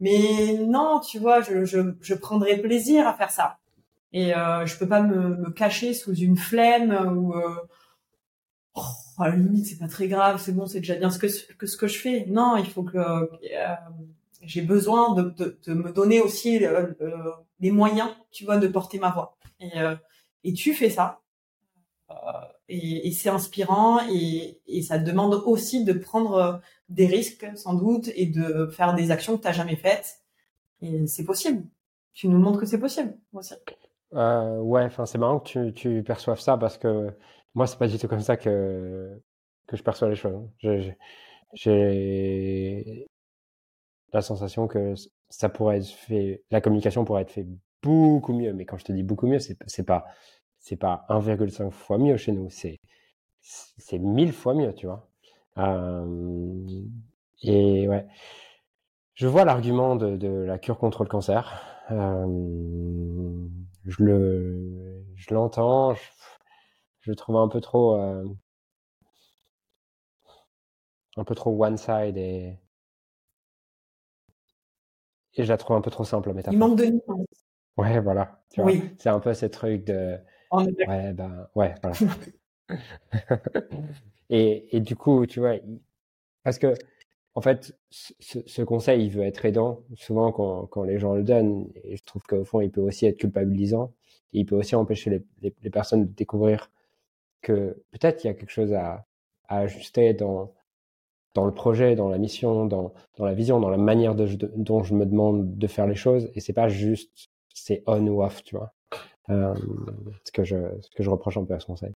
Mais 0.00 0.58
non, 0.66 1.00
tu 1.00 1.18
vois, 1.18 1.40
je, 1.40 1.64
je, 1.64 1.78
je 2.00 2.14
prendrais 2.14 2.58
plaisir 2.58 3.06
à 3.06 3.14
faire 3.14 3.30
ça. 3.30 3.58
Et 4.12 4.34
euh, 4.34 4.66
je 4.66 4.78
peux 4.78 4.88
pas 4.88 5.02
me, 5.02 5.36
me 5.36 5.50
cacher 5.50 5.94
sous 5.94 6.14
une 6.14 6.36
flemme 6.36 6.92
ou... 7.16 7.34
Euh... 7.34 7.56
oh, 8.74 8.82
à 9.18 9.28
la 9.30 9.36
limite 9.36 9.66
c'est 9.66 9.78
pas 9.78 9.88
très 9.88 10.08
grave, 10.08 10.40
c'est 10.42 10.52
bon, 10.52 10.66
c'est 10.66 10.80
déjà 10.80 10.96
bien 10.96 11.10
ce 11.10 11.18
que, 11.18 11.28
ce 11.28 11.76
que 11.76 11.86
je 11.86 11.98
fais. 11.98 12.26
Non, 12.26 12.56
il 12.56 12.66
faut 12.66 12.82
que 12.82 12.98
euh, 12.98 13.26
j'ai 14.42 14.62
besoin 14.62 15.14
de, 15.14 15.30
de, 15.30 15.58
de, 15.66 15.74
me 15.74 15.92
donner 15.92 16.20
aussi 16.20 16.64
euh, 16.64 16.92
les 17.60 17.70
moyens, 17.70 18.10
tu 18.30 18.44
vois, 18.44 18.58
de 18.58 18.68
porter 18.68 18.98
ma 18.98 19.10
voix. 19.10 19.36
Et, 19.60 19.80
euh, 19.80 19.96
et 20.44 20.52
tu 20.52 20.74
fais 20.74 20.90
ça. 20.90 21.20
Euh, 22.70 22.74
et, 23.04 23.12
c'est 23.12 23.28
inspirant 23.28 24.00
et, 24.10 24.60
et, 24.66 24.82
ça 24.82 24.98
demande 24.98 25.34
aussi 25.34 25.84
de 25.84 25.92
prendre 25.92 26.60
des 26.88 27.06
risques 27.06 27.46
sans 27.54 27.74
doute 27.74 28.10
et 28.14 28.26
de 28.26 28.66
faire 28.66 28.94
des 28.94 29.10
actions 29.10 29.36
que 29.36 29.42
tu 29.42 29.48
n'as 29.48 29.52
jamais 29.52 29.76
faites. 29.76 30.20
Et 30.82 31.06
c'est 31.06 31.24
possible. 31.24 31.64
Tu 32.12 32.28
nous 32.28 32.38
montres 32.38 32.60
que 32.60 32.66
c'est 32.66 32.80
possible 32.80 33.16
aussi. 33.32 33.54
Euh, 34.14 34.58
ouais, 34.60 34.84
enfin 34.84 35.06
c'est 35.06 35.18
marrant 35.18 35.40
que 35.40 35.70
tu, 35.70 36.02
perçoives 36.02 36.40
ça 36.40 36.56
parce 36.56 36.78
que 36.78 37.12
moi 37.54 37.66
c'est 37.66 37.78
pas 37.78 37.88
du 37.88 37.98
tout 37.98 38.08
comme 38.08 38.20
ça 38.20 38.36
que 38.36 39.20
je 39.72 39.82
perçois 39.82 40.08
les 40.08 40.16
choses. 40.16 40.48
J'ai 41.52 43.06
la 44.12 44.22
sensation 44.22 44.66
que 44.66 44.94
ça 45.28 45.48
pourrait 45.48 45.78
être 45.78 45.88
fait, 45.88 46.44
la 46.50 46.60
communication 46.60 47.04
pourrait 47.04 47.22
être 47.22 47.32
fait 47.32 47.46
beaucoup 47.82 48.32
mieux. 48.32 48.52
Mais 48.52 48.64
quand 48.64 48.78
je 48.78 48.84
te 48.84 48.92
dis 48.92 49.02
beaucoup 49.02 49.26
mieux, 49.26 49.38
c'est 49.38 49.58
c'est 49.66 49.84
pas 49.84 50.06
c'est 50.66 50.76
pas 50.76 51.06
1,5 51.08 51.70
fois 51.70 51.96
mieux 51.96 52.16
chez 52.16 52.32
nous, 52.32 52.50
c'est 52.50 52.80
c'est 53.40 54.00
1000 54.00 54.32
fois 54.32 54.52
mieux, 54.52 54.74
tu 54.74 54.86
vois. 54.86 55.08
Euh, 55.58 56.66
et 57.42 57.88
ouais, 57.88 58.04
je 59.14 59.28
vois 59.28 59.44
l'argument 59.44 59.94
de, 59.94 60.16
de, 60.16 60.28
la 60.28 60.58
cure 60.58 60.78
contre 60.78 61.04
le 61.04 61.08
cancer. 61.08 61.62
Euh, 61.92 63.46
je 63.84 64.02
le, 64.02 65.04
je 65.14 65.32
l'entends. 65.34 65.94
Je, 65.94 66.02
je, 67.02 67.10
le 67.12 67.16
trouve 67.16 67.36
un 67.36 67.46
peu 67.46 67.60
trop, 67.60 67.94
euh, 67.94 68.24
un 71.16 71.22
peu 71.22 71.36
trop 71.36 71.64
one 71.64 71.76
side 71.76 72.16
et 72.16 72.58
et 75.36 75.44
je 75.44 75.48
la 75.48 75.58
trouve 75.58 75.76
un 75.76 75.80
peu 75.80 75.92
trop 75.92 76.04
simple, 76.04 76.32
métaphore. 76.32 76.54
Il 76.54 76.58
manque 76.58 76.78
de 76.78 76.86
nuance. 76.86 77.26
Ouais, 77.76 78.00
voilà. 78.00 78.40
Tu 78.50 78.62
vois, 78.62 78.72
oui. 78.72 78.82
C'est 78.98 79.10
un 79.10 79.20
peu 79.20 79.32
ce 79.32 79.46
truc 79.46 79.84
de. 79.84 80.18
Ouais, 80.52 81.12
ben, 81.12 81.48
ouais, 81.54 81.74
voilà. 81.82 81.96
et, 84.30 84.76
et 84.76 84.80
du 84.80 84.96
coup, 84.96 85.26
tu 85.26 85.40
vois, 85.40 85.54
parce 86.42 86.58
que 86.58 86.74
en 87.36 87.42
fait, 87.42 87.78
ce, 87.90 88.62
conseil, 88.62 89.04
il 89.04 89.10
veut 89.10 89.22
être 89.22 89.44
aidant. 89.44 89.82
Souvent, 89.94 90.32
quand, 90.32 90.66
quand, 90.66 90.84
les 90.84 90.98
gens 90.98 91.14
le 91.14 91.22
donnent, 91.22 91.70
et 91.84 91.96
je 91.96 92.04
trouve 92.04 92.22
qu'au 92.22 92.44
fond, 92.44 92.62
il 92.62 92.70
peut 92.70 92.80
aussi 92.80 93.04
être 93.06 93.18
culpabilisant. 93.18 93.92
Et 94.32 94.40
il 94.40 94.46
peut 94.46 94.56
aussi 94.56 94.74
empêcher 94.74 95.10
les, 95.10 95.54
les, 95.62 95.70
personnes 95.70 96.06
de 96.06 96.12
découvrir 96.12 96.70
que 97.42 97.82
peut-être 97.92 98.24
il 98.24 98.28
y 98.28 98.30
a 98.30 98.34
quelque 98.34 98.50
chose 98.50 98.72
à, 98.74 99.06
ajuster 99.48 100.14
dans, 100.14 100.54
dans 101.34 101.44
le 101.44 101.54
projet, 101.54 101.94
dans 101.94 102.08
la 102.08 102.18
mission, 102.18 102.66
dans, 102.66 102.94
dans 103.18 103.26
la 103.26 103.34
vision, 103.34 103.60
dans 103.60 103.70
la 103.70 103.76
manière 103.76 104.14
dont 104.14 104.82
je 104.82 104.94
me 104.94 105.06
demande 105.06 105.58
de 105.58 105.66
faire 105.66 105.86
les 105.86 105.94
choses. 105.94 106.30
Et 106.34 106.40
c'est 106.40 106.54
pas 106.54 106.68
juste 106.68 107.30
c'est 107.54 107.82
on 107.86 108.06
ou 108.06 108.22
off, 108.22 108.44
tu 108.44 108.56
vois. 108.56 108.72
Euh, 109.30 109.54
ce, 110.24 110.32
que 110.32 110.44
je, 110.44 110.56
ce 110.80 110.90
que 110.96 111.02
je 111.02 111.10
reproche 111.10 111.36
un 111.36 111.44
peu 111.44 111.54
à 111.54 111.60
ce 111.60 111.66
conseil. 111.66 111.92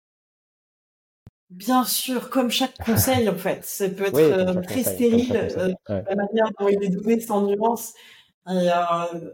Bien 1.51 1.85
sûr, 1.85 2.29
comme 2.31 2.51
chaque 2.51 2.77
conseil 2.85 3.29
en 3.29 3.35
fait, 3.35 3.65
ça 3.65 3.89
peut 3.89 4.07
être 4.07 4.17
euh, 4.17 4.61
très 4.63 4.83
stérile, 4.83 5.37
euh, 5.37 5.73
la 5.89 6.15
manière 6.15 6.51
dont 6.59 6.69
il 6.69 6.83
est 6.83 6.89
donné 6.89 7.21
sans 7.21 7.43
nuance, 7.43 7.95
et, 8.49 8.69
euh, 8.71 9.31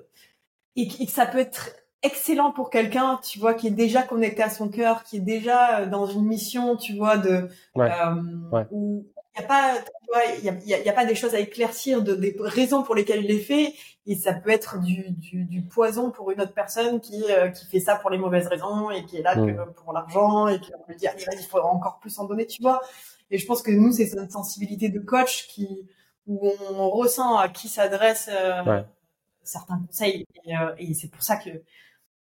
et, 0.77 1.07
ça 1.07 1.27
peut 1.27 1.39
être 1.39 1.71
excellent 2.03 2.51
pour 2.51 2.69
quelqu'un, 2.69 3.19
tu 3.23 3.39
vois, 3.39 3.55
qui 3.55 3.69
est 3.69 3.73
déjà 3.73 4.03
connecté 4.03 4.43
à 4.43 4.51
son 4.51 4.69
cœur, 4.69 5.05
qui 5.05 5.19
est 5.19 5.21
déjà 5.21 5.87
dans 5.87 6.07
une 6.07 6.27
mission, 6.27 6.77
tu 6.77 6.97
vois, 6.97 7.17
de 7.17 7.49
où 8.71 9.07
il 9.35 9.41
n'y 9.41 9.45
a 9.45 9.49
pas, 9.49 9.75
il 10.39 10.45
y 10.45 10.75
a, 10.75 10.79
y 10.81 10.89
a, 10.89 10.93
pas 10.93 11.07
des 11.07 11.15
choses 11.15 11.35
à 11.35 11.41
éclaircir, 11.41 12.03
de, 12.03 12.15
des 12.15 12.37
raisons 12.39 12.83
pour 12.83 12.95
lesquelles 12.95 13.25
il 13.25 13.31
est 13.31 13.41
fait, 13.41 13.75
et 14.07 14.15
ça 14.15 14.35
peut 14.35 14.51
être 14.51 14.81
du, 14.81 15.11
du, 15.11 15.45
du 15.45 15.63
poison 15.63 16.11
pour 16.11 16.31
une 16.33 16.41
autre 16.41 16.53
personne 16.53 17.01
qui, 17.01 17.25
euh, 17.31 17.49
qui 17.49 17.67
fait 17.67 17.81
ça 17.81 17.97
pour 17.97 18.11
les 18.11 18.19
mauvaises 18.19 18.47
raisons 18.47 18.91
et 18.91 19.05
qui 19.05 19.19
est 19.19 19.23
là 19.23 19.35
que 19.35 19.71
pour 19.71 19.93
l'argent 19.93 20.49
et 20.49 20.61
qui 20.61 20.71
va 20.89 20.95
dire 20.95 21.13
il 21.33 21.45
faut 21.45 21.61
encore 21.61 21.99
plus 22.01 22.19
en 22.19 22.25
donner, 22.25 22.47
tu 22.47 22.61
vois. 22.61 22.83
Et 23.31 23.39
je 23.39 23.47
pense 23.47 23.63
que 23.63 23.71
nous 23.71 23.93
c'est 23.93 24.07
cette 24.07 24.33
sensibilité 24.33 24.89
de 24.89 24.99
coach 24.99 25.47
qui 25.49 25.89
où 26.27 26.51
on 26.71 26.91
ressent 26.91 27.37
à 27.37 27.49
qui 27.49 27.69
s'adresse 27.69 28.29
euh, 28.31 28.83
certains 29.43 29.81
conseils. 29.87 30.27
Et, 30.45 30.57
euh, 30.57 30.75
et 30.79 30.95
c'est 30.95 31.11
pour 31.11 31.23
ça 31.23 31.37
que 31.37 31.51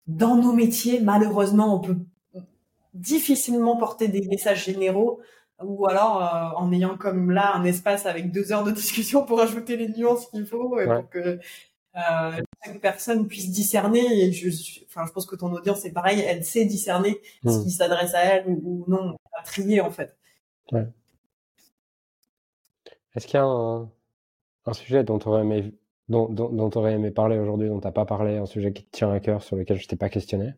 dans 0.07 0.35
nos 0.35 0.53
métiers 0.53 0.99
malheureusement 0.99 1.75
on 1.75 1.79
peut 1.79 1.97
difficilement 2.93 3.77
porter 3.77 4.07
des 4.07 4.27
messages 4.27 4.65
généraux 4.65 5.21
ou 5.63 5.87
alors 5.87 6.21
euh, 6.21 6.57
en 6.57 6.71
ayant 6.71 6.97
comme 6.97 7.31
là 7.31 7.55
un 7.55 7.63
espace 7.63 8.05
avec 8.05 8.31
deux 8.31 8.51
heures 8.51 8.63
de 8.63 8.71
discussion 8.71 9.25
pour 9.25 9.41
ajouter 9.41 9.75
les 9.77 9.87
nuances 9.89 10.27
qu'il 10.27 10.45
faut 10.45 10.79
et 10.79 10.85
pour 10.85 11.09
que 11.09 11.39
euh, 11.97 12.41
chaque 12.63 12.79
personne 12.79 13.27
puisse 13.27 13.51
discerner 13.51 14.05
et 14.23 14.31
je 14.31 14.49
enfin 14.85 15.05
je 15.07 15.11
pense 15.11 15.25
que 15.25 15.35
ton 15.35 15.51
audience 15.51 15.79
c'est 15.79 15.91
pareil 15.91 16.19
elle 16.19 16.43
sait 16.43 16.65
discerner 16.65 17.19
ce 17.43 17.49
hmm. 17.49 17.63
qui 17.63 17.71
s'adresse 17.71 18.13
à 18.13 18.19
elle 18.19 18.45
ou, 18.47 18.85
non 18.87 19.17
à 19.37 19.43
trier 19.43 19.81
en 19.81 19.89
fait 19.89 20.15
ouais. 20.71 20.85
est-ce 23.15 23.25
qu'il 23.25 23.35
y 23.35 23.41
a 23.41 23.45
un, 23.45 23.89
un 24.67 24.73
sujet 24.73 25.03
dont 25.03 25.17
tu 25.17 25.27
aurais 25.27 25.41
aimé 25.41 25.73
dont, 26.07 26.29
dont, 26.29 26.49
dont 26.49 26.69
aurais 26.75 26.93
aimé 26.93 27.09
parler 27.11 27.39
aujourd'hui 27.39 27.67
dont 27.67 27.79
tu 27.79 27.87
n'as 27.87 27.91
pas 27.91 28.05
parlé 28.05 28.37
un 28.37 28.45
sujet 28.45 28.71
qui 28.73 28.83
te 28.83 28.91
tient 28.91 29.11
à 29.11 29.19
cœur 29.19 29.41
sur 29.41 29.55
lequel 29.55 29.79
je 29.79 29.87
t'ai 29.87 29.95
pas 29.95 30.09
questionné? 30.09 30.53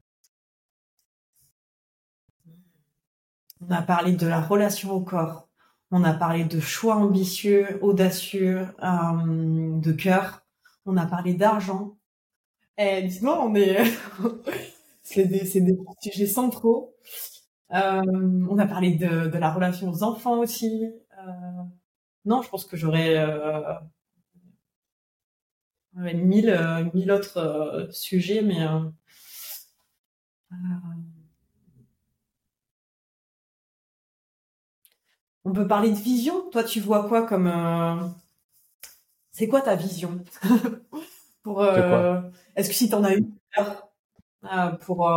On 3.61 3.72
a 3.72 3.81
parlé 3.81 4.14
de 4.14 4.26
la 4.27 4.41
relation 4.41 4.91
au 4.91 5.02
corps. 5.02 5.49
On 5.91 6.03
a 6.03 6.14
parlé 6.14 6.45
de 6.45 6.60
choix 6.60 6.95
ambitieux, 6.95 7.80
audacieux, 7.84 8.68
euh, 8.84 9.80
de 9.80 9.91
cœur. 9.91 10.45
On 10.86 10.98
a 10.98 11.06
parlé 11.06 11.34
d'argent. 11.34 11.98
Et 12.77 13.03
dis-moi, 13.03 13.44
on 13.44 13.56
est, 13.56 13.84
c'est 15.03 15.26
des, 15.26 15.45
c'est 15.45 15.64
sujets 16.02 16.27
centraux. 16.27 16.95
Euh, 17.73 18.02
on 18.49 18.57
a 18.60 18.68
parlé 18.68 18.95
de, 18.95 19.38
la 19.38 19.52
relation 19.52 19.90
aux 19.90 20.03
enfants 20.03 20.40
aussi. 20.40 20.86
Euh, 21.18 21.64
non, 22.26 22.41
je 22.41 22.49
pense 22.49 22.65
que 22.65 22.77
j'aurais 22.77 23.26
mille, 25.94 26.91
mille 26.94 27.11
autres 27.11 27.90
sujets, 27.91 28.41
mais 28.41 28.65
On 35.50 35.52
peut 35.52 35.68
parler 35.68 35.90
de 35.90 35.96
vision. 35.96 36.48
Toi, 36.52 36.64
tu 36.64 36.80
vois 36.80 37.08
quoi 37.08 37.26
comme 37.26 37.48
euh, 37.48 37.96
C'est 39.32 39.48
quoi 39.48 39.62
ta 39.62 39.76
vision 39.76 40.24
pour 41.44 41.64
euh... 41.64 42.22
Est-ce 42.56 42.70
que 42.70 42.76
si 42.76 42.88
t'en 42.88 43.04
as 43.04 43.16
une 43.16 43.34
euh, 43.58 44.72
pour 44.82 45.10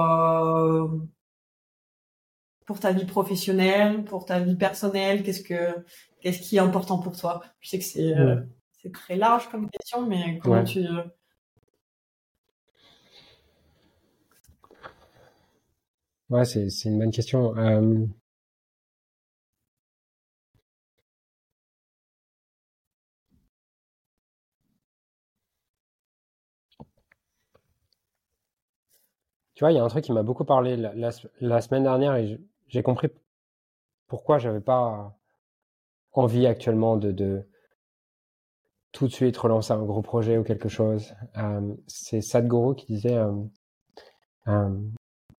pour 2.64 2.80
ta 2.80 2.92
vie 2.92 3.04
professionnelle, 3.04 4.04
pour 4.04 4.24
ta 4.24 4.40
vie 4.40 4.56
personnelle, 4.56 5.22
qu'est-ce 5.22 5.42
que 5.42 5.84
qu'est-ce 6.22 6.40
qui 6.40 6.56
est 6.56 6.60
important 6.60 6.98
pour 6.98 7.14
toi? 7.14 7.42
Je 7.60 7.68
sais 7.68 7.78
que 7.78 7.84
c'est 7.84 8.14
c'est 8.80 8.90
très 8.90 9.16
large 9.16 9.50
comme 9.50 9.68
question, 9.68 10.06
mais 10.06 10.38
comment 10.38 10.64
tu 10.64 10.82
Ouais, 16.30 16.46
c'est 16.46 16.70
c'est 16.70 16.88
une 16.88 16.98
bonne 16.98 17.10
question. 17.10 17.54
Tu 29.54 29.64
vois, 29.64 29.72
il 29.72 29.76
y 29.76 29.78
a 29.78 29.84
un 29.84 29.88
truc 29.88 30.04
qui 30.04 30.12
m'a 30.12 30.22
beaucoup 30.22 30.44
parlé 30.44 30.76
la, 30.76 31.10
semaine 31.60 31.82
dernière 31.82 32.14
et 32.16 32.40
j'ai 32.68 32.82
compris 32.82 33.08
pourquoi 34.06 34.38
j'avais 34.38 34.60
pas 34.60 35.18
envie 36.12 36.46
actuellement 36.46 36.96
de, 36.96 37.46
tout 38.92 39.06
de 39.08 39.12
suite 39.12 39.36
relancer 39.36 39.72
un 39.72 39.82
gros 39.82 40.02
projet 40.02 40.38
ou 40.38 40.44
quelque 40.44 40.68
chose. 40.68 41.14
C'est 41.86 42.22
Sadhguru 42.22 42.76
qui 42.76 42.86
disait 42.86 43.20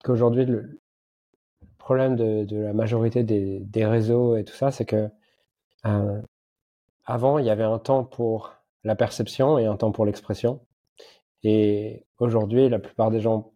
qu'aujourd'hui 0.04 0.46
le 0.46 0.82
problème 1.78 2.16
de, 2.16 2.56
la 2.56 2.74
majorité 2.74 3.24
des, 3.24 3.86
réseaux 3.86 4.36
et 4.36 4.44
tout 4.44 4.56
ça, 4.56 4.72
c'est 4.72 4.86
que 4.86 5.10
avant 7.06 7.40
il 7.40 7.46
y 7.46 7.50
avait 7.50 7.64
un 7.64 7.80
temps 7.80 8.04
pour 8.04 8.54
la 8.84 8.96
perception 8.96 9.58
et 9.58 9.66
un 9.66 9.78
temps 9.78 9.92
pour 9.92 10.06
l'expression. 10.06 10.62
Et 11.44 12.06
aujourd'hui, 12.20 12.70
la 12.70 12.80
plupart 12.80 13.12
des 13.12 13.20
gens 13.20 13.52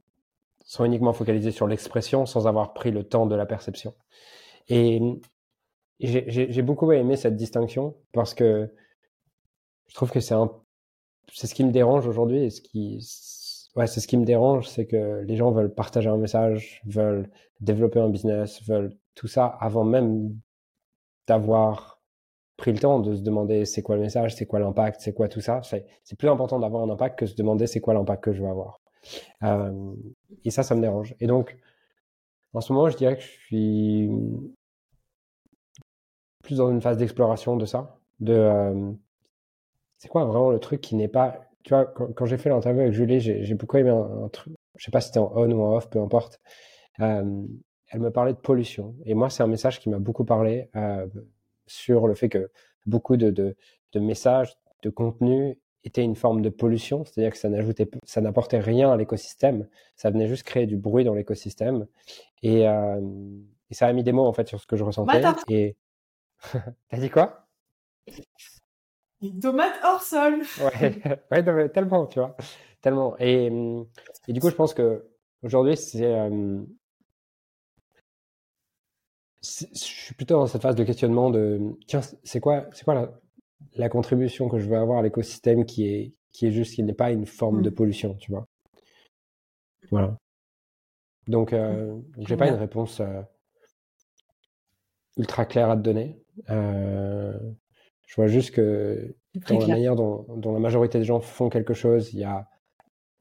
sont 0.67 0.85
uniquement 0.85 1.13
focalisés 1.13 1.51
sur 1.51 1.65
l'expression 1.65 2.25
sans 2.25 2.45
avoir 2.45 2.73
pris 2.73 2.91
le 2.91 3.03
temps 3.03 3.25
de 3.25 3.35
la 3.35 3.45
perception. 3.45 3.95
Et, 4.67 5.01
j'ai 5.99 6.61
beaucoup 6.61 6.91
aimé 6.91 7.15
cette 7.15 7.35
distinction 7.35 7.95
parce 8.11 8.35
que 8.35 8.71
je 9.87 9.95
trouve 9.95 10.11
que 10.11 10.19
c'est 10.19 10.35
ce 11.33 11.55
qui 11.55 11.63
me 11.63 11.71
dérange 11.71 12.05
aujourd'hui 12.05 12.51
c'est 12.51 13.99
ce 13.99 14.07
qui 14.07 14.17
me 14.17 14.25
dérange, 14.25 14.67
c'est 14.67 14.85
que 14.87 15.23
les 15.25 15.35
gens 15.35 15.51
veulent 15.51 15.73
partager 15.73 16.09
un 16.09 16.17
message, 16.17 16.81
veulent 16.85 17.29
développer 17.59 17.99
un 17.99 18.09
business, 18.09 18.63
veulent 18.63 18.95
tout 19.15 19.27
ça 19.27 19.45
avant 19.45 19.83
même 19.83 20.35
d'avoir 21.27 22.01
pris 22.57 22.71
le 22.71 22.79
temps 22.79 22.99
de 22.99 23.15
se 23.15 23.21
demander 23.21 23.65
c'est 23.65 23.83
quoi 23.83 23.95
le 23.95 24.01
message, 24.01 24.35
c'est 24.35 24.47
quoi 24.47 24.59
l'impact, 24.59 25.01
c'est 25.01 25.13
quoi 25.13 25.27
tout 25.27 25.41
ça. 25.41 25.61
C'est 25.61 26.15
plus 26.17 26.29
important 26.29 26.59
d'avoir 26.59 26.83
un 26.83 26.89
impact 26.89 27.19
que 27.19 27.25
de 27.25 27.29
se 27.29 27.35
demander 27.35 27.67
c'est 27.67 27.81
quoi 27.81 27.93
l'impact 27.93 28.23
que 28.23 28.33
je 28.33 28.41
veux 28.41 28.49
avoir. 28.49 28.79
Euh, 29.43 29.93
et 30.43 30.49
ça, 30.49 30.63
ça 30.63 30.75
me 30.75 30.81
dérange. 30.81 31.15
Et 31.19 31.27
donc, 31.27 31.57
en 32.53 32.61
ce 32.61 32.73
moment, 32.73 32.89
je 32.89 32.97
dirais 32.97 33.15
que 33.15 33.21
je 33.21 33.27
suis 33.27 34.09
plus 36.43 36.57
dans 36.57 36.69
une 36.69 36.81
phase 36.81 36.97
d'exploration 36.97 37.57
de 37.57 37.65
ça. 37.65 37.99
De 38.19 38.33
euh, 38.33 38.91
c'est 39.97 40.07
quoi 40.07 40.25
vraiment 40.25 40.51
le 40.51 40.59
truc 40.59 40.81
qui 40.81 40.95
n'est 40.95 41.07
pas. 41.07 41.41
Tu 41.63 41.73
vois, 41.73 41.85
quand, 41.85 42.25
j'ai 42.25 42.37
fait 42.37 42.49
l'interview 42.49 42.81
avec 42.81 42.93
Julie, 42.93 43.19
j'ai 43.19 43.53
beaucoup 43.55 43.77
aimé 43.77 43.89
un, 43.89 44.29
truc. 44.29 44.53
Je 44.77 44.85
sais 44.85 44.91
pas 44.91 45.01
si 45.01 45.07
c'était 45.07 45.19
en 45.19 45.31
on 45.35 45.51
ou 45.51 45.61
en 45.61 45.75
off, 45.75 45.89
peu 45.89 45.99
importe. 45.99 46.39
Euh, 46.99 47.43
elle 47.89 47.99
me 47.99 48.11
parlait 48.11 48.33
de 48.33 48.37
pollution. 48.37 48.95
Et 49.05 49.13
moi, 49.13 49.29
c'est 49.29 49.43
un 49.43 49.47
message 49.47 49.79
qui 49.79 49.89
m'a 49.89 49.99
beaucoup 49.99 50.25
parlé 50.25 50.69
sur 51.67 52.07
le 52.07 52.15
fait 52.15 52.29
que 52.29 52.49
beaucoup 52.85 53.17
de, 53.17 53.29
de, 53.31 53.55
de, 53.93 53.99
messages, 53.99 54.57
de 54.83 54.89
contenu 54.89 55.59
était 55.87 56.03
une 56.03 56.15
forme 56.15 56.41
de 56.41 56.49
pollution, 56.49 57.03
c'est-à-dire 57.05 57.31
que 57.31 57.37
ça 57.37 57.49
n'ajoutait, 57.49 57.89
ça 58.03 58.21
n'apportait 58.21 58.59
rien 58.59 58.91
à 58.91 58.97
l'écosystème, 58.97 59.67
ça 59.95 60.09
venait 60.09 60.27
juste 60.27 60.43
créer 60.43 60.67
du 60.67 60.77
bruit 60.77 61.03
dans 61.03 61.13
l'écosystème. 61.13 61.87
Et, 62.43 62.67
euh, 62.67 63.01
et, 63.69 63.73
ça 63.73 63.87
a 63.87 63.93
mis 63.93 64.03
des 64.03 64.11
mots 64.11 64.25
en 64.25 64.33
fait 64.33 64.47
sur 64.47 64.59
ce 64.59 64.67
que 64.67 64.75
je 64.75 64.83
ressentais. 64.83 65.23
Et 65.49 65.75
t'as 66.89 66.97
dit 66.97 67.09
quoi? 67.09 67.47
Une 69.21 69.39
tomate 69.39 69.73
hors 69.83 70.03
sol. 70.03 70.41
ouais, 70.61 71.19
ouais 71.31 71.69
tellement, 71.69 72.05
tu 72.05 72.19
vois, 72.19 72.35
tellement. 72.81 73.15
Et, 73.19 73.47
et, 74.27 74.33
du 74.33 74.39
coup, 74.39 74.49
je 74.49 74.55
pense 74.55 74.73
que 74.73 75.09
aujourd'hui, 75.41 75.75
c'est 75.75 76.05
euh, 76.05 76.61
je 79.41 79.65
suis 79.73 80.13
plutôt 80.13 80.35
dans 80.35 80.47
cette 80.47 80.61
phase 80.61 80.75
de 80.75 80.83
questionnement 80.83 81.29
de 81.29 81.77
tiens, 81.87 82.01
c'est 82.23 82.39
quoi, 82.39 82.65
c'est 82.73 82.83
quoi 82.83 82.93
la, 82.93 83.11
la, 83.75 83.89
contribution 83.89 84.49
que 84.49 84.59
je 84.59 84.67
veux 84.67 84.77
avoir 84.77 84.99
à 84.99 85.01
l'écosystème 85.01 85.65
qui 85.65 85.87
est, 85.87 86.13
qui 86.31 86.47
est 86.47 86.51
juste, 86.51 86.75
qui 86.75 86.83
n'est 86.83 86.93
pas 86.93 87.11
une 87.11 87.25
forme 87.25 87.61
de 87.61 87.69
mm. 87.69 87.73
pollution, 87.73 88.13
tu 88.15 88.31
vois. 88.31 88.47
Voilà. 89.91 90.17
Donc, 91.27 91.53
euh, 91.53 91.97
j'ai 92.19 92.37
pas 92.37 92.47
une 92.47 92.55
réponse 92.55 92.99
euh, 92.99 93.21
ultra 95.17 95.45
claire 95.45 95.69
à 95.69 95.75
te 95.75 95.81
donner. 95.81 96.19
Euh, 96.49 97.37
je 98.05 98.15
vois 98.15 98.27
juste 98.27 98.51
que 98.51 99.15
dans 99.49 99.59
la 99.59 99.67
manière 99.67 99.95
dont, 99.95 100.25
dont, 100.37 100.53
la 100.53 100.59
majorité 100.59 100.99
des 100.99 101.05
gens 101.05 101.19
font 101.19 101.49
quelque 101.49 101.73
chose, 101.73 102.13
il 102.13 102.19
y 102.19 102.23
a 102.23 102.47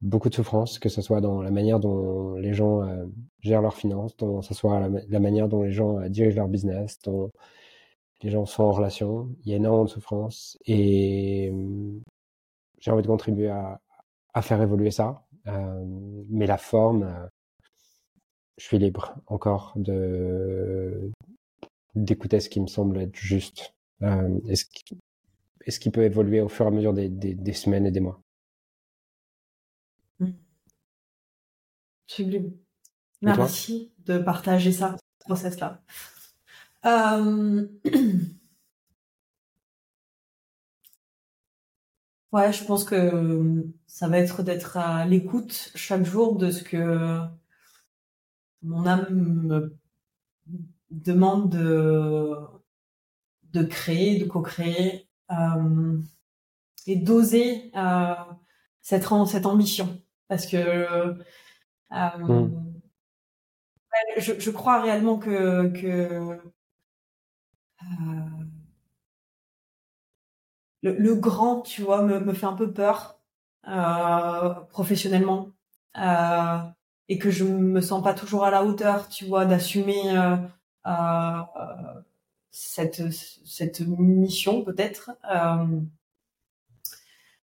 beaucoup 0.03 0.29
de 0.29 0.35
souffrance, 0.35 0.79
que 0.79 0.89
ce 0.89 1.03
soit 1.03 1.21
dans 1.21 1.43
la 1.43 1.51
manière 1.51 1.81
dont 1.81 2.35
les 2.35 2.55
gens 2.55 2.83
euh, 2.83 3.07
gèrent 3.41 3.63
leurs 3.63 3.77
finances, 3.77 4.17
dont 4.17 4.43
ce 4.43 4.55
soit 4.55 4.89
la, 5.09 5.21
manière 5.21 5.49
dont 5.49 5.63
les 5.63 5.73
gens 5.73 6.01
dirigent 6.09 6.37
leur 6.37 6.49
business, 6.49 6.99
dont 7.03 7.33
les 8.23 8.31
gens 8.31 8.47
sont 8.47 8.65
en 8.65 8.73
relation. 8.73 9.29
Il 9.45 9.51
y 9.51 9.53
a 9.55 9.57
énormément 9.57 9.85
de 9.85 9.91
souffrance 9.91 10.59
et 10.67 11.51
euh, 11.53 12.01
j'ai 12.79 12.91
envie 12.91 13.03
de 13.03 13.07
contribuer 13.07 13.49
à, 13.49 13.81
à 14.35 14.43
faire 14.43 14.61
évoluer 14.63 14.91
ça. 14.91 15.27
mais 16.29 16.47
la 16.47 16.59
forme, 16.59 17.29
je 18.59 18.65
suis 18.65 18.79
libre 18.79 19.15
encore 19.27 19.73
de 19.77 21.11
d'écouter 21.95 22.41
ce 22.41 22.51
qui 22.51 22.61
me 22.61 22.67
semble 22.67 23.01
être 23.01 23.17
juste. 23.17 23.75
est-ce 24.03 24.67
qui, 24.67 24.85
est-ce 25.67 25.81
qui 25.81 25.91
peut 25.91 26.05
évoluer 26.05 26.41
au 26.41 26.49
fur 26.49 26.65
et 26.67 26.69
à 26.69 26.71
mesure 26.71 26.93
des, 26.93 27.09
des, 27.09 27.35
des 27.35 27.53
semaines 27.53 27.87
et 27.87 27.91
des 27.91 28.01
mois. 28.01 28.21
Sublime. 32.07 32.53
Merci 33.21 33.93
de 34.05 34.19
partager 34.19 34.71
ça, 34.73 34.97
ce 35.21 35.25
process-là. 35.25 35.83
Euh, 36.87 37.67
ouais, 42.33 42.53
je 42.53 42.65
pense 42.65 42.85
que 42.85 43.67
ça 43.87 44.09
va 44.09 44.19
être 44.19 44.43
d'être 44.43 44.77
à 44.77 45.05
l'écoute 45.07 45.73
chaque 45.75 46.05
jour 46.05 46.37
de 46.37 46.51
ce 46.51 46.63
que 46.63 47.21
mon 48.63 48.87
âme 48.87 49.07
me 49.11 49.77
demande 50.91 51.51
de, 51.51 52.37
de 53.53 53.63
créer, 53.65 54.19
de 54.19 54.25
co-créer 54.27 55.09
euh, 55.31 55.99
et 56.87 56.97
d'oser 56.97 57.71
euh, 57.77 58.15
cette, 58.81 59.07
cette 59.27 59.47
ambition. 59.47 60.03
Parce 60.29 60.47
que 60.47 60.57
euh, 60.57 61.15
mmh. 61.91 62.51
je, 64.19 64.39
je, 64.39 64.51
crois 64.51 64.83
réellement 64.83 65.19
que, 65.19 65.69
que 65.69 65.87
euh, 65.87 66.37
le, 70.83 70.97
le, 70.97 71.15
grand, 71.15 71.63
tu 71.63 71.83
vois, 71.83 72.03
me, 72.03 72.21
me 72.21 72.33
fait 72.33 72.47
un 72.47 72.53
peu 72.55 72.73
peur 72.73 73.19
euh, 73.69 74.51
professionnellement 74.71 75.51
euh, 75.99 76.59
et 77.09 77.19
que 77.19 77.31
je 77.31 77.45
me 77.45 77.81
sens 77.81 78.03
pas 78.03 78.15
toujours 78.15 78.45
à 78.45 78.51
la 78.51 78.65
hauteur, 78.65 79.09
tu 79.09 79.25
vois, 79.27 79.45
d'assumer 79.47 80.17
euh, 80.17 80.37
euh, 80.87 81.43
cette 82.51 83.11
cette 83.13 83.81
mission 83.81 84.63
peut-être. 84.63 85.11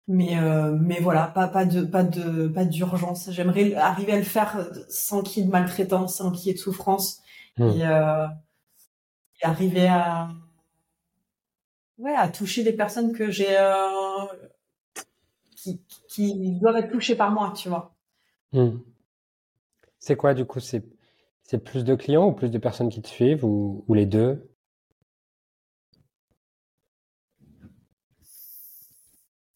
Mais 0.07 0.37
euh, 0.37 0.75
mais 0.79 0.99
voilà, 0.99 1.27
pas 1.27 1.47
pas 1.47 1.65
de 1.65 1.81
pas 1.81 2.03
de 2.03 2.47
pas 2.47 2.65
d'urgence. 2.65 3.31
J'aimerais 3.31 3.73
arriver 3.75 4.11
à 4.13 4.17
le 4.17 4.23
faire 4.23 4.69
sans 4.89 5.23
qu'il 5.23 5.41
y 5.41 5.43
ait 5.43 5.47
de 5.47 5.51
maltraitance, 5.51 6.17
sans 6.17 6.31
qu'il 6.31 6.47
y 6.47 6.49
ait 6.49 6.53
de 6.53 6.59
souffrance 6.59 7.21
hmm. 7.57 7.63
et, 7.69 7.87
euh, 7.87 8.27
arriver 9.43 9.87
à 9.87 10.29
ouais 11.97 12.15
à 12.15 12.27
toucher 12.29 12.63
des 12.63 12.73
personnes 12.73 13.13
que 13.13 13.29
j'ai 13.31 13.57
euh, 13.57 14.25
qui 15.55 15.81
qui 16.07 16.59
doivent 16.59 16.77
être 16.77 16.91
touchées 16.91 17.15
par 17.15 17.31
moi, 17.31 17.53
tu 17.55 17.69
vois. 17.69 17.95
Hmm. 18.51 18.79
C'est 19.99 20.15
quoi 20.15 20.33
du 20.33 20.45
coup 20.45 20.59
c'est 20.59 20.83
c'est 21.43 21.63
plus 21.63 21.83
de 21.83 21.95
clients 21.95 22.27
ou 22.27 22.33
plus 22.33 22.49
de 22.51 22.57
personnes 22.57 22.89
qui 22.89 23.01
te 23.01 23.07
suivent 23.07 23.45
ou, 23.45 23.85
ou 23.87 23.93
les 23.93 24.05
deux? 24.05 24.49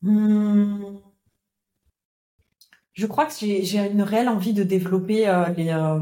Hmm. 0.02 0.98
Je 2.94 3.06
crois 3.06 3.26
que 3.26 3.34
j'ai 3.34 3.92
une 3.92 4.02
réelle 4.02 4.30
envie 4.30 4.54
de 4.54 4.64
développer 4.64 5.28
euh, 5.28 5.50
les, 5.50 5.70
euh, 5.70 6.00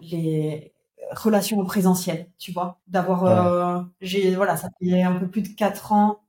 les 0.00 0.72
relations 1.12 1.58
au 1.58 1.64
présentiel, 1.64 2.28
tu 2.38 2.52
vois, 2.52 2.78
d'avoir 2.88 3.24
euh, 3.24 3.82
j'ai 4.00 4.34
voilà, 4.34 4.56
ça 4.56 4.68
fait 4.80 5.02
un 5.02 5.16
peu 5.16 5.28
plus 5.28 5.42
de 5.42 5.48
quatre 5.48 5.92
ans 5.92 6.20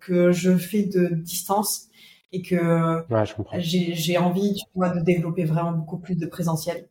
que 0.00 0.32
je 0.32 0.56
fais 0.56 0.82
de 0.82 1.14
distance 1.14 1.88
et 2.32 2.42
que 2.42 3.04
j'ai 3.58 4.18
envie, 4.18 4.54
tu 4.54 4.64
vois, 4.74 4.88
de 4.90 5.00
développer 5.00 5.44
vraiment 5.44 5.72
beaucoup 5.72 5.98
plus 5.98 6.16
de 6.16 6.26
présentiel. 6.26 6.88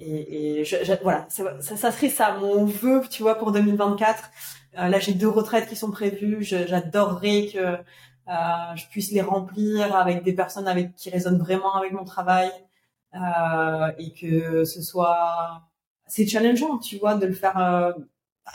et, 0.00 0.60
et 0.60 0.64
je, 0.64 0.76
voilà, 1.02 1.26
ça, 1.28 1.60
ça, 1.60 1.92
serait 1.92 2.08
ça 2.08 2.36
mon 2.38 2.64
vœu, 2.64 3.02
tu 3.08 3.22
vois, 3.22 3.36
pour 3.36 3.52
2024 3.52 4.30
euh, 4.78 4.88
là, 4.88 4.98
j'ai 4.98 5.14
deux 5.14 5.28
retraites 5.28 5.68
qui 5.68 5.76
sont 5.76 5.90
prévues. 5.90 6.42
J'adorerais 6.42 7.48
que 7.52 7.58
euh, 7.58 8.76
je 8.76 8.86
puisse 8.88 9.12
les 9.12 9.20
remplir 9.22 9.94
avec 9.94 10.22
des 10.24 10.32
personnes 10.32 10.68
avec 10.68 10.94
qui 10.94 11.10
résonnent 11.10 11.38
vraiment 11.38 11.74
avec 11.74 11.92
mon 11.92 12.04
travail 12.04 12.50
euh, 12.50 12.60
et 13.98 14.12
que 14.12 14.64
ce 14.64 14.82
soit 14.82 15.62
c'est 16.06 16.26
challengeant, 16.26 16.78
tu 16.78 16.98
vois, 16.98 17.14
de 17.14 17.26
le 17.26 17.32
faire 17.32 17.58
euh, 17.58 17.92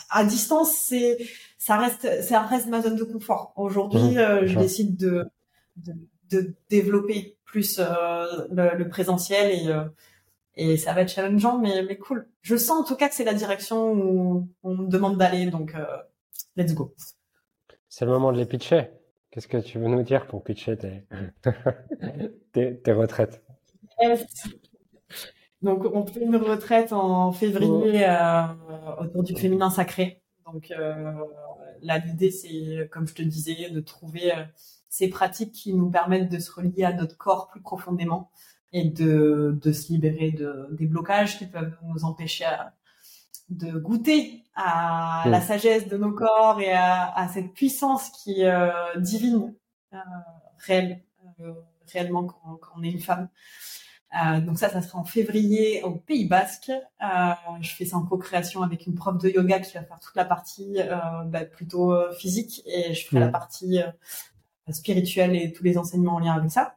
à 0.10 0.24
distance. 0.24 0.76
C'est 0.76 1.18
ça 1.58 1.78
reste 1.78 2.22
ça 2.24 2.42
reste 2.42 2.68
ma 2.68 2.82
zone 2.82 2.96
de 2.96 3.04
confort. 3.04 3.54
Aujourd'hui, 3.56 4.16
mmh. 4.16 4.46
je 4.46 4.60
décide 4.60 4.98
de, 4.98 5.26
de, 5.78 5.94
de 6.32 6.54
développer 6.70 7.38
plus 7.46 7.80
le, 7.80 8.78
le, 8.78 8.90
présentiel 8.90 9.52
et 9.52 9.74
et 10.60 10.76
ça 10.76 10.94
va 10.94 11.02
être 11.02 11.10
challengeant, 11.10 11.58
mais, 11.58 11.84
mais 11.84 11.98
cool. 11.98 12.28
Je 12.42 12.58
sens 12.58 12.82
en 12.82 12.84
tout 12.84 12.98
cas 12.98 13.08
que 13.08 13.16
c'est 13.16 13.24
la 13.24 13.34
direction 13.34 13.94
où 13.94 14.50
on 14.62 14.76
me 14.76 14.88
demande 14.90 15.18
d'aller, 15.18 15.46
donc 15.46 15.74
euh, 15.74 15.86
let's 16.58 16.74
go. 16.74 16.94
C'est 17.88 18.04
le 18.04 18.12
moment 18.12 18.34
de 18.34 18.38
les 18.38 18.46
pitcher. 18.46 18.90
Qu'est-ce 19.32 19.48
que 19.48 19.58
tu 19.58 19.80
veux 19.80 19.88
nous 19.88 20.04
dire 20.04 20.28
pour 20.28 20.44
pitcher 20.44 20.78
tes, 20.78 21.06
tes, 22.84 22.92
retraites? 22.92 23.42
Donc, 25.62 25.84
on 25.94 26.06
fait 26.06 26.22
une 26.22 26.38
retraite 26.38 26.94
en 26.94 27.32
février 27.32 28.08
euh, 28.08 28.44
autour 29.00 29.24
du 29.24 29.36
féminin 29.36 29.70
sacré. 29.70 30.22
Donc, 30.46 30.72
euh, 30.72 31.14
là, 31.82 31.98
l'idée, 31.98 32.32
c'est, 32.32 32.88
comme 32.92 33.08
je 33.08 33.14
te 33.14 33.22
disais, 33.22 33.70
de 33.70 33.82
trouver 33.82 34.34
euh, 34.34 34.44
ces 34.88 35.10
pratiques 35.10 35.52
qui 35.52 35.74
nous 35.74 35.90
permettent 35.90 36.32
de 36.32 36.40
se 36.40 36.52
relier 36.52 36.86
à 36.86 36.94
notre 36.94 37.18
corps 37.18 37.50
plus 37.50 37.62
profondément 37.62 38.32
et 38.72 38.86
de, 38.86 39.58
de 39.62 39.72
se 39.74 39.92
libérer 39.92 40.32
de, 40.32 40.68
des 40.72 40.86
blocages 40.86 41.38
qui 41.38 41.46
peuvent 41.46 41.76
nous 41.84 42.06
empêcher 42.06 42.50
de 43.50 43.72
goûter 43.72 44.44
à 44.56 45.24
la 45.26 45.42
sagesse 45.42 45.88
de 45.88 45.98
nos 45.98 46.14
corps 46.14 46.62
et 46.62 46.72
à, 46.72 47.12
à 47.12 47.28
cette 47.28 47.54
puissance 47.54 48.12
qui 48.12 48.44
est 48.44 48.98
divine, 48.98 49.56
réelle, 50.60 51.02
réellement 51.92 52.26
quand, 52.26 52.58
quand, 52.62 52.72
on 52.78 52.84
est 52.84 52.92
une 52.92 53.00
femme. 53.00 53.28
Euh, 54.16 54.42
donc 54.42 54.58
ça, 54.58 54.70
ça 54.70 54.82
sera 54.82 54.98
en 54.98 55.04
février 55.04 55.84
au 55.84 55.92
Pays 55.92 56.26
Basque. 56.26 56.72
Euh, 56.72 57.34
je 57.62 57.76
fais 57.76 57.86
ça 57.86 57.98
en 57.98 58.06
co-création 58.06 58.64
avec 58.64 58.88
une 58.88 58.96
prof 58.96 59.18
de 59.18 59.30
yoga 59.30 59.60
qui 59.60 59.74
va 59.74 59.84
faire 59.84 60.00
toute 60.00 60.16
la 60.16 60.26
partie 60.26 60.78
euh, 60.80 61.24
bah, 61.26 61.46
plutôt 61.46 61.94
euh, 61.94 62.12
physique 62.14 62.64
et 62.66 62.94
je 62.94 63.06
ferai 63.06 63.20
la 63.20 63.30
partie 63.30 63.82
euh, 63.82 64.72
spirituelle 64.72 65.36
et 65.36 65.52
tous 65.54 65.64
les 65.64 65.78
enseignements 65.78 66.16
en 66.16 66.20
lien 66.20 66.34
avec 66.34 66.52
ça. 66.52 66.76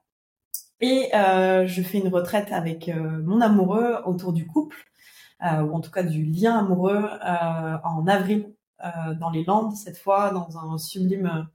Et 0.80 1.10
je 1.12 1.82
fais 1.82 1.98
une 1.98 2.08
retraite 2.08 2.50
avec 2.50 2.88
mon 2.88 3.40
amoureux 3.40 3.98
autour 4.04 4.32
du 4.32 4.48
couple, 4.48 4.76
ou 5.40 5.72
en 5.72 5.80
tout 5.80 5.92
cas 5.92 6.02
du 6.02 6.24
lien 6.24 6.58
amoureux, 6.58 7.08
en 7.84 8.04
avril 8.08 8.52
dans 9.20 9.30
les 9.30 9.44
Landes 9.44 9.76
cette 9.76 9.96
fois, 9.96 10.32
dans 10.32 10.58
un 10.58 10.78
sublime 10.78 11.46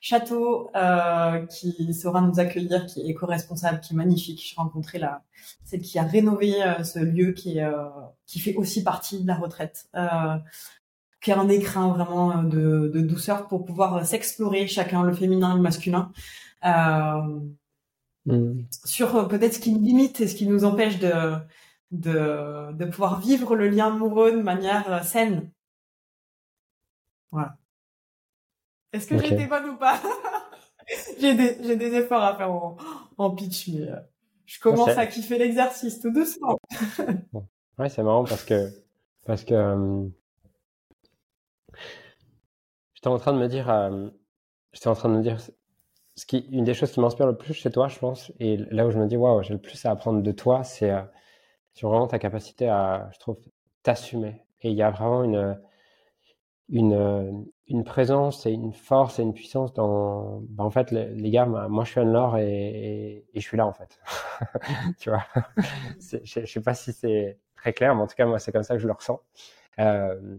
château 0.00 0.70
euh, 0.76 1.44
qui 1.46 1.92
saura 1.92 2.20
nous 2.20 2.38
accueillir, 2.38 2.86
qui 2.86 3.00
est 3.00 3.08
éco-responsable, 3.08 3.80
qui 3.80 3.94
est 3.94 3.96
magnifique. 3.96 4.42
J'ai 4.44 4.56
rencontré 4.56 4.98
la 4.98 5.22
celle 5.64 5.82
qui 5.82 5.98
a 5.98 6.04
rénové 6.04 6.62
euh, 6.62 6.84
ce 6.84 6.98
lieu, 6.98 7.32
qui 7.32 7.58
est 7.58 7.64
euh, 7.64 7.88
qui 8.26 8.38
fait 8.38 8.54
aussi 8.56 8.82
partie 8.84 9.22
de 9.22 9.26
la 9.26 9.36
retraite, 9.36 9.88
qui 11.20 11.32
a 11.32 11.40
un 11.40 11.48
écrin 11.48 11.88
vraiment 11.92 12.42
de, 12.42 12.90
de 12.94 13.00
douceur 13.00 13.48
pour 13.48 13.64
pouvoir 13.64 14.06
s'explorer 14.06 14.66
chacun 14.68 15.02
le 15.02 15.12
féminin, 15.12 15.54
le 15.54 15.62
masculin. 15.62 16.12
Mm. 18.26 18.62
Sur 18.84 19.26
peut-être 19.28 19.54
ce 19.54 19.58
qui 19.60 19.72
nous 19.72 19.82
limite 19.82 20.20
et 20.20 20.28
ce 20.28 20.34
qui 20.36 20.46
nous 20.46 20.64
empêche 20.64 20.98
de, 20.98 21.34
de, 21.90 22.72
de 22.72 22.84
pouvoir 22.84 23.20
vivre 23.20 23.56
le 23.56 23.68
lien 23.68 23.88
amoureux 23.88 24.32
de 24.32 24.42
manière 24.42 25.02
saine. 25.04 25.50
Voilà. 27.30 27.56
Est-ce 28.92 29.06
que 29.08 29.18
j'étais 29.18 29.46
bonne 29.46 29.70
ou 29.70 29.76
pas? 29.76 30.00
J'ai 31.20 31.34
des, 31.34 31.58
j'ai 31.62 31.76
des 31.76 31.94
efforts 31.96 32.22
à 32.22 32.34
faire 32.34 32.50
en, 32.50 32.78
en 33.18 33.30
pitch, 33.34 33.68
mais 33.68 33.90
euh, 33.90 33.96
je 34.46 34.58
commence 34.58 34.88
à 34.88 35.06
kiffer 35.06 35.36
l'exercice 35.36 36.00
tout 36.00 36.10
doucement. 36.10 36.58
Ouais, 37.78 37.88
c'est 37.88 38.02
marrant 38.02 38.24
parce 38.24 38.44
que 38.44 38.70
parce 39.24 39.44
que 39.44 39.54
euh, 39.54 40.08
j'étais 42.94 43.06
en 43.06 43.18
train 43.18 43.32
de 43.32 43.38
me 43.38 43.46
dire, 43.46 43.70
euh, 43.70 44.08
j'étais 44.72 44.88
en 44.88 44.94
train 44.94 45.08
de 45.10 45.14
me 45.14 45.22
dire 45.22 45.38
ce 46.16 46.26
qui, 46.26 46.38
une 46.50 46.64
des 46.64 46.74
choses 46.74 46.90
qui 46.90 46.98
m'inspire 46.98 47.28
le 47.28 47.36
plus 47.36 47.54
chez 47.54 47.70
toi, 47.70 47.86
je 47.86 48.00
pense, 48.00 48.32
et 48.40 48.56
là 48.56 48.84
où 48.84 48.90
je 48.90 48.98
me 48.98 49.06
dis 49.06 49.16
waouh, 49.16 49.44
j'ai 49.44 49.52
le 49.52 49.60
plus 49.60 49.86
à 49.86 49.92
apprendre 49.92 50.22
de 50.22 50.32
toi, 50.32 50.64
c'est 50.64 50.92
sur 51.74 51.90
vraiment 51.90 52.08
ta 52.08 52.18
capacité 52.18 52.68
à, 52.68 53.08
je 53.12 53.20
trouve, 53.20 53.38
t'assumer. 53.84 54.42
Et 54.62 54.70
il 54.70 54.76
y 54.76 54.82
a 54.82 54.90
vraiment 54.90 55.22
une 55.22 55.56
une, 56.68 56.92
euh, 56.92 57.32
une 57.66 57.84
présence 57.84 58.46
et 58.46 58.50
une 58.50 58.72
force 58.72 59.18
et 59.18 59.22
une 59.22 59.32
puissance 59.34 59.72
dans. 59.72 60.40
Bah, 60.48 60.64
en 60.64 60.70
fait, 60.70 60.90
les, 60.90 61.30
gars, 61.30 61.46
moi, 61.46 61.84
je 61.84 61.90
suis 61.90 62.00
Anne-Laure 62.00 62.38
et, 62.38 63.24
et, 63.32 63.40
je 63.40 63.40
suis 63.40 63.56
là, 63.56 63.66
en 63.66 63.72
fait. 63.72 63.98
tu 64.98 65.10
vois? 65.10 65.24
Je 66.00 66.40
ne 66.40 66.46
sais 66.46 66.62
pas 66.62 66.74
si 66.74 66.92
c'est 66.92 67.38
très 67.56 67.72
clair, 67.72 67.94
mais 67.94 68.02
en 68.02 68.06
tout 68.06 68.16
cas, 68.16 68.26
moi, 68.26 68.38
c'est 68.38 68.52
comme 68.52 68.62
ça 68.62 68.74
que 68.74 68.80
je 68.80 68.86
le 68.86 68.92
ressens. 68.92 69.20
Euh, 69.78 70.36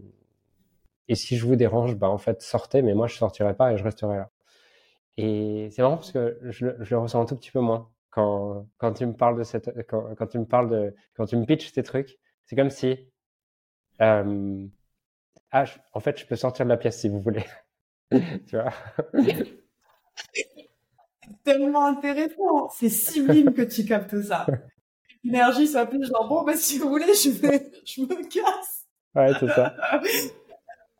et 1.08 1.14
si 1.16 1.36
je 1.36 1.46
vous 1.46 1.56
dérange, 1.56 1.96
bah, 1.96 2.08
en 2.08 2.18
fait, 2.18 2.42
sortez, 2.42 2.82
mais 2.82 2.94
moi, 2.94 3.06
je 3.08 3.16
sortirai 3.16 3.54
pas 3.54 3.72
et 3.72 3.76
je 3.76 3.84
resterai 3.84 4.16
là. 4.16 4.30
Et 5.16 5.68
c'est 5.72 5.82
marrant 5.82 5.96
parce 5.96 6.12
que 6.12 6.38
je, 6.44 6.66
le 6.66 6.98
ressens 6.98 7.20
un 7.20 7.26
tout 7.26 7.36
petit 7.36 7.50
peu 7.50 7.60
moins 7.60 7.90
quand, 8.10 8.66
quand 8.78 8.92
tu 8.94 9.06
me 9.06 9.14
parles 9.14 9.38
de 9.38 9.42
cette, 9.42 9.70
quand, 9.88 10.14
quand 10.16 10.26
tu 10.28 10.38
me 10.38 10.46
parles 10.46 10.70
de, 10.70 10.94
quand 11.14 11.26
tu 11.26 11.36
me 11.36 11.44
pitches 11.44 11.72
ces 11.72 11.82
trucs. 11.82 12.18
C'est 12.46 12.56
comme 12.56 12.70
si, 12.70 13.10
euh, 14.00 14.66
ah, 15.52 15.64
en 15.92 16.00
fait, 16.00 16.18
je 16.18 16.26
peux 16.26 16.36
sortir 16.36 16.64
de 16.64 16.70
la 16.70 16.76
pièce 16.76 17.00
si 17.00 17.08
vous 17.08 17.20
voulez. 17.20 17.44
tu 18.10 18.56
vois? 18.56 18.72
Tellement 21.44 21.86
intéressant. 21.86 22.68
C'est 22.70 22.88
sublime 22.88 23.52
que 23.52 23.62
tu 23.62 23.84
captes 23.84 24.20
ça. 24.22 24.46
L'énergie 25.24 25.68
soit 25.68 25.86
plus 25.86 26.06
genre, 26.06 26.28
bon, 26.28 26.42
bah, 26.44 26.56
si 26.56 26.78
vous 26.78 26.88
voulez, 26.88 27.14
je, 27.14 27.30
vais... 27.30 27.70
je 27.84 28.00
me 28.00 28.28
casse. 28.28 28.86
Ouais, 29.14 29.32
c'est 29.38 29.48
ça. 29.48 29.74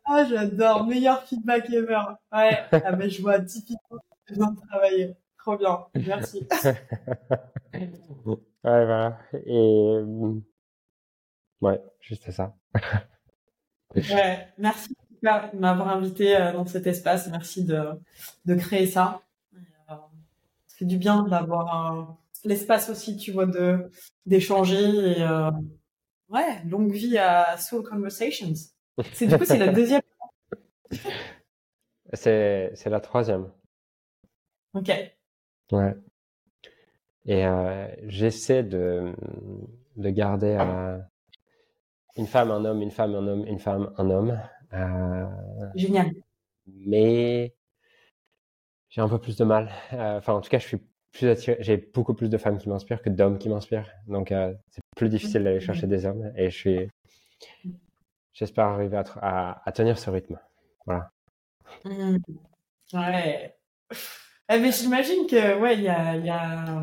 ah, 0.05 0.25
j'adore. 0.25 0.85
Meilleur 0.85 1.23
feedback 1.23 1.69
ever. 1.69 1.99
Ouais. 2.31 2.59
Ah, 2.71 2.91
ben, 2.91 3.09
je 3.09 3.21
vois 3.21 3.39
typiquement 3.39 3.99
besoin 4.29 4.51
de 4.51 4.59
travailler. 4.67 5.15
Trop 5.37 5.57
bien. 5.57 5.85
Merci. 5.95 6.47
ouais, 8.25 8.37
voilà. 8.63 9.17
Et, 9.45 10.01
ouais, 11.61 11.81
juste 11.99 12.29
ça. 12.31 12.55
Ouais, 13.95 14.47
merci 14.57 14.89
de 15.21 15.57
m'avoir 15.57 15.89
invité 15.89 16.35
euh, 16.35 16.53
dans 16.53 16.65
cet 16.65 16.87
espace. 16.87 17.27
Merci 17.27 17.63
de, 17.63 17.83
de 18.45 18.55
créer 18.55 18.87
ça. 18.87 19.21
Euh, 19.53 19.95
ça 20.67 20.77
fait 20.77 20.85
du 20.85 20.97
bien 20.97 21.23
d'avoir 21.23 22.17
l'espace 22.43 22.89
aussi, 22.89 23.17
tu 23.17 23.31
vois, 23.31 23.45
de 23.45 23.89
d'échanger. 24.25 24.83
Et, 25.17 25.21
euh, 25.21 25.51
ouais, 26.29 26.63
longue 26.65 26.91
vie 26.91 27.17
à 27.17 27.57
Soul 27.57 27.83
Conversations. 27.83 28.53
C'est 29.13 29.27
du 29.27 29.37
coup 29.37 29.45
c'est 29.45 29.57
la 29.57 29.67
deuxième. 29.73 30.01
C'est 32.13 32.71
c'est 32.75 32.89
la 32.89 32.99
troisième. 32.99 33.51
Ok. 34.73 34.91
Ouais. 35.71 35.95
Et 37.25 37.45
euh, 37.45 37.87
j'essaie 38.07 38.63
de 38.63 39.13
de 39.97 40.09
garder 40.09 40.55
un 40.55 41.05
une 42.17 42.27
femme, 42.27 42.51
un 42.51 42.65
homme, 42.65 42.81
une 42.81 42.91
femme, 42.91 43.15
un 43.15 43.27
homme, 43.27 43.45
une 43.47 43.59
femme, 43.59 43.93
un 43.97 44.09
homme. 44.09 44.39
Euh, 44.73 45.25
Génial. 45.75 46.11
Mais 46.67 47.53
j'ai 48.89 49.01
un 49.01 49.09
peu 49.09 49.19
plus 49.19 49.37
de 49.37 49.43
mal. 49.43 49.71
Euh, 49.93 50.17
enfin, 50.17 50.33
en 50.33 50.41
tout 50.41 50.49
cas, 50.49 50.59
je 50.59 50.67
suis 50.67 50.81
plus 51.11 51.27
attiré. 51.27 51.57
J'ai 51.59 51.77
beaucoup 51.77 52.13
plus 52.13 52.29
de 52.29 52.37
femmes 52.37 52.57
qui 52.57 52.69
m'inspirent 52.69 53.01
que 53.01 53.09
d'hommes 53.09 53.37
qui 53.37 53.49
m'inspirent. 53.49 53.89
Donc, 54.07 54.31
euh, 54.31 54.53
c'est 54.69 54.81
plus 54.95 55.09
difficile 55.09 55.43
d'aller 55.43 55.59
chercher 55.59 55.87
des 55.87 56.05
hommes. 56.05 56.31
Et 56.35 56.49
je 56.49 56.57
suis. 56.57 56.89
J'espère 58.33 58.65
arriver 58.65 59.01
à, 59.21 59.61
à, 59.65 59.71
tenir 59.71 59.97
ce 59.99 60.09
rythme. 60.09 60.39
Voilà. 60.85 61.11
Mmh. 61.85 62.17
Ouais. 62.93 63.55
Eh, 64.49 64.59
mais 64.59 64.71
j'imagine 64.71 65.27
que 65.27 65.59
ouais, 65.59 65.75
il 65.75 65.83
y 65.83 65.89
a, 65.89 66.15
y 66.17 66.29
a 66.29 66.81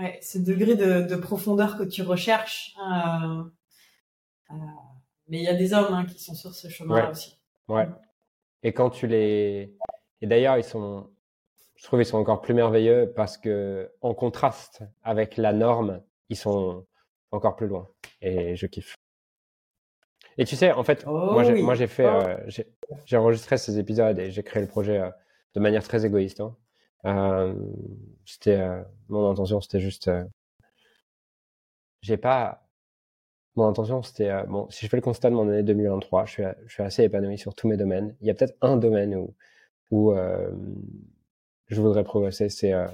ouais, 0.00 0.18
ce 0.22 0.38
degré 0.38 0.74
de, 0.74 1.02
de, 1.02 1.16
profondeur 1.16 1.76
que 1.78 1.84
tu 1.84 2.02
recherches. 2.02 2.74
Euh, 2.80 3.44
mais 5.28 5.38
il 5.38 5.42
y 5.42 5.48
a 5.48 5.54
des 5.54 5.72
hommes 5.72 5.92
hein, 5.92 6.06
qui 6.06 6.22
sont 6.22 6.34
sur 6.34 6.54
ce 6.54 6.68
chemin-là 6.68 7.10
aussi. 7.10 7.38
Ouais. 7.68 7.88
Et 8.62 8.72
quand 8.72 8.90
tu 8.90 9.06
les. 9.06 9.76
Et 10.20 10.26
d'ailleurs, 10.26 10.56
ils 10.56 10.64
sont. 10.64 11.10
Je 11.74 11.84
trouve 11.84 12.00
qu'ils 12.00 12.06
sont 12.06 12.18
encore 12.18 12.40
plus 12.40 12.54
merveilleux 12.54 13.12
parce 13.14 13.36
que, 13.36 13.92
en 14.00 14.14
contraste 14.14 14.82
avec 15.02 15.36
la 15.36 15.52
norme, 15.52 16.02
ils 16.30 16.36
sont 16.36 16.86
encore 17.32 17.56
plus 17.56 17.66
loin. 17.66 17.88
Et 18.22 18.56
je 18.56 18.66
kiffe. 18.66 18.94
Et 20.38 20.44
tu 20.44 20.56
sais, 20.56 20.72
en 20.72 20.84
fait, 20.84 21.04
oh 21.06 21.32
moi, 21.32 21.74
j'ai 21.74 21.86
fait, 21.86 22.06
oh. 22.06 22.26
euh, 22.26 22.64
j'ai 23.06 23.16
enregistré 23.16 23.56
ces 23.56 23.78
épisodes 23.78 24.18
et 24.18 24.30
j'ai 24.30 24.42
créé 24.42 24.62
le 24.62 24.68
projet 24.68 24.98
euh, 24.98 25.10
de 25.54 25.60
manière 25.60 25.82
très 25.82 26.04
égoïste. 26.04 26.40
Hein. 26.40 26.56
Euh, 27.06 27.54
c'était 28.24 28.60
mon 29.08 29.30
intention, 29.30 29.60
c'était 29.60 29.80
juste, 29.80 30.10
j'ai 32.02 32.16
pas 32.16 32.65
mon 33.56 33.66
intention, 33.68 34.02
c'était, 34.02 34.30
euh, 34.30 34.44
bon, 34.44 34.68
si 34.70 34.84
je 34.84 34.90
fais 34.90 34.96
le 34.96 35.02
constat 35.02 35.30
de 35.30 35.34
mon 35.34 35.48
année 35.48 35.62
2023, 35.62 36.26
je 36.26 36.42
suis, 36.68 36.82
assez 36.82 37.04
épanoui 37.04 37.38
sur 37.38 37.54
tous 37.54 37.68
mes 37.68 37.76
domaines. 37.76 38.14
Il 38.20 38.26
y 38.26 38.30
a 38.30 38.34
peut-être 38.34 38.56
un 38.60 38.76
domaine 38.76 39.14
où, 39.16 39.34
où 39.90 40.12
euh, 40.12 40.50
je 41.68 41.80
voudrais 41.80 42.04
progresser, 42.04 42.48
c'est, 42.48 42.72
euh, 42.72 42.86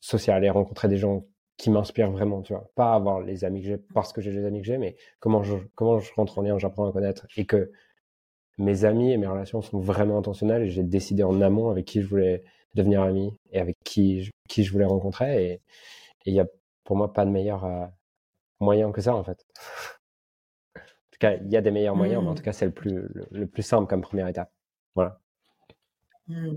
social 0.00 0.44
et 0.44 0.50
rencontrer 0.50 0.88
des 0.88 0.96
gens 0.96 1.24
qui 1.58 1.70
m'inspirent 1.70 2.10
vraiment, 2.10 2.42
tu 2.42 2.54
vois. 2.54 2.70
Pas 2.74 2.94
avoir 2.94 3.20
les 3.20 3.44
amis 3.44 3.60
que 3.62 3.68
j'ai 3.68 3.78
parce 3.78 4.12
que 4.12 4.20
j'ai 4.20 4.32
les 4.32 4.44
amis 4.44 4.60
que 4.62 4.66
j'ai, 4.66 4.78
mais 4.78 4.96
comment 5.20 5.42
je, 5.42 5.56
comment 5.74 5.98
je 6.00 6.12
rentre 6.14 6.38
en 6.38 6.42
lien, 6.42 6.58
j'apprends 6.58 6.88
à 6.88 6.92
connaître 6.92 7.26
et 7.36 7.44
que 7.46 7.70
mes 8.58 8.84
amis 8.84 9.12
et 9.12 9.16
mes 9.18 9.26
relations 9.26 9.62
sont 9.62 9.78
vraiment 9.78 10.18
intentionnelles 10.18 10.62
et 10.62 10.70
j'ai 10.70 10.82
décidé 10.82 11.22
en 11.22 11.40
amont 11.40 11.70
avec 11.70 11.84
qui 11.86 12.02
je 12.02 12.08
voulais 12.08 12.44
devenir 12.74 13.02
ami 13.02 13.36
et 13.52 13.60
avec 13.60 13.76
qui 13.84 14.24
je, 14.24 14.30
qui 14.48 14.64
je 14.64 14.72
voulais 14.72 14.84
rencontrer 14.84 15.52
et 15.52 15.62
il 16.26 16.34
y 16.34 16.40
a 16.40 16.46
pour 16.84 16.96
moi 16.96 17.12
pas 17.12 17.24
de 17.24 17.30
meilleur 17.30 17.64
moyen 18.62 18.92
que 18.92 19.00
ça, 19.00 19.14
en 19.14 19.24
fait. 19.24 19.44
En 20.76 20.80
tout 21.10 21.18
cas, 21.18 21.34
il 21.34 21.50
y 21.50 21.56
a 21.56 21.60
des 21.60 21.70
meilleurs 21.70 21.96
moyens, 21.96 22.22
mais 22.22 22.28
en 22.28 22.32
mmh. 22.32 22.36
tout 22.36 22.42
cas, 22.42 22.52
c'est 22.52 22.66
le 22.66 22.72
plus, 22.72 23.08
le, 23.30 23.46
plus 23.46 23.62
simple 23.62 23.88
comme 23.88 24.00
première 24.00 24.28
étape. 24.28 24.50
Voilà. 24.94 25.20
Mmh. 26.28 26.56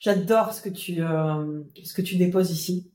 J'adore 0.00 0.54
ce 0.54 0.62
que 0.62 0.70
tu 0.70 1.02
euh, 1.02 1.62
ce 1.84 1.92
que 1.92 2.00
tu 2.00 2.16
déposes 2.16 2.50
ici 2.50 2.90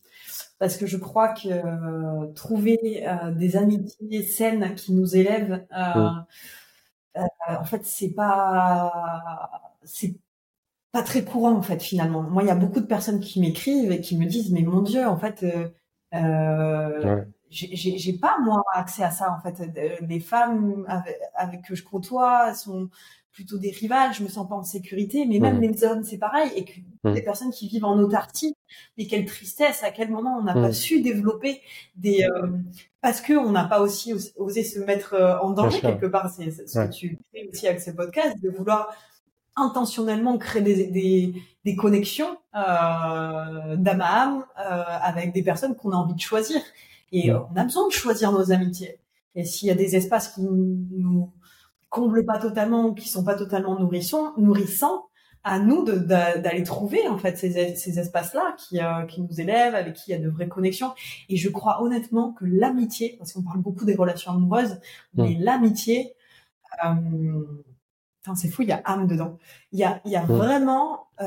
parce 0.57 0.75
que 0.75 0.87
je 0.87 0.97
crois 0.97 1.29
que 1.29 1.49
euh, 1.49 2.27
trouver 2.33 3.05
euh, 3.07 3.31
des 3.31 3.57
amitiés 3.57 4.23
saines 4.23 4.73
qui 4.75 4.91
nous 4.91 5.15
élèvent 5.15 5.65
mmh. 5.71 6.25
en 7.47 7.63
fait 7.63 7.85
c'est 7.85 8.09
pas 8.09 9.51
c'est 9.83 10.15
pas 10.91 11.03
très 11.03 11.23
courant 11.23 11.55
en 11.55 11.61
fait 11.61 11.81
finalement 11.83 12.23
moi 12.23 12.41
il 12.41 12.47
y 12.47 12.51
a 12.51 12.55
beaucoup 12.55 12.79
de 12.79 12.87
personnes 12.87 13.19
qui 13.19 13.39
m'écrivent 13.39 13.91
et 13.91 14.01
qui 14.01 14.17
me 14.17 14.25
disent 14.25 14.51
mais 14.51 14.63
mon 14.63 14.81
dieu 14.81 15.05
en 15.05 15.17
fait 15.17 15.45
j'ai 17.55 18.13
pas 18.13 18.37
moi 18.43 18.63
accès 18.73 19.03
à 19.03 19.11
ça 19.11 19.31
en 19.31 19.41
fait. 19.41 19.61
Les 20.01 20.19
femmes 20.19 20.85
avec, 21.35 21.63
que 21.63 21.75
je 21.75 21.83
côtoie 21.83 22.53
sont 22.53 22.89
plutôt 23.31 23.57
des 23.57 23.71
rivales, 23.71 24.13
je 24.13 24.23
me 24.23 24.29
sens 24.29 24.47
pas 24.47 24.55
en 24.55 24.63
sécurité, 24.63 25.25
mais 25.25 25.39
même 25.39 25.59
les 25.59 25.83
hommes 25.83 26.03
c'est 26.03 26.17
pareil. 26.17 26.51
Et 26.55 26.65
que 26.65 26.71
mmh. 27.03 27.13
des 27.13 27.21
personnes 27.21 27.51
qui 27.51 27.67
vivent 27.67 27.85
en 27.85 27.97
autarcie. 27.99 28.55
Mais 28.97 29.07
quelle 29.07 29.25
tristesse, 29.25 29.83
à 29.83 29.91
quel 29.91 30.09
moment 30.09 30.37
on 30.39 30.43
n'a 30.43 30.53
pas 30.53 30.69
mmh. 30.69 30.73
su 30.73 31.01
développer 31.01 31.61
des... 31.95 32.23
Euh, 32.23 32.47
parce 33.01 33.21
que 33.21 33.33
on 33.33 33.51
n'a 33.51 33.65
pas 33.65 33.81
aussi 33.81 34.13
osé 34.37 34.63
se 34.63 34.79
mettre 34.79 35.13
euh, 35.13 35.37
en 35.39 35.51
danger 35.51 35.81
quelque 35.81 36.07
part. 36.07 36.29
C'est 36.29 36.49
ce 36.49 36.79
que 36.79 36.91
tu 36.91 37.19
fais 37.31 37.47
aussi 37.51 37.67
avec 37.67 37.81
ce 37.81 37.91
podcast, 37.91 38.41
de 38.41 38.49
vouloir 38.49 38.95
intentionnellement 39.57 40.37
créer 40.37 40.61
des, 40.61 40.87
des, 40.87 41.33
des 41.63 41.75
connexions 41.75 42.37
euh, 42.55 43.75
d'âme 43.75 44.01
à 44.01 44.23
âme 44.23 44.45
euh, 44.59 44.83
avec 45.01 45.33
des 45.33 45.43
personnes 45.43 45.75
qu'on 45.75 45.91
a 45.91 45.95
envie 45.95 46.15
de 46.15 46.19
choisir. 46.19 46.61
Et 47.15 47.31
on 47.31 47.55
a 47.55 47.63
besoin 47.63 47.87
de 47.87 47.93
choisir 47.93 48.33
nos 48.33 48.51
amitiés. 48.51 48.99
Et 49.35 49.45
s'il 49.45 49.69
y 49.69 49.71
a 49.71 49.75
des 49.75 49.95
espaces 49.95 50.33
qui 50.33 50.41
nous 50.41 51.31
comblent 51.89 52.25
pas 52.25 52.39
totalement, 52.39 52.93
qui 52.93 53.07
sont 53.07 53.23
pas 53.23 53.35
totalement 53.35 53.79
nourrissants, 53.79 54.33
nourrissants 54.37 55.07
à 55.45 55.59
nous 55.59 55.85
d'aller 55.85 56.63
trouver 56.63 57.07
en 57.07 57.17
fait 57.17 57.37
ces, 57.37 57.75
ces 57.75 57.99
espaces-là 57.99 58.55
qui, 58.57 58.81
euh, 58.81 59.05
qui 59.05 59.21
nous 59.21 59.39
élèvent, 59.39 59.75
avec 59.75 59.93
qui 59.93 60.11
il 60.11 60.11
y 60.11 60.15
a 60.15 60.19
de 60.19 60.27
vraies 60.27 60.49
connexions. 60.49 60.93
Et 61.29 61.37
je 61.37 61.49
crois 61.49 61.81
honnêtement 61.81 62.33
que 62.33 62.43
l'amitié, 62.45 63.15
parce 63.17 63.31
qu'on 63.31 63.43
parle 63.43 63.61
beaucoup 63.61 63.85
des 63.85 63.95
relations 63.95 64.31
amoureuses, 64.31 64.79
mais 65.13 65.37
l'amitié, 65.39 66.15
euh, 66.83 67.63
c'est 68.35 68.49
fou, 68.49 68.63
il 68.63 68.69
y 68.69 68.73
a 68.73 68.81
âme 68.83 69.07
dedans. 69.07 69.37
Il 69.71 69.79
y 69.79 69.83
a, 69.85 70.01
il 70.03 70.11
y 70.11 70.17
a 70.17 70.25
vraiment 70.25 71.07
euh, 71.21 71.25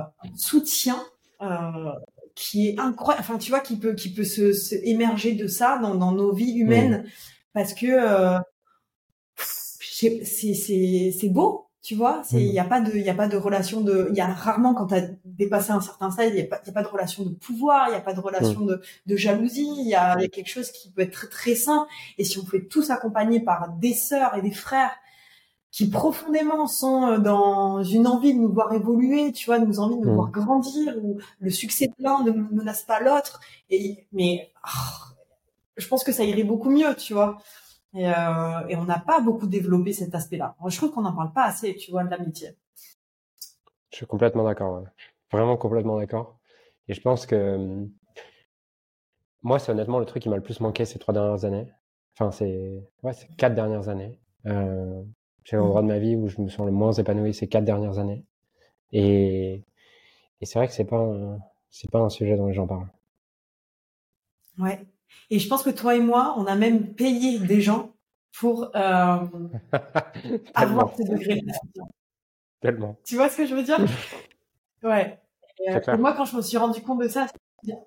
un 0.00 0.36
soutien 0.36 0.96
euh, 1.42 1.92
qui 2.36 2.68
est 2.68 2.78
incroyable. 2.78 3.26
Enfin, 3.28 3.38
tu 3.38 3.50
vois, 3.50 3.60
qui 3.60 3.76
peut, 3.76 3.94
qui 3.94 4.12
peut 4.12 4.22
se, 4.22 4.52
se 4.52 4.76
émerger 4.84 5.32
de 5.32 5.48
ça 5.48 5.78
dans, 5.78 5.96
dans 5.96 6.12
nos 6.12 6.32
vies 6.32 6.52
humaines, 6.52 7.04
parce 7.52 7.74
que 7.74 7.86
euh, 7.86 8.38
c'est 9.36 10.22
c'est 10.24 11.28
beau 11.28 11.66
tu 11.82 11.94
vois. 11.94 12.22
C'est 12.24 12.42
il 12.42 12.52
y 12.52 12.58
a 12.58 12.64
pas 12.64 12.80
de 12.80 12.92
il 12.92 13.02
y 13.02 13.10
a 13.10 13.14
pas 13.14 13.28
de 13.28 13.36
relation 13.36 13.80
de 13.80 14.08
il 14.10 14.16
y 14.16 14.20
a 14.20 14.26
rarement 14.26 14.74
quand 14.74 14.88
tu 14.88 14.94
as 14.96 15.08
dépassé 15.24 15.70
un 15.70 15.80
certain 15.80 16.10
stade 16.10 16.32
il 16.34 16.40
y 16.40 16.42
a 16.42 16.46
pas 16.46 16.60
y 16.66 16.70
a 16.70 16.72
pas 16.72 16.82
de 16.82 16.88
relation 16.88 17.22
de 17.22 17.30
pouvoir 17.30 17.88
il 17.88 17.92
y 17.92 17.94
a 17.94 18.00
pas 18.00 18.12
de 18.12 18.20
relation 18.20 18.62
de, 18.62 18.82
de 19.06 19.16
jalousie 19.16 19.68
il 19.78 19.88
y 19.88 19.94
a, 19.94 20.20
y 20.20 20.24
a 20.24 20.28
quelque 20.28 20.48
chose 20.48 20.72
qui 20.72 20.90
peut 20.90 21.02
être 21.02 21.12
très 21.12 21.28
très 21.28 21.54
sain. 21.54 21.86
Et 22.18 22.24
si 22.24 22.38
on 22.38 22.44
fait 22.44 22.66
tous 22.66 22.90
accompagner 22.90 23.38
par 23.40 23.72
des 23.78 23.94
sœurs 23.94 24.34
et 24.36 24.42
des 24.42 24.50
frères 24.50 24.90
qui 25.76 25.90
profondément 25.90 26.66
sont 26.66 27.02
euh, 27.02 27.18
dans 27.18 27.82
une 27.82 28.06
envie 28.06 28.32
de 28.32 28.38
nous 28.38 28.50
voir 28.50 28.72
évoluer, 28.72 29.30
tu 29.32 29.44
vois, 29.44 29.58
nous 29.58 29.78
envie 29.78 30.00
de 30.00 30.06
nous 30.06 30.14
voir 30.14 30.30
grandir, 30.30 30.96
où 31.02 31.18
le 31.38 31.50
succès 31.50 31.88
de 31.88 31.94
l'un 32.02 32.24
ne 32.24 32.30
menace 32.30 32.84
pas 32.84 32.98
l'autre. 32.98 33.40
Et 33.68 34.06
mais 34.10 34.50
oh, 34.64 35.12
je 35.76 35.86
pense 35.86 36.02
que 36.02 36.12
ça 36.12 36.24
irait 36.24 36.44
beaucoup 36.44 36.70
mieux, 36.70 36.94
tu 36.96 37.12
vois. 37.12 37.36
Et, 37.92 38.08
euh, 38.08 38.66
et 38.70 38.76
on 38.76 38.84
n'a 38.84 38.98
pas 38.98 39.20
beaucoup 39.20 39.46
développé 39.46 39.92
cet 39.92 40.14
aspect-là. 40.14 40.56
Je 40.66 40.76
trouve 40.78 40.92
qu'on 40.92 41.02
n'en 41.02 41.14
parle 41.14 41.34
pas 41.34 41.44
assez, 41.44 41.76
tu 41.76 41.90
vois, 41.90 42.04
de 42.04 42.10
l'amitié. 42.10 42.56
Je 43.90 43.96
suis 43.96 44.06
complètement 44.06 44.44
d'accord. 44.44 44.82
Vraiment 45.30 45.58
complètement 45.58 45.98
d'accord. 45.98 46.38
Et 46.88 46.94
je 46.94 47.02
pense 47.02 47.26
que 47.26 47.86
moi, 49.42 49.58
c'est 49.58 49.72
honnêtement 49.72 49.98
le 49.98 50.06
truc 50.06 50.22
qui 50.22 50.30
m'a 50.30 50.36
le 50.36 50.42
plus 50.42 50.60
manqué 50.60 50.86
ces 50.86 50.98
trois 50.98 51.12
dernières 51.12 51.44
années. 51.44 51.70
Enfin, 52.14 52.30
c'est 52.30 52.82
ouais, 53.02 53.12
ces 53.12 53.26
quatre 53.36 53.54
dernières 53.54 53.90
années. 53.90 54.18
Euh, 54.46 55.02
c'est 55.46 55.56
l'endroit 55.56 55.80
de 55.80 55.86
ma 55.86 55.98
vie 55.98 56.16
où 56.16 56.28
je 56.28 56.40
me 56.40 56.48
sens 56.48 56.66
le 56.66 56.72
moins 56.72 56.92
épanoui 56.92 57.32
ces 57.32 57.48
quatre 57.48 57.64
dernières 57.64 57.98
années. 57.98 58.24
Et, 58.92 59.62
et 60.40 60.46
c'est 60.46 60.58
vrai 60.58 60.66
que 60.66 60.74
c'est 60.74 60.84
pas 60.84 61.08
c'est 61.70 61.90
pas 61.90 62.00
un 62.00 62.10
sujet 62.10 62.36
dont 62.36 62.46
les 62.46 62.54
gens 62.54 62.66
parlent. 62.66 62.88
Ouais. 64.58 64.84
Et 65.30 65.38
je 65.38 65.48
pense 65.48 65.62
que 65.62 65.70
toi 65.70 65.94
et 65.94 66.00
moi, 66.00 66.34
on 66.36 66.46
a 66.46 66.54
même 66.56 66.94
payé 66.94 67.38
des 67.38 67.60
gens 67.60 67.92
pour 68.38 68.70
euh, 68.74 69.18
avoir 70.54 70.94
ce 70.96 71.02
degré 71.02 71.40
de 71.40 71.52
Tellement. 72.60 72.96
Tu 73.04 73.16
vois 73.16 73.28
ce 73.28 73.38
que 73.38 73.46
je 73.46 73.54
veux 73.54 73.62
dire? 73.62 73.78
Ouais. 74.82 75.18
Euh, 75.68 75.96
moi, 75.96 76.12
quand 76.12 76.26
je 76.26 76.36
me 76.36 76.42
suis 76.42 76.58
rendu 76.58 76.80
compte 76.82 77.00
de 77.00 77.08
ça, 77.08 77.26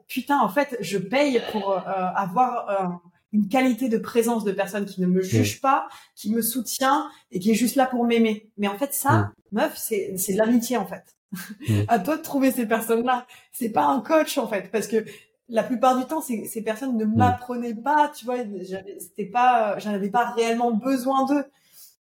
putain, 0.07 0.39
en 0.39 0.49
fait, 0.49 0.75
je 0.81 0.97
paye 0.97 1.39
pour 1.51 1.71
euh, 1.71 1.81
avoir 1.85 2.69
euh, 2.69 3.08
une 3.31 3.47
qualité 3.47 3.89
de 3.89 3.97
présence 3.97 4.43
de 4.43 4.51
personnes 4.51 4.85
qui 4.85 5.01
ne 5.01 5.07
me 5.07 5.21
jugent 5.21 5.61
pas, 5.61 5.87
qui 6.15 6.33
me 6.33 6.41
soutient 6.41 7.09
et 7.31 7.39
qui 7.39 7.51
est 7.51 7.55
juste 7.55 7.75
là 7.75 7.85
pour 7.85 8.05
m'aimer. 8.05 8.49
Mais 8.57 8.67
en 8.67 8.77
fait, 8.77 8.93
ça, 8.93 9.31
meuf, 9.51 9.77
c'est 9.77 10.17
c'est 10.17 10.33
de 10.33 10.37
l'amitié 10.37 10.77
en 10.77 10.85
fait. 10.85 11.15
à 11.87 11.99
toi 11.99 12.17
de 12.17 12.21
trouver 12.21 12.51
ces 12.51 12.65
personnes-là. 12.65 13.27
C'est 13.51 13.69
pas 13.69 13.85
un 13.85 14.01
coach 14.01 14.37
en 14.37 14.47
fait, 14.47 14.71
parce 14.71 14.87
que 14.87 15.05
la 15.47 15.63
plupart 15.63 15.97
du 15.97 16.05
temps, 16.05 16.21
ces, 16.21 16.45
ces 16.45 16.61
personnes 16.61 16.97
ne 16.97 17.05
mm. 17.05 17.15
m'apprenaient 17.15 17.75
pas, 17.75 18.11
tu 18.15 18.25
vois, 18.25 18.37
c'était 18.99 19.25
pas, 19.25 19.77
j'en 19.79 19.93
avais 19.93 20.09
pas 20.09 20.31
réellement 20.31 20.71
besoin 20.71 21.25
d'eux. 21.25 21.43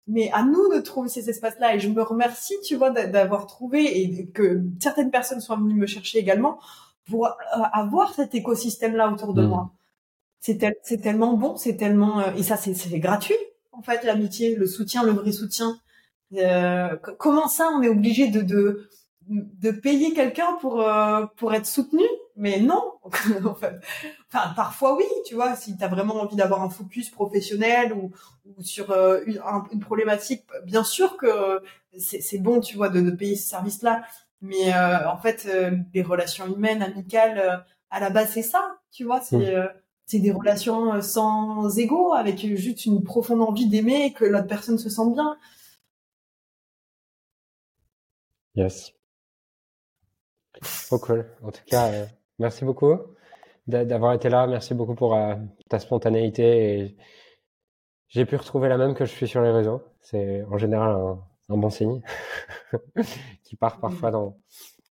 Mais 0.07 0.31
à 0.31 0.43
nous 0.43 0.73
de 0.73 0.79
trouver 0.79 1.07
ces 1.07 1.29
espaces-là, 1.29 1.75
et 1.75 1.79
je 1.79 1.87
me 1.87 2.01
remercie, 2.01 2.55
tu 2.65 2.75
vois, 2.75 2.89
d'avoir 2.89 3.45
trouvé 3.45 4.01
et 4.01 4.27
que 4.29 4.63
certaines 4.79 5.11
personnes 5.11 5.39
soient 5.39 5.57
venues 5.57 5.75
me 5.75 5.85
chercher 5.85 6.17
également 6.17 6.59
pour 7.07 7.27
euh, 7.27 7.29
avoir 7.73 8.13
cet 8.13 8.33
écosystème-là 8.33 9.11
autour 9.11 9.33
de 9.33 9.43
mm. 9.43 9.47
moi. 9.47 9.71
C'est 10.39 10.57
tellement 11.01 11.33
bon, 11.33 11.57
c'est 11.57 11.75
tellement, 11.75 12.19
euh, 12.19 12.33
et 12.35 12.43
ça, 12.43 12.57
c'est 12.57 12.99
gratuit, 12.99 13.35
en 13.71 13.81
fait, 13.81 14.03
l'amitié, 14.03 14.55
le 14.55 14.67
soutien, 14.67 15.03
le 15.03 15.11
vrai 15.11 15.31
soutien. 15.31 15.79
Euh, 16.35 16.95
comment 17.17 17.47
ça, 17.47 17.69
on 17.75 17.81
est 17.81 17.89
obligé 17.89 18.27
de, 18.27 18.41
de, 18.41 18.87
de 19.27 19.71
payer 19.71 20.13
quelqu'un 20.13 20.53
pour, 20.61 20.85
pour 21.35 21.53
être 21.53 21.65
soutenu? 21.65 22.03
Mais 22.39 22.61
non 22.61 22.93
en 23.45 23.53
fait. 23.53 23.81
enfin 24.31 24.53
parfois 24.55 24.95
oui 24.95 25.03
tu 25.25 25.35
vois 25.35 25.55
si 25.57 25.75
tu 25.75 25.83
as 25.83 25.89
vraiment 25.89 26.15
envie 26.15 26.37
d'avoir 26.37 26.61
un 26.61 26.69
focus 26.69 27.09
professionnel 27.09 27.91
ou, 27.91 28.11
ou 28.45 28.61
sur 28.61 28.91
euh, 28.91 29.19
une, 29.25 29.41
une, 29.73 29.79
problématique 29.81 30.45
bien 30.63 30.85
sûr 30.85 31.17
que 31.17 31.61
c'est 31.97 32.37
bon 32.37 32.61
tu 32.61 32.77
vois 32.77 32.87
de, 32.87 33.01
de 33.01 33.11
payer 33.11 33.35
ce 33.35 33.49
service 33.49 33.81
là 33.81 34.03
mais 34.41 34.73
euh, 34.73 35.09
en 35.09 35.17
fait 35.17 35.47
euh, 35.49 35.71
les 35.93 36.01
relations 36.01 36.47
humaines 36.47 36.81
amicales 36.81 37.65
à 37.89 37.99
la 37.99 38.09
base 38.09 38.31
c'est 38.31 38.41
ça 38.41 38.77
tu 38.89 39.03
vois 39.03 39.19
c'est 39.19 39.57
mmh. 39.57 39.69
C'est 40.09 40.19
des 40.19 40.31
relations 40.31 41.01
sans 41.01 41.77
ego 41.77 42.13
avec 42.13 42.39
juste 42.39 42.85
une 42.85 43.03
profonde 43.03 43.41
envie 43.41 43.67
d'aimer 43.67 44.05
et 44.05 44.13
que 44.13 44.25
l'autre 44.25 44.47
personne 44.47 44.77
se 44.77 44.89
sente 44.89 45.13
bien 45.13 45.37
yes 48.55 48.93
trop 50.87 50.99
cool 50.99 51.25
en 51.43 51.51
tout 51.51 51.61
cas 51.67 52.07
Merci 52.39 52.63
beaucoup 52.63 52.95
d'avoir 53.67 54.13
été 54.13 54.29
là. 54.29 54.47
Merci 54.47 54.73
beaucoup 54.73 54.95
pour 54.95 55.13
euh, 55.13 55.35
ta 55.69 55.77
spontanéité. 55.77 56.79
Et 56.79 56.97
j'ai 58.07 58.25
pu 58.25 58.37
retrouver 58.37 58.69
la 58.69 58.77
même 58.77 58.95
que 58.95 59.05
je 59.05 59.11
suis 59.11 59.27
sur 59.27 59.41
les 59.41 59.51
réseaux. 59.51 59.83
C'est 60.01 60.43
en 60.49 60.57
général 60.57 60.95
un, 61.49 61.57
bon 61.57 61.69
signe 61.69 62.01
qui 63.43 63.57
part 63.57 63.79
parfois 63.79 64.09
dans, 64.11 64.37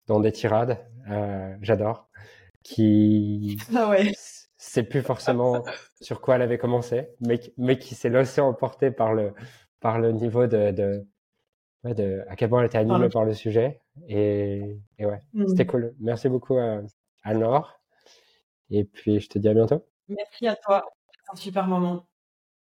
dans 0.07 0.21
des 0.21 0.31
tirades. 0.31 0.79
Euh, 1.11 1.55
J'adore. 1.61 2.09
Qui 2.63 3.59
ah 3.75 3.89
ouais. 3.91 4.13
C'est 4.73 4.85
plus 4.85 5.03
forcément 5.03 5.63
sur 6.01 6.23
quoi 6.23 6.37
elle 6.37 6.43
avait 6.43 6.57
commencé, 6.57 7.09
mais, 7.21 7.39
mais 7.59 7.79
qui 7.79 7.95
s'est 7.95 8.09
laissé 8.09 8.41
emporter 8.41 8.91
par 8.91 9.13
le, 9.13 9.35
par 9.81 9.99
le 9.99 10.13
niveau 10.13 10.47
de, 10.47 10.71
de, 10.71 11.07
de 11.85 12.25
à 12.27 12.37
quel 12.37 12.49
point 12.49 12.61
elle 12.61 12.67
était 12.69 12.79
animée 12.79 13.11
par 13.11 13.27
le 13.27 13.35
sujet. 13.35 13.83
Et, 14.09 14.79
et 14.97 15.05
ouais, 15.05 15.21
mmh. 15.35 15.49
c'était 15.49 15.67
cool. 15.67 15.95
Merci 16.01 16.31
beaucoup. 16.31 16.57
Euh, 16.57 16.81
alors. 17.23 17.83
Et 18.71 18.85
puis, 18.85 19.21
je 19.21 19.29
te 19.29 19.39
dis 19.39 19.49
à 19.49 19.53
bientôt. 19.53 19.87
Merci 20.09 20.47
à 20.47 20.57
toi. 20.57 20.91
C'est 21.11 21.33
un 21.33 21.37
super 21.37 21.67
moment. 21.67 22.07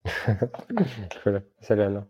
cool. 1.23 1.45
Salut 1.61 1.83
Anna. 1.83 2.05